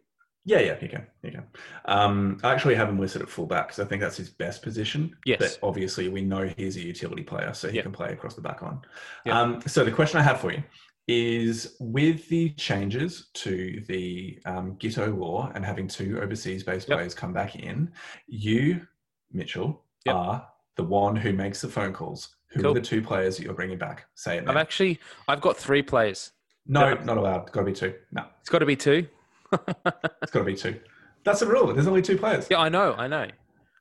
Yeah, 0.44 0.60
yeah, 0.60 0.76
he 0.78 0.86
can. 0.86 1.06
He 1.22 1.32
can. 1.32 1.42
Um, 1.86 2.38
I 2.44 2.52
actually 2.52 2.76
have 2.76 2.88
him 2.88 3.00
listed 3.00 3.20
at 3.20 3.28
fullback 3.28 3.66
because 3.66 3.84
I 3.84 3.88
think 3.88 4.00
that's 4.00 4.16
his 4.16 4.30
best 4.30 4.62
position. 4.62 5.16
Yes. 5.24 5.38
But 5.40 5.58
obviously, 5.66 6.08
we 6.08 6.22
know 6.22 6.48
he's 6.56 6.76
a 6.76 6.80
utility 6.80 7.24
player, 7.24 7.52
so 7.52 7.68
he 7.68 7.76
yep. 7.76 7.84
can 7.84 7.92
play 7.92 8.12
across 8.12 8.34
the 8.34 8.42
back 8.42 8.62
line. 8.62 8.80
Yep. 9.24 9.34
Um, 9.34 9.60
so 9.66 9.84
the 9.84 9.90
question 9.90 10.20
I 10.20 10.22
have 10.22 10.40
for 10.40 10.52
you 10.52 10.62
is 11.08 11.76
with 11.80 12.28
the 12.28 12.50
changes 12.50 13.28
to 13.34 13.82
the 13.88 14.38
um, 14.44 14.76
Giteau 14.76 15.18
law 15.18 15.50
and 15.54 15.64
having 15.64 15.88
two 15.88 16.20
overseas 16.20 16.62
based 16.62 16.88
yep. 16.88 16.98
players 16.98 17.14
come 17.14 17.32
back 17.32 17.56
in, 17.56 17.90
you, 18.28 18.86
Mitchell, 19.32 19.84
are 20.08 20.46
the 20.76 20.84
one 20.84 21.16
who 21.16 21.32
makes 21.32 21.60
the 21.60 21.68
phone 21.68 21.92
calls. 21.92 22.36
Who 22.52 22.62
cool. 22.62 22.70
are 22.70 22.74
the 22.74 22.80
two 22.80 23.02
players 23.02 23.36
that 23.36 23.44
you're 23.44 23.54
bringing 23.54 23.78
back? 23.78 24.06
Say 24.14 24.38
it. 24.38 24.44
Now. 24.44 24.52
I've 24.52 24.56
actually 24.56 25.00
I've 25.28 25.40
got 25.40 25.56
three 25.56 25.82
players. 25.82 26.32
No, 26.66 26.94
not 26.94 27.16
allowed. 27.16 27.50
Got 27.52 27.60
to 27.60 27.66
be 27.66 27.72
two. 27.72 27.94
No, 28.12 28.24
it's 28.40 28.48
got 28.48 28.58
to 28.60 28.66
be 28.66 28.76
two. 28.76 29.06
it's 29.52 30.32
got 30.32 30.40
to 30.40 30.44
be 30.44 30.54
two. 30.54 30.80
That's 31.24 31.40
the 31.40 31.46
rule. 31.46 31.72
There's 31.72 31.86
only 31.86 32.02
two 32.02 32.16
players. 32.16 32.46
Yeah, 32.50 32.58
I 32.58 32.68
know. 32.68 32.94
I 32.94 33.08
know. 33.08 33.26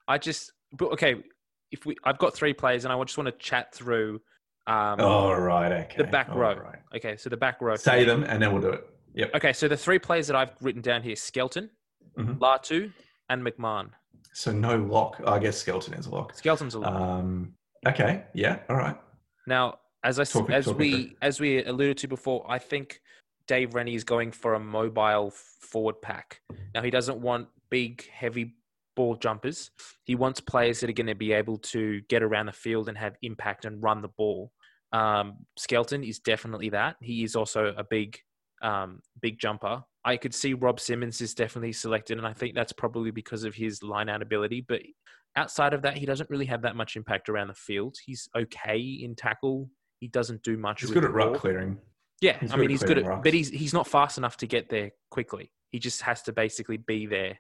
I 0.08 0.18
just 0.18 0.52
but 0.72 0.91
okay. 0.93 1.16
If 1.72 1.86
we, 1.86 1.96
I've 2.04 2.20
got 2.20 2.34
three 2.36 2.54
players, 2.54 2.86
and 2.86 2.93
I 2.93 3.04
just 3.04 3.18
want 3.18 3.28
to 3.28 3.32
chat 3.34 3.74
through. 3.74 4.22
Um, 4.68 5.00
All 5.00 5.39
right. 5.39 5.72
Okay. 5.72 5.96
The 5.98 6.06
back 6.06 6.30
row. 6.30 6.56
Right. 6.56 6.80
Okay. 6.96 7.18
So 7.18 7.30
the 7.30 7.38
back 7.38 7.62
row. 7.62 7.76
Say 7.76 8.04
them, 8.04 8.24
and 8.24 8.41
then 8.41 8.52
we'll 8.52 8.62
do 8.62 8.70
it. 8.70 8.88
Yep. 9.16 9.36
Okay. 9.36 9.54
So 9.54 9.68
the 9.68 9.78
three 9.78 10.00
players 10.00 10.28
that 10.28 10.36
I've 10.36 10.52
written 10.62 10.82
down 10.82 11.02
here: 11.02 11.16
Skelton, 11.16 11.70
mm-hmm. 12.18 12.34
Latu, 12.43 12.91
and 13.30 13.46
McMahon. 13.46 13.89
So 14.36 14.52
no 14.52 14.76
lock. 14.76 15.22
I 15.26 15.40
guess 15.40 15.58
Skelton 15.58 15.94
is 15.94 16.08
a 16.08 16.10
lock. 16.10 16.36
Skelton's 16.36 16.74
a 16.74 16.80
lock. 16.80 16.94
Um, 16.94 17.54
okay. 17.88 18.26
Yeah. 18.34 18.60
All 18.70 18.76
right. 18.76 18.98
Now, 19.48 19.80
as 20.04 20.20
I 20.20 20.26
talk, 20.26 20.50
as 20.52 20.68
we 20.68 21.16
as 21.22 21.40
we 21.40 21.64
alluded 21.64 21.98
to 22.00 22.08
before, 22.10 22.46
I 22.50 22.60
think 22.60 23.00
Dave 23.48 23.74
Rennie 23.74 23.96
is 23.96 24.04
going 24.04 24.34
for 24.34 24.56
a 24.56 24.60
mobile 24.60 25.32
forward 25.62 26.02
pack. 26.02 26.42
Now 26.74 26.82
he 26.82 26.90
doesn't 26.90 27.18
want 27.18 27.48
big, 27.70 28.10
heavy 28.10 28.56
ball 28.98 29.16
jumpers. 29.16 29.72
He 30.04 30.16
wants 30.16 30.42
players 30.42 30.82
that 30.82 30.90
are 30.90 30.94
going 30.94 31.08
to 31.08 31.16
be 31.16 31.32
able 31.32 31.58
to 31.60 32.02
get 32.10 32.22
around 32.22 32.48
the 32.48 32.52
field 32.52 32.90
and 32.90 32.98
have 32.98 33.16
impact 33.22 33.64
and 33.64 33.82
run 33.82 34.02
the 34.02 34.10
ball. 34.10 34.52
Um, 34.92 35.46
Skelton 35.58 36.04
is 36.04 36.20
definitely 36.20 36.70
that. 36.70 36.98
He 37.02 37.24
is 37.24 37.38
also 37.38 37.74
a 37.78 37.86
big, 37.86 38.18
um, 38.62 39.00
big 39.22 39.40
jumper. 39.40 39.84
I 40.06 40.18
could 40.18 40.36
see 40.36 40.53
Rob 40.53 40.80
Simmons 40.80 41.20
is 41.20 41.34
definitely 41.34 41.74
selected, 41.74 42.20
and 42.20 42.28
I 42.28 42.34
think 42.34 42.53
that's 42.53 42.72
probably 42.72 43.10
because 43.10 43.43
of 43.43 43.56
his 43.56 43.82
line 43.82 44.08
out 44.08 44.22
ability. 44.22 44.62
But 44.62 44.84
outside 45.36 45.74
of 45.74 45.82
that, 45.82 45.97
he 45.97 46.06
doesn't 46.06 46.30
really 46.30 46.45
have 46.45 46.62
that 46.62 46.76
much 46.76 46.95
impact 46.95 47.28
around 47.28 47.47
the 47.47 47.56
field. 47.56 47.97
He's 48.06 48.30
okay 48.38 48.78
in 48.80 49.16
tackle. 49.16 49.68
He 49.99 50.08
doesn't 50.08 50.43
do 50.43 50.58
much. 50.58 50.82
He's 50.82 50.91
good 50.91 51.06
at 51.06 51.12
ruck 51.12 51.38
clearing. 51.38 51.80
Yeah, 52.22 52.38
he's 52.39 52.53
I 52.53 52.56
mean 52.56 52.70
he's 52.70 52.84
good 52.84 52.99
at, 52.99 53.24
but 53.24 53.34
he's 53.34 53.49
he's 53.49 53.74
not 53.74 53.88
fast 53.88 54.20
enough 54.20 54.38
to 54.38 54.47
get 54.47 54.70
there 54.70 54.91
quickly. 55.10 55.51
He 55.72 55.80
just 55.80 56.01
has 56.03 56.22
to 56.24 56.32
basically 56.32 56.78
be 56.78 57.08
there. 57.08 57.39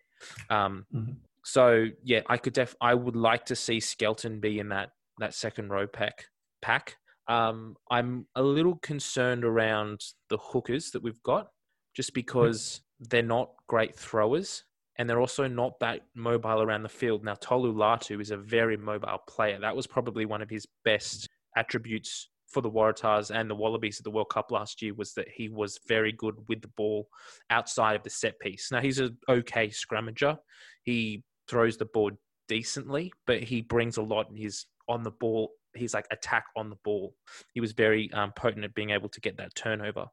Um, 0.49 0.85
mm-hmm. 0.93 1.13
So 1.43 1.85
yeah, 2.03 2.21
I 2.27 2.37
could 2.37 2.53
def 2.53 2.75
I 2.81 2.95
would 2.95 3.15
like 3.15 3.45
to 3.45 3.55
see 3.55 3.79
Skelton 3.79 4.39
be 4.39 4.59
in 4.59 4.69
that 4.69 4.89
that 5.19 5.35
second 5.35 5.69
row 5.69 5.85
pack 5.85 6.25
pack. 6.63 6.97
Um, 7.27 7.75
I'm 7.91 8.27
a 8.35 8.41
little 8.41 8.75
concerned 8.77 9.45
around 9.45 10.01
the 10.29 10.37
hookers 10.37 10.91
that 10.91 11.03
we've 11.03 11.21
got 11.23 11.47
just 11.95 12.13
because 12.13 12.81
they're 12.99 13.23
not 13.23 13.51
great 13.67 13.95
throwers 13.95 14.63
and 14.97 15.09
they're 15.09 15.19
also 15.19 15.47
not 15.47 15.79
that 15.79 16.01
mobile 16.15 16.61
around 16.61 16.83
the 16.83 16.89
field. 16.89 17.23
Now, 17.23 17.35
Tolu 17.35 17.73
Latu 17.73 18.21
is 18.21 18.31
a 18.31 18.37
very 18.37 18.77
mobile 18.77 19.19
player. 19.27 19.59
That 19.59 19.75
was 19.75 19.87
probably 19.87 20.25
one 20.25 20.41
of 20.41 20.49
his 20.49 20.65
best 20.83 21.27
attributes 21.57 22.29
for 22.47 22.61
the 22.61 22.69
Waratahs 22.69 23.31
and 23.31 23.49
the 23.49 23.55
Wallabies 23.55 23.99
at 23.99 24.03
the 24.03 24.11
World 24.11 24.29
Cup 24.29 24.51
last 24.51 24.81
year 24.81 24.93
was 24.93 25.13
that 25.13 25.27
he 25.33 25.49
was 25.49 25.79
very 25.87 26.13
good 26.13 26.35
with 26.47 26.61
the 26.61 26.69
ball 26.77 27.07
outside 27.49 27.95
of 27.95 28.03
the 28.03 28.09
set 28.09 28.39
piece. 28.39 28.71
Now, 28.71 28.81
he's 28.81 28.99
an 28.99 29.17
okay 29.27 29.67
scrummager. 29.67 30.37
He 30.83 31.23
throws 31.49 31.77
the 31.77 31.85
ball 31.85 32.11
decently, 32.47 33.11
but 33.27 33.43
he 33.43 33.61
brings 33.61 33.97
a 33.97 34.01
lot 34.01 34.29
in 34.29 34.37
his 34.37 34.65
on 34.87 35.03
the 35.03 35.11
ball. 35.11 35.51
He's 35.75 35.93
like 35.93 36.07
attack 36.11 36.45
on 36.55 36.69
the 36.69 36.77
ball. 36.85 37.15
He 37.53 37.59
was 37.59 37.73
very 37.73 38.09
um, 38.13 38.31
potent 38.33 38.63
at 38.63 38.75
being 38.75 38.91
able 38.91 39.09
to 39.09 39.19
get 39.19 39.37
that 39.37 39.55
turnover. 39.55 40.05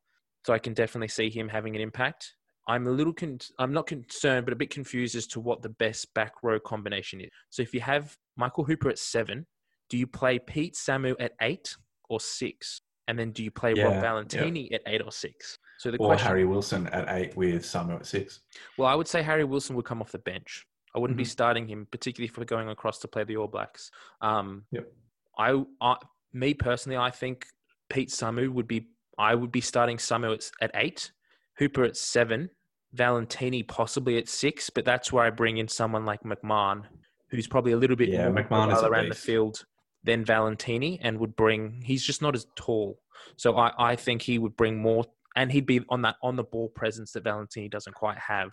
So 0.45 0.53
I 0.53 0.59
can 0.59 0.75
definitely 0.75 1.09
see 1.09 1.31
him 1.31 1.49
having 1.49 1.77
an 1.77 1.83
impact. 1.83 2.35
I'm 2.69 2.87
a 2.87 2.91
little, 2.91 3.13
con- 3.13 3.39
I'm 3.59 3.73
not 3.73 3.87
concerned, 3.87 4.45
but 4.47 4.53
a 4.53 4.57
bit 4.57 4.71
confused 4.71 5.15
as 5.17 5.27
to 5.29 5.41
what 5.41 5.63
the 5.63 5.69
best 5.69 6.13
back 6.15 6.33
row 6.43 6.59
combination 6.61 7.21
is. 7.21 7.29
So 7.51 7.63
if 7.63 7.75
you 7.75 7.81
have 7.81 8.17
Michael 8.37 8.65
Hooper 8.65 8.89
at 8.89 8.99
seven, 8.99 9.47
do 9.89 9.97
you 9.99 10.07
play 10.07 10.39
Pete 10.39 10.75
Samu 10.75 11.15
at 11.21 11.33
eight 11.41 11.77
or 12.09 12.21
six? 12.21 12.81
And 13.09 13.19
then 13.19 13.33
do 13.33 13.43
you 13.43 13.51
play 13.51 13.75
Yeah, 13.75 13.85
Rob 13.85 13.95
yeah. 13.95 14.01
Valentini 14.01 14.73
at 14.73 14.83
eight 14.87 15.03
or 15.03 15.11
six? 15.13 15.59
So 15.79 15.91
the 15.91 15.99
Or 15.99 16.09
question, 16.11 16.29
Harry 16.29 16.45
Wilson 16.45 16.87
at 16.89 17.09
eight 17.17 17.37
with 17.37 17.63
Samu 17.65 17.97
at 17.97 18.07
six. 18.07 18.41
well, 18.79 18.89
I 18.89 18.95
would 18.95 19.09
say 19.09 19.23
Harry 19.23 19.45
Wilson 19.45 19.75
would 19.77 19.85
come 19.85 20.01
off 20.01 20.13
the 20.13 20.19
bench. 20.21 20.65
I 20.95 20.99
wouldn't 20.99 21.17
be 21.17 21.25
Mhm. 21.25 21.29
starting 21.29 21.67
him, 21.69 21.87
particularly 21.91 22.29
if 22.29 22.39
we're 22.39 22.45
going 22.45 22.69
across 22.69 22.99
to 23.01 23.09
play 23.09 23.25
the 23.25 23.37
All 23.39 23.49
Blacks. 23.49 23.91
Um, 24.21 24.67
Yep. 24.71 24.93
I, 25.39 25.65
I, 25.81 25.97
me 26.33 26.55
personally, 26.55 26.97
I 26.97 27.11
think 27.11 27.47
Pete 27.91 28.11
Samu 28.11 28.51
would 28.51 28.69
be. 28.69 28.89
I 29.19 29.35
would 29.35 29.53
be 29.53 29.61
starting 29.61 29.97
Samu 29.97 30.35
at, 30.35 30.51
at 30.61 30.71
eight, 30.75 31.13
Hooper 31.59 31.85
at 31.85 31.97
seven, 31.97 32.51
Valentini 32.93 33.63
possibly 33.63 34.19
at 34.19 34.29
six, 34.29 34.71
but 34.71 34.85
that's 34.85 35.13
where 35.13 35.25
I 35.25 35.31
bring 35.31 35.59
in 35.59 35.69
someone 35.69 36.05
like 36.05 36.23
McMahon, 36.23 36.85
who's 37.31 37.47
probably 37.47 37.73
a 37.73 37.77
little 37.77 37.97
bit 37.97 38.09
Yeah, 38.09 38.29
more 38.29 38.43
McMahon 38.43 38.75
is 38.75 38.83
around 38.83 39.09
the 39.09 39.15
field 39.15 39.65
than 40.05 40.25
Valentini, 40.25 40.99
and 41.03 41.19
would 41.19 41.37
bring. 41.37 41.83
He's 41.85 42.05
just 42.05 42.23
not 42.23 42.35
as 42.35 42.47
tall, 42.57 42.99
so 43.37 43.57
I, 43.57 43.73
I 43.79 43.97
think 43.97 44.23
he 44.23 44.39
would 44.39 44.57
bring 44.57 44.81
more, 44.81 45.05
and 45.37 45.51
he'd 45.51 45.67
be 45.67 45.81
on 45.89 46.03
that 46.03 46.17
on 46.23 46.37
the 46.37 46.45
ball 46.45 46.69
presence 46.69 47.13
that 47.13 47.25
Valentini 47.25 47.69
doesn't 47.69 47.95
quite 47.95 48.19
have. 48.19 48.53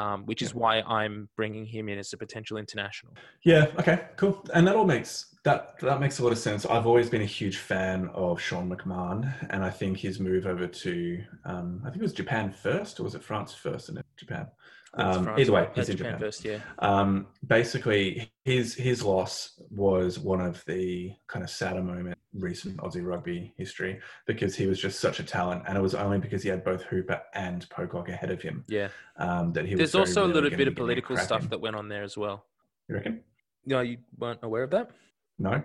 Um, 0.00 0.26
which 0.26 0.42
is 0.42 0.54
why 0.54 0.80
I'm 0.82 1.28
bringing 1.36 1.66
him 1.66 1.88
in 1.88 1.98
as 1.98 2.12
a 2.12 2.16
potential 2.16 2.56
international. 2.56 3.14
Yeah. 3.42 3.66
Okay. 3.80 4.04
Cool. 4.16 4.46
And 4.54 4.64
that 4.68 4.76
all 4.76 4.84
makes 4.84 5.34
that 5.42 5.78
that 5.80 5.98
makes 5.98 6.18
a 6.18 6.22
lot 6.22 6.30
of 6.30 6.38
sense. 6.38 6.66
I've 6.66 6.86
always 6.86 7.08
been 7.08 7.22
a 7.22 7.32
huge 7.40 7.56
fan 7.56 8.08
of 8.14 8.40
Sean 8.40 8.70
McMahon, 8.70 9.32
and 9.50 9.64
I 9.64 9.70
think 9.70 9.98
his 9.98 10.20
move 10.20 10.46
over 10.46 10.66
to 10.66 11.24
um, 11.44 11.80
I 11.84 11.90
think 11.90 11.96
it 11.96 12.02
was 12.02 12.12
Japan 12.12 12.52
first, 12.52 13.00
or 13.00 13.04
was 13.04 13.14
it 13.14 13.24
France 13.24 13.54
first 13.54 13.88
and 13.88 13.96
then 13.96 14.04
Japan? 14.16 14.46
Um, 14.94 15.24
France, 15.24 15.40
either 15.40 15.52
way, 15.52 15.68
he's 15.74 15.88
in 15.88 15.96
Japan 15.96 16.12
Japan. 16.14 16.26
first, 16.26 16.44
yeah. 16.44 16.58
Um, 16.78 17.26
basically, 17.46 18.32
his 18.44 18.74
his 18.74 19.02
loss 19.02 19.60
was 19.70 20.18
one 20.18 20.40
of 20.40 20.64
the 20.66 21.12
kind 21.26 21.42
of 21.44 21.50
sadder 21.50 21.82
moment 21.82 22.16
recent 22.34 22.76
Aussie 22.78 23.04
rugby 23.04 23.52
history 23.56 24.00
because 24.26 24.54
he 24.54 24.66
was 24.66 24.80
just 24.80 25.00
such 25.00 25.20
a 25.20 25.22
talent, 25.24 25.62
and 25.66 25.76
it 25.76 25.80
was 25.80 25.94
only 25.94 26.18
because 26.18 26.42
he 26.42 26.48
had 26.48 26.64
both 26.64 26.82
Hooper 26.82 27.20
and 27.34 27.68
Pocock 27.70 28.08
ahead 28.08 28.30
of 28.30 28.40
him 28.40 28.64
Yeah. 28.68 28.88
um, 29.16 29.52
that 29.52 29.66
he 29.66 29.74
was. 29.74 29.78
There's 29.78 29.94
also 29.94 30.26
a 30.26 30.30
little 30.32 30.50
bit 30.50 30.68
of 30.68 30.74
political 30.74 31.16
stuff 31.16 31.42
in. 31.44 31.48
that 31.50 31.60
went 31.60 31.76
on 31.76 31.88
there 31.88 32.02
as 32.02 32.16
well. 32.16 32.44
You 32.88 32.94
reckon? 32.96 33.22
No, 33.66 33.80
you 33.80 33.98
weren't 34.16 34.40
aware 34.42 34.62
of 34.62 34.70
that? 34.70 34.90
No. 35.38 35.62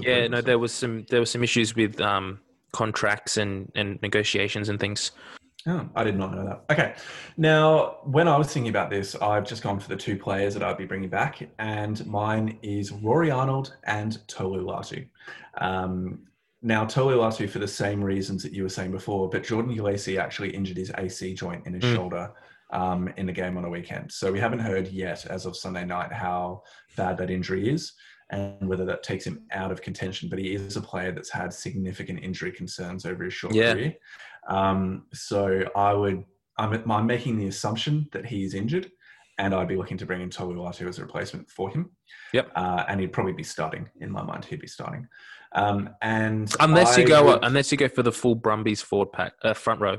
Yeah, 0.00 0.26
no, 0.28 0.38
stuff? 0.38 0.44
there 0.46 0.58
was 0.58 0.72
some 0.72 1.04
there 1.10 1.20
were 1.20 1.26
some 1.26 1.44
issues 1.44 1.76
with 1.76 2.00
um, 2.00 2.40
contracts 2.72 3.36
and, 3.36 3.70
and 3.74 4.00
negotiations 4.02 4.68
and 4.68 4.80
things. 4.80 5.12
Oh, 5.66 5.88
I 5.94 6.04
did 6.04 6.16
not 6.18 6.34
know 6.34 6.44
that. 6.44 6.64
Okay. 6.70 6.94
Now, 7.38 7.98
when 8.04 8.28
I 8.28 8.36
was 8.36 8.52
thinking 8.52 8.68
about 8.68 8.90
this, 8.90 9.14
I've 9.14 9.46
just 9.46 9.62
gone 9.62 9.80
for 9.80 9.88
the 9.88 9.96
two 9.96 10.18
players 10.18 10.52
that 10.54 10.62
I'd 10.62 10.76
be 10.76 10.84
bringing 10.84 11.08
back, 11.08 11.40
and 11.58 12.04
mine 12.06 12.58
is 12.62 12.92
Rory 12.92 13.30
Arnold 13.30 13.74
and 13.84 14.26
Tolu 14.28 14.62
Latu. 14.62 15.06
Um, 15.58 16.26
now, 16.60 16.84
Tolu 16.84 17.16
Latu 17.16 17.48
for 17.48 17.60
the 17.60 17.68
same 17.68 18.04
reasons 18.04 18.42
that 18.42 18.52
you 18.52 18.62
were 18.62 18.68
saying 18.68 18.90
before, 18.90 19.30
but 19.30 19.42
Jordan 19.44 19.74
Uelese 19.74 20.18
actually 20.20 20.50
injured 20.54 20.76
his 20.76 20.92
AC 20.98 21.32
joint 21.34 21.66
in 21.66 21.72
his 21.74 21.84
Mm. 21.84 21.94
shoulder 21.94 22.32
um, 22.70 23.08
in 23.16 23.24
the 23.26 23.32
game 23.32 23.56
on 23.56 23.62
the 23.62 23.68
weekend. 23.70 24.10
So 24.12 24.32
we 24.32 24.40
haven't 24.40 24.58
heard 24.58 24.88
yet, 24.88 25.24
as 25.26 25.46
of 25.46 25.56
Sunday 25.56 25.84
night, 25.84 26.12
how 26.12 26.62
bad 26.96 27.16
that 27.18 27.30
injury 27.30 27.68
is 27.70 27.92
and 28.30 28.68
whether 28.68 28.84
that 28.86 29.02
takes 29.02 29.26
him 29.26 29.44
out 29.52 29.70
of 29.70 29.80
contention. 29.82 30.28
But 30.28 30.38
he 30.40 30.54
is 30.54 30.76
a 30.76 30.80
player 30.80 31.12
that's 31.12 31.30
had 31.30 31.52
significant 31.52 32.20
injury 32.22 32.50
concerns 32.50 33.04
over 33.06 33.24
his 33.24 33.34
short 33.34 33.54
Yeah. 33.54 33.74
career. 33.74 33.94
Um, 34.48 35.06
so 35.12 35.64
I 35.74 35.92
would, 35.94 36.24
I'm, 36.58 36.90
I'm 36.90 37.06
making 37.06 37.38
the 37.38 37.48
assumption 37.48 38.08
that 38.12 38.26
he 38.26 38.44
is 38.44 38.54
injured, 38.54 38.90
and 39.38 39.54
I'd 39.54 39.68
be 39.68 39.76
looking 39.76 39.96
to 39.98 40.06
bring 40.06 40.20
in 40.20 40.30
Tolu 40.30 40.56
Latu 40.56 40.88
as 40.88 40.98
a 40.98 41.02
replacement 41.02 41.48
for 41.50 41.70
him. 41.70 41.90
Yep. 42.32 42.50
Uh, 42.54 42.84
and 42.88 43.00
he'd 43.00 43.12
probably 43.12 43.32
be 43.32 43.42
starting. 43.42 43.88
In 44.00 44.10
my 44.10 44.22
mind, 44.22 44.44
he'd 44.44 44.60
be 44.60 44.66
starting. 44.68 45.06
Um, 45.54 45.90
and 46.02 46.52
Unless 46.60 46.96
you 46.98 47.06
go 47.06 47.24
would- 47.26 47.44
unless 47.44 47.70
you 47.72 47.78
go 47.78 47.88
for 47.88 48.02
the 48.02 48.12
full 48.12 48.34
Brumbies 48.34 48.82
forward 48.82 49.12
pack 49.12 49.32
uh, 49.42 49.54
front 49.54 49.80
row. 49.80 49.98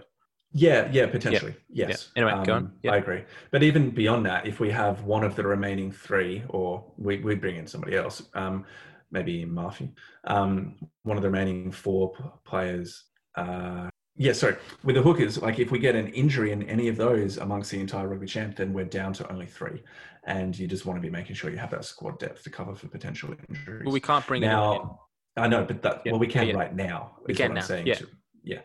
yeah, 0.51 0.89
yeah, 0.91 1.07
potentially. 1.07 1.55
Yes. 1.69 2.09
Yeah. 2.15 2.23
Anyway, 2.23 2.45
go 2.45 2.53
on. 2.53 2.63
Um, 2.65 2.73
Yeah. 2.83 2.91
I 2.93 2.97
agree. 2.97 3.23
But 3.51 3.63
even 3.63 3.89
beyond 3.89 4.25
that, 4.25 4.45
if 4.47 4.59
we 4.59 4.69
have 4.71 5.03
one 5.03 5.23
of 5.23 5.35
the 5.35 5.43
remaining 5.45 5.91
three, 5.91 6.43
or 6.49 6.83
we, 6.97 7.19
we 7.19 7.35
bring 7.35 7.55
in 7.57 7.67
somebody 7.67 7.95
else, 7.97 8.21
um, 8.35 8.65
maybe 9.11 9.45
Murphy, 9.45 9.91
um, 10.25 10.75
one 11.03 11.17
of 11.17 11.23
the 11.23 11.29
remaining 11.29 11.71
four 11.71 12.13
p- 12.13 12.23
players. 12.45 13.03
Uh, 13.35 13.89
yeah, 14.17 14.33
sorry. 14.33 14.55
With 14.83 14.95
the 14.95 15.01
hookers, 15.01 15.41
like 15.41 15.59
if 15.59 15.71
we 15.71 15.79
get 15.79 15.95
an 15.95 16.07
injury 16.09 16.51
in 16.51 16.63
any 16.63 16.87
of 16.87 16.95
those 16.95 17.37
amongst 17.37 17.71
the 17.71 17.79
entire 17.79 18.07
rugby 18.07 18.27
champ, 18.27 18.55
then 18.55 18.71
we're 18.71 18.85
down 18.85 19.11
to 19.13 19.29
only 19.31 19.45
three. 19.45 19.83
And 20.25 20.57
you 20.57 20.67
just 20.67 20.85
want 20.85 20.97
to 20.97 21.01
be 21.01 21.09
making 21.09 21.35
sure 21.35 21.51
you 21.51 21.57
have 21.57 21.71
that 21.71 21.85
squad 21.85 22.17
depth 22.19 22.43
to 22.43 22.49
cover 22.49 22.73
for 22.75 22.87
potential 22.87 23.35
injuries. 23.49 23.81
But 23.83 23.91
we 23.91 23.99
can't 23.99 24.25
bring 24.25 24.41
now, 24.41 25.01
I 25.35 25.47
know, 25.47 25.65
but 25.65 25.81
that 25.81 26.01
Yeah, 26.05 26.13
well, 26.13 26.19
we 26.19 26.27
can 26.27 26.47
yeah. 26.47 26.55
right 26.55 26.73
now. 26.73 27.17
We 27.25 27.33
can 27.33 27.53
now, 27.53 27.61
saying. 27.61 27.87
yeah. 27.87 27.99
yeah. 28.43 28.59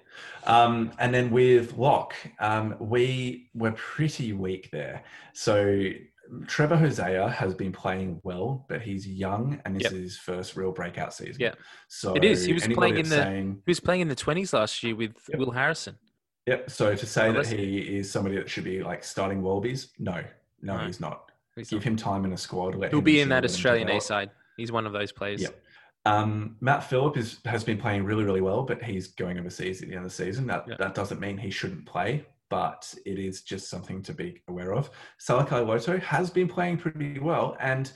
Um, 0.44 0.92
and 0.98 1.12
then 1.12 1.30
with 1.30 1.76
Locke, 1.76 2.14
um, 2.38 2.76
we 2.78 3.50
were 3.52 3.72
pretty 3.72 4.32
weak 4.32 4.70
there. 4.70 5.02
So 5.32 5.90
Trevor 6.46 6.76
Hosea 6.76 7.28
has 7.28 7.54
been 7.54 7.72
playing 7.72 8.20
well, 8.22 8.64
but 8.68 8.80
he's 8.82 9.06
young 9.06 9.60
and 9.64 9.74
this 9.76 9.84
Yep. 9.84 9.92
is 9.92 9.98
his 9.98 10.18
first 10.18 10.56
real 10.56 10.72
breakout 10.72 11.12
season. 11.14 11.36
Yeah. 11.40 11.54
So 11.88 12.14
It 12.14 12.24
is. 12.24 12.44
He 12.44 12.52
was 12.52 12.66
playing 12.68 12.98
in 12.98 13.08
the- 13.08 13.16
saying, 13.16 13.62
He 13.66 13.70
was 13.70 13.80
playing 13.80 14.00
in 14.02 14.08
the 14.08 14.14
twenties 14.14 14.52
last 14.52 14.82
year 14.82 14.94
with 14.94 15.12
Yep. 15.28 15.38
Will 15.38 15.50
Harrison. 15.50 15.96
Yep. 16.46 16.70
So 16.70 16.94
to 16.94 17.06
say 17.06 17.32
that 17.32 17.46
he 17.46 17.96
is 17.98 18.10
somebody 18.10 18.36
that 18.36 18.48
should 18.48 18.64
be 18.64 18.82
like 18.82 19.04
starting 19.04 19.42
Wallabies, 19.42 19.92
no, 19.98 20.22
no, 20.62 20.76
No. 20.78 20.86
he's 20.86 21.00
not. 21.00 21.30
He's 21.56 21.68
Give 21.70 21.80
not- 21.80 21.84
him 21.86 21.96
time 21.96 22.24
in 22.24 22.32
a 22.32 22.36
squad. 22.38 22.74
Let 22.76 22.90
He'll 22.92 23.00
be 23.00 23.20
in 23.20 23.28
that 23.30 23.42
what 23.42 23.44
he 23.44 23.48
can 23.48 23.54
Australian 23.56 23.88
A 23.90 24.00
side. 24.00 24.30
He's 24.56 24.72
one 24.72 24.86
of 24.86 24.92
those 24.92 25.12
players. 25.12 25.42
Yep. 25.42 25.62
Um, 26.06 26.56
Matt 26.60 26.84
Philip 26.84 27.16
is, 27.18 27.40
has 27.44 27.62
been 27.62 27.76
playing 27.76 28.04
really, 28.04 28.24
really 28.24 28.40
well, 28.40 28.62
but 28.62 28.82
he's 28.82 29.08
going 29.08 29.38
overseas 29.38 29.82
at 29.82 29.88
the 29.88 29.94
end 29.94 30.04
of 30.04 30.10
the 30.10 30.16
season. 30.16 30.46
That 30.46 30.64
Yeah. 30.66 30.76
that 30.78 30.94
doesn't 30.94 31.20
mean 31.20 31.36
he 31.36 31.50
shouldn't 31.50 31.84
play, 31.86 32.24
but 32.50 32.92
it 33.06 33.18
is 33.18 33.40
just 33.40 33.70
something 33.70 34.02
to 34.02 34.12
be 34.12 34.42
aware 34.48 34.74
of. 34.74 34.90
Salakaia-Loto 35.18 35.98
has 36.00 36.28
been 36.28 36.48
playing 36.48 36.76
pretty 36.76 37.18
well, 37.18 37.56
and 37.60 37.90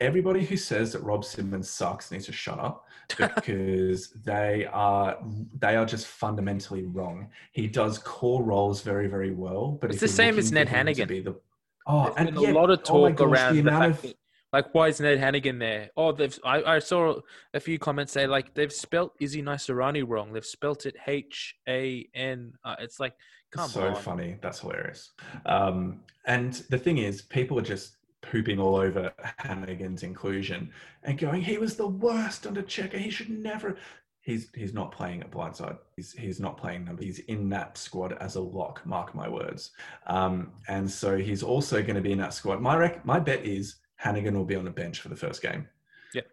everybody 0.00 0.44
who 0.44 0.56
says 0.56 0.92
that 0.92 1.02
Rob 1.02 1.24
Simmons 1.24 1.68
sucks 1.70 2.10
needs 2.10 2.26
to 2.26 2.32
shut 2.32 2.58
up 2.58 2.86
because 3.16 4.10
they 4.24 4.66
are 4.72 5.18
they 5.58 5.76
are 5.76 5.86
just 5.86 6.06
fundamentally 6.06 6.84
wrong. 6.86 7.28
He 7.52 7.66
does 7.68 7.98
core 7.98 8.42
roles 8.42 8.80
very, 8.82 9.06
very 9.06 9.30
well, 9.32 9.78
but 9.80 9.90
It's 9.90 10.00
the 10.00 10.08
same 10.08 10.38
as 10.38 10.50
Ned 10.50 10.68
Hanigan. 10.68 11.24
the- 11.24 11.40
oh, 11.86 12.04
There's 12.04 12.16
and 12.16 12.34
been 12.34 12.42
yeah, 12.44 12.52
a 12.52 12.54
lot 12.54 12.70
of 12.70 12.80
oh 12.80 13.10
talk 13.10 13.16
gosh, 13.16 13.28
around 13.28 13.54
the, 13.54 13.60
amount 13.60 13.94
fact 13.94 14.04
of- 14.04 14.10
that, 14.10 14.16
like, 14.52 14.74
why 14.74 14.88
is 14.88 15.00
Ned 15.00 15.18
Hanigan 15.18 15.58
there? 15.58 15.90
Oh, 15.96 16.12
they've. 16.12 16.38
I, 16.44 16.62
I 16.62 16.78
saw 16.78 17.20
a 17.54 17.60
few 17.60 17.78
comments 17.78 18.12
say 18.12 18.26
like 18.26 18.54
they've 18.54 18.72
spelt 18.72 19.12
Izzy 19.20 19.42
Naisarani 19.42 20.04
wrong. 20.06 20.32
They've 20.32 20.44
spelt 20.44 20.86
it 20.86 20.96
H 21.06 21.54
A 21.68 22.08
N. 22.14 22.52
Uh, 22.64 22.76
It's 22.78 22.98
like, 22.98 23.14
come 23.50 23.68
so 23.68 23.88
on. 23.88 23.94
So 23.94 24.00
funny. 24.00 24.38
That's 24.40 24.60
hilarious. 24.60 25.10
Um, 25.46 26.00
and 26.26 26.54
the 26.70 26.78
thing 26.78 26.98
is, 26.98 27.22
people 27.22 27.58
are 27.58 27.62
just 27.62 27.96
pooping 28.22 28.58
all 28.58 28.76
over 28.76 29.12
Hanigan's 29.40 30.02
inclusion 30.02 30.70
and 31.02 31.18
going, 31.18 31.42
"He 31.42 31.58
was 31.58 31.76
the 31.76 31.86
worst 31.86 32.46
under 32.46 32.62
Cheika. 32.62 32.96
He 32.98 33.10
should 33.10 33.30
never." 33.30 33.76
He's 34.22 34.50
he's 34.54 34.74
not 34.74 34.92
playing 34.92 35.22
at 35.22 35.30
blindside. 35.30 35.78
He's 35.96 36.12
he's 36.12 36.40
not 36.40 36.58
playing 36.58 36.84
number. 36.84 37.02
He's 37.02 37.20
in 37.20 37.48
that 37.50 37.78
squad 37.78 38.12
as 38.14 38.36
a 38.36 38.40
lock. 38.40 38.84
Mark 38.84 39.14
my 39.14 39.28
words. 39.28 39.70
Um, 40.06 40.52
and 40.68 40.90
so 40.90 41.16
he's 41.16 41.42
also 41.42 41.80
going 41.82 41.94
to 41.94 42.02
be 42.02 42.12
in 42.12 42.18
that 42.18 42.34
squad. 42.34 42.60
My 42.60 42.76
rec- 42.76 43.06
my 43.06 43.18
bet 43.20 43.46
is 43.46 43.76
Hanigan 44.02 44.34
will 44.34 44.44
be 44.44 44.56
on 44.56 44.64
the 44.64 44.70
bench 44.70 45.00
for 45.00 45.08
the 45.08 45.16
first 45.16 45.42
game. 45.42 45.66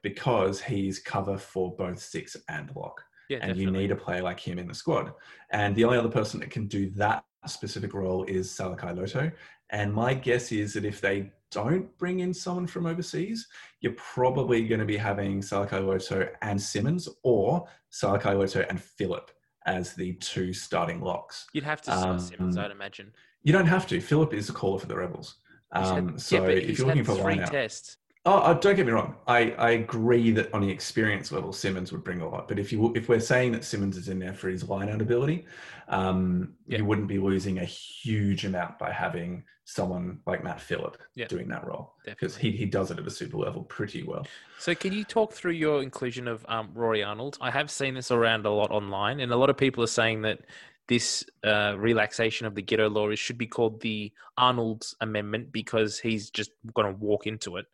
Because 0.01 0.61
he's 0.61 0.99
cover 0.99 1.37
for 1.37 1.75
both 1.75 1.99
six 1.99 2.37
and 2.47 2.73
lock 2.75 3.03
Yeah, 3.29 3.37
and 3.41 3.49
definitely. 3.49 3.63
you 3.63 3.71
need 3.71 3.91
a 3.91 3.95
player 3.95 4.21
like 4.21 4.39
him 4.39 4.57
in 4.57 4.67
the 4.67 4.73
squad. 4.73 5.13
And 5.51 5.75
the 5.75 5.83
only 5.83 5.97
other 5.97 6.09
person 6.09 6.39
that 6.39 6.49
can 6.49 6.67
do 6.67 6.89
that 6.91 7.25
specific 7.45 7.93
role 7.93 8.23
is 8.23 8.49
Salakaia-Loto. 8.49 9.31
And 9.71 9.93
my 9.93 10.13
guess 10.13 10.51
is 10.51 10.73
that 10.73 10.85
if 10.85 11.01
they 11.01 11.31
don't 11.51 11.95
bring 11.97 12.21
in 12.21 12.33
someone 12.33 12.67
from 12.67 12.85
overseas, 12.85 13.47
you're 13.81 13.93
probably 13.93 14.65
going 14.67 14.79
to 14.79 14.85
be 14.85 14.97
having 14.97 15.41
Salakaia-Loto 15.41 16.29
and 16.41 16.59
Simmons 16.61 17.09
or 17.23 17.67
Salakaia-Loto 17.91 18.65
and 18.69 18.81
Philip 18.81 19.29
as 19.65 19.93
the 19.93 20.13
two 20.13 20.53
starting 20.53 21.01
locks. 21.01 21.47
You'd 21.53 21.63
have 21.63 21.81
to 21.83 21.91
start 21.91 22.07
Um, 22.07 22.19
Simmons, 22.19 22.57
I'd 22.57 22.71
imagine. 22.71 23.11
You 23.43 23.51
don't 23.53 23.65
have 23.67 23.87
to. 23.87 23.99
Philip 23.99 24.33
is 24.33 24.49
a 24.49 24.53
caller 24.53 24.79
for 24.79 24.87
the 24.87 24.95
Rebels. 24.95 25.35
Had- 25.75 25.97
Um, 25.97 26.17
so 26.19 26.43
yeah, 26.43 26.49
if 26.51 26.77
you're 26.77 26.87
looking 26.87 27.03
for 27.03 27.15
three 27.15 27.39
out, 27.39 27.51
tests. 27.51 27.97
Oh, 28.27 28.39
uh, 28.39 28.53
don't 28.55 28.75
get 28.75 28.87
me 28.87 28.91
wrong. 28.91 29.15
I, 29.27 29.51
I 29.51 29.71
agree 29.71 30.31
that 30.31 30.51
on 30.51 30.61
the 30.61 30.69
experience 30.71 31.31
level, 31.31 31.53
Simmons 31.53 31.91
would 31.91 32.03
bring 32.03 32.21
a 32.21 32.27
lot. 32.27 32.47
But 32.47 32.57
if 32.57 32.71
you 32.71 32.91
if 32.95 33.07
we're 33.07 33.19
saying 33.19 33.51
that 33.51 33.63
Simmons 33.63 33.97
is 33.97 34.09
in 34.09 34.17
there 34.17 34.33
for 34.33 34.49
his 34.49 34.67
line 34.67 34.89
out 34.89 34.99
ability, 34.99 35.45
um, 35.89 36.53
Yeah. 36.65 36.79
you 36.79 36.85
wouldn't 36.85 37.07
be 37.07 37.19
losing 37.19 37.59
a 37.59 37.65
huge 37.65 38.45
amount 38.45 38.79
by 38.79 38.91
having 38.91 39.43
someone 39.65 40.19
like 40.25 40.43
Matt 40.43 40.59
Philip 40.61 40.97
Yeah. 41.15 41.27
doing 41.27 41.47
that 41.49 41.65
role 41.67 41.93
because 42.05 42.35
he, 42.37 42.51
he 42.51 42.65
does 42.65 42.89
it 42.91 42.99
at 42.99 43.05
a 43.05 43.11
super 43.11 43.37
level 43.37 43.63
pretty 43.63 44.01
well. 44.03 44.25
So, 44.59 44.73
can 44.73 44.91
you 44.93 45.03
talk 45.03 45.33
through 45.33 45.51
your 45.53 45.83
inclusion 45.83 46.27
of 46.27 46.43
um, 46.49 46.69
Rory 46.73 47.03
Arnold? 47.03 47.37
I 47.41 47.51
have 47.51 47.69
seen 47.69 47.93
this 47.93 48.09
around 48.11 48.45
a 48.47 48.51
lot 48.51 48.71
online, 48.71 49.19
and 49.19 49.31
a 49.31 49.35
lot 49.35 49.49
of 49.51 49.57
people 49.57 49.83
are 49.83 49.87
saying 49.87 50.23
that 50.23 50.39
this 50.87 51.25
uh, 51.43 51.75
relaxation 51.77 52.45
of 52.45 52.55
the 52.55 52.61
Giteau 52.61 52.91
law 52.93 53.09
is, 53.09 53.19
should 53.19 53.37
be 53.37 53.47
called 53.47 53.81
the 53.81 54.11
Arnold's 54.37 54.95
Amendment 55.01 55.51
because 55.51 55.99
he's 55.99 56.29
just 56.29 56.51
going 56.73 56.91
to 56.93 56.99
walk 56.99 57.25
into 57.27 57.57
it. 57.57 57.65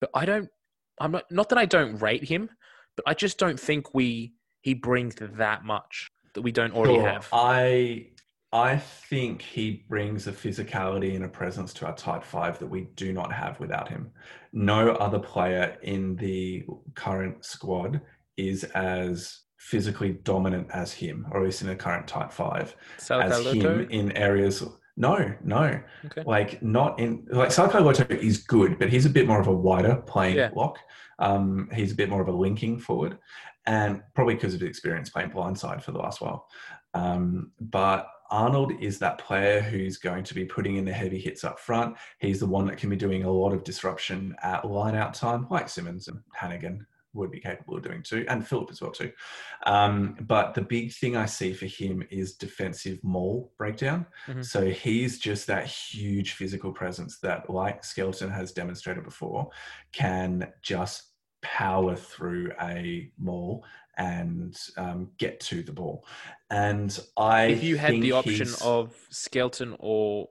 But 0.00 0.10
I 0.14 0.24
don't. 0.26 0.48
I'm 1.00 1.12
not. 1.12 1.30
Not 1.30 1.48
that 1.50 1.58
I 1.58 1.64
don't 1.66 1.96
rate 1.96 2.24
him, 2.24 2.50
but 2.96 3.04
I 3.06 3.14
just 3.14 3.38
don't 3.38 3.58
think 3.58 3.94
we 3.94 4.32
he 4.60 4.74
brings 4.74 5.14
that 5.16 5.64
much. 5.64 6.10
that 6.34 6.42
we 6.42 6.52
don't 6.52 6.74
already 6.74 6.94
Sure. 6.96 7.08
have? 7.08 7.28
I 7.32 8.08
I 8.52 8.76
think 8.78 9.42
he 9.42 9.84
brings 9.88 10.26
a 10.26 10.32
physicality 10.32 11.14
and 11.16 11.24
a 11.24 11.28
presence 11.28 11.72
to 11.74 11.86
our 11.86 11.94
tight 11.94 12.24
five 12.24 12.58
that 12.58 12.66
we 12.66 12.88
do 12.96 13.12
not 13.12 13.32
have 13.32 13.58
without 13.60 13.88
him. 13.88 14.10
No 14.52 14.90
other 14.92 15.18
player 15.18 15.76
in 15.82 16.16
the 16.16 16.64
current 16.94 17.44
squad 17.44 18.00
is 18.36 18.64
as 18.64 19.40
physically 19.58 20.12
dominant 20.22 20.68
as 20.72 20.92
him, 20.92 21.26
or 21.30 21.40
at 21.40 21.44
least 21.44 21.60
in 21.62 21.68
the 21.68 21.76
current 21.76 22.06
tight 22.06 22.32
five, 22.32 22.74
as 23.10 23.44
him 23.52 23.80
in 23.90 24.12
areas. 24.12 24.64
No, 24.96 25.32
no, 25.44 25.80
Okay. 26.06 26.24
like 26.26 26.60
not 26.62 26.98
in 26.98 27.24
like 27.30 27.52
Sakai 27.52 27.78
Loto 27.78 28.04
is 28.14 28.38
good, 28.38 28.78
but 28.78 28.88
he's 28.88 29.06
a 29.06 29.10
bit 29.10 29.26
more 29.28 29.40
of 29.40 29.46
a 29.46 29.52
wider 29.52 29.96
playing 30.06 30.36
Yeah. 30.36 30.48
block. 30.50 30.78
Um, 31.20 31.68
he's 31.72 31.92
a 31.92 31.94
bit 31.94 32.08
more 32.08 32.20
of 32.22 32.26
a 32.28 32.32
linking 32.32 32.78
forward, 32.80 33.18
and 33.66 34.02
probably 34.14 34.34
because 34.34 34.54
of 34.54 34.60
his 34.60 34.68
experience 34.70 35.10
playing 35.10 35.30
blindside 35.30 35.82
for 35.82 35.92
the 35.92 35.98
last 35.98 36.20
while. 36.20 36.48
Um, 36.94 37.52
but 37.60 38.08
Arnold 38.30 38.72
is 38.80 38.98
that 38.98 39.18
player 39.18 39.60
who's 39.60 39.98
going 39.98 40.22
to 40.24 40.34
be 40.34 40.44
putting 40.44 40.76
in 40.76 40.84
the 40.84 40.92
heavy 40.92 41.18
hits 41.18 41.44
up 41.44 41.58
front. 41.60 41.96
He's 42.18 42.40
the 42.40 42.46
one 42.46 42.66
that 42.66 42.76
can 42.76 42.90
be 42.90 42.96
doing 42.96 43.22
a 43.24 43.30
lot 43.30 43.52
of 43.52 43.62
disruption 43.64 44.34
at 44.42 44.64
line 44.68 44.94
out 44.96 45.14
time, 45.14 45.46
like 45.50 45.68
Simmons 45.68 46.08
and 46.08 46.20
Hanigan 46.36 46.80
would 47.14 47.30
be 47.30 47.40
capable 47.40 47.76
of 47.76 47.82
doing 47.82 48.02
too, 48.02 48.24
and 48.28 48.46
Philip 48.46 48.70
as 48.70 48.80
well 48.80 48.90
too. 48.92 49.10
Um, 49.66 50.16
but 50.20 50.54
the 50.54 50.62
big 50.62 50.92
thing 50.92 51.16
I 51.16 51.26
see 51.26 51.52
for 51.52 51.66
him 51.66 52.02
is 52.10 52.34
defensive 52.34 53.02
maul 53.02 53.52
breakdown. 53.58 54.06
Mhm. 54.26 54.44
So 54.44 54.70
he's 54.70 55.18
just 55.18 55.46
that 55.46 55.66
huge 55.66 56.32
physical 56.32 56.72
presence 56.72 57.18
that, 57.20 57.48
like 57.50 57.84
Skelton 57.84 58.30
has 58.30 58.52
demonstrated 58.52 59.04
before, 59.04 59.50
can 59.92 60.52
just 60.62 61.12
power 61.40 61.94
through 61.96 62.50
a 62.60 63.10
maul 63.18 63.64
and 63.96 64.56
um, 64.76 65.10
get 65.18 65.40
to 65.40 65.62
the 65.62 65.72
ball. 65.72 66.04
And 66.50 66.98
I, 67.16 67.46
if 67.46 67.62
you 67.62 67.76
had 67.76 67.94
the 68.00 68.12
option 68.12 68.34
he's- 68.46 68.62
of 68.62 68.94
Skelton 69.10 69.76
or 69.78 70.28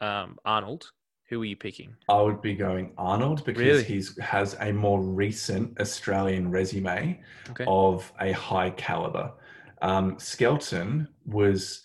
um, 0.00 0.38
Arnold, 0.44 0.90
who 1.30 1.40
are 1.40 1.44
you 1.46 1.56
picking? 1.56 1.94
I 2.08 2.20
would 2.20 2.42
be 2.42 2.54
going 2.56 2.92
Arnold 2.98 3.44
because 3.44 3.62
Really? 3.62 3.84
he's 3.84 4.18
has 4.18 4.56
a 4.60 4.72
more 4.72 5.00
recent 5.00 5.80
Australian 5.80 6.50
resume 6.50 7.20
Okay. 7.50 7.64
of 7.68 8.12
a 8.20 8.32
high 8.32 8.70
caliber. 8.70 9.32
Um, 9.80 10.18
Skelton 10.18 11.08
was, 11.24 11.80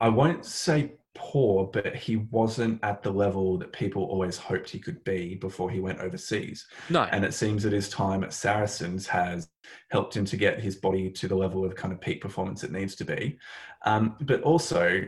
I 0.00 0.08
won't 0.08 0.46
say 0.46 0.94
poor, 1.14 1.66
but 1.66 1.94
he 1.94 2.16
wasn't 2.16 2.82
at 2.82 3.02
the 3.02 3.10
level 3.10 3.58
that 3.58 3.72
people 3.72 4.02
always 4.04 4.38
hoped 4.38 4.70
he 4.70 4.78
could 4.78 5.04
be 5.04 5.34
before 5.34 5.70
he 5.70 5.78
went 5.80 5.98
overseas. 6.00 6.66
No. 6.88 7.02
And 7.04 7.22
it 7.22 7.34
seems 7.34 7.62
that 7.64 7.72
his 7.74 7.90
time 7.90 8.24
at 8.24 8.32
Saracens 8.32 9.06
has 9.08 9.48
helped 9.90 10.16
him 10.16 10.24
to 10.24 10.36
get 10.38 10.58
his 10.60 10.76
body 10.76 11.10
to 11.10 11.28
the 11.28 11.34
level 11.36 11.64
of 11.66 11.74
kind 11.74 11.92
of 11.92 12.00
peak 12.00 12.22
performance 12.22 12.64
it 12.64 12.72
needs 12.72 12.94
to 12.96 13.04
be. 13.04 13.38
Um, 13.84 14.16
but 14.22 14.40
also, 14.42 15.02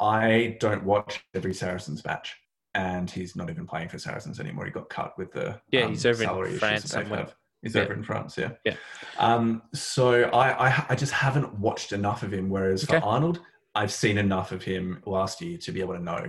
I 0.00 0.56
don't 0.60 0.84
watch 0.84 1.24
every 1.34 1.54
Saracens 1.54 2.04
match. 2.04 2.36
And 2.74 3.10
he's 3.10 3.34
not 3.34 3.50
even 3.50 3.66
playing 3.66 3.88
for 3.88 3.98
Saracens 3.98 4.38
anymore. 4.40 4.64
He 4.66 4.70
got 4.70 4.88
cut 4.88 5.16
with 5.18 5.32
the 5.32 5.60
Yeah, 5.70 5.82
um, 5.82 5.90
he's 5.90 6.04
over 6.06 6.46
in 6.46 6.58
France 6.58 6.84
somewhere. 6.90 7.20
have. 7.20 7.34
He's 7.62 7.74
Yeah. 7.74 7.82
over 7.82 7.92
in 7.94 8.02
France, 8.04 8.36
yeah. 8.38 8.50
Yeah. 8.64 8.76
Um, 9.18 9.62
so 9.74 10.24
I, 10.24 10.68
I 10.68 10.86
I 10.90 10.94
just 10.94 11.12
haven't 11.12 11.58
watched 11.58 11.92
enough 11.92 12.22
of 12.22 12.32
him. 12.32 12.48
Whereas 12.50 12.84
Okay. 12.84 13.00
for 13.00 13.04
Arnold, 13.06 13.40
I've 13.74 13.90
seen 13.92 14.16
enough 14.18 14.52
of 14.52 14.62
him 14.62 15.02
last 15.06 15.40
year 15.40 15.58
to 15.58 15.72
be 15.72 15.80
able 15.80 15.94
to 15.94 16.02
know 16.02 16.26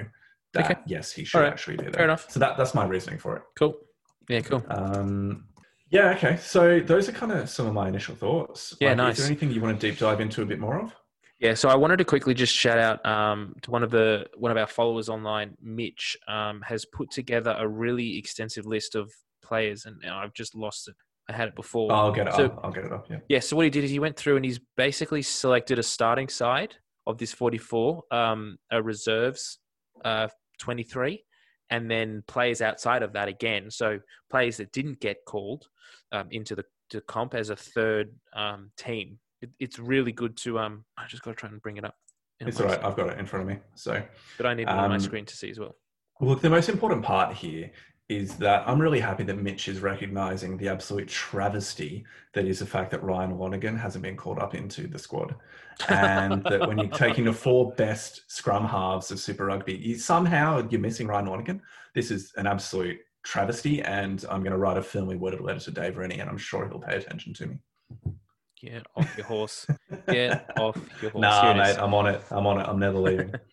that 0.53 0.65
Okay. 0.71 0.79
yes, 0.87 1.11
he 1.11 1.23
should 1.25 1.39
right. 1.41 1.51
actually 1.51 1.77
be 1.77 1.83
there. 1.83 1.93
Fair 1.93 2.03
enough. 2.05 2.29
So 2.31 2.39
that 2.39 2.57
that's 2.57 2.73
my 2.73 2.85
reasoning 2.85 3.19
for 3.19 3.35
it. 3.37 3.43
Cool. 3.57 3.75
Yeah, 4.27 4.41
cool. 4.41 4.63
Um, 4.69 5.45
yeah, 5.91 6.11
okay. 6.11 6.37
So 6.37 6.79
those 6.79 7.09
are 7.09 7.11
kind 7.11 7.31
of 7.31 7.49
some 7.49 7.67
of 7.67 7.73
my 7.73 7.87
initial 7.89 8.15
thoughts. 8.15 8.75
Yeah, 8.79 8.89
Like, 8.89 8.97
nice. 8.97 9.17
Is 9.17 9.25
there 9.25 9.31
anything 9.31 9.51
you 9.51 9.61
want 9.61 9.79
to 9.79 9.89
deep 9.89 9.99
dive 9.99 10.21
into 10.21 10.41
a 10.41 10.45
bit 10.45 10.59
more 10.59 10.79
of? 10.79 10.93
Yeah, 11.39 11.53
so 11.53 11.69
I 11.69 11.75
wanted 11.75 11.97
to 11.97 12.05
quickly 12.05 12.33
just 12.33 12.53
shout 12.53 12.77
out 12.77 13.05
um, 13.05 13.55
to 13.61 13.71
one 13.71 13.81
of 13.81 13.91
the 13.91 14.27
one 14.35 14.51
of 14.51 14.57
our 14.57 14.67
followers 14.67 15.07
online, 15.07 15.55
Mitch, 15.61 16.17
um, 16.27 16.61
has 16.61 16.85
put 16.85 17.11
together 17.11 17.55
a 17.57 17.67
really 17.67 18.17
extensive 18.17 18.65
list 18.65 18.95
of 18.95 19.09
players, 19.41 19.85
and 19.85 19.95
I've 20.05 20.33
just 20.33 20.53
lost 20.53 20.89
it. 20.89 20.95
I 21.29 21.33
had 21.33 21.47
it 21.47 21.55
before. 21.55 21.91
I'll 21.93 22.11
get 22.11 22.27
it 22.27 22.33
So- 22.33 22.45
up. 22.45 22.59
I'll 22.63 22.71
get 22.71 22.85
it 22.85 22.91
up. 22.91 23.09
Yeah. 23.09 23.19
Yeah, 23.29 23.39
so 23.39 23.55
what 23.55 23.63
he 23.63 23.69
did 23.69 23.83
is 23.85 23.91
he 23.91 23.99
went 23.99 24.17
through 24.17 24.35
and 24.35 24.43
he's 24.43 24.59
basically 24.75 25.21
selected 25.21 25.79
a 25.79 25.83
starting 25.83 26.27
side 26.27 26.75
of 27.07 27.17
this 27.19 27.31
44, 27.31 28.03
um, 28.11 28.57
a 28.71 28.81
reserves 28.81 29.59
uh, 30.03 30.27
23, 30.59 31.23
and 31.69 31.89
then 31.89 32.23
players 32.27 32.61
outside 32.61 33.03
of 33.03 33.13
that 33.13 33.27
again. 33.27 33.69
So 33.71 33.99
players 34.29 34.57
that 34.57 34.71
didn't 34.71 34.99
get 34.99 35.23
called 35.25 35.67
um, 36.11 36.27
into 36.31 36.55
the 36.55 36.65
to 36.89 37.01
comp 37.01 37.35
as 37.35 37.51
a 37.51 37.55
third 37.55 38.11
um, 38.33 38.71
team. 38.75 39.19
It, 39.41 39.49
it's 39.59 39.79
really 39.79 40.11
good 40.11 40.35
to. 40.37 40.59
Um, 40.59 40.85
I 40.97 41.07
just 41.07 41.23
got 41.23 41.31
to 41.31 41.35
try 41.35 41.49
and 41.49 41.61
bring 41.61 41.77
it 41.77 41.85
up. 41.85 41.95
It's 42.39 42.59
all 42.59 42.67
right. 42.67 42.75
screen, 42.75 42.91
I've 42.91 42.97
got 42.97 43.09
it 43.09 43.19
in 43.19 43.25
front 43.25 43.43
of 43.43 43.49
me. 43.49 43.59
So 43.75 44.01
But 44.37 44.45
I 44.45 44.53
need 44.53 44.63
it 44.63 44.69
on 44.69 44.89
my 44.89 44.95
Um, 44.95 44.99
screen 45.01 45.25
to 45.25 45.35
see 45.35 45.49
as 45.49 45.59
well. 45.59 45.75
Look, 46.21 46.41
the 46.41 46.49
most 46.49 46.69
important 46.69 47.03
part 47.03 47.35
here 47.35 47.71
is 48.09 48.35
that 48.37 48.67
I'm 48.67 48.81
really 48.81 48.99
happy 48.99 49.23
that 49.23 49.37
Mitch 49.37 49.67
is 49.67 49.81
recognizing 49.81 50.57
the 50.57 50.67
absolute 50.67 51.07
travesty 51.07 52.03
that 52.33 52.45
is 52.45 52.59
the 52.59 52.65
fact 52.65 52.89
that 52.91 53.03
Ryan 53.03 53.37
Lonergan 53.37 53.77
hasn't 53.77 54.01
been 54.01 54.17
called 54.17 54.39
up 54.39 54.55
into 54.55 54.87
the 54.87 54.97
squad. 54.97 55.35
And 55.89 56.43
that 56.45 56.67
when 56.67 56.79
you're 56.79 56.87
taking 56.87 57.25
the 57.25 57.33
four 57.33 57.71
best 57.73 58.23
scrum 58.27 58.65
halves 58.65 59.11
of 59.11 59.19
Super 59.19 59.45
Rugby, 59.45 59.75
you, 59.75 59.97
somehow 59.97 60.67
you're 60.69 60.81
missing 60.81 61.07
Ryan 61.07 61.27
Lonergan. 61.27 61.61
This 61.93 62.09
is 62.09 62.33
an 62.35 62.47
absolute 62.47 62.97
travesty. 63.23 63.81
And 63.83 64.25
I'm 64.29 64.41
going 64.41 64.53
to 64.53 64.57
write 64.57 64.77
a 64.77 64.81
firmly 64.81 65.15
worded 65.15 65.41
letter 65.41 65.59
to 65.59 65.71
Dave 65.71 65.97
Rennie, 65.97 66.19
and 66.19 66.29
I'm 66.29 66.37
sure 66.37 66.67
he'll 66.67 66.79
pay 66.79 66.95
attention 66.95 67.33
to 67.35 67.47
me. 67.47 67.59
Get 68.61 68.85
off 68.95 69.15
your 69.17 69.25
horse. 69.25 69.65
Get 70.09 70.49
off 70.59 70.75
your 71.01 71.11
horse. 71.11 71.21
Nah, 71.21 71.53
mate. 71.53 71.77
I'm 71.79 71.93
on 71.93 72.07
it. 72.07 72.21
I'm 72.29 72.45
on 72.45 72.59
it. 72.59 72.63
I'm 72.67 72.79
never 72.79 72.97
leaving. 72.99 73.33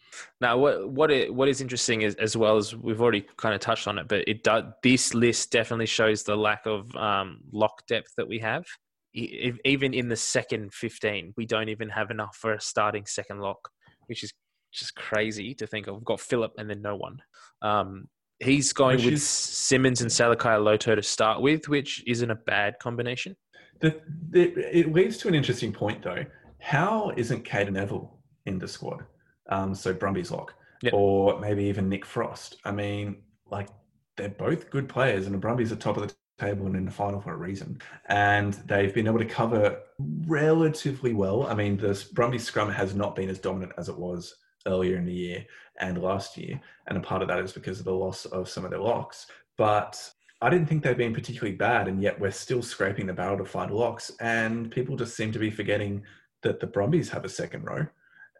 Now, 0.41 0.57
what 0.57 0.89
what 0.89 1.11
it, 1.11 1.35
what 1.35 1.47
is 1.47 1.61
interesting 1.61 2.01
is 2.01 2.15
as 2.15 2.39
well 2.39 2.57
as 2.57 2.75
we've 2.75 3.03
already 3.03 3.27
kind 3.37 3.55
of 3.55 3.61
touched 3.61 3.87
on 3.87 3.99
it, 3.99 4.09
but 4.09 4.27
it 4.27 4.43
does 4.43 4.65
this 4.83 5.13
list 5.13 5.53
definitely 5.53 5.85
shows 5.85 6.23
the 6.23 6.35
lack 6.35 6.65
of 6.65 6.95
um, 6.97 7.41
lock 7.53 7.87
depth 7.87 8.15
that 8.17 8.27
we 8.27 8.39
have. 8.39 8.65
If- 9.13 9.59
even 9.67 9.93
in 9.93 10.09
the 10.09 10.17
second 10.17 10.73
fifteen, 10.73 11.35
we 11.37 11.45
don't 11.45 11.69
even 11.69 11.91
have 11.91 12.11
enough 12.11 12.35
for 12.41 12.55
a 12.55 12.61
starting 12.63 13.05
second 13.05 13.41
lock, 13.41 13.59
which 14.07 14.25
is 14.25 14.33
just 14.73 14.95
crazy 14.97 15.55
to 15.57 15.67
think 15.67 15.87
of. 15.87 15.97
We've 15.97 16.05
got 16.05 16.21
Philip 16.21 16.53
and 16.57 16.71
then 16.71 16.81
no 16.81 16.97
one. 16.97 17.19
Um, 17.61 18.07
he's 18.41 18.73
going 18.73 18.97
Which 18.97 19.05
with 19.05 19.15
is- 19.15 19.27
Simmons 19.29 20.01
and 20.01 20.11
Salakaia-Loto 20.11 20.95
to 20.95 21.03
start 21.03 21.43
with, 21.43 21.69
which 21.69 22.03
isn't 22.07 22.31
a 22.31 22.37
bad 22.37 22.79
combination. 22.81 23.37
The, 23.81 24.01
the, 24.31 24.79
it 24.79 24.93
leads 24.93 25.19
to 25.19 25.29
an 25.29 25.35
interesting 25.35 25.73
point, 25.73 26.03
though. 26.03 26.25
How 26.61 27.13
isn't 27.17 27.45
Cadeyrn 27.45 27.73
Neville 27.73 28.19
in 28.47 28.59
the 28.59 28.69
squad? 28.69 29.05
Um, 29.49 29.75
so 29.75 29.95
Brumby's 29.95 30.31
lock, 30.31 30.55
Yep. 30.83 30.93
or 30.95 31.39
maybe 31.41 31.65
even 31.65 31.89
Nick 31.89 32.05
Frost. 32.05 32.57
I 32.65 32.73
mean, 32.73 33.17
like 33.51 33.69
they're 34.17 34.29
both 34.29 34.71
good 34.71 34.89
players, 34.89 35.27
and 35.27 35.35
the 35.35 35.39
Brumbies 35.39 35.73
are 35.73 35.77
top 35.77 35.97
of 35.97 36.09
the 36.09 36.15
table 36.39 36.67
and 36.67 36.77
in 36.77 36.85
the 36.85 36.91
final 36.91 37.21
for 37.21 37.33
a 37.33 37.37
reason. 37.37 37.79
And 38.07 38.55
they've 38.67 38.93
been 38.93 39.07
able 39.07 39.19
to 39.19 39.25
cover 39.25 39.79
relatively 40.27 41.15
well. 41.15 41.47
I 41.47 41.55
mean, 41.55 41.77
the 41.77 41.89
Brumby 42.15 42.41
scrum 42.41 42.71
has 42.71 42.95
not 42.95 43.17
been 43.17 43.31
as 43.31 43.39
dominant 43.39 43.73
as 43.79 43.89
it 43.89 43.99
was 43.99 44.35
earlier 44.67 44.97
in 44.97 45.07
the 45.07 45.13
year 45.15 45.45
and 45.81 46.03
last 46.03 46.37
year, 46.37 46.61
and 46.89 46.99
a 46.99 47.01
part 47.01 47.23
of 47.23 47.29
that 47.29 47.39
is 47.39 47.53
because 47.53 47.79
of 47.79 47.85
the 47.85 47.93
loss 47.95 48.25
of 48.27 48.49
some 48.49 48.65
of 48.65 48.71
their 48.71 48.81
locks. 48.81 49.27
But 49.57 50.11
I 50.43 50.51
didn't 50.51 50.67
think 50.67 50.83
they'd 50.83 50.97
been 50.97 51.15
particularly 51.15 51.57
bad, 51.57 51.89
and 51.89 52.03
yet 52.03 52.21
we're 52.21 52.31
still 52.31 52.63
scraping 52.63 53.07
the 53.07 53.13
barrel 53.13 53.39
to 53.39 53.45
find 53.45 53.71
locks. 53.71 54.13
And 54.21 54.71
people 54.71 54.97
just 54.97 55.17
seem 55.17 55.33
to 55.33 55.39
be 55.39 55.51
forgetting 55.51 56.03
that 56.43 56.61
the 56.61 56.67
Brumbies 56.67 57.09
have 57.11 57.25
a 57.25 57.29
second 57.29 57.65
row, 57.65 57.87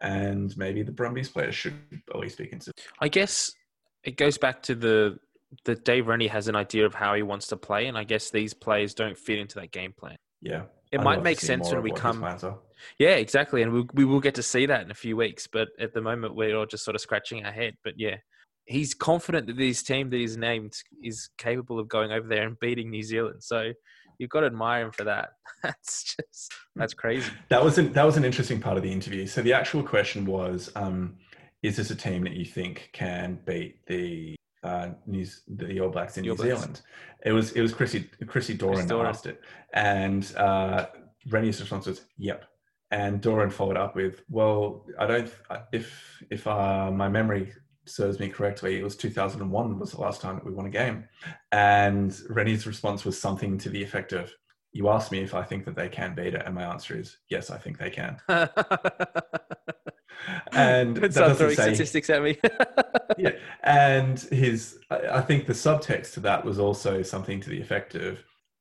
and 0.03 0.57
maybe 0.59 0.83
the 0.83 0.93
Brumbies 0.93 1.31
players 1.31 1.55
should 1.55 1.75
at 2.11 2.19
least 2.19 2.39
be 2.39 2.47
considered. 2.47 2.75
I 3.01 3.09
guess 3.09 3.51
it 4.05 4.17
goes 4.17 4.37
back 4.37 4.63
to 4.65 4.75
the 4.75 5.19
that 5.65 5.85
Dave 5.85 6.07
Rennie 6.07 6.27
has 6.27 6.49
an 6.49 6.57
idea 6.57 6.85
of 6.85 6.95
how 6.95 7.15
he 7.15 7.23
wants 7.23 7.47
to 7.49 7.57
play, 7.57 7.87
and 7.87 7.97
I 7.97 8.05
guess 8.05 8.31
these 8.31 8.53
players 8.53 8.95
don't 8.95 9.17
fit 9.17 9.39
into 9.39 9.59
that 9.61 9.71
game 9.71 9.95
plan. 9.97 10.17
Yeah, 10.43 10.63
It 10.93 11.01
I'd 11.01 11.05
might 11.05 11.23
make 11.23 11.41
sense 11.41 11.73
when 11.73 11.83
we 11.83 11.93
come. 11.93 12.23
Yeah, 12.99 13.15
exactly, 13.15 13.63
and 13.63 13.73
we 13.73 13.87
we 13.95 14.05
will 14.05 14.21
get 14.21 14.35
to 14.35 14.43
see 14.43 14.67
that 14.67 14.83
in 14.83 14.91
a 14.91 14.95
few 14.95 15.17
weeks. 15.17 15.47
But 15.47 15.69
at 15.81 15.95
the 15.95 16.03
moment, 16.03 16.35
we're 16.35 16.57
all 16.57 16.67
just 16.67 16.85
sort 16.85 16.95
of 16.95 17.01
scratching 17.01 17.45
our 17.45 17.53
head. 17.53 17.75
But 17.83 17.95
yeah, 17.97 18.17
he's 18.67 18.95
confident 18.95 19.47
that 19.47 19.57
this 19.57 19.83
team 19.83 20.11
that 20.11 20.17
he's 20.17 20.37
named 20.37 20.75
is 21.03 21.31
capable 21.39 21.79
of 21.79 21.89
going 21.89 22.13
over 22.13 22.29
there 22.29 22.47
and 22.47 22.59
beating 22.59 22.91
New 22.91 23.03
Zealand. 23.03 23.43
So 23.43 23.73
you've 24.19 24.31
got 24.31 24.41
to 24.41 24.47
admire 24.47 24.87
him 24.87 24.93
for 24.93 25.05
that. 25.05 25.31
That's 25.63 26.17
just 26.17 26.53
that's 26.77 26.95
crazy. 26.95 27.31
That 27.49 27.65
was 27.65 27.79
an, 27.79 27.93
that 27.95 28.05
was 28.05 28.17
an 28.17 28.25
interesting 28.25 28.61
part 28.61 28.77
of 28.77 28.85
the 28.85 28.93
interview. 28.93 29.27
So 29.27 29.43
the 29.43 29.53
actual 29.53 29.83
question 29.83 30.25
was, 30.25 30.71
um, 30.77 31.17
is 31.63 31.77
this 31.77 31.91
a 31.91 31.97
team 31.97 32.23
that 32.25 32.35
you 32.35 32.45
think 32.45 32.91
can 32.93 33.41
beat 33.45 33.85
the 33.87 34.37
uh, 34.63 34.91
New 35.07 35.27
the 35.49 35.81
All 35.81 35.89
Blacks 35.89 36.19
in 36.19 36.25
All 36.25 36.37
New 36.37 36.37
Blacks. 36.37 36.61
Zealand? 36.61 36.83
It 37.25 37.33
was 37.33 37.53
it 37.53 37.63
was 37.63 37.73
Christy 37.73 38.09
Christy 38.27 38.55
Doran 38.55 38.87
that 38.87 38.89
Doran. 38.89 39.07
asked 39.07 39.27
it, 39.27 39.41
and 39.73 40.33
uh, 40.37 40.87
Rennie's 41.29 41.61
response 41.61 41.87
was, 41.87 42.03
"Yep." 42.19 42.45
And 42.93 43.21
Doran 43.21 43.51
followed 43.51 43.77
up 43.77 43.97
with, 43.97 44.23
"Well, 44.29 44.87
I 45.01 45.07
don't. 45.07 45.35
If 45.73 46.23
if 46.31 46.47
uh, 46.47 46.91
my 46.93 47.09
memory 47.09 47.53
serves 47.87 48.19
me 48.19 48.29
correctly, 48.29 48.79
it 48.79 48.85
was 48.85 48.97
2001 48.97 49.79
was 49.79 49.93
the 49.93 50.01
last 50.01 50.21
time 50.21 50.37
that 50.37 50.45
we 50.45 50.53
won 50.53 50.67
a 50.67 50.71
game." 50.71 51.05
And 51.53 52.17
Rennie's 52.29 52.67
response 52.67 53.05
was 53.05 53.21
something 53.21 53.59
to 53.59 53.69
the 53.69 53.83
effect 53.83 54.13
of, 54.13 54.33
you 54.73 54.89
asked 54.89 55.11
me 55.13 55.21
if 55.21 55.35
I 55.35 55.43
think 55.43 55.65
that 55.65 55.75
they 55.77 55.89
can 55.89 56.15
beat 56.15 56.35
it, 56.35 56.43
and 56.45 56.55
my 56.55 56.65
answer 56.65 56.99
is 56.99 57.19
yes, 57.29 57.51
I 57.51 57.59
think 57.59 57.79
they 57.79 57.91
can. 57.91 58.19
and 60.53 60.97
that 60.97 61.13
doesn't 61.13 61.37
throwing 61.37 61.57
say, 61.57 61.75
statistics 61.75 62.11
at 62.11 62.23
me. 62.23 62.39
yeah, 63.19 63.33
and 63.63 64.21
his, 64.21 64.79
I 64.91 65.21
think 65.21 65.47
the 65.47 65.53
subtext 65.53 66.13
to 66.15 66.21
that 66.21 66.45
was 66.45 66.59
also 66.59 67.03
something 67.03 67.41
to 67.41 67.51
the 67.51 67.61
effect 67.61 67.95
of, 67.95 68.19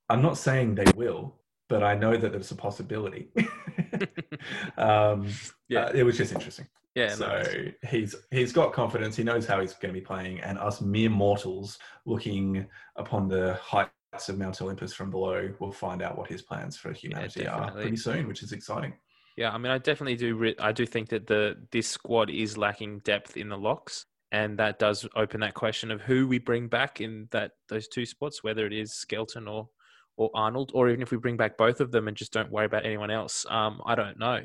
I'm 0.08 0.22
not 0.22 0.38
saying 0.38 0.76
they 0.76 0.90
will, 0.94 1.36
but 1.68 1.82
I 1.82 1.94
know 1.94 2.16
that 2.16 2.34
it's 2.34 2.50
a 2.50 2.56
possibility. 2.56 3.28
um, 4.78 5.28
yeah, 5.68 5.86
uh, 5.86 5.92
it 5.94 6.04
was 6.04 6.16
just 6.16 6.32
interesting. 6.32 6.66
Yeah. 6.96 7.10
So 7.10 7.26
nice. 7.26 7.74
he's 7.90 8.14
he's 8.30 8.52
got 8.54 8.72
confidence. 8.72 9.14
He 9.16 9.22
knows 9.22 9.46
how 9.46 9.60
he's 9.60 9.74
going 9.74 9.94
to 9.94 10.00
be 10.00 10.04
playing, 10.04 10.40
and 10.40 10.58
us 10.58 10.80
mere 10.80 11.10
mortals 11.10 11.78
looking 12.06 12.66
upon 12.96 13.28
the 13.28 13.54
heights 13.62 13.92
of 14.28 14.38
Mount 14.38 14.62
Olympus 14.62 14.94
from 14.94 15.10
below 15.10 15.52
will 15.60 15.70
find 15.70 16.00
out 16.00 16.16
what 16.16 16.26
his 16.26 16.40
plans 16.40 16.78
for 16.78 16.92
humanity 16.92 17.42
yeah, 17.42 17.54
are 17.54 17.70
pretty 17.70 17.96
soon, 17.96 18.26
which 18.26 18.42
is 18.42 18.52
exciting. 18.52 18.94
Yeah, 19.36 19.52
I 19.52 19.58
mean, 19.58 19.70
I 19.70 19.76
definitely 19.76 20.16
do. 20.16 20.36
Re- 20.36 20.56
I 20.58 20.72
do 20.72 20.86
think 20.86 21.10
that 21.10 21.26
the 21.26 21.58
this 21.70 21.86
squad 21.86 22.30
is 22.30 22.56
lacking 22.56 23.00
depth 23.00 23.36
in 23.36 23.50
the 23.50 23.58
locks, 23.58 24.06
and 24.32 24.58
that 24.58 24.78
does 24.78 25.06
open 25.14 25.40
that 25.40 25.52
question 25.52 25.90
of 25.90 26.00
who 26.00 26.26
we 26.26 26.38
bring 26.38 26.66
back 26.66 27.02
in 27.02 27.28
that 27.30 27.52
those 27.68 27.88
two 27.88 28.06
spots, 28.06 28.42
whether 28.42 28.64
it 28.64 28.72
is 28.72 28.94
Skelton 28.94 29.46
or 29.46 29.68
or 30.16 30.30
Arnold, 30.34 30.70
or 30.72 30.88
even 30.88 31.02
if 31.02 31.10
we 31.10 31.18
bring 31.18 31.36
back 31.36 31.58
both 31.58 31.82
of 31.82 31.90
them 31.90 32.08
and 32.08 32.16
just 32.16 32.32
don't 32.32 32.50
worry 32.50 32.64
about 32.64 32.86
anyone 32.86 33.10
else. 33.10 33.44
Um, 33.50 33.82
I 33.84 33.94
don't 33.94 34.18
know. 34.18 34.40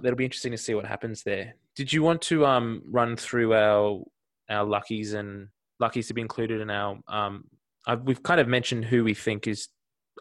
That'll 0.00 0.16
be 0.16 0.24
interesting 0.24 0.50
to 0.50 0.58
see 0.58 0.74
what 0.74 0.84
happens 0.84 1.22
there. 1.22 1.54
Did 1.76 1.92
you 1.92 2.02
want 2.02 2.22
to 2.22 2.46
um 2.46 2.82
run 2.86 3.16
through 3.16 3.54
our 3.54 4.02
our 4.50 4.64
luckies 4.64 5.14
and 5.14 5.48
luckies 5.80 6.08
to 6.08 6.14
be 6.14 6.20
included 6.20 6.60
in 6.60 6.70
our 6.70 6.98
um? 7.08 7.44
I've, 7.86 8.02
we've 8.02 8.22
kind 8.22 8.40
of 8.40 8.46
mentioned 8.46 8.84
who 8.84 9.02
we 9.02 9.14
think 9.14 9.48
is 9.48 9.68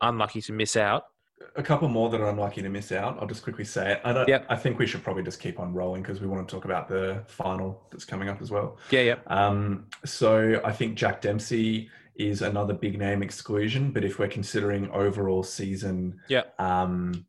unlucky 0.02 0.42
to 0.42 0.54
miss 0.54 0.76
out 0.76 1.04
a 1.56 1.64
couple 1.64 1.88
more 1.88 2.10
that 2.10 2.22
are 2.22 2.30
unlucky 2.30 2.62
to 2.62 2.70
miss 2.70 2.92
out. 2.92 3.18
I'll 3.20 3.28
just 3.28 3.44
quickly 3.44 3.66
say 3.66 3.94
it. 3.94 4.02
I, 4.04 4.26
yep. 4.28 4.46
I 4.50 4.56
think 4.56 4.80
we 4.80 4.88
should 4.88 5.04
probably 5.04 5.24
just 5.24 5.40
keep 5.40 5.60
on 5.60 5.74
rolling 5.74 6.02
because 6.02 6.22
we 6.22 6.28
want 6.28 6.48
to 6.48 6.54
talk 6.54 6.66
about 6.66 6.88
the 6.88 7.24
final 7.28 7.84
that's 7.92 8.06
coming 8.06 8.30
up 8.30 8.42
as 8.42 8.52
well. 8.52 8.78
Yeah, 8.90 9.02
yeah. 9.02 9.16
Um, 9.28 9.88
so 10.06 10.62
I 10.64 10.72
think 10.72 10.96
Jack 10.96 11.22
Dempsey 11.22 11.90
is 12.16 12.42
another 12.42 12.74
big 12.74 12.98
name 12.98 13.24
exclusion, 13.24 13.92
but 13.92 14.04
if 14.04 14.20
we're 14.20 14.28
considering 14.28 14.90
overall 14.92 15.44
season, 15.44 16.20
yeah. 16.28 16.44
Um, 16.60 17.26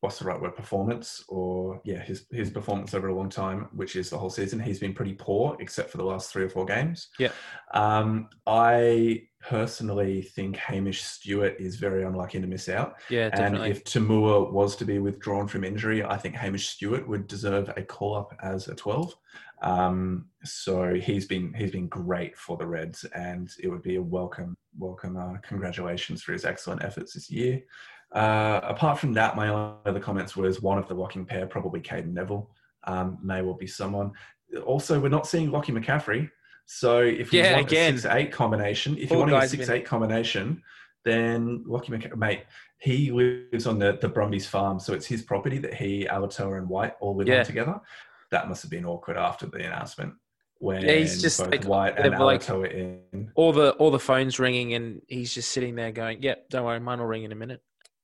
what's 0.00 0.18
the 0.18 0.24
right 0.24 0.40
word 0.40 0.56
performance 0.56 1.22
or 1.28 1.80
yeah 1.84 2.02
his 2.02 2.24
his 2.30 2.50
performance 2.50 2.94
over 2.94 3.08
a 3.08 3.14
long 3.14 3.28
time 3.28 3.68
which 3.74 3.96
is 3.96 4.10
the 4.10 4.18
whole 4.18 4.30
season. 4.30 4.58
He's 4.58 4.78
been 4.78 4.94
pretty 4.94 5.14
poor 5.14 5.56
except 5.60 5.90
for 5.90 5.98
the 5.98 6.04
last 6.04 6.32
three 6.32 6.44
or 6.44 6.48
four 6.48 6.64
games. 6.64 7.08
Yeah. 7.18 7.32
Um 7.74 8.28
i 8.46 9.22
personally 9.42 10.22
think 10.22 10.56
hamish 10.56 11.02
stewart 11.02 11.56
is 11.58 11.76
very 11.76 12.04
unlucky 12.04 12.40
to 12.40 12.46
miss 12.46 12.68
out. 12.68 12.94
Yeah 13.08 13.30
definitely. 13.30 13.68
and 13.68 13.76
if 13.76 13.84
To'omua 13.84 14.52
was 14.52 14.76
to 14.76 14.84
be 14.84 14.98
withdrawn 14.98 15.48
from 15.48 15.64
injury 15.64 16.04
i 16.04 16.16
think 16.16 16.34
hamish 16.34 16.68
stewart 16.68 17.06
would 17.06 17.26
deserve 17.26 17.70
a 17.76 17.82
call 17.82 18.14
up 18.16 18.34
as 18.42 18.68
a 18.68 18.74
12 18.74 19.14
um, 19.62 20.26
so 20.42 20.94
he's 20.94 21.26
been 21.26 21.52
he's 21.52 21.70
been 21.70 21.88
great 21.88 22.36
for 22.36 22.56
the 22.56 22.66
reds 22.66 23.04
and 23.14 23.50
it 23.62 23.68
would 23.68 23.82
be 23.82 23.96
a 23.96 24.02
welcome 24.02 24.56
welcome 24.78 25.16
uh, 25.16 25.36
congratulations 25.42 26.22
for 26.22 26.32
his 26.32 26.46
excellent 26.46 26.82
efforts 26.82 27.12
this 27.12 27.30
year 27.30 27.60
uh, 28.12 28.60
apart 28.64 28.98
from 28.98 29.12
that, 29.14 29.36
my 29.36 29.48
other 29.48 30.00
comments 30.00 30.36
was 30.36 30.60
one 30.60 30.78
of 30.78 30.88
the 30.88 30.94
locking 30.94 31.24
pair, 31.24 31.46
probably 31.46 31.80
Cadeyrn 31.80 32.12
Neville, 32.12 32.50
um, 32.84 33.18
may 33.22 33.42
well 33.42 33.54
be 33.54 33.66
someone. 33.66 34.12
Also, 34.64 34.98
we're 34.98 35.08
not 35.08 35.26
seeing 35.26 35.50
Lockie 35.50 35.72
McCaffrey. 35.72 36.28
So 36.66 37.00
if 37.00 37.32
you 37.32 37.40
yeah, 37.40 37.54
want 37.54 37.66
again, 37.66 37.94
a 37.94 37.98
six 37.98 38.14
eight 38.14 38.32
combination, 38.32 38.96
if 38.96 39.10
you 39.10 39.18
want 39.18 39.32
a 39.32 39.48
six 39.48 39.68
eight 39.68 39.84
combination, 39.84 40.62
then 41.04 41.62
Lockie 41.66 41.92
McCaffrey, 41.92 42.16
mate, 42.16 42.44
he 42.80 43.10
lives 43.12 43.66
on 43.66 43.78
the 43.78 43.98
the 44.00 44.08
Brumbies 44.08 44.46
farm, 44.46 44.80
so 44.80 44.92
it's 44.92 45.06
his 45.06 45.22
property 45.22 45.58
that 45.58 45.74
he, 45.74 46.06
Alaalatoa, 46.10 46.58
and 46.58 46.68
White 46.68 46.94
all 47.00 47.16
live 47.16 47.28
yeah. 47.28 47.40
on 47.40 47.44
together. 47.44 47.80
That 48.30 48.48
must 48.48 48.62
have 48.62 48.70
been 48.70 48.84
awkward 48.84 49.16
after 49.16 49.46
the 49.46 49.64
announcement 49.64 50.14
when 50.58 50.82
yeah, 50.82 50.92
he's 50.92 51.20
just 51.20 51.40
both 51.40 51.50
like, 51.50 51.64
White 51.64 51.98
and 51.98 52.14
Alaalatoa 52.14 52.62
like, 52.62 52.72
in. 52.72 53.30
All 53.34 53.52
the 53.52 53.72
all 53.72 53.90
the 53.90 53.98
phones 53.98 54.38
ringing, 54.38 54.74
and 54.74 55.02
he's 55.08 55.34
just 55.34 55.50
sitting 55.50 55.74
there 55.74 55.92
going, 55.92 56.22
"Yep, 56.22 56.50
don't 56.50 56.64
worry, 56.64 56.80
mine 56.80 56.98
will 56.98 57.06
ring 57.06 57.24
in 57.24 57.32
a 57.32 57.36
minute." 57.36 57.62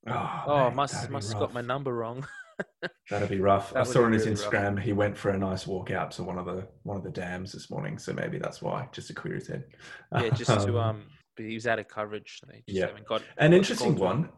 Oh, 0.09 0.43
oh 0.47 0.65
mate, 0.69 0.77
must 0.77 1.11
must 1.11 1.33
have 1.33 1.41
got 1.41 1.55
my 1.55 1.61
number 1.61 1.95
wrong. 1.95 2.27
that'd 3.11 3.29
be 3.29 3.41
rough. 3.41 3.73
That 3.75 3.81
I 3.81 3.83
saw 3.85 4.05
on 4.05 4.13
his 4.13 4.27
really 4.27 4.37
Instagram 4.37 4.77
rough. 4.77 4.85
he 4.85 4.93
went 4.93 5.17
for 5.17 5.31
a 5.31 5.39
nice 5.39 5.67
walk 5.67 5.91
out 5.91 6.11
to 6.13 6.23
one 6.23 6.39
of 6.39 6.47
the 6.47 6.67
one 6.85 6.97
of 6.97 7.03
the 7.03 7.11
dams 7.11 7.53
this 7.53 7.71
morning, 7.71 7.99
so 7.99 8.13
maybe 8.13 8.39
that's 8.39 8.63
why, 8.63 8.89
just 8.93 9.09
to 9.09 9.15
clear 9.15 9.35
his 9.35 9.49
head. 9.49 9.65
Yeah, 10.13 10.31
just 10.31 10.51
to 10.51 10.79
um, 10.81 11.05
he 11.37 11.55
was 11.55 11.67
out 11.67 11.79
of 11.79 11.89
coverage. 11.89 12.41
Yeah, 12.67 12.91
got, 13.07 13.23
an 13.39 13.53
interesting 13.53 13.97
one. 13.97 14.31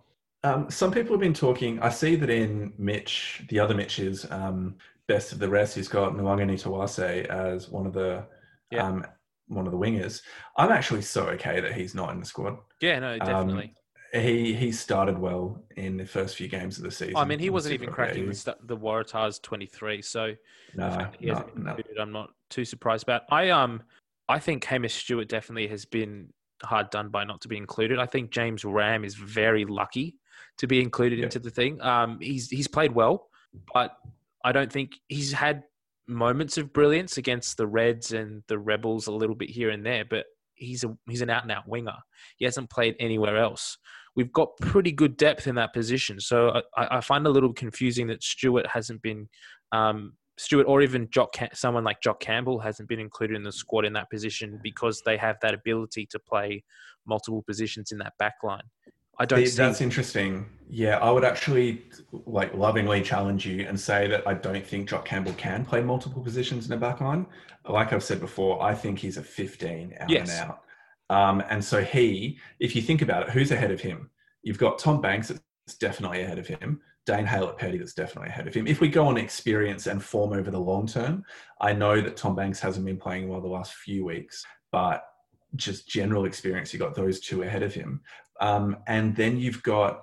Um, 0.44 0.70
some 0.70 0.92
people 0.92 1.12
have 1.12 1.20
been 1.20 1.34
talking. 1.34 1.80
I 1.80 1.88
see 1.90 2.16
that 2.16 2.30
in 2.30 2.72
Mitch, 2.78 3.42
the 3.48 3.58
other 3.58 3.74
Mitch's 3.74 4.30
um, 4.30 4.76
best 5.08 5.32
of 5.32 5.38
the 5.38 5.48
rest, 5.48 5.74
he's 5.74 5.88
got 5.88 6.12
Nawaqanitawase 6.12 7.26
as 7.26 7.68
one 7.68 7.86
of 7.86 7.92
the 7.92 8.24
yeah. 8.70 8.86
um, 8.86 9.04
one 9.48 9.66
of 9.66 9.72
the 9.72 9.78
wingers. 9.78 10.22
I'm 10.56 10.70
actually 10.70 11.02
so 11.02 11.26
okay 11.30 11.60
that 11.60 11.72
he's 11.72 11.94
not 11.94 12.10
in 12.12 12.20
the 12.20 12.26
squad. 12.26 12.58
Yeah, 12.80 12.98
no, 13.00 13.18
definitely. 13.18 13.74
He 14.12 14.54
he 14.54 14.72
started 14.72 15.18
well 15.18 15.62
in 15.76 15.98
the 15.98 16.06
first 16.06 16.36
few 16.36 16.48
games 16.48 16.78
of 16.78 16.84
the 16.84 16.90
season. 16.90 17.16
I 17.16 17.24
mean, 17.24 17.38
he 17.38 17.50
wasn't 17.50 17.74
even 17.74 17.90
cracking 17.90 18.26
the, 18.26 18.56
the 18.64 18.76
Waratahs 18.76 19.42
23, 19.42 20.00
so 20.00 20.34
no, 20.74 21.10
no, 21.20 21.44
no. 21.54 21.76
I'm 22.00 22.12
not 22.12 22.30
too 22.48 22.64
surprised 22.64 23.02
about. 23.02 23.22
I 23.30 23.50
um 23.50 23.82
I 24.28 24.38
think 24.38 24.64
Hamish 24.64 24.94
Stewart 24.94 25.28
definitely 25.28 25.68
has 25.68 25.84
been 25.84 26.32
hard 26.62 26.90
done 26.90 27.08
by 27.08 27.24
not 27.24 27.40
to 27.42 27.48
be 27.48 27.56
included. 27.56 27.98
I 27.98 28.06
think 28.06 28.30
James 28.30 28.64
Ramm 28.64 29.04
is 29.04 29.14
very 29.14 29.64
lucky 29.64 30.16
to 30.58 30.66
be 30.66 30.80
included 30.80 31.18
yeah. 31.18 31.26
into 31.26 31.38
the 31.38 31.50
thing. 31.50 31.80
Um, 31.82 32.18
he's 32.20 32.48
he's 32.48 32.68
played 32.68 32.92
well, 32.92 33.28
but 33.72 33.96
I 34.44 34.52
don't 34.52 34.72
think 34.72 34.92
he's 35.08 35.32
had 35.32 35.64
moments 36.06 36.56
of 36.56 36.72
brilliance 36.72 37.18
against 37.18 37.56
the 37.56 37.66
Reds 37.66 38.12
and 38.12 38.42
the 38.48 38.58
Rebels 38.58 39.06
a 39.06 39.12
little 39.12 39.36
bit 39.36 39.50
here 39.50 39.70
and 39.70 39.84
there, 39.84 40.04
but 40.04 40.26
he's 40.54 40.84
a 40.84 40.96
he's 41.08 41.22
an 41.22 41.30
out 41.30 41.42
and 41.42 41.52
out 41.52 41.68
winger. 41.68 41.96
He 42.36 42.44
hasn't 42.44 42.70
played 42.70 42.96
anywhere 42.98 43.36
else 43.36 43.78
we've 44.18 44.32
got 44.32 44.56
pretty 44.58 44.90
good 44.90 45.16
depth 45.16 45.46
in 45.46 45.54
that 45.54 45.72
position. 45.72 46.18
So 46.18 46.60
I, 46.76 46.96
I 46.96 47.00
find 47.00 47.24
it 47.24 47.28
a 47.28 47.32
little 47.32 47.52
confusing 47.52 48.08
that 48.08 48.20
Stewart 48.20 48.66
hasn't 48.66 49.00
been 49.00 49.28
um, 49.70 50.14
Stewart 50.36 50.66
or 50.66 50.82
even 50.82 51.08
Jock, 51.10 51.36
someone 51.52 51.84
like 51.84 52.00
Jock 52.00 52.18
Campbell 52.18 52.58
hasn't 52.58 52.88
been 52.88 52.98
included 52.98 53.36
in 53.36 53.44
the 53.44 53.52
squad 53.52 53.84
in 53.84 53.92
that 53.92 54.10
position 54.10 54.58
because 54.60 55.02
they 55.06 55.16
have 55.16 55.36
that 55.42 55.54
ability 55.54 56.04
to 56.06 56.18
play 56.18 56.64
multiple 57.06 57.42
positions 57.42 57.92
in 57.92 57.98
that 57.98 58.12
back 58.18 58.34
line. 58.42 58.64
I 59.20 59.24
don't. 59.24 59.46
See... 59.46 59.56
That's 59.56 59.80
interesting. 59.80 60.46
Yeah, 60.68 60.98
I 60.98 61.12
would 61.12 61.24
actually 61.24 61.84
like 62.26 62.52
lovingly 62.54 63.02
challenge 63.02 63.46
you 63.46 63.68
and 63.68 63.78
say 63.78 64.08
that 64.08 64.26
I 64.26 64.34
don't 64.34 64.66
think 64.66 64.88
Jock 64.88 65.04
Campbell 65.04 65.34
can 65.34 65.64
play 65.64 65.80
multiple 65.80 66.22
positions 66.22 66.66
in 66.66 66.72
a 66.72 66.76
back 66.76 67.00
line. 67.00 67.24
Like 67.68 67.92
I've 67.92 68.02
said 68.02 68.18
before, 68.18 68.60
I 68.60 68.74
think 68.74 68.98
he's 68.98 69.16
a 69.16 69.22
15 69.22 69.94
out 70.00 70.10
yes. 70.10 70.30
and 70.40 70.50
out. 70.50 70.62
Um, 71.10 71.42
and 71.48 71.64
so 71.64 71.82
he, 71.82 72.38
if 72.60 72.76
you 72.76 72.82
think 72.82 73.02
about 73.02 73.22
it, 73.24 73.30
who's 73.30 73.50
ahead 73.50 73.70
of 73.70 73.80
him? 73.80 74.10
You've 74.42 74.58
got 74.58 74.78
Tom 74.78 75.00
Banks 75.00 75.28
that's 75.28 75.78
definitely 75.78 76.22
ahead 76.22 76.38
of 76.38 76.46
him. 76.46 76.80
Dane 77.06 77.26
Haylett-Petty 77.26 77.78
that's 77.78 77.94
definitely 77.94 78.28
ahead 78.28 78.46
of 78.46 78.54
him. 78.54 78.66
If 78.66 78.80
we 78.80 78.88
go 78.88 79.06
on 79.06 79.16
experience 79.16 79.86
and 79.86 80.02
form 80.02 80.32
over 80.34 80.50
the 80.50 80.60
long 80.60 80.86
term, 80.86 81.24
I 81.60 81.72
know 81.72 82.00
that 82.00 82.16
Tom 82.16 82.36
Banks 82.36 82.60
hasn't 82.60 82.84
been 82.84 82.98
playing 82.98 83.28
well 83.28 83.40
the 83.40 83.48
last 83.48 83.74
few 83.74 84.04
weeks, 84.04 84.44
but 84.70 85.04
just 85.56 85.88
general 85.88 86.26
experience, 86.26 86.72
you've 86.72 86.82
got 86.82 86.94
those 86.94 87.20
two 87.20 87.42
ahead 87.42 87.62
of 87.62 87.72
him. 87.72 88.02
Um, 88.40 88.76
and 88.86 89.16
then 89.16 89.38
you've 89.38 89.62
got 89.62 90.02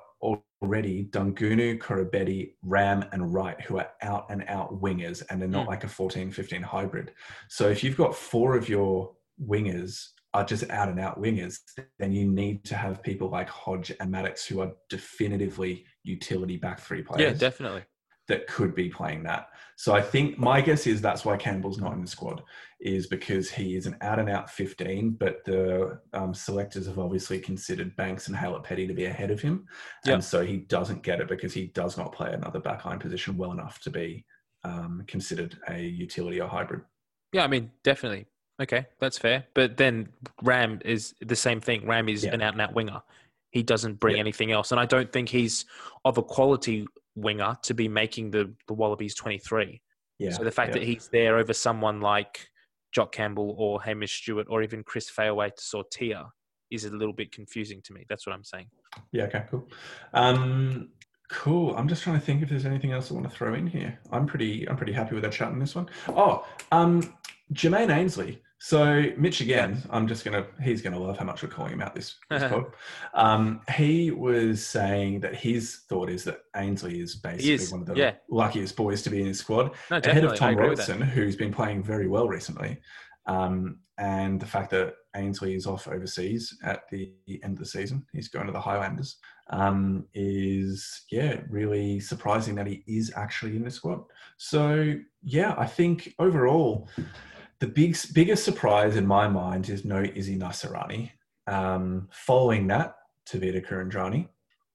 already 0.62 1.06
Daugunu, 1.12 1.78
Koroibete, 1.78 2.54
Ramm, 2.64 3.06
and 3.12 3.32
Wright, 3.34 3.62
who 3.62 3.78
are 3.78 3.90
out 4.02 4.26
and 4.30 4.44
out 4.48 4.82
wingers, 4.82 5.22
and 5.30 5.40
they're 5.40 5.48
not 5.48 5.68
mm. 5.68 5.70
like 5.70 5.84
a 5.84 5.88
14 5.88 6.32
15 6.32 6.64
hybrid. 6.64 7.12
So 7.50 7.70
if 7.70 7.84
you've 7.84 7.98
got 7.98 8.16
four 8.16 8.56
of 8.56 8.68
your 8.68 9.14
wingers 9.40 10.08
are 10.36 10.44
just 10.44 10.70
out 10.70 10.90
and 10.90 11.00
out 11.00 11.22
wingers, 11.22 11.60
then 11.98 12.12
you 12.12 12.30
need 12.30 12.66
to 12.66 12.76
have 12.76 13.02
people 13.02 13.30
like 13.30 13.48
Hodge 13.48 13.92
and 14.02 14.14
Maddocks 14.14 14.46
who 14.46 14.60
are 14.60 14.74
definitively 14.90 15.86
utility 16.04 16.58
back 16.58 16.82
three 16.82 17.02
players. 17.02 17.22
Yeah, 17.22 17.38
definitely. 17.38 17.84
That 18.28 18.46
could 18.48 18.76
be 18.76 18.90
playing 18.90 19.24
that. 19.24 19.48
So 19.78 19.94
I 19.96 20.02
think 20.02 20.38
my 20.38 20.60
guess 20.60 20.88
is 20.88 21.00
that's 21.00 21.24
why 21.24 21.38
Campbell's 21.38 21.78
not 21.78 21.94
in 21.94 22.02
the 22.02 22.08
squad, 22.08 22.44
is 22.82 23.08
because 23.08 23.50
he 23.50 23.76
is 23.76 23.86
an 23.86 23.96
out 24.02 24.20
and 24.20 24.30
out 24.30 24.50
15, 24.50 25.12
but 25.12 25.46
the 25.46 26.00
um, 26.12 26.34
selectors 26.34 26.88
have 26.88 27.00
obviously 27.00 27.40
considered 27.40 27.96
Banks 27.96 28.28
and 28.28 28.36
Haylett-Petty 28.36 28.88
to 28.88 28.94
be 28.94 29.06
ahead 29.06 29.32
of 29.32 29.42
him. 29.42 29.66
Yep. 30.06 30.14
And 30.16 30.24
so 30.24 30.44
he 30.44 30.58
doesn't 30.58 31.04
get 31.04 31.22
it 31.22 31.30
because 31.30 31.54
he 31.54 31.68
does 31.68 31.98
not 31.98 32.12
play 32.12 32.34
another 32.34 32.60
backline 32.60 33.00
position 33.00 33.38
well 33.38 33.54
enough 33.54 33.80
to 33.82 33.90
be 33.90 34.26
um, 34.66 35.04
considered 35.08 35.58
a 35.70 35.80
utility 35.80 36.42
or 36.42 36.50
hybrid. 36.50 36.82
Yeah, 37.32 37.44
I 37.44 37.48
mean, 37.48 37.72
definitely. 37.84 38.26
Okay, 38.62 38.86
that's 39.00 39.18
fair. 39.18 39.46
But 39.54 39.78
then 39.78 40.10
Ramm 40.42 40.80
is 40.86 41.14
the 41.22 41.36
same 41.36 41.60
thing. 41.60 41.86
Ramm 41.86 42.08
is 42.08 42.24
yeah. 42.24 42.34
an 42.34 42.42
out 42.42 42.54
and 42.54 42.62
out 42.62 42.74
winger. 42.74 43.02
He 43.52 43.64
doesn't 43.64 44.00
bring 44.00 44.16
yeah. 44.16 44.22
anything 44.22 44.52
else. 44.52 44.72
And 44.72 44.80
I 44.80 44.86
don't 44.86 45.12
think 45.12 45.30
he's 45.30 45.66
of 46.04 46.18
a 46.18 46.24
quality 46.24 46.86
winger 47.16 47.58
to 47.64 47.74
be 47.74 47.88
making 47.88 48.32
the, 48.32 48.54
the 48.68 48.74
Wallabies 48.74 49.16
23. 49.16 49.82
Yeah. 50.20 50.32
So 50.32 50.44
the 50.44 50.52
fact 50.52 50.70
yeah. 50.70 50.80
that 50.80 50.84
he's 50.84 51.10
there 51.10 51.38
over 51.38 51.54
someone 51.54 52.02
like 52.02 52.50
Jock 52.94 53.12
Campbell 53.12 53.56
or 53.58 53.82
Hamish 53.82 54.22
Stewart 54.22 54.48
or 54.50 54.62
even 54.62 54.84
Chris 54.84 55.10
Feauai-Sautia 55.12 56.30
is 56.72 56.86
a 56.86 56.90
little 56.90 57.14
bit 57.14 57.32
confusing 57.32 57.82
to 57.84 57.94
me. 57.94 58.06
That's 58.08 58.26
what 58.26 58.34
I'm 58.34 58.44
saying. 58.44 58.68
Yeah. 59.12 59.24
Okay. 59.26 59.44
Cool. 59.50 59.68
Um, 60.14 60.90
cool. 61.30 61.76
I'm 61.76 61.90
just 61.90 62.04
trying 62.04 62.18
to 62.18 62.26
think 62.26 62.42
if 62.42 62.50
there's 62.50 62.66
anything 62.66 62.94
else 62.94 63.12
I 63.12 63.16
want 63.16 63.30
to 63.30 63.36
throw 63.36 63.54
in 63.54 63.68
here. 63.68 64.00
I'm 64.12 64.26
pretty. 64.26 64.68
I'm 64.70 64.78
pretty 64.78 64.94
happy 64.94 65.14
with 65.14 65.24
that 65.24 65.34
chat 65.34 65.52
in 65.52 65.60
this 65.60 65.76
one. 65.76 65.90
Oh, 66.08 66.46
um, 66.72 67.14
Jermaine 67.54 67.94
Ainsley. 67.96 68.42
So 68.60 69.12
Mitch 69.18 69.42
again, 69.42 69.82
I'm 69.90 70.08
just 70.08 70.24
gonna 70.24 70.48
he's 70.62 70.82
gonna 70.82 71.00
love 71.00 71.18
how 71.18 71.26
much 71.26 71.44
we're 71.44 71.50
calling 71.50 71.74
him 71.74 71.82
out 71.82 71.94
this, 71.94 72.16
this 72.30 72.44
pod. 72.52 72.66
Um, 73.14 73.62
he 73.76 74.12
was 74.12 74.66
saying 74.66 75.20
that 75.22 75.36
his 75.36 75.82
thought 75.90 76.10
is 76.10 76.24
that 76.24 76.40
Ainsley 76.56 77.00
is 77.00 77.16
basically 77.16 77.54
is, 77.54 77.72
one 77.72 77.82
of 77.82 77.88
the 77.88 77.96
yeah. 77.96 78.14
luckiest 78.30 78.76
boys 78.76 79.02
to 79.04 79.10
be 79.10 79.20
in 79.20 79.28
his 79.28 79.40
squad. 79.40 79.72
No, 79.92 79.98
ahead 79.98 80.24
of 80.24 80.36
Tom 80.36 80.56
Robertson, 80.56 81.02
who's 81.02 81.36
been 81.36 81.54
playing 81.54 81.84
very 81.84 82.08
well 82.08 82.28
recently. 82.28 82.80
Um, 83.28 83.80
and 83.98 84.40
the 84.40 84.46
fact 84.46 84.72
that 84.72 84.96
Ainsley 85.16 85.56
is 85.56 85.66
off 85.66 85.88
overseas 85.88 86.58
at 86.64 86.90
the 86.90 87.14
end 87.44 87.54
of 87.54 87.60
the 87.60 87.66
season, 87.66 88.06
he's 88.12 88.28
going 88.28 88.46
to 88.46 88.52
the 88.52 88.60
Highlanders, 88.60 89.18
um, 89.50 90.06
is 90.14 91.04
yeah, 91.12 91.40
really 91.50 92.00
surprising 92.00 92.56
that 92.56 92.68
he 92.68 92.84
is 92.88 93.14
actually 93.16 93.56
in 93.56 93.64
the 93.64 93.72
squad. 93.72 94.02
So 94.38 94.96
yeah, 95.24 95.56
I 95.58 95.66
think 95.66 96.14
overall 96.20 96.90
the 97.60 97.68
big, 97.68 97.98
biggest 98.14 98.44
surprise 98.44 98.96
in 98.96 99.06
my 99.06 99.28
mind 99.28 99.70
is 99.70 99.86
no 99.86 100.04
Izzy 100.04 100.38
Naisarani. 100.38 101.12
Um, 101.48 102.10
following 102.12 102.68
that, 102.68 102.96
Tevita 103.26 103.66
Kuridrani. 103.66 104.28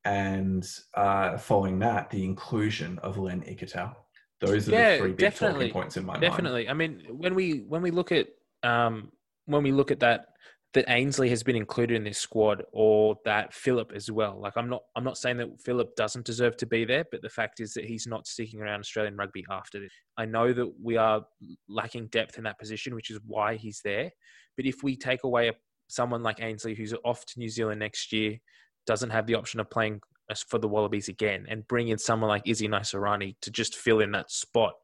And 0.05 0.67
uh, 0.95 1.37
following 1.37 1.79
that, 1.81 2.11
the 2.11 2.25
inclusion 2.25 2.99
of 3.01 3.19
Len 3.19 3.43
Ikitau. 3.43 3.95
Those 4.41 4.69
are 4.69 4.73
yeah, 4.73 4.93
the 4.93 4.99
three 4.99 5.13
big 5.13 5.35
talking 5.35 5.71
points 5.71 5.99
in 5.99 6.07
my 6.07 6.19
definitely. 6.19 6.67
mind. 6.67 6.69
Definitely. 6.69 6.69
I 6.69 6.73
mean, 6.73 7.19
when 7.19 7.35
we 7.35 7.65
when 7.69 7.83
we 7.83 7.91
look 7.91 8.11
at 8.11 8.29
um, 8.63 9.13
when 9.45 9.63
we 9.63 9.73
look 9.73 9.91
at 9.91 10.01
that 10.01 10.29
that 10.73 10.89
Ainsley 10.89 11.29
has 11.31 11.43
been 11.43 11.57
included 11.57 11.97
in 11.97 12.05
this 12.05 12.19
squad 12.19 12.63
or 12.73 13.17
that 13.25 13.53
Philip 13.53 13.93
as 13.95 14.11
well. 14.11 14.39
Like 14.41 14.57
I'm 14.57 14.69
not 14.69 14.83
I'm 14.95 15.05
not 15.05 15.19
saying 15.19 15.39
that 15.39 15.61
Philip 15.61 15.97
doesn't 15.97 16.25
deserve 16.25 16.57
to 16.59 16.67
be 16.67 16.85
there, 16.85 17.05
but 17.11 17.23
the 17.23 17.29
fact 17.29 17.61
is 17.61 17.75
that 17.75 17.85
he's 17.85 18.07
not 18.07 18.27
sticking 18.27 18.61
around 18.61 18.81
Australian 18.81 19.17
rugby 19.17 19.45
after 19.51 19.81
this. 19.81 19.93
I 20.17 20.27
know 20.27 20.53
that 20.53 20.73
we 20.81 20.97
are 20.97 21.25
lacking 21.69 22.09
depth 22.09 22.39
in 22.39 22.45
that 22.45 22.59
position, 22.59 22.95
which 22.95 23.11
is 23.11 23.19
why 23.27 23.57
he's 23.57 23.81
there. 23.83 24.11
But 24.57 24.67
if 24.67 24.83
we 24.83 24.97
take 24.97 25.25
away 25.25 25.49
a, 25.49 25.55
someone 25.89 26.23
like 26.23 26.41
Ainsley 26.41 26.75
who's 26.75 26.95
off 27.05 27.25
to 27.27 27.39
New 27.39 27.49
Zealand 27.49 27.81
next 27.81 28.13
year, 28.13 28.39
doesn't 28.87 29.11
have 29.11 29.27
the 29.27 29.35
option 29.35 29.61
of 29.61 29.71
playing 29.71 30.01
for 30.47 30.59
the 30.59 30.69
Wallabies 30.69 31.09
again, 31.09 31.47
and 31.49 31.67
bring 31.67 31.89
in 31.89 31.99
someone 31.99 32.29
like 32.29 32.47
Izzy 32.47 32.69
Naisarani 32.69 33.35
to 33.43 33.51
just 33.51 33.77
fill 33.77 33.99
in 34.01 34.13
that 34.13 34.31
spot, 34.31 34.75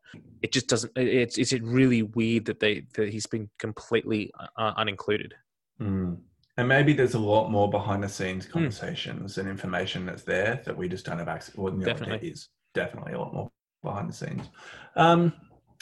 it 0.42 0.52
just 0.52 0.66
doesn't. 0.66 0.92
It's 0.96 1.38
it's 1.38 1.52
really 1.52 2.02
weird 2.02 2.46
that 2.46 2.58
they 2.58 2.86
that 2.94 3.10
he's 3.10 3.26
been 3.26 3.48
completely 3.58 4.32
uh, 4.56 4.74
unincluded. 4.74 5.32
Mm. 5.80 6.18
And 6.58 6.68
maybe 6.68 6.92
there's 6.94 7.14
a 7.14 7.18
lot 7.18 7.50
more 7.50 7.70
behind 7.70 8.02
the 8.02 8.08
scenes 8.08 8.46
hmm. 8.46 8.52
conversations 8.52 9.34
mm. 9.34 9.38
and 9.38 9.48
information 9.48 10.06
that's 10.06 10.22
there 10.22 10.62
that 10.64 10.76
we 10.76 10.88
just 10.88 11.04
don't 11.04 11.18
have 11.18 11.28
access. 11.28 11.54
Well, 11.54 11.72
definitely. 11.74 12.18
there 12.18 12.30
is 12.30 12.48
definitely 12.74 13.12
a 13.12 13.18
lot 13.18 13.34
more 13.34 13.50
behind 13.82 14.08
the 14.08 14.14
scenes. 14.14 14.48
Um, 14.96 15.34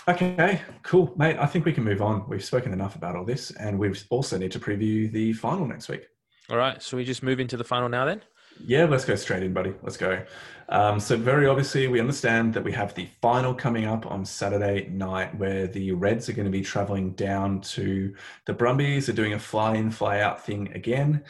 okay, 0.08 0.62
cool, 0.82 1.12
mate. 1.16 1.36
I 1.38 1.46
think 1.46 1.64
we 1.64 1.72
can 1.72 1.84
move 1.84 2.02
on. 2.02 2.28
We've 2.28 2.44
spoken 2.44 2.72
enough 2.72 2.96
about 2.96 3.14
all 3.14 3.24
this, 3.24 3.52
and 3.52 3.78
we 3.78 3.94
also 4.10 4.36
need 4.36 4.50
to 4.52 4.58
preview 4.58 5.10
the 5.12 5.32
final 5.34 5.66
next 5.66 5.88
week. 5.88 6.06
All 6.50 6.56
right, 6.56 6.82
so 6.82 6.96
we 6.96 7.04
just 7.04 7.22
move 7.22 7.38
into 7.38 7.56
the 7.56 7.64
final 7.64 7.88
now 7.88 8.04
then. 8.04 8.22
Yeah, 8.60 8.84
let's 8.84 9.04
go 9.04 9.14
straight 9.14 9.42
in, 9.42 9.52
buddy. 9.52 9.74
Let's 9.82 9.96
go. 9.96 10.24
Um, 10.68 10.98
so, 10.98 11.16
very 11.16 11.46
obviously, 11.46 11.88
we 11.88 12.00
understand 12.00 12.54
that 12.54 12.64
we 12.64 12.72
have 12.72 12.94
the 12.94 13.06
final 13.20 13.54
coming 13.54 13.84
up 13.84 14.06
on 14.06 14.24
Saturday 14.24 14.88
night 14.88 15.34
where 15.36 15.66
the 15.66 15.92
Reds 15.92 16.28
are 16.28 16.32
going 16.32 16.46
to 16.46 16.50
be 16.50 16.62
traveling 16.62 17.12
down 17.12 17.60
to 17.62 18.14
the 18.46 18.54
Brumbies. 18.54 19.06
They're 19.06 19.14
doing 19.14 19.34
a 19.34 19.38
fly 19.38 19.74
in, 19.74 19.90
fly 19.90 20.20
out 20.20 20.44
thing 20.44 20.72
again. 20.74 21.24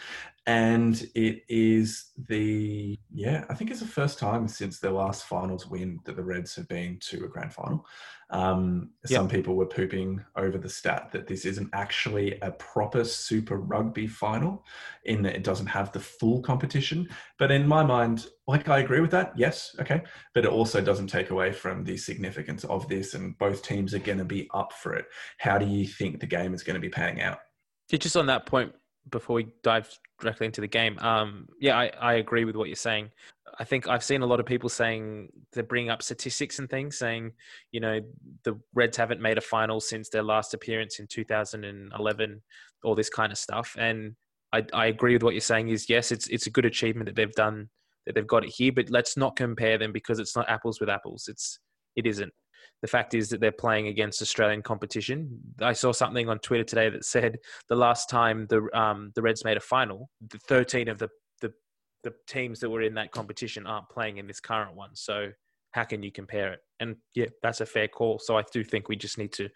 And 0.47 1.03
it 1.15 1.43
is 1.49 2.11
the, 2.29 2.99
yeah, 3.13 3.47
I 3.49 3.55
think 3.55 3.71
it's 3.71 3.81
the 3.81 3.87
first 3.87 4.19
time 4.19 4.47
since 4.47 4.79
their 4.79 4.91
last 4.91 5.25
finals 5.25 5.67
win 5.67 6.01
that 6.05 6.17
the 6.17 6.23
Reds 6.23 6.55
have 6.57 6.69
been 6.69 6.99
to 7.01 7.25
a 7.25 7.29
grand 7.29 7.53
final. 7.53 7.87
Um, 8.35 8.91
yep. 9.09 9.19
Some 9.19 9.29
people 9.29 9.55
were 9.55 9.67
pooping 9.67 10.21
over 10.37 10.59
the 10.59 10.69
stat 10.69 11.11
that 11.13 11.29
this 11.29 11.45
isn't 11.45 11.71
actually 11.73 12.37
a 12.41 12.51
proper 12.51 13.05
Super 13.05 13.59
Rugby 13.59 14.09
final, 14.09 14.65
in 15.05 15.23
that 15.23 15.37
it 15.37 15.45
doesn't 15.45 15.69
have 15.69 15.93
the 15.93 16.01
full 16.01 16.43
competition. 16.43 17.09
But 17.39 17.53
in 17.53 17.67
my 17.67 17.85
mind, 17.85 18.27
like 18.49 18.69
I 18.69 18.81
agree 18.81 18.99
with 18.99 19.13
that, 19.13 19.33
yes, 19.37 19.77
okay. 19.81 20.03
But 20.35 20.45
it 20.45 20.51
also 20.51 20.81
doesn't 20.81 21.07
take 21.07 21.31
away 21.31 21.53
from 21.53 21.85
the 21.85 21.97
significance 21.97 22.65
of 22.65 22.89
this, 22.89 23.15
and 23.15 23.39
both 23.39 23.63
teams 23.63 23.95
are 23.95 24.01
going 24.01 24.19
to 24.19 24.25
be 24.25 24.49
up 24.53 24.73
for 24.73 24.95
it. 24.95 25.07
How 25.39 25.57
do 25.57 25.67
you 25.67 25.87
think 25.87 26.19
the 26.19 26.27
game 26.27 26.55
is 26.55 26.65
going 26.65 26.75
to 26.75 26.81
be 26.81 26.91
panning 26.91 27.23
out? 27.23 27.39
Just 27.89 28.17
on 28.17 28.27
that 28.27 28.47
point, 28.47 28.73
before 29.11 29.37
we 29.37 29.49
dive 29.63 29.89
directly 30.21 30.47
into 30.47 30.61
the 30.61 30.69
game, 30.69 30.99
um, 31.01 31.49
yeah, 31.61 31.79
I, 31.79 31.91
I 32.01 32.15
agree 32.15 32.45
with 32.45 32.57
what 32.57 32.69
you're 32.69 32.77
saying. 32.77 33.11
I 33.59 33.65
think 33.65 33.89
I've 33.89 34.03
seen 34.03 34.23
a 34.23 34.27
lot 34.27 34.41
of 34.41 34.47
people 34.47 34.69
saying 34.69 35.29
they're 35.53 35.63
bringing 35.63 35.91
up 35.91 36.03
statistics 36.03 36.59
and 36.59 36.69
things, 36.69 36.99
saying 36.99 37.33
you 37.71 37.81
know 37.81 38.01
the 38.43 38.59
Reds 38.75 38.97
haven't 38.97 39.21
made 39.21 39.39
a 39.39 39.43
final 39.43 39.81
since 39.81 40.09
their 40.09 40.23
last 40.23 40.55
appearance 40.55 40.99
in 40.99 41.07
2011, 41.07 42.43
all 42.83 42.95
this 42.95 43.11
kind 43.11 43.31
of 43.31 43.39
stuff. 43.39 43.77
And 43.79 44.17
I, 44.53 44.65
I 44.73 44.87
agree 44.87 45.15
with 45.15 45.23
what 45.23 45.35
you're 45.35 45.41
saying. 45.41 45.69
Is 45.69 45.89
yes, 45.89 46.11
it's 46.11 46.27
it's 46.29 46.47
a 46.47 46.51
good 46.51 46.65
achievement 46.65 47.07
that 47.07 47.17
they've 47.17 47.33
done 47.33 47.69
that 48.07 48.15
they've 48.15 48.27
got 48.27 48.45
it 48.45 48.51
here, 48.51 48.73
but 48.73 48.91
let's 48.91 49.17
not 49.17 49.37
compare 49.37 49.79
them 49.79 49.93
because 49.93 50.19
it's 50.19 50.37
not 50.37 50.49
apples 50.49 50.81
with 50.81 50.89
apples. 50.89 51.27
It's 51.29 51.59
it 51.97 52.07
isn't. 52.07 52.33
The 52.85 52.89
fact 52.89 53.15
is 53.15 53.31
that 53.31 53.41
they're 53.41 53.51
playing 53.51 53.87
against 53.87 54.21
Australian 54.21 54.61
competition. 54.61 55.41
I 55.59 55.73
saw 55.73 55.91
something 55.91 56.29
on 56.29 56.39
Twitter 56.41 56.65
today 56.65 56.91
that 56.91 57.07
said 57.07 57.39
the 57.71 57.77
last 57.77 58.11
time 58.11 58.47
the 58.51 58.69
um, 58.79 59.11
the 59.15 59.23
Reds 59.23 59.43
made 59.43 59.57
a 59.57 59.61
final, 59.61 60.11
the 60.29 60.39
13 60.39 60.89
of 60.89 60.99
the 60.99 61.09
the 62.05 62.13
teams 62.29 62.61
that 62.61 62.71
were 62.71 62.83
in 62.83 62.95
that 62.95 63.11
competition 63.11 63.67
aren't 63.67 63.89
playing 63.89 64.19
in 64.19 64.27
this 64.27 64.39
current 64.39 64.77
one. 64.77 64.91
So 64.95 65.31
how 65.73 65.85
can 65.85 66.03
you 66.03 66.13
compare 66.13 66.53
it? 66.53 66.61
And 66.79 66.97
yeah, 67.15 67.27
that's 67.43 67.61
a 67.61 67.67
fair 67.67 67.89
call. 67.89 68.21
So 68.21 68.39
I 68.39 68.45
do 68.53 68.63
think 68.63 68.89
we 68.89 68.97
just 68.97 69.19
need 69.19 69.33
to, 69.33 69.49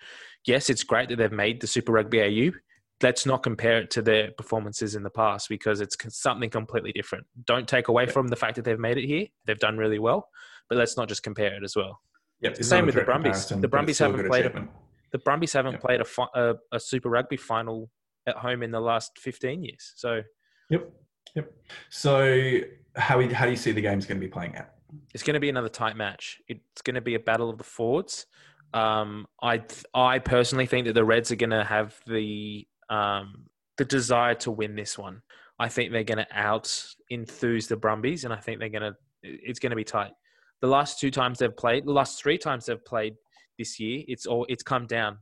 yes, 0.44 0.68
it's 0.68 0.82
great 0.82 1.08
that 1.10 1.16
they've 1.16 1.30
made 1.30 1.60
the 1.60 1.66
Super 1.66 1.92
Rugby 1.92 2.22
AU. 2.22 2.52
Let's 3.00 3.26
not 3.26 3.44
compare 3.44 3.78
it 3.78 3.90
to 3.92 4.02
their 4.02 4.32
performances 4.32 4.96
in 4.96 5.04
the 5.04 5.10
past 5.10 5.48
because 5.48 5.80
it's 5.80 5.96
something 6.08 6.50
completely 6.50 6.90
different. 6.90 7.26
Don't 7.44 7.68
take 7.68 7.86
away 7.86 8.06
from 8.06 8.26
the 8.26 8.34
fact 8.34 8.56
that 8.56 8.64
they've 8.64 8.78
made 8.78 8.98
it 8.98 9.06
here. 9.06 9.26
They've 9.46 9.58
done 9.58 9.78
really 9.78 10.00
well, 10.00 10.28
but 10.68 10.78
let's 10.78 10.96
not 10.96 11.08
just 11.08 11.22
compare 11.22 11.54
it 11.54 11.62
as 11.62 11.76
well. 11.76 12.00
Yep, 12.40 12.62
same 12.62 12.86
with 12.86 12.94
the 12.94 13.02
Brumbies. 13.02 13.46
The 13.46 13.68
Brumbies 13.68 13.98
haven't 13.98 14.26
played 14.26 14.46
a, 14.46 14.68
the 15.12 15.18
Brumbies 15.18 15.52
haven't 15.52 15.72
yep. 15.72 15.80
played 15.80 16.00
a, 16.00 16.22
a, 16.34 16.54
a 16.72 16.80
Super 16.80 17.08
Rugby 17.08 17.36
final 17.36 17.90
at 18.26 18.36
home 18.36 18.62
in 18.62 18.70
the 18.70 18.80
last 18.80 19.18
15 19.18 19.64
years. 19.64 19.92
So 19.96 20.22
Yep. 20.70 20.90
Yep. 21.34 21.52
So 21.90 22.60
how 22.96 23.20
how 23.32 23.44
do 23.44 23.50
you 23.50 23.56
see 23.56 23.72
the 23.72 23.80
game's 23.80 24.06
going 24.06 24.20
to 24.20 24.26
be 24.26 24.30
playing 24.30 24.56
out? 24.56 24.68
It's 25.14 25.22
going 25.22 25.34
to 25.34 25.40
be 25.40 25.48
another 25.48 25.68
tight 25.68 25.96
match. 25.96 26.38
It's 26.48 26.82
going 26.82 26.94
to 26.94 27.00
be 27.00 27.14
a 27.14 27.20
battle 27.20 27.50
of 27.50 27.58
the 27.58 27.64
forwards. 27.64 28.26
Um, 28.74 29.26
I 29.42 29.62
I 29.94 30.18
personally 30.18 30.66
think 30.66 30.86
that 30.86 30.94
the 30.94 31.04
Reds 31.04 31.30
are 31.30 31.36
going 31.36 31.50
to 31.50 31.64
have 31.64 31.98
the 32.06 32.66
um, 32.90 33.46
the 33.76 33.84
desire 33.84 34.34
to 34.36 34.50
win 34.50 34.76
this 34.76 34.98
one. 34.98 35.22
I 35.58 35.68
think 35.68 35.92
they're 35.92 36.04
going 36.04 36.18
to 36.18 36.26
out 36.32 36.72
enthuse 37.10 37.66
the 37.66 37.76
Brumbies, 37.76 38.24
and 38.24 38.32
I 38.32 38.36
think 38.36 38.60
they're 38.60 38.68
going 38.68 38.92
to 38.92 38.96
it's 39.22 39.58
going 39.58 39.70
to 39.70 39.76
be 39.76 39.84
tight. 39.84 40.12
The 40.60 40.68
last 40.68 40.98
two 40.98 41.10
times 41.10 41.38
they've 41.38 41.56
played, 41.56 41.86
the 41.86 41.92
last 41.92 42.20
three 42.20 42.38
times 42.38 42.66
they've 42.66 42.84
played 42.84 43.14
this 43.58 43.78
year, 43.78 44.02
it's 44.08 44.26
all 44.26 44.46
it's 44.48 44.62
come 44.62 44.86
down. 44.86 45.18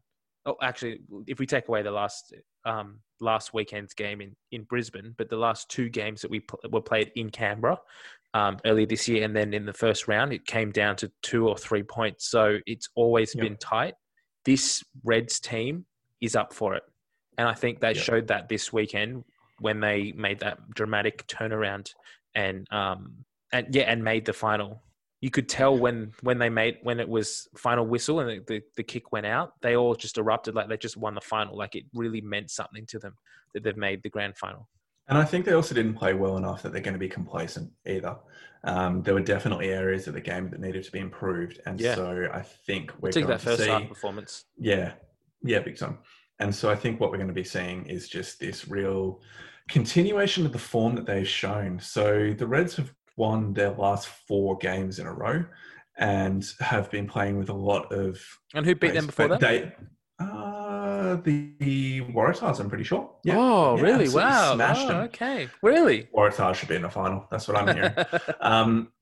Oh, 0.46 0.56
actually, 0.62 1.00
if 1.26 1.38
we 1.38 1.46
take 1.46 1.68
away 1.68 1.82
the 1.82 1.90
last 1.90 2.34
um, 2.64 3.00
last 3.20 3.52
weekend's 3.52 3.94
game 3.94 4.20
in, 4.20 4.36
in 4.52 4.62
Brisbane, 4.64 5.14
but 5.18 5.28
the 5.28 5.36
last 5.36 5.68
two 5.68 5.88
games 5.88 6.20
that 6.22 6.30
we 6.30 6.40
pl- 6.40 6.60
were 6.70 6.80
played 6.80 7.10
in 7.16 7.30
Canberra 7.30 7.78
um, 8.34 8.58
earlier 8.64 8.86
this 8.86 9.08
year, 9.08 9.24
and 9.24 9.34
then 9.34 9.52
in 9.54 9.66
the 9.66 9.72
first 9.72 10.08
round, 10.08 10.32
it 10.32 10.46
came 10.46 10.70
down 10.70 10.96
to 10.96 11.10
two 11.22 11.48
or 11.48 11.56
three 11.56 11.82
points. 11.82 12.30
So 12.30 12.58
it's 12.66 12.88
always 12.94 13.34
yep. 13.34 13.42
been 13.42 13.56
tight. 13.56 13.94
This 14.44 14.84
Reds 15.04 15.40
team 15.40 15.86
is 16.20 16.36
up 16.36 16.52
for 16.52 16.74
it, 16.74 16.82
and 17.38 17.48
I 17.48 17.54
think 17.54 17.80
they 17.80 17.94
yep. 17.94 17.96
showed 17.96 18.28
that 18.28 18.48
this 18.48 18.72
weekend 18.72 19.24
when 19.60 19.80
they 19.80 20.12
made 20.12 20.40
that 20.40 20.58
dramatic 20.70 21.26
turnaround 21.26 21.90
and 22.34 22.66
um, 22.70 23.24
and 23.52 23.74
yeah, 23.74 23.84
and 23.84 24.04
made 24.04 24.26
the 24.26 24.32
final 24.32 24.82
you 25.20 25.30
could 25.30 25.48
tell 25.48 25.76
when 25.76 26.12
when 26.22 26.38
they 26.38 26.48
made 26.48 26.78
when 26.82 27.00
it 27.00 27.08
was 27.08 27.48
final 27.56 27.86
whistle 27.86 28.20
and 28.20 28.30
the, 28.30 28.44
the, 28.46 28.62
the, 28.76 28.82
kick 28.82 29.12
went 29.12 29.26
out 29.26 29.52
they 29.62 29.76
all 29.76 29.94
just 29.94 30.18
erupted 30.18 30.54
like 30.54 30.68
they 30.68 30.76
just 30.76 30.96
won 30.96 31.14
the 31.14 31.20
final 31.20 31.56
like 31.56 31.74
it 31.74 31.84
really 31.94 32.20
meant 32.20 32.50
something 32.50 32.84
to 32.86 32.98
them 32.98 33.14
that 33.54 33.62
they've 33.62 33.76
made 33.76 34.02
the 34.02 34.10
grand 34.10 34.36
final. 34.36 34.68
And 35.08 35.16
i 35.16 35.24
think 35.24 35.44
they 35.44 35.52
also 35.52 35.74
didn't 35.74 35.94
play 35.94 36.14
well 36.14 36.36
enough 36.36 36.62
that 36.62 36.72
they're 36.72 36.82
going 36.82 36.94
to 36.94 36.98
be 36.98 37.08
complacent 37.08 37.70
either. 37.86 38.16
Um, 38.64 39.02
there 39.02 39.14
were 39.14 39.20
definitely 39.20 39.68
areas 39.68 40.08
of 40.08 40.14
the 40.14 40.20
game 40.20 40.50
that 40.50 40.60
needed 40.60 40.82
to 40.84 40.92
be 40.92 40.98
improved 40.98 41.60
and 41.66 41.80
yeah. 41.80 41.94
so 41.94 42.28
i 42.32 42.42
think 42.42 42.92
we're 43.00 43.12
going 43.12 43.26
that 43.26 43.40
first 43.40 43.58
to 43.58 43.64
see, 43.64 43.70
half 43.70 43.88
performance. 43.88 44.44
Yeah. 44.58 44.92
Yeah 45.42 45.60
big 45.60 45.78
time. 45.78 45.98
And 46.40 46.54
so 46.54 46.70
i 46.70 46.76
think 46.76 47.00
what 47.00 47.10
we're 47.10 47.18
going 47.18 47.28
to 47.28 47.34
be 47.34 47.44
seeing 47.44 47.86
is 47.86 48.08
just 48.08 48.38
this 48.38 48.68
real 48.68 49.22
continuation 49.68 50.46
of 50.46 50.52
the 50.52 50.58
form 50.58 50.94
that 50.94 51.06
they've 51.06 51.26
shown. 51.26 51.78
So 51.80 52.32
the 52.36 52.46
reds 52.46 52.76
have 52.76 52.92
won 53.16 53.52
their 53.54 53.70
last 53.70 54.08
four 54.08 54.56
games 54.58 54.98
in 54.98 55.06
a 55.06 55.12
row 55.12 55.44
and 55.98 56.46
have 56.60 56.90
been 56.90 57.06
playing 57.06 57.38
with 57.38 57.48
a 57.48 57.54
lot 57.54 57.92
of. 57.92 58.20
And 58.54 58.64
who 58.66 58.74
beat 58.74 58.94
them 58.94 59.06
before 59.06 59.28
that? 59.28 59.40
They, 59.40 59.72
uh, 60.18 61.16
the, 61.16 61.52
the 61.58 62.00
Waratahs, 62.02 62.60
I'm 62.60 62.68
pretty 62.68 62.84
sure. 62.84 63.10
Yeah. 63.24 63.36
Oh, 63.38 63.76
yeah, 63.76 63.82
really? 63.82 64.08
Wow. 64.08 64.54
Smashed 64.54 64.84
oh, 64.84 64.88
them. 64.88 64.96
Okay. 65.04 65.48
Really? 65.62 66.08
Waratahs 66.14 66.54
should 66.56 66.68
be 66.68 66.76
in 66.76 66.82
the 66.82 66.90
final. 66.90 67.26
That's 67.30 67.48
what 67.48 67.56
I'm 67.56 67.74
hearing. 67.74 67.94
um, 68.40 68.92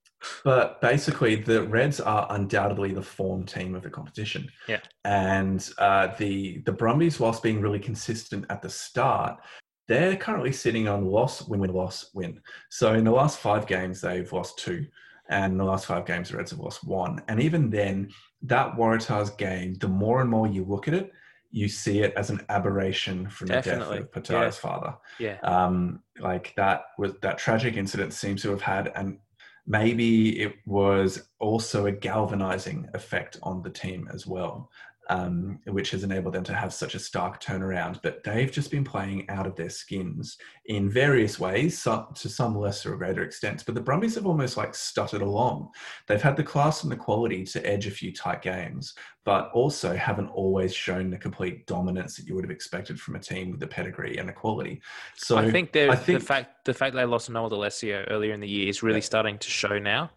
but 0.44 0.80
basically, 0.80 1.36
the 1.36 1.64
Reds 1.64 2.00
are 2.00 2.26
undoubtedly 2.30 2.92
the 2.92 3.02
form 3.02 3.44
team 3.44 3.74
of 3.74 3.82
the 3.82 3.90
competition. 3.90 4.48
Yeah. 4.68 4.80
And 5.04 5.68
uh, 5.78 6.08
the 6.18 6.62
the 6.64 6.72
Brumbies, 6.72 7.20
whilst 7.20 7.42
being 7.42 7.60
really 7.60 7.78
consistent 7.78 8.46
at 8.48 8.62
the 8.62 8.70
start, 8.70 9.38
they're 9.86 10.16
currently 10.16 10.52
sitting 10.52 10.88
on 10.88 11.06
loss, 11.06 11.46
win, 11.46 11.60
win, 11.60 11.72
loss, 11.72 12.10
win. 12.14 12.40
So 12.70 12.94
in 12.94 13.04
the 13.04 13.10
last 13.10 13.38
five 13.38 13.66
games, 13.66 14.00
they've 14.00 14.32
lost 14.32 14.58
two. 14.58 14.86
And 15.28 15.52
in 15.52 15.58
the 15.58 15.64
last 15.64 15.86
five 15.86 16.06
games, 16.06 16.30
the 16.30 16.36
Reds 16.36 16.50
have 16.50 16.60
lost 16.60 16.84
one. 16.84 17.22
And 17.28 17.40
even 17.40 17.70
then, 17.70 18.10
that 18.42 18.76
Waratahs 18.76 19.36
game, 19.38 19.74
the 19.74 19.88
more 19.88 20.20
and 20.20 20.28
more 20.28 20.46
you 20.46 20.64
look 20.64 20.88
at 20.88 20.94
it, 20.94 21.12
you 21.50 21.68
see 21.68 22.00
it 22.00 22.12
as 22.16 22.30
an 22.30 22.44
aberration 22.48 23.28
from 23.28 23.48
Definitely. 23.48 23.98
the 23.98 24.04
death 24.04 24.16
of 24.16 24.22
Petaia's 24.22 24.56
yeah. 24.56 24.70
father. 24.70 24.94
Yeah. 25.18 25.38
Um, 25.44 26.02
like 26.18 26.52
that 26.56 26.86
was 26.98 27.12
that 27.22 27.38
tragic 27.38 27.76
incident 27.76 28.12
seems 28.12 28.42
to 28.42 28.50
have 28.50 28.60
had 28.60 28.92
and 28.96 29.18
maybe 29.66 30.40
it 30.40 30.56
was 30.66 31.28
also 31.38 31.86
a 31.86 31.92
galvanizing 31.92 32.88
effect 32.94 33.38
on 33.42 33.62
the 33.62 33.70
team 33.70 34.08
as 34.12 34.26
well 34.26 34.70
um, 35.10 35.58
which 35.66 35.90
has 35.90 36.04
enabled 36.04 36.34
them 36.34 36.44
to 36.44 36.54
have 36.54 36.72
such 36.72 36.94
a 36.94 36.98
stark 36.98 37.42
turnaround. 37.42 38.00
But 38.02 38.22
they've 38.24 38.50
just 38.50 38.70
been 38.70 38.84
playing 38.84 39.28
out 39.28 39.46
of 39.46 39.56
their 39.56 39.70
skins 39.70 40.36
in 40.66 40.88
various 40.88 41.38
ways, 41.38 41.78
some, 41.78 42.08
to 42.14 42.28
some 42.28 42.56
lesser 42.56 42.94
or 42.94 42.96
greater 42.96 43.22
extents. 43.22 43.62
But 43.62 43.74
the 43.74 43.80
Brumbies 43.80 44.14
have 44.14 44.26
almost 44.26 44.56
like 44.56 44.74
stuttered 44.74 45.22
along. 45.22 45.70
They've 46.06 46.22
had 46.22 46.36
the 46.36 46.42
class 46.42 46.82
and 46.82 46.92
the 46.92 46.96
quality 46.96 47.44
to 47.44 47.66
edge 47.66 47.86
a 47.86 47.90
few 47.90 48.12
tight 48.12 48.42
games, 48.42 48.94
but 49.24 49.50
also 49.52 49.94
haven't 49.94 50.28
always 50.28 50.74
shown 50.74 51.10
the 51.10 51.18
complete 51.18 51.66
dominance 51.66 52.16
that 52.16 52.26
you 52.26 52.34
would 52.34 52.44
have 52.44 52.50
expected 52.50 53.00
from 53.00 53.16
a 53.16 53.20
team 53.20 53.50
with 53.50 53.60
the 53.60 53.66
pedigree 53.66 54.18
and 54.18 54.28
the 54.28 54.32
quality. 54.32 54.80
So 55.16 55.36
I 55.36 55.50
think, 55.50 55.74
I 55.76 55.96
think 55.96 56.20
the 56.20 56.24
fact 56.24 56.64
the 56.64 56.74
fact 56.74 56.94
they 56.94 57.04
lost 57.04 57.30
Noah 57.30 57.50
Lolesio 57.50 58.06
earlier 58.10 58.32
in 58.32 58.40
the 58.40 58.48
year 58.48 58.68
is 58.68 58.82
really 58.82 58.98
yeah. 58.98 59.04
starting 59.04 59.38
to 59.38 59.50
show 59.50 59.78
now, 59.78 60.10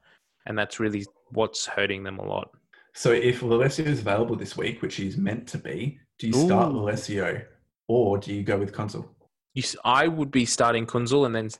and 0.45 0.57
that's 0.57 0.79
really 0.79 1.05
what's 1.31 1.65
hurting 1.65 2.03
them 2.03 2.19
a 2.19 2.25
lot. 2.25 2.51
So 2.97 3.11
if 3.11 3.41
Lolesio 3.41 3.85
is 3.85 3.99
available 3.99 4.35
this 4.35 4.57
week, 4.57 4.81
which 4.81 4.95
he's 4.95 5.17
meant 5.17 5.47
to 5.49 5.59
be, 5.59 5.99
do 6.17 6.25
you 6.25 6.33
start 6.33 6.71
Ooh. 6.73 6.77
Lolesio 6.77 7.45
or 7.87 8.17
do 8.17 8.33
you 8.33 8.41
go 8.41 8.57
with 8.57 8.73
Kuenzli? 8.73 9.07
You, 9.53 9.63
I 9.85 10.07
would 10.07 10.31
be 10.31 10.45
starting 10.45 10.87
Kuenzli 10.87 11.27
and 11.27 11.35
then 11.35 11.51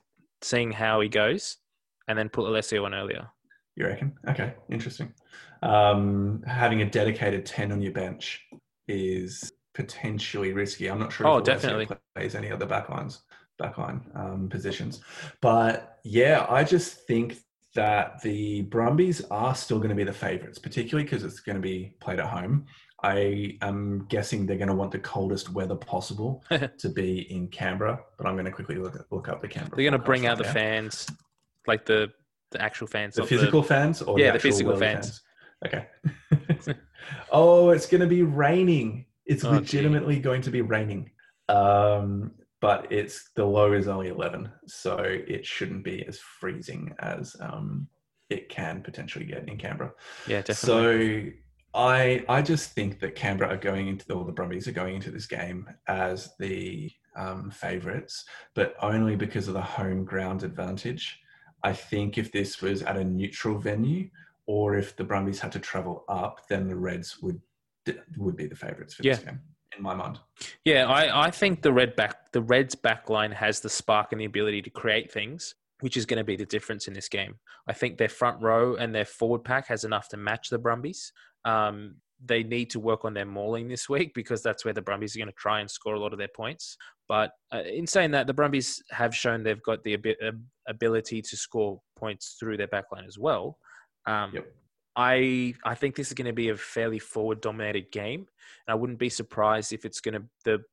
seeing 0.41 0.71
how 0.71 0.99
he 0.99 1.07
goes, 1.07 1.57
and 2.07 2.17
then 2.17 2.29
put 2.29 2.45
Lolesio 2.45 2.85
on 2.85 2.95
earlier. 2.95 3.27
You 3.75 3.85
reckon? 3.85 4.17
Okay, 4.27 4.55
interesting. 4.71 5.13
Um, 5.61 6.41
having 6.47 6.81
a 6.81 6.89
dedicated 6.89 7.45
ten 7.45 7.71
on 7.71 7.83
your 7.83 7.91
bench 7.91 8.43
is 8.87 9.51
potentially 9.75 10.53
risky. 10.53 10.89
I'm 10.89 10.99
not 10.99 11.11
sure. 11.11 11.27
Oh, 11.27 11.39
definitely 11.39 11.87
plays 12.15 12.33
any 12.33 12.51
other 12.51 12.65
backlines, 12.65 13.19
backline 13.61 14.01
um, 14.15 14.49
positions, 14.49 15.01
but 15.41 15.99
yeah, 16.03 16.47
I 16.49 16.63
just 16.63 17.05
think 17.05 17.37
that 17.77 18.19
the 18.23 18.63
Brumbies 18.63 19.21
are 19.29 19.53
still 19.53 19.77
going 19.77 19.89
to 19.89 19.95
be 19.95 20.03
the 20.03 20.11
favourites, 20.11 20.57
particularly 20.57 21.03
because 21.03 21.23
it's 21.23 21.39
going 21.39 21.57
to 21.57 21.61
be 21.61 21.93
played 21.99 22.19
at 22.19 22.25
home. 22.25 22.65
I 23.03 23.55
am 23.61 24.07
guessing 24.09 24.47
they're 24.47 24.57
going 24.57 24.69
to 24.69 24.73
want 24.73 24.91
the 24.91 24.97
coldest 24.97 25.53
weather 25.53 25.75
possible 25.75 26.43
to 26.79 26.89
be 26.89 27.31
in 27.31 27.49
Canberra, 27.49 27.99
but 28.17 28.25
I'm 28.25 28.33
going 28.33 28.45
to 28.45 28.51
quickly 28.51 28.77
look, 28.77 29.05
look 29.11 29.29
up 29.29 29.43
the 29.43 29.47
Canberra. 29.47 29.75
They're 29.75 29.89
going 29.89 30.01
to 30.01 30.03
bring 30.03 30.25
out 30.25 30.39
the 30.39 30.43
fans, 30.45 31.05
like 31.67 31.85
the 31.85 32.11
the 32.49 32.61
actual 32.61 32.87
fans, 32.87 33.13
the 33.13 33.27
physical 33.27 33.61
the, 33.61 33.67
fans, 33.67 34.01
or 34.01 34.19
yeah, 34.19 34.27
the, 34.27 34.33
the 34.33 34.39
physical 34.39 34.75
fans. 34.75 35.07
fans. 35.07 35.21
Okay. 35.65 35.87
oh, 37.31 37.71
it's 37.71 37.87
going 37.87 38.01
to 38.01 38.07
be 38.07 38.21
raining. 38.21 39.07
It's 39.25 39.43
oh, 39.43 39.49
legitimately 39.49 40.17
gee. 40.17 40.21
going 40.21 40.43
to 40.43 40.51
be 40.51 40.61
raining. 40.61 41.09
Um, 41.49 42.33
but 42.59 42.91
it's 42.91 43.29
the 43.35 43.45
low 43.45 43.73
is 43.73 43.87
only 43.87 44.07
11 44.07 44.49
so 44.65 44.97
it 44.99 45.45
shouldn't 45.45 45.83
be 45.83 46.05
as 46.07 46.19
freezing 46.19 46.93
as 46.99 47.35
um, 47.39 47.87
it 48.29 48.49
can 48.49 48.81
potentially 48.81 49.25
get 49.25 49.47
in 49.47 49.57
canberra. 49.57 49.91
Yeah 50.27 50.41
definitely. 50.41 51.31
So 51.31 51.37
i 51.73 52.25
i 52.29 52.41
just 52.41 52.71
think 52.71 52.99
that 52.99 53.15
canberra 53.15 53.53
are 53.53 53.57
going 53.57 53.87
into 53.87 54.05
the, 54.07 54.13
or 54.13 54.25
the 54.25 54.31
brumbies 54.31 54.67
are 54.67 54.71
going 54.71 54.95
into 54.95 55.11
this 55.11 55.27
game 55.27 55.69
as 55.87 56.33
the 56.39 56.91
um, 57.15 57.51
favorites 57.51 58.25
but 58.53 58.75
only 58.81 59.15
because 59.15 59.47
of 59.47 59.53
the 59.53 59.61
home 59.61 60.03
ground 60.03 60.43
advantage. 60.43 61.19
I 61.63 61.73
think 61.73 62.17
if 62.17 62.31
this 62.31 62.61
was 62.61 62.83
at 62.83 62.97
a 62.97 63.03
neutral 63.03 63.57
venue 63.57 64.09
or 64.45 64.77
if 64.77 64.95
the 64.95 65.03
brumbies 65.03 65.39
had 65.39 65.51
to 65.53 65.59
travel 65.59 66.05
up 66.07 66.47
then 66.47 66.67
the 66.67 66.75
reds 66.75 67.21
would 67.21 67.41
would 68.17 68.35
be 68.35 68.47
the 68.47 68.55
favorites 68.55 68.95
for 68.95 69.03
yeah. 69.03 69.15
this 69.15 69.23
game 69.23 69.39
in 69.77 69.83
my 69.83 69.93
mind. 69.93 70.19
Yeah, 70.65 70.85
I, 70.85 71.27
I 71.27 71.31
think 71.31 71.61
the 71.61 71.73
red 71.73 71.95
back 71.95 72.31
the 72.31 72.41
Reds 72.41 72.75
back 72.75 73.09
line 73.09 73.31
has 73.31 73.59
the 73.59 73.69
spark 73.69 74.11
and 74.11 74.21
the 74.21 74.25
ability 74.25 74.61
to 74.63 74.69
create 74.69 75.11
things, 75.11 75.55
which 75.81 75.97
is 75.97 76.05
going 76.05 76.17
to 76.17 76.23
be 76.23 76.35
the 76.35 76.45
difference 76.45 76.87
in 76.87 76.93
this 76.93 77.09
game. 77.09 77.35
I 77.67 77.73
think 77.73 77.97
their 77.97 78.09
front 78.09 78.41
row 78.41 78.75
and 78.75 78.93
their 78.93 79.05
forward 79.05 79.43
pack 79.43 79.67
has 79.67 79.83
enough 79.83 80.09
to 80.09 80.17
match 80.17 80.49
the 80.49 80.59
Brumbies. 80.59 81.11
Um, 81.45 81.95
they 82.25 82.43
need 82.43 82.69
to 82.71 82.79
work 82.79 83.05
on 83.05 83.13
their 83.13 83.25
mauling 83.25 83.67
this 83.67 83.87
week 83.95 84.13
because 84.13 84.41
that's 84.41 84.65
where 84.65 84.73
the 84.73 84.81
Brumbies 84.81 85.15
are 85.15 85.19
going 85.19 85.29
to 85.29 85.35
try 85.35 85.59
and 85.59 85.69
score 85.69 85.95
a 85.95 85.99
lot 85.99 86.13
of 86.13 86.19
their 86.19 86.29
points. 86.35 86.77
But 87.07 87.31
uh, 87.53 87.61
in 87.61 87.87
saying 87.87 88.11
that, 88.11 88.27
the 88.27 88.33
Brumbies 88.33 88.83
have 88.91 89.15
shown 89.15 89.43
they've 89.43 89.63
got 89.63 89.83
the 89.83 89.97
ability 90.67 91.21
to 91.21 91.37
score 91.37 91.79
points 91.95 92.35
through 92.39 92.57
their 92.57 92.67
backline 92.67 93.07
as 93.07 93.17
well. 93.17 93.57
Um, 94.05 94.31
yep. 94.33 94.47
I 94.97 95.53
I 95.63 95.75
think 95.75 95.95
this 95.95 96.07
is 96.07 96.13
going 96.13 96.25
to 96.25 96.33
be 96.33 96.49
a 96.49 96.57
fairly 96.57 96.99
forward 96.99 97.39
dominated 97.39 97.91
game, 97.91 98.21
and 98.21 98.73
I 98.73 98.75
wouldn't 98.75 98.99
be 98.99 99.09
surprised 99.09 99.71
if 99.71 99.85
it's 99.85 100.01
going 100.01 100.15
to 100.15 100.23
the 100.43 100.63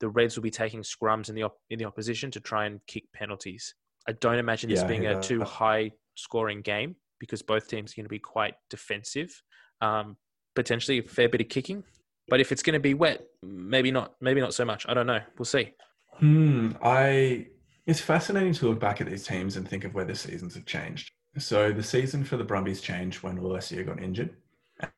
the 0.00 0.08
Reds 0.08 0.36
will 0.36 0.42
be 0.42 0.50
taking 0.50 0.82
scrums 0.82 1.28
in 1.28 1.34
the 1.34 1.44
op, 1.44 1.58
in 1.70 1.78
the 1.78 1.84
opposition 1.84 2.30
to 2.32 2.40
try 2.40 2.64
and 2.64 2.80
kick 2.86 3.04
penalties. 3.12 3.74
I 4.08 4.12
don't 4.12 4.38
imagine 4.38 4.70
this 4.70 4.80
yeah, 4.80 4.86
being 4.86 5.02
yeah. 5.04 5.18
a 5.18 5.22
too 5.22 5.42
high 5.44 5.92
scoring 6.14 6.62
game 6.62 6.96
because 7.20 7.42
both 7.42 7.68
teams 7.68 7.92
are 7.92 7.96
going 7.96 8.04
to 8.06 8.10
be 8.10 8.18
quite 8.18 8.54
defensive. 8.70 9.42
Um, 9.80 10.16
potentially 10.56 10.98
a 10.98 11.02
fair 11.02 11.28
bit 11.28 11.42
of 11.42 11.48
kicking, 11.48 11.84
but 12.28 12.40
if 12.40 12.52
it's 12.52 12.62
going 12.62 12.74
to 12.74 12.80
be 12.80 12.94
wet, 12.94 13.22
maybe 13.42 13.90
not. 13.90 14.14
Maybe 14.20 14.40
not 14.40 14.54
so 14.54 14.64
much. 14.64 14.86
I 14.88 14.94
don't 14.94 15.06
know. 15.06 15.20
We'll 15.38 15.44
see. 15.44 15.72
Hmm. 16.14 16.72
I. 16.82 17.48
It's 17.86 18.00
fascinating 18.00 18.54
to 18.54 18.68
look 18.68 18.80
back 18.80 19.02
at 19.02 19.06
these 19.06 19.26
teams 19.26 19.56
and 19.56 19.68
think 19.68 19.84
of 19.84 19.92
where 19.92 20.06
the 20.06 20.14
seasons 20.14 20.54
have 20.54 20.64
changed. 20.64 21.12
So 21.38 21.72
the 21.72 21.82
season 21.82 22.24
for 22.24 22.36
the 22.36 22.44
Brumbies 22.44 22.80
changed 22.80 23.22
when 23.22 23.38
Lolesio 23.38 23.84
got 23.84 24.02
injured 24.02 24.36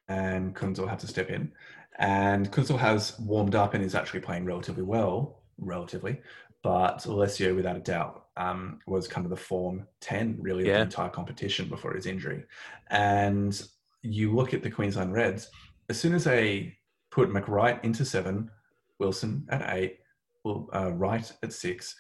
and 0.09 0.55
Kuenzli 0.55 0.89
had 0.89 0.99
to 1.01 1.07
step 1.07 1.31
in. 1.31 1.53
And 1.99 2.51
Kuenzli 2.53 2.79
has 2.79 3.19
warmed 3.19 3.55
up 3.55 3.75
and 3.75 3.83
is 3.83 3.95
actually 3.95 4.21
playing 4.21 4.45
relatively 4.45 4.83
well, 4.83 5.43
relatively. 5.59 6.21
But 6.63 6.99
Lolesio, 6.99 7.55
without 7.55 7.77
a 7.77 7.81
doubt, 7.81 8.27
um, 8.37 8.81
was 8.87 9.09
kind 9.09 9.25
of 9.25 9.31
the 9.31 9.37
form 9.37 9.87
10 10.01 10.37
really 10.41 10.67
yeah. 10.67 10.73
of 10.73 10.77
the 10.79 10.83
entire 10.83 11.09
competition 11.09 11.69
before 11.69 11.95
his 11.95 12.07
injury. 12.07 12.45
And 12.91 13.61
you 14.03 14.35
look 14.35 14.53
at 14.53 14.63
the 14.63 14.71
Queensland 14.71 15.13
Reds, 15.13 15.49
as 15.89 15.99
soon 15.99 16.15
as 16.15 16.25
they 16.25 16.77
put 17.11 17.31
McReight 17.31 17.83
into 17.85 18.05
seven, 18.05 18.51
Wilson 18.99 19.47
at 19.49 19.75
eight, 19.75 20.01
uh, 20.45 20.93
Wright 20.93 21.33
at 21.43 21.53
six, 21.53 21.95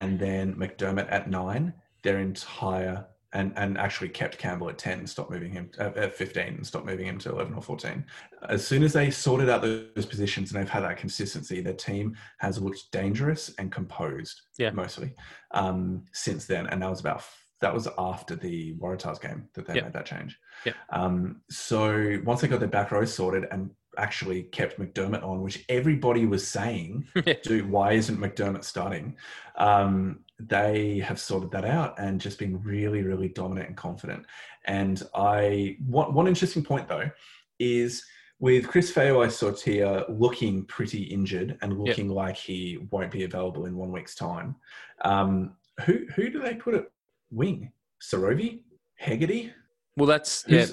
and 0.00 0.18
then 0.18 0.54
McDermott 0.54 1.10
at 1.10 1.30
nine, 1.30 1.74
their 2.02 2.18
entire 2.18 3.06
and 3.32 3.52
and 3.56 3.76
actually 3.76 4.08
kept 4.08 4.38
Campbell 4.38 4.70
at 4.70 4.78
10 4.78 5.00
and 5.00 5.10
stopped 5.10 5.30
moving 5.30 5.52
him 5.52 5.70
uh, 5.78 5.90
at 5.96 6.14
15 6.14 6.42
and 6.46 6.66
stopped 6.66 6.86
moving 6.86 7.06
him 7.06 7.18
to 7.18 7.30
11 7.30 7.54
or 7.54 7.62
14 7.62 8.04
as 8.48 8.66
soon 8.66 8.82
as 8.82 8.92
they 8.92 9.10
sorted 9.10 9.50
out 9.50 9.60
those 9.60 10.06
positions 10.06 10.50
and 10.50 10.60
they've 10.60 10.70
had 10.70 10.82
that 10.84 10.96
consistency 10.96 11.60
their 11.60 11.74
team 11.74 12.16
has 12.38 12.60
looked 12.60 12.90
dangerous 12.92 13.52
and 13.58 13.70
composed 13.70 14.40
yeah. 14.58 14.70
mostly 14.70 15.12
um, 15.52 16.04
since 16.12 16.46
then. 16.46 16.66
And 16.66 16.82
that 16.82 16.90
was 16.90 17.00
about 17.00 17.22
that 17.60 17.74
was 17.74 17.88
after 17.98 18.36
the 18.36 18.74
Waratahs 18.74 19.20
game 19.20 19.48
that 19.54 19.66
they 19.66 19.74
yep. 19.74 19.84
made 19.84 19.92
that 19.92 20.06
change. 20.06 20.38
Yeah. 20.64 20.74
Um, 20.90 21.40
so 21.50 22.20
once 22.24 22.40
they 22.40 22.46
got 22.46 22.60
their 22.60 22.68
back 22.68 22.92
row 22.92 23.04
sorted 23.04 23.46
and 23.50 23.70
actually 23.98 24.44
kept 24.44 24.78
McDermott 24.78 25.22
on, 25.22 25.42
which 25.42 25.64
everybody 25.68 26.24
was 26.24 26.46
saying, 26.46 27.06
dude, 27.42 27.68
why 27.68 27.92
isn't 27.92 28.18
McDermott 28.18 28.64
starting? 28.64 29.16
Um, 29.56 30.20
they 30.40 31.00
have 31.00 31.20
sorted 31.20 31.50
that 31.50 31.64
out 31.64 31.98
and 31.98 32.20
just 32.20 32.38
been 32.38 32.62
really, 32.62 33.02
really 33.02 33.28
dominant 33.28 33.68
and 33.68 33.76
confident. 33.76 34.24
And 34.66 35.02
I 35.14 35.76
one, 35.86 36.14
one 36.14 36.28
interesting 36.28 36.62
point 36.62 36.88
though 36.88 37.10
is 37.58 38.04
with 38.40 38.68
Chris 38.68 38.92
Feauai-Sautia 38.92 40.04
looking 40.08 40.64
pretty 40.66 41.02
injured 41.02 41.58
and 41.60 41.78
looking 41.78 42.06
yep. 42.06 42.16
like 42.16 42.36
he 42.36 42.86
won't 42.90 43.10
be 43.10 43.24
available 43.24 43.66
in 43.66 43.76
one 43.76 43.90
week's 43.90 44.14
time. 44.14 44.54
Um, 45.02 45.56
who 45.84 46.06
who 46.14 46.30
do 46.30 46.40
they 46.40 46.54
put 46.54 46.74
at 46.74 46.86
wing? 47.30 47.72
Sorovi, 48.00 48.60
Hegarty. 48.94 49.52
Well, 49.96 50.06
that's 50.06 50.44
yeah. 50.46 50.66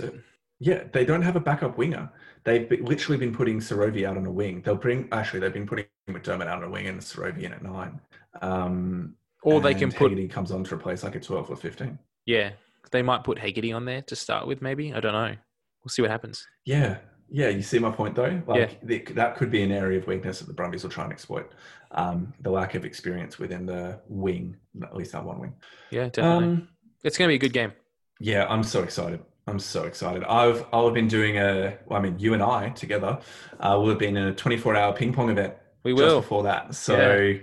Yeah, 0.59 0.83
they 0.93 1.03
don't 1.03 1.21
have 1.21 1.35
a 1.35 1.41
backup 1.41 1.77
winger 1.77 2.09
they've 2.45 2.69
literally 2.81 3.17
been 3.17 3.33
putting 3.33 3.59
Sorovi 3.59 4.07
out 4.07 4.17
on 4.17 4.25
a 4.25 4.31
wing. 4.31 4.61
They'll 4.63 4.75
bring 4.75 5.09
actually 5.11 5.41
they've 5.41 5.53
been 5.53 5.67
putting 5.67 5.85
McDermott 6.09 6.47
out 6.47 6.59
on 6.59 6.63
a 6.63 6.69
wing 6.69 6.87
and 6.87 6.99
Sorovi 7.01 7.43
in 7.43 7.53
at 7.53 7.63
nine. 7.63 7.99
Um, 8.41 9.15
or 9.43 9.59
they 9.61 9.73
can 9.73 9.91
put 9.91 10.11
Hegarty 10.11 10.27
comes 10.27 10.51
on 10.51 10.63
to 10.63 10.75
replace 10.75 11.03
like 11.03 11.15
a 11.15 11.19
twelve 11.19 11.49
or 11.49 11.55
fifteen. 11.55 11.99
Yeah, 12.25 12.51
they 12.91 13.01
might 13.01 13.23
put 13.23 13.37
Hegarty 13.37 13.71
on 13.73 13.85
there 13.85 14.01
to 14.03 14.15
start 14.15 14.47
with. 14.47 14.61
Maybe 14.61 14.93
I 14.93 14.99
don't 14.99 15.13
know. 15.13 15.35
We'll 15.83 15.89
see 15.89 16.01
what 16.01 16.09
happens. 16.09 16.47
Yeah, 16.65 16.97
Yeah, 17.29 17.49
you 17.49 17.61
see 17.61 17.79
my 17.79 17.91
point 17.91 18.15
though. 18.15 18.41
Like 18.47 18.59
yeah. 18.59 18.77
the, 18.83 19.13
that 19.13 19.35
could 19.35 19.51
be 19.51 19.61
an 19.63 19.71
area 19.71 19.99
of 19.99 20.07
weakness 20.07 20.39
that 20.39 20.47
the 20.47 20.53
Brumbies 20.53 20.83
will 20.83 20.89
try 20.89 21.03
and 21.03 21.13
exploit. 21.13 21.51
Um, 21.91 22.33
the 22.41 22.49
lack 22.49 22.75
of 22.75 22.85
experience 22.85 23.39
within 23.39 23.65
the 23.65 23.99
wing, 24.07 24.57
at 24.83 24.95
least 24.95 25.13
that 25.13 25.23
one 25.23 25.39
wing. 25.39 25.53
Yeah, 25.91 26.09
definitely. 26.09 26.45
Um, 26.45 26.67
it's 27.03 27.17
going 27.17 27.27
to 27.27 27.31
be 27.31 27.35
a 27.35 27.39
good 27.39 27.53
game. 27.53 27.71
Yeah, 28.19 28.45
I'm 28.47 28.63
so 28.63 28.83
excited. 28.83 29.21
I'm 29.47 29.59
so 29.59 29.83
excited. 29.83 30.23
I've 30.23 30.65
I've 30.73 30.93
been 30.93 31.07
doing 31.07 31.37
a. 31.37 31.77
Well, 31.85 31.99
I 31.99 32.01
mean, 32.01 32.17
you 32.17 32.33
and 32.33 32.41
I 32.41 32.69
together 32.69 33.19
uh, 33.59 33.77
will 33.79 33.89
have 33.89 33.99
been 33.99 34.17
in 34.17 34.27
a 34.27 34.33
24 34.33 34.75
hour 34.75 34.93
ping 34.93 35.13
pong 35.13 35.29
event. 35.29 35.53
We 35.83 35.93
will 35.93 36.21
before 36.21 36.43
that. 36.43 36.73
So 36.73 36.97
yeah. 36.97 37.39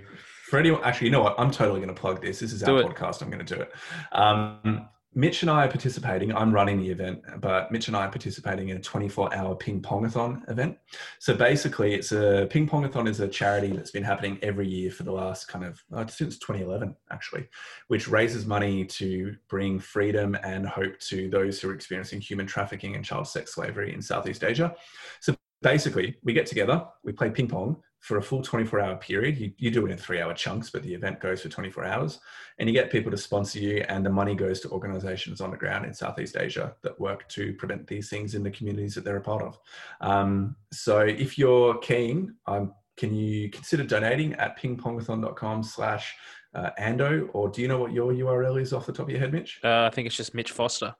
for 0.49 0.59
anyone, 0.59 0.81
actually, 0.83 1.07
you 1.07 1.11
know 1.11 1.23
what? 1.23 1.35
I'm 1.37 1.49
totally 1.49 1.79
going 1.79 1.93
to 1.93 1.99
plug 1.99 2.21
this. 2.21 2.39
This 2.39 2.51
is 2.51 2.61
do 2.61 2.75
our 2.75 2.81
it. 2.81 2.87
podcast. 2.87 3.21
I'm 3.21 3.29
going 3.29 3.45
to 3.45 3.55
do 3.55 3.61
it. 3.61 3.71
Um, 4.11 4.89
Mitch 5.15 5.43
and 5.43 5.51
I 5.51 5.65
are 5.65 5.69
participating. 5.69 6.35
I'm 6.35 6.51
running 6.51 6.79
the 6.79 6.89
event, 6.89 7.21
but 7.39 7.71
Mitch 7.71 7.87
and 7.87 7.95
I 7.95 8.05
are 8.05 8.09
participating 8.09 8.69
in 8.69 8.77
a 8.77 8.79
24 8.79 9.35
hour 9.35 9.55
ping 9.55 9.79
pongathon 9.79 10.49
event. 10.49 10.77
So 11.19 11.35
basically, 11.35 11.93
it's 11.93 12.11
a 12.11 12.47
ping 12.49 12.67
pongathon 12.67 13.07
is 13.07 13.19
a 13.19 13.27
charity 13.27 13.67
that's 13.67 13.91
been 13.91 14.03
happening 14.03 14.39
every 14.41 14.67
year 14.67 14.89
for 14.89 15.03
the 15.03 15.11
last 15.11 15.47
kind 15.47 15.65
of 15.65 15.83
uh, 15.93 16.07
since 16.07 16.39
2011, 16.39 16.95
actually, 17.11 17.47
which 17.89 18.07
raises 18.07 18.47
money 18.47 18.85
to 18.85 19.35
bring 19.49 19.79
freedom 19.79 20.35
and 20.43 20.67
hope 20.67 20.97
to 20.99 21.29
those 21.29 21.61
who 21.61 21.69
are 21.69 21.75
experiencing 21.75 22.19
human 22.19 22.47
trafficking 22.47 22.95
and 22.95 23.05
child 23.05 23.27
sex 23.27 23.53
slavery 23.53 23.93
in 23.93 24.01
Southeast 24.01 24.43
Asia. 24.43 24.75
So 25.19 25.35
basically, 25.61 26.17
we 26.23 26.33
get 26.33 26.47
together, 26.47 26.85
we 27.03 27.11
play 27.11 27.29
ping 27.29 27.47
pong, 27.47 27.77
for 28.03 28.17
a 28.17 28.21
full 28.21 28.41
24 28.41 28.81
hour 28.81 28.97
period. 28.97 29.37
You, 29.37 29.53
you 29.57 29.71
do 29.71 29.85
it 29.85 29.91
in 29.91 29.97
three 29.97 30.21
hour 30.21 30.33
chunks, 30.33 30.69
but 30.69 30.83
the 30.83 30.93
event 30.93 31.21
goes 31.21 31.41
for 31.41 31.47
24 31.47 31.85
hours. 31.85 32.19
And 32.59 32.67
you 32.67 32.75
get 32.75 32.91
people 32.91 33.09
to 33.11 33.17
sponsor 33.17 33.59
you, 33.59 33.85
and 33.87 34.05
the 34.05 34.09
money 34.09 34.35
goes 34.35 34.59
to 34.59 34.69
organizations 34.69 35.39
on 35.39 35.51
the 35.51 35.57
ground 35.57 35.85
in 35.85 35.93
Southeast 35.93 36.35
Asia 36.37 36.75
that 36.83 36.99
work 36.99 37.27
to 37.29 37.53
prevent 37.53 37.87
these 37.87 38.09
things 38.09 38.35
in 38.35 38.43
the 38.43 38.51
communities 38.51 38.93
that 38.95 39.05
they're 39.05 39.17
a 39.17 39.21
part 39.21 39.41
of. 39.41 39.57
Um, 40.01 40.57
so 40.73 40.99
if 40.99 41.37
you're 41.37 41.77
keen, 41.77 42.35
um, 42.45 42.73
can 42.97 43.15
you 43.15 43.49
consider 43.49 43.85
donating 43.85 44.33
at 44.33 44.59
pingpongathon.com 44.59 45.63
slash 45.63 46.13
uh, 46.53 46.71
Ando, 46.77 47.29
or 47.31 47.47
do 47.47 47.61
you 47.61 47.69
know 47.69 47.79
what 47.79 47.93
your 47.93 48.11
URL 48.11 48.61
is 48.61 48.73
off 48.73 48.85
the 48.85 48.91
top 48.91 49.05
of 49.05 49.11
your 49.11 49.21
head, 49.21 49.31
Mitch? 49.31 49.61
Uh, 49.63 49.85
I 49.85 49.89
think 49.89 50.07
it's 50.07 50.17
just 50.17 50.35
Mitch 50.35 50.51
Foster. 50.51 50.93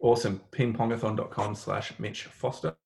Awesome. 0.00 0.40
Pingpongathon.com 0.50 1.54
slash 1.54 1.92
Mitch 2.00 2.24
Foster. 2.24 2.76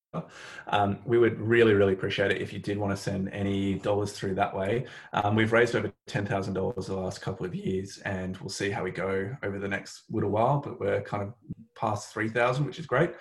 Um, 0.68 0.98
we 1.04 1.18
would 1.18 1.40
really, 1.40 1.74
really 1.74 1.92
appreciate 1.94 2.30
it 2.30 2.40
if 2.40 2.52
you 2.52 2.58
did 2.58 2.78
want 2.78 2.94
to 2.94 3.02
send 3.02 3.30
any 3.30 3.74
dollars 3.74 4.12
through 4.12 4.34
that 4.34 4.54
way. 4.54 4.86
Um, 5.12 5.34
we've 5.34 5.52
raised 5.52 5.74
over 5.74 5.92
$10,000 6.08 6.86
the 6.86 6.94
last 6.94 7.20
couple 7.20 7.46
of 7.46 7.54
years 7.54 7.98
and 8.04 8.36
we'll 8.38 8.50
see 8.50 8.70
how 8.70 8.84
we 8.84 8.90
go 8.90 9.34
over 9.42 9.58
the 9.58 9.68
next 9.68 10.02
little 10.10 10.30
while, 10.30 10.60
but 10.60 10.78
we're 10.80 11.00
kind 11.02 11.22
of 11.22 11.34
past 11.74 12.12
3,000, 12.12 12.64
which 12.66 12.78
is 12.78 12.86
great. 12.86 13.12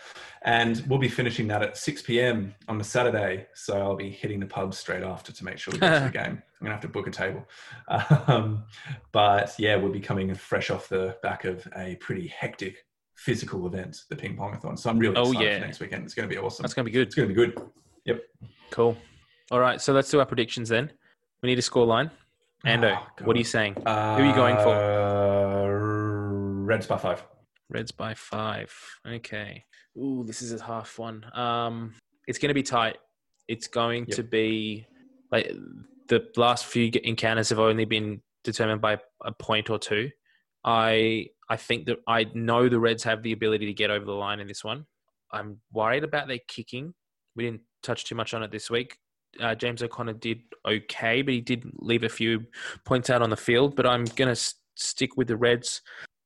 And 0.43 0.83
we'll 0.87 0.99
be 0.99 1.09
finishing 1.09 1.47
that 1.47 1.61
at 1.61 1.77
6 1.77 2.01
p.m. 2.03 2.53
on 2.67 2.77
the 2.77 2.83
Saturday. 2.83 3.47
So 3.53 3.81
I'll 3.81 3.95
be 3.95 4.09
hitting 4.09 4.39
the 4.39 4.45
pub 4.45 4.73
straight 4.73 5.03
after 5.03 5.31
to 5.31 5.45
make 5.45 5.57
sure 5.57 5.73
we 5.73 5.79
get 5.79 5.99
to 5.99 6.05
the 6.05 6.11
game. 6.25 6.43
I'm 6.61 6.65
going 6.65 6.69
to 6.69 6.71
have 6.71 6.81
to 6.81 6.87
book 6.87 7.07
a 7.07 7.11
table. 7.11 7.45
Um, 8.27 8.63
but 9.11 9.53
yeah, 9.57 9.75
we'll 9.75 9.91
be 9.91 9.99
coming 9.99 10.33
fresh 10.35 10.69
off 10.69 10.87
the 10.87 11.17
back 11.21 11.43
of 11.43 11.67
a 11.75 11.95
pretty 11.95 12.27
hectic 12.27 12.85
physical 13.21 13.67
event, 13.67 14.01
the 14.09 14.15
ping 14.15 14.35
pongathon. 14.35 14.77
So 14.77 14.89
I'm 14.89 14.97
really 14.97 15.15
oh, 15.15 15.29
excited 15.29 15.45
yeah. 15.47 15.59
for 15.59 15.65
next 15.65 15.79
weekend. 15.79 16.03
It's 16.05 16.15
going 16.15 16.27
to 16.27 16.35
be 16.35 16.39
awesome. 16.41 16.63
That's 16.63 16.73
going 16.73 16.85
to 16.85 16.91
be 16.91 16.93
good. 16.93 17.07
It's 17.07 17.15
going 17.15 17.29
to 17.29 17.35
be 17.35 17.39
good. 17.39 17.61
Yep. 18.05 18.23
Cool. 18.71 18.97
All 19.51 19.59
right. 19.59 19.79
So 19.79 19.93
let's 19.93 20.09
do 20.09 20.19
our 20.19 20.25
predictions 20.25 20.69
then. 20.69 20.91
We 21.43 21.49
need 21.49 21.59
a 21.59 21.61
score 21.61 21.85
line. 21.85 22.09
Ando, 22.65 22.97
oh, 22.97 23.25
what 23.25 23.35
are 23.35 23.39
you 23.39 23.45
saying? 23.45 23.77
Uh, 23.85 24.17
Who 24.17 24.23
are 24.23 24.25
you 24.25 24.33
going 24.33 24.55
for? 24.57 24.73
Uh, 24.73 25.67
Reds 26.65 26.87
by 26.87 26.97
five. 26.97 27.23
Reds 27.69 27.91
by 27.91 28.15
five. 28.15 28.73
Okay. 29.07 29.65
Ooh, 29.97 30.23
this 30.25 30.41
is 30.41 30.53
a 30.53 30.63
half 30.63 30.97
one. 30.97 31.23
Um, 31.37 31.93
it's 32.27 32.39
going 32.39 32.49
to 32.49 32.55
be 32.55 32.63
tight. 32.63 32.97
It's 33.47 33.67
going 33.67 34.05
yep. 34.07 34.15
to 34.15 34.23
be 34.23 34.87
like 35.31 35.51
the 36.07 36.27
last 36.37 36.65
few 36.65 36.91
encounters 37.03 37.49
have 37.49 37.59
only 37.59 37.85
been 37.85 38.21
determined 38.43 38.81
by 38.81 38.97
a 39.23 39.31
point 39.31 39.69
or 39.69 39.77
two. 39.77 40.09
I 40.63 41.27
I 41.49 41.57
think 41.57 41.85
that 41.87 41.97
I 42.07 42.25
know 42.33 42.69
the 42.69 42.79
Reds 42.79 43.03
have 43.03 43.23
the 43.23 43.31
ability 43.33 43.65
to 43.65 43.73
get 43.73 43.91
over 43.91 44.05
the 44.05 44.11
line 44.13 44.39
in 44.39 44.47
this 44.47 44.63
one. 44.63 44.85
I'm 45.31 45.59
worried 45.71 46.03
about 46.03 46.27
their 46.27 46.39
kicking. 46.47 46.93
We 47.35 47.45
didn't 47.45 47.61
touch 47.83 48.05
too 48.05 48.15
much 48.15 48.33
on 48.33 48.43
it 48.43 48.51
this 48.51 48.69
week. 48.69 48.97
Uh, 49.39 49.55
James 49.55 49.81
O'Connor 49.81 50.13
did 50.13 50.39
okay, 50.67 51.21
but 51.21 51.33
he 51.33 51.41
did 51.41 51.65
leave 51.75 52.03
a 52.03 52.09
few 52.09 52.45
points 52.85 53.09
out 53.09 53.21
on 53.21 53.29
the 53.29 53.37
field. 53.37 53.75
But 53.75 53.87
I'm 53.87 54.03
going 54.03 54.27
to 54.27 54.31
s- 54.31 54.55
stick 54.75 55.15
with 55.15 55.27
the 55.27 55.37
Reds. 55.37 55.81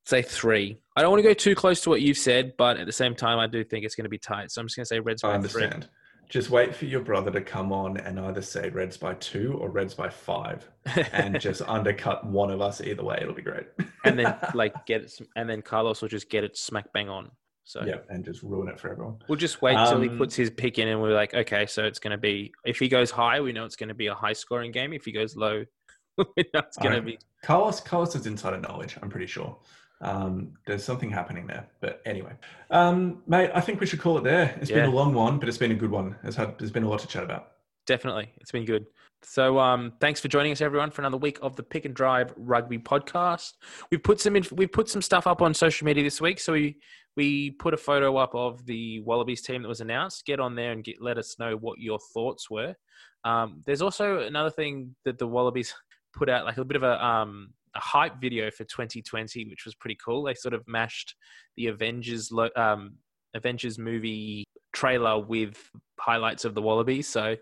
Say 0.06 0.22
three. 0.22 0.78
I 0.96 1.02
don't 1.02 1.12
want 1.12 1.24
to 1.24 1.28
go 1.28 1.34
too 1.34 1.56
close 1.56 1.82
to 1.82 1.90
what 1.90 2.02
you've 2.02 2.18
said, 2.18 2.54
but 2.58 2.78
at 2.78 2.86
the 2.86 2.92
same 2.92 3.16
time, 3.16 3.40
I 3.40 3.48
do 3.48 3.64
think 3.64 3.86
it's 3.86 3.96
going 3.96 4.06
to 4.06 4.10
be 4.10 4.18
tight. 4.20 4.52
So 4.52 4.62
I'm 4.62 4.68
just 4.68 4.76
going 4.76 4.86
to 4.86 4.88
say 4.88 5.00
Reds 5.00 5.22
by 5.22 5.32
I 5.32 5.36
understand. 5.36 5.84
Three. 5.84 5.90
Just 6.30 6.50
wait 6.50 6.76
for 6.76 6.86
your 6.86 7.02
brother 7.02 7.32
to 7.32 7.42
come 7.42 7.72
on 7.72 7.98
and 7.98 8.20
either 8.20 8.42
say 8.42 8.70
Reds 8.70 8.98
by 8.98 9.14
two 9.16 9.58
or 9.60 9.70
Reds 9.70 9.94
by 9.94 10.10
five, 10.10 10.68
and 11.12 11.40
just 11.40 11.62
undercut 11.62 12.26
one 12.26 12.52
of 12.52 12.62
us 12.62 12.82
either 12.82 13.04
way. 13.04 13.20
It'll 13.22 13.34
be 13.34 13.42
great. 13.42 13.68
and 14.04 14.18
then 14.18 14.36
like 14.54 14.86
get 14.86 15.04
it, 15.04 15.20
and 15.36 15.50
then 15.50 15.62
Carlos 15.62 16.02
will 16.02 16.10
just 16.10 16.30
get 16.30 16.44
it 16.44 16.58
smack 16.58 16.92
bang 16.94 17.10
on. 17.10 17.32
So 17.64 17.84
yeah, 17.84 17.98
and 18.10 18.24
just 18.24 18.44
ruin 18.44 18.68
it 18.68 18.80
for 18.80 18.92
everyone. 18.92 19.16
We'll 19.28 19.40
just 19.40 19.62
wait 19.62 19.76
um, 19.76 19.88
till 19.90 20.02
he 20.02 20.10
um, 20.10 20.18
puts 20.18 20.36
his 20.36 20.52
pick 20.52 20.78
in, 20.78 20.88
and 20.88 21.02
we're 21.02 21.16
like, 21.16 21.34
okay, 21.34 21.66
so 21.66 21.84
it's 21.84 21.98
going 21.98 22.12
to 22.12 22.18
be. 22.18 22.52
If 22.64 22.78
he 22.78 22.88
goes 22.88 23.10
high, 23.10 23.42
we 23.42 23.54
know 23.54 23.66
it's 23.66 23.76
going 23.76 23.90
to 23.90 23.96
be 23.96 24.08
a 24.08 24.14
high 24.14 24.34
scoring 24.34 24.72
game. 24.72 24.94
If 24.94 25.04
he 25.06 25.12
goes 25.12 25.36
low, 25.36 25.66
we 26.18 26.26
know 26.54 26.60
it's 26.60 26.78
going 26.78 26.96
to 26.96 27.02
be. 27.02 27.18
Carlos, 27.44 27.82
Carlos 27.82 28.16
is 28.16 28.28
insider 28.28 28.60
knowledge. 28.60 28.98
I'm 29.02 29.10
pretty 29.10 29.26
sure. 29.26 29.58
Um, 30.02 30.54
there's 30.66 30.84
something 30.84 31.10
happening 31.10 31.48
there. 31.48 31.68
But 31.82 32.02
anyway, 32.06 32.34
um, 32.70 33.24
mate, 33.28 33.52
I 33.54 33.62
think 33.62 33.80
we 33.80 33.86
should 33.86 34.02
call 34.02 34.18
it 34.18 34.24
there. 34.24 34.58
It's 34.62 34.70
yeah. 34.70 34.78
been 34.78 34.90
a 34.90 34.94
long 34.94 35.14
one, 35.14 35.40
but 35.40 35.48
it's 35.50 35.58
been 35.58 35.72
a 35.72 35.76
good 35.76 35.92
one. 35.92 36.16
It's 36.24 36.36
had, 36.36 36.58
there's 36.60 36.72
been 36.72 36.84
a 36.84 36.90
lot 36.90 37.00
to 37.00 37.08
chat 37.08 37.24
about. 37.24 37.52
Definitely. 37.86 38.32
It's 38.38 38.52
been 38.52 38.66
good. 38.66 38.86
So 39.24 39.58
um, 39.58 39.94
thanks 40.00 40.20
for 40.20 40.28
joining 40.28 40.52
us, 40.52 40.62
everyone, 40.62 40.92
for 40.92 41.02
another 41.02 41.18
week 41.18 41.40
of 41.42 41.56
the 41.56 41.64
Pick 41.64 41.86
and 41.86 41.96
Drive 41.96 42.34
Rugby 42.38 42.78
Podcast. 42.78 43.54
We've 43.90 44.04
put 44.04 44.20
some 44.22 44.36
in, 44.36 44.44
we've 44.52 44.72
put 44.72 44.90
some 44.90 45.02
stuff 45.02 45.26
up 45.26 45.42
on 45.42 45.54
social 45.54 45.86
media 45.86 46.04
this 46.04 46.22
week. 46.22 46.40
So 46.40 46.54
we 46.54 46.78
we 47.16 47.52
put 47.52 47.74
a 47.74 47.78
photo 47.78 48.18
up 48.18 48.36
of 48.36 48.66
the 48.66 49.00
Wallabies 49.02 49.42
team 49.42 49.62
that 49.62 49.68
was 49.68 49.82
announced. 49.82 50.26
Get 50.26 50.40
on 50.40 50.54
there 50.54 50.74
and 50.74 50.84
get, 50.84 51.02
let 51.02 51.18
us 51.18 51.38
know 51.40 51.56
what 51.56 51.80
your 51.80 51.98
thoughts 52.14 52.50
were. 52.50 52.76
Um, 53.24 53.62
there's 53.66 53.82
also 53.82 54.20
another 54.20 54.52
thing 54.52 54.96
that 55.06 55.18
the 55.18 55.28
Wallabies 55.28 55.74
put 56.14 56.30
out, 56.30 56.46
like 56.46 56.58
a 56.58 56.66
bit 56.66 56.76
of 56.76 56.84
a 56.84 57.04
um, 57.04 57.54
a 57.76 57.80
hype 57.80 58.20
video 58.20 58.50
for 58.50 58.64
2020, 58.64 59.46
which 59.46 59.66
was 59.66 59.76
pretty 59.76 59.98
cool. 60.04 60.24
They 60.24 60.34
sort 60.34 60.54
of 60.54 60.64
mashed 60.68 61.16
the 61.58 61.68
Avengers 61.68 62.32
um, 62.56 62.96
Avengers 63.34 63.78
movie 63.78 64.46
trailer 64.74 65.20
with 65.20 65.70
highlights 66.00 66.46
of 66.46 66.56
the 66.56 66.62
Wallabies. 66.62 67.08
So 67.08 67.36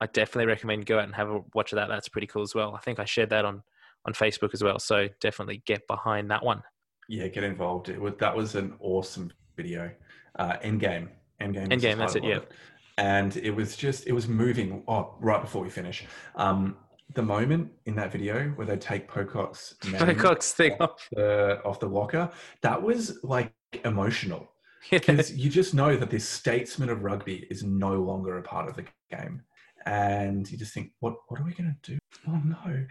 I 0.00 0.06
definitely 0.06 0.46
recommend 0.46 0.86
go 0.86 0.98
out 0.98 1.04
and 1.04 1.14
have 1.14 1.30
a 1.30 1.40
watch 1.54 1.72
of 1.72 1.76
that. 1.76 1.88
That's 1.88 2.08
pretty 2.08 2.26
cool 2.26 2.42
as 2.42 2.54
well. 2.54 2.74
I 2.74 2.80
think 2.80 2.98
I 2.98 3.04
shared 3.04 3.30
that 3.30 3.44
on 3.44 3.62
on 4.04 4.12
Facebook 4.12 4.50
as 4.52 4.62
well. 4.62 4.78
So 4.78 5.08
definitely 5.20 5.62
get 5.66 5.86
behind 5.86 6.30
that 6.30 6.44
one. 6.44 6.62
Yeah, 7.08 7.28
get 7.28 7.44
involved. 7.44 7.88
It 7.88 8.00
was, 8.00 8.14
that 8.18 8.36
was 8.36 8.54
an 8.54 8.74
awesome 8.80 9.32
video. 9.56 9.90
Uh, 10.38 10.54
Endgame. 10.64 11.08
Endgame. 11.40 11.68
Endgame. 11.68 11.98
That's 11.98 12.16
it. 12.16 12.24
Yeah. 12.24 12.36
It. 12.36 12.52
And 12.98 13.36
it 13.36 13.50
was 13.50 13.76
just 13.76 14.06
it 14.06 14.12
was 14.12 14.28
moving. 14.28 14.82
Oh, 14.86 15.14
right 15.20 15.40
before 15.40 15.62
we 15.62 15.70
finish. 15.70 16.04
Um, 16.36 16.76
the 17.14 17.22
moment 17.22 17.70
in 17.86 17.94
that 17.96 18.12
video 18.12 18.48
where 18.50 18.66
they 18.66 18.76
take 18.76 19.08
Pocock's 19.08 19.74
Pocock's 19.92 20.52
thing 20.52 20.76
off 20.80 21.08
the 21.12 21.60
off 21.64 21.80
the 21.80 21.88
locker, 21.88 22.30
that 22.62 22.82
was 22.82 23.18
like 23.22 23.52
emotional 23.84 24.48
because 24.90 25.30
yeah. 25.36 25.36
you 25.44 25.50
just 25.50 25.74
know 25.74 25.96
that 25.96 26.10
this 26.10 26.28
statesman 26.28 26.88
of 26.88 27.02
rugby 27.02 27.46
is 27.50 27.62
no 27.62 27.94
longer 27.94 28.38
a 28.38 28.42
part 28.42 28.68
of 28.68 28.76
the 28.76 28.84
game, 29.10 29.42
and 29.86 30.50
you 30.50 30.58
just 30.58 30.74
think, 30.74 30.92
what 31.00 31.16
what 31.28 31.40
are 31.40 31.44
we 31.44 31.52
gonna 31.52 31.76
do? 31.82 31.98
Oh 32.28 32.40
no! 32.44 32.86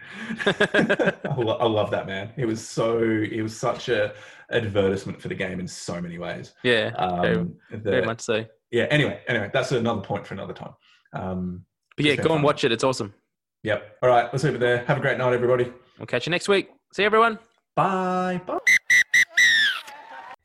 I, 0.46 1.34
lo- 1.36 1.58
I, 1.58 1.66
love 1.66 1.90
that 1.90 2.06
man. 2.06 2.32
It 2.36 2.46
was 2.46 2.66
so 2.66 2.98
it 2.98 3.42
was 3.42 3.56
such 3.56 3.88
a 3.88 4.14
advertisement 4.50 5.20
for 5.20 5.28
the 5.28 5.34
game 5.34 5.60
in 5.60 5.68
so 5.68 6.00
many 6.00 6.18
ways. 6.18 6.52
Yeah, 6.62 6.92
um, 6.96 7.20
very, 7.20 7.46
the, 7.70 7.90
very 7.90 8.06
much 8.06 8.20
so. 8.20 8.44
Yeah. 8.70 8.84
Anyway, 8.84 9.20
anyway, 9.28 9.50
that's 9.52 9.72
another 9.72 10.00
point 10.00 10.26
for 10.26 10.34
another 10.34 10.54
time. 10.54 10.74
Um, 11.12 11.64
but 11.96 12.06
yeah, 12.06 12.16
go 12.16 12.24
fun. 12.24 12.32
and 12.36 12.44
watch 12.44 12.64
it. 12.64 12.72
It's 12.72 12.84
awesome. 12.84 13.14
Yep. 13.62 13.98
All 14.02 14.08
right. 14.08 14.28
Let's 14.32 14.44
leave 14.44 14.54
it 14.54 14.60
there. 14.60 14.84
Have 14.84 14.98
a 14.98 15.00
great 15.00 15.18
night, 15.18 15.32
everybody. 15.32 15.72
We'll 15.98 16.06
catch 16.06 16.26
you 16.26 16.30
next 16.30 16.48
week. 16.48 16.70
See 16.92 17.02
you, 17.02 17.06
everyone. 17.06 17.38
Bye. 17.74 18.40
Bye. 18.46 18.58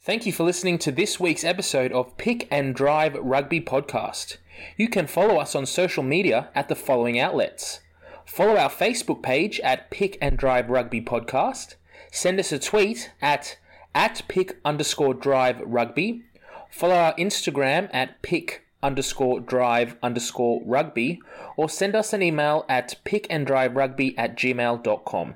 Thank 0.02 0.26
you 0.26 0.32
for 0.32 0.44
listening 0.44 0.78
to 0.80 0.92
this 0.92 1.20
week's 1.20 1.44
episode 1.44 1.92
of 1.92 2.18
Pick 2.18 2.48
and 2.50 2.74
Drive 2.74 3.16
Rugby 3.16 3.60
Podcast. 3.60 4.38
You 4.78 4.88
can 4.88 5.08
follow 5.08 5.38
us 5.38 5.56
on 5.56 5.66
social 5.66 6.04
media 6.04 6.50
at 6.56 6.70
the 6.70 6.76
following 6.76 7.20
outlets. 7.20 7.82
Follow 8.26 8.56
our 8.56 8.70
Facebook 8.70 9.22
page 9.22 9.60
at 9.62 9.90
Pick 9.92 10.18
and 10.22 10.38
Drive 10.38 10.70
Rugby 10.70 11.02
Podcast. 11.02 11.76
Send 12.12 12.40
us 12.40 12.52
a 12.52 12.60
tweet 12.60 13.12
at 13.22 13.58
at 13.94 14.22
pick 14.28 14.60
underscore 14.64 15.14
drive 15.14 15.60
rugby. 15.66 16.24
Follow 16.70 16.96
our 16.96 17.16
Instagram 17.16 17.90
at 17.92 18.22
pick 18.22 18.67
underscore 18.82 19.40
drive 19.40 19.96
underscore 20.04 20.62
rugby 20.66 21.20
or 21.56 21.70
send 21.70 21.96
us 21.96 22.14
an 22.14 22.22
email 22.22 22.66
at 22.70 22.96
pickanddriverugby 23.06 24.16
at 24.18 24.38
gmail.com. 24.38 25.36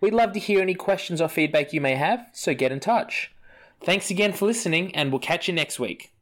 We'd 0.00 0.14
love 0.14 0.32
to 0.32 0.38
hear 0.38 0.60
any 0.60 0.74
questions 0.74 1.20
or 1.20 1.28
feedback 1.28 1.72
you 1.72 1.80
may 1.80 1.94
have, 1.94 2.26
so 2.32 2.54
get 2.54 2.72
in 2.72 2.80
touch. 2.80 3.32
Thanks 3.82 4.10
again 4.10 4.32
for 4.32 4.46
listening, 4.46 4.94
and 4.94 5.10
we'll 5.10 5.20
catch 5.20 5.48
you 5.48 5.54
next 5.54 5.78
week. 5.78 6.12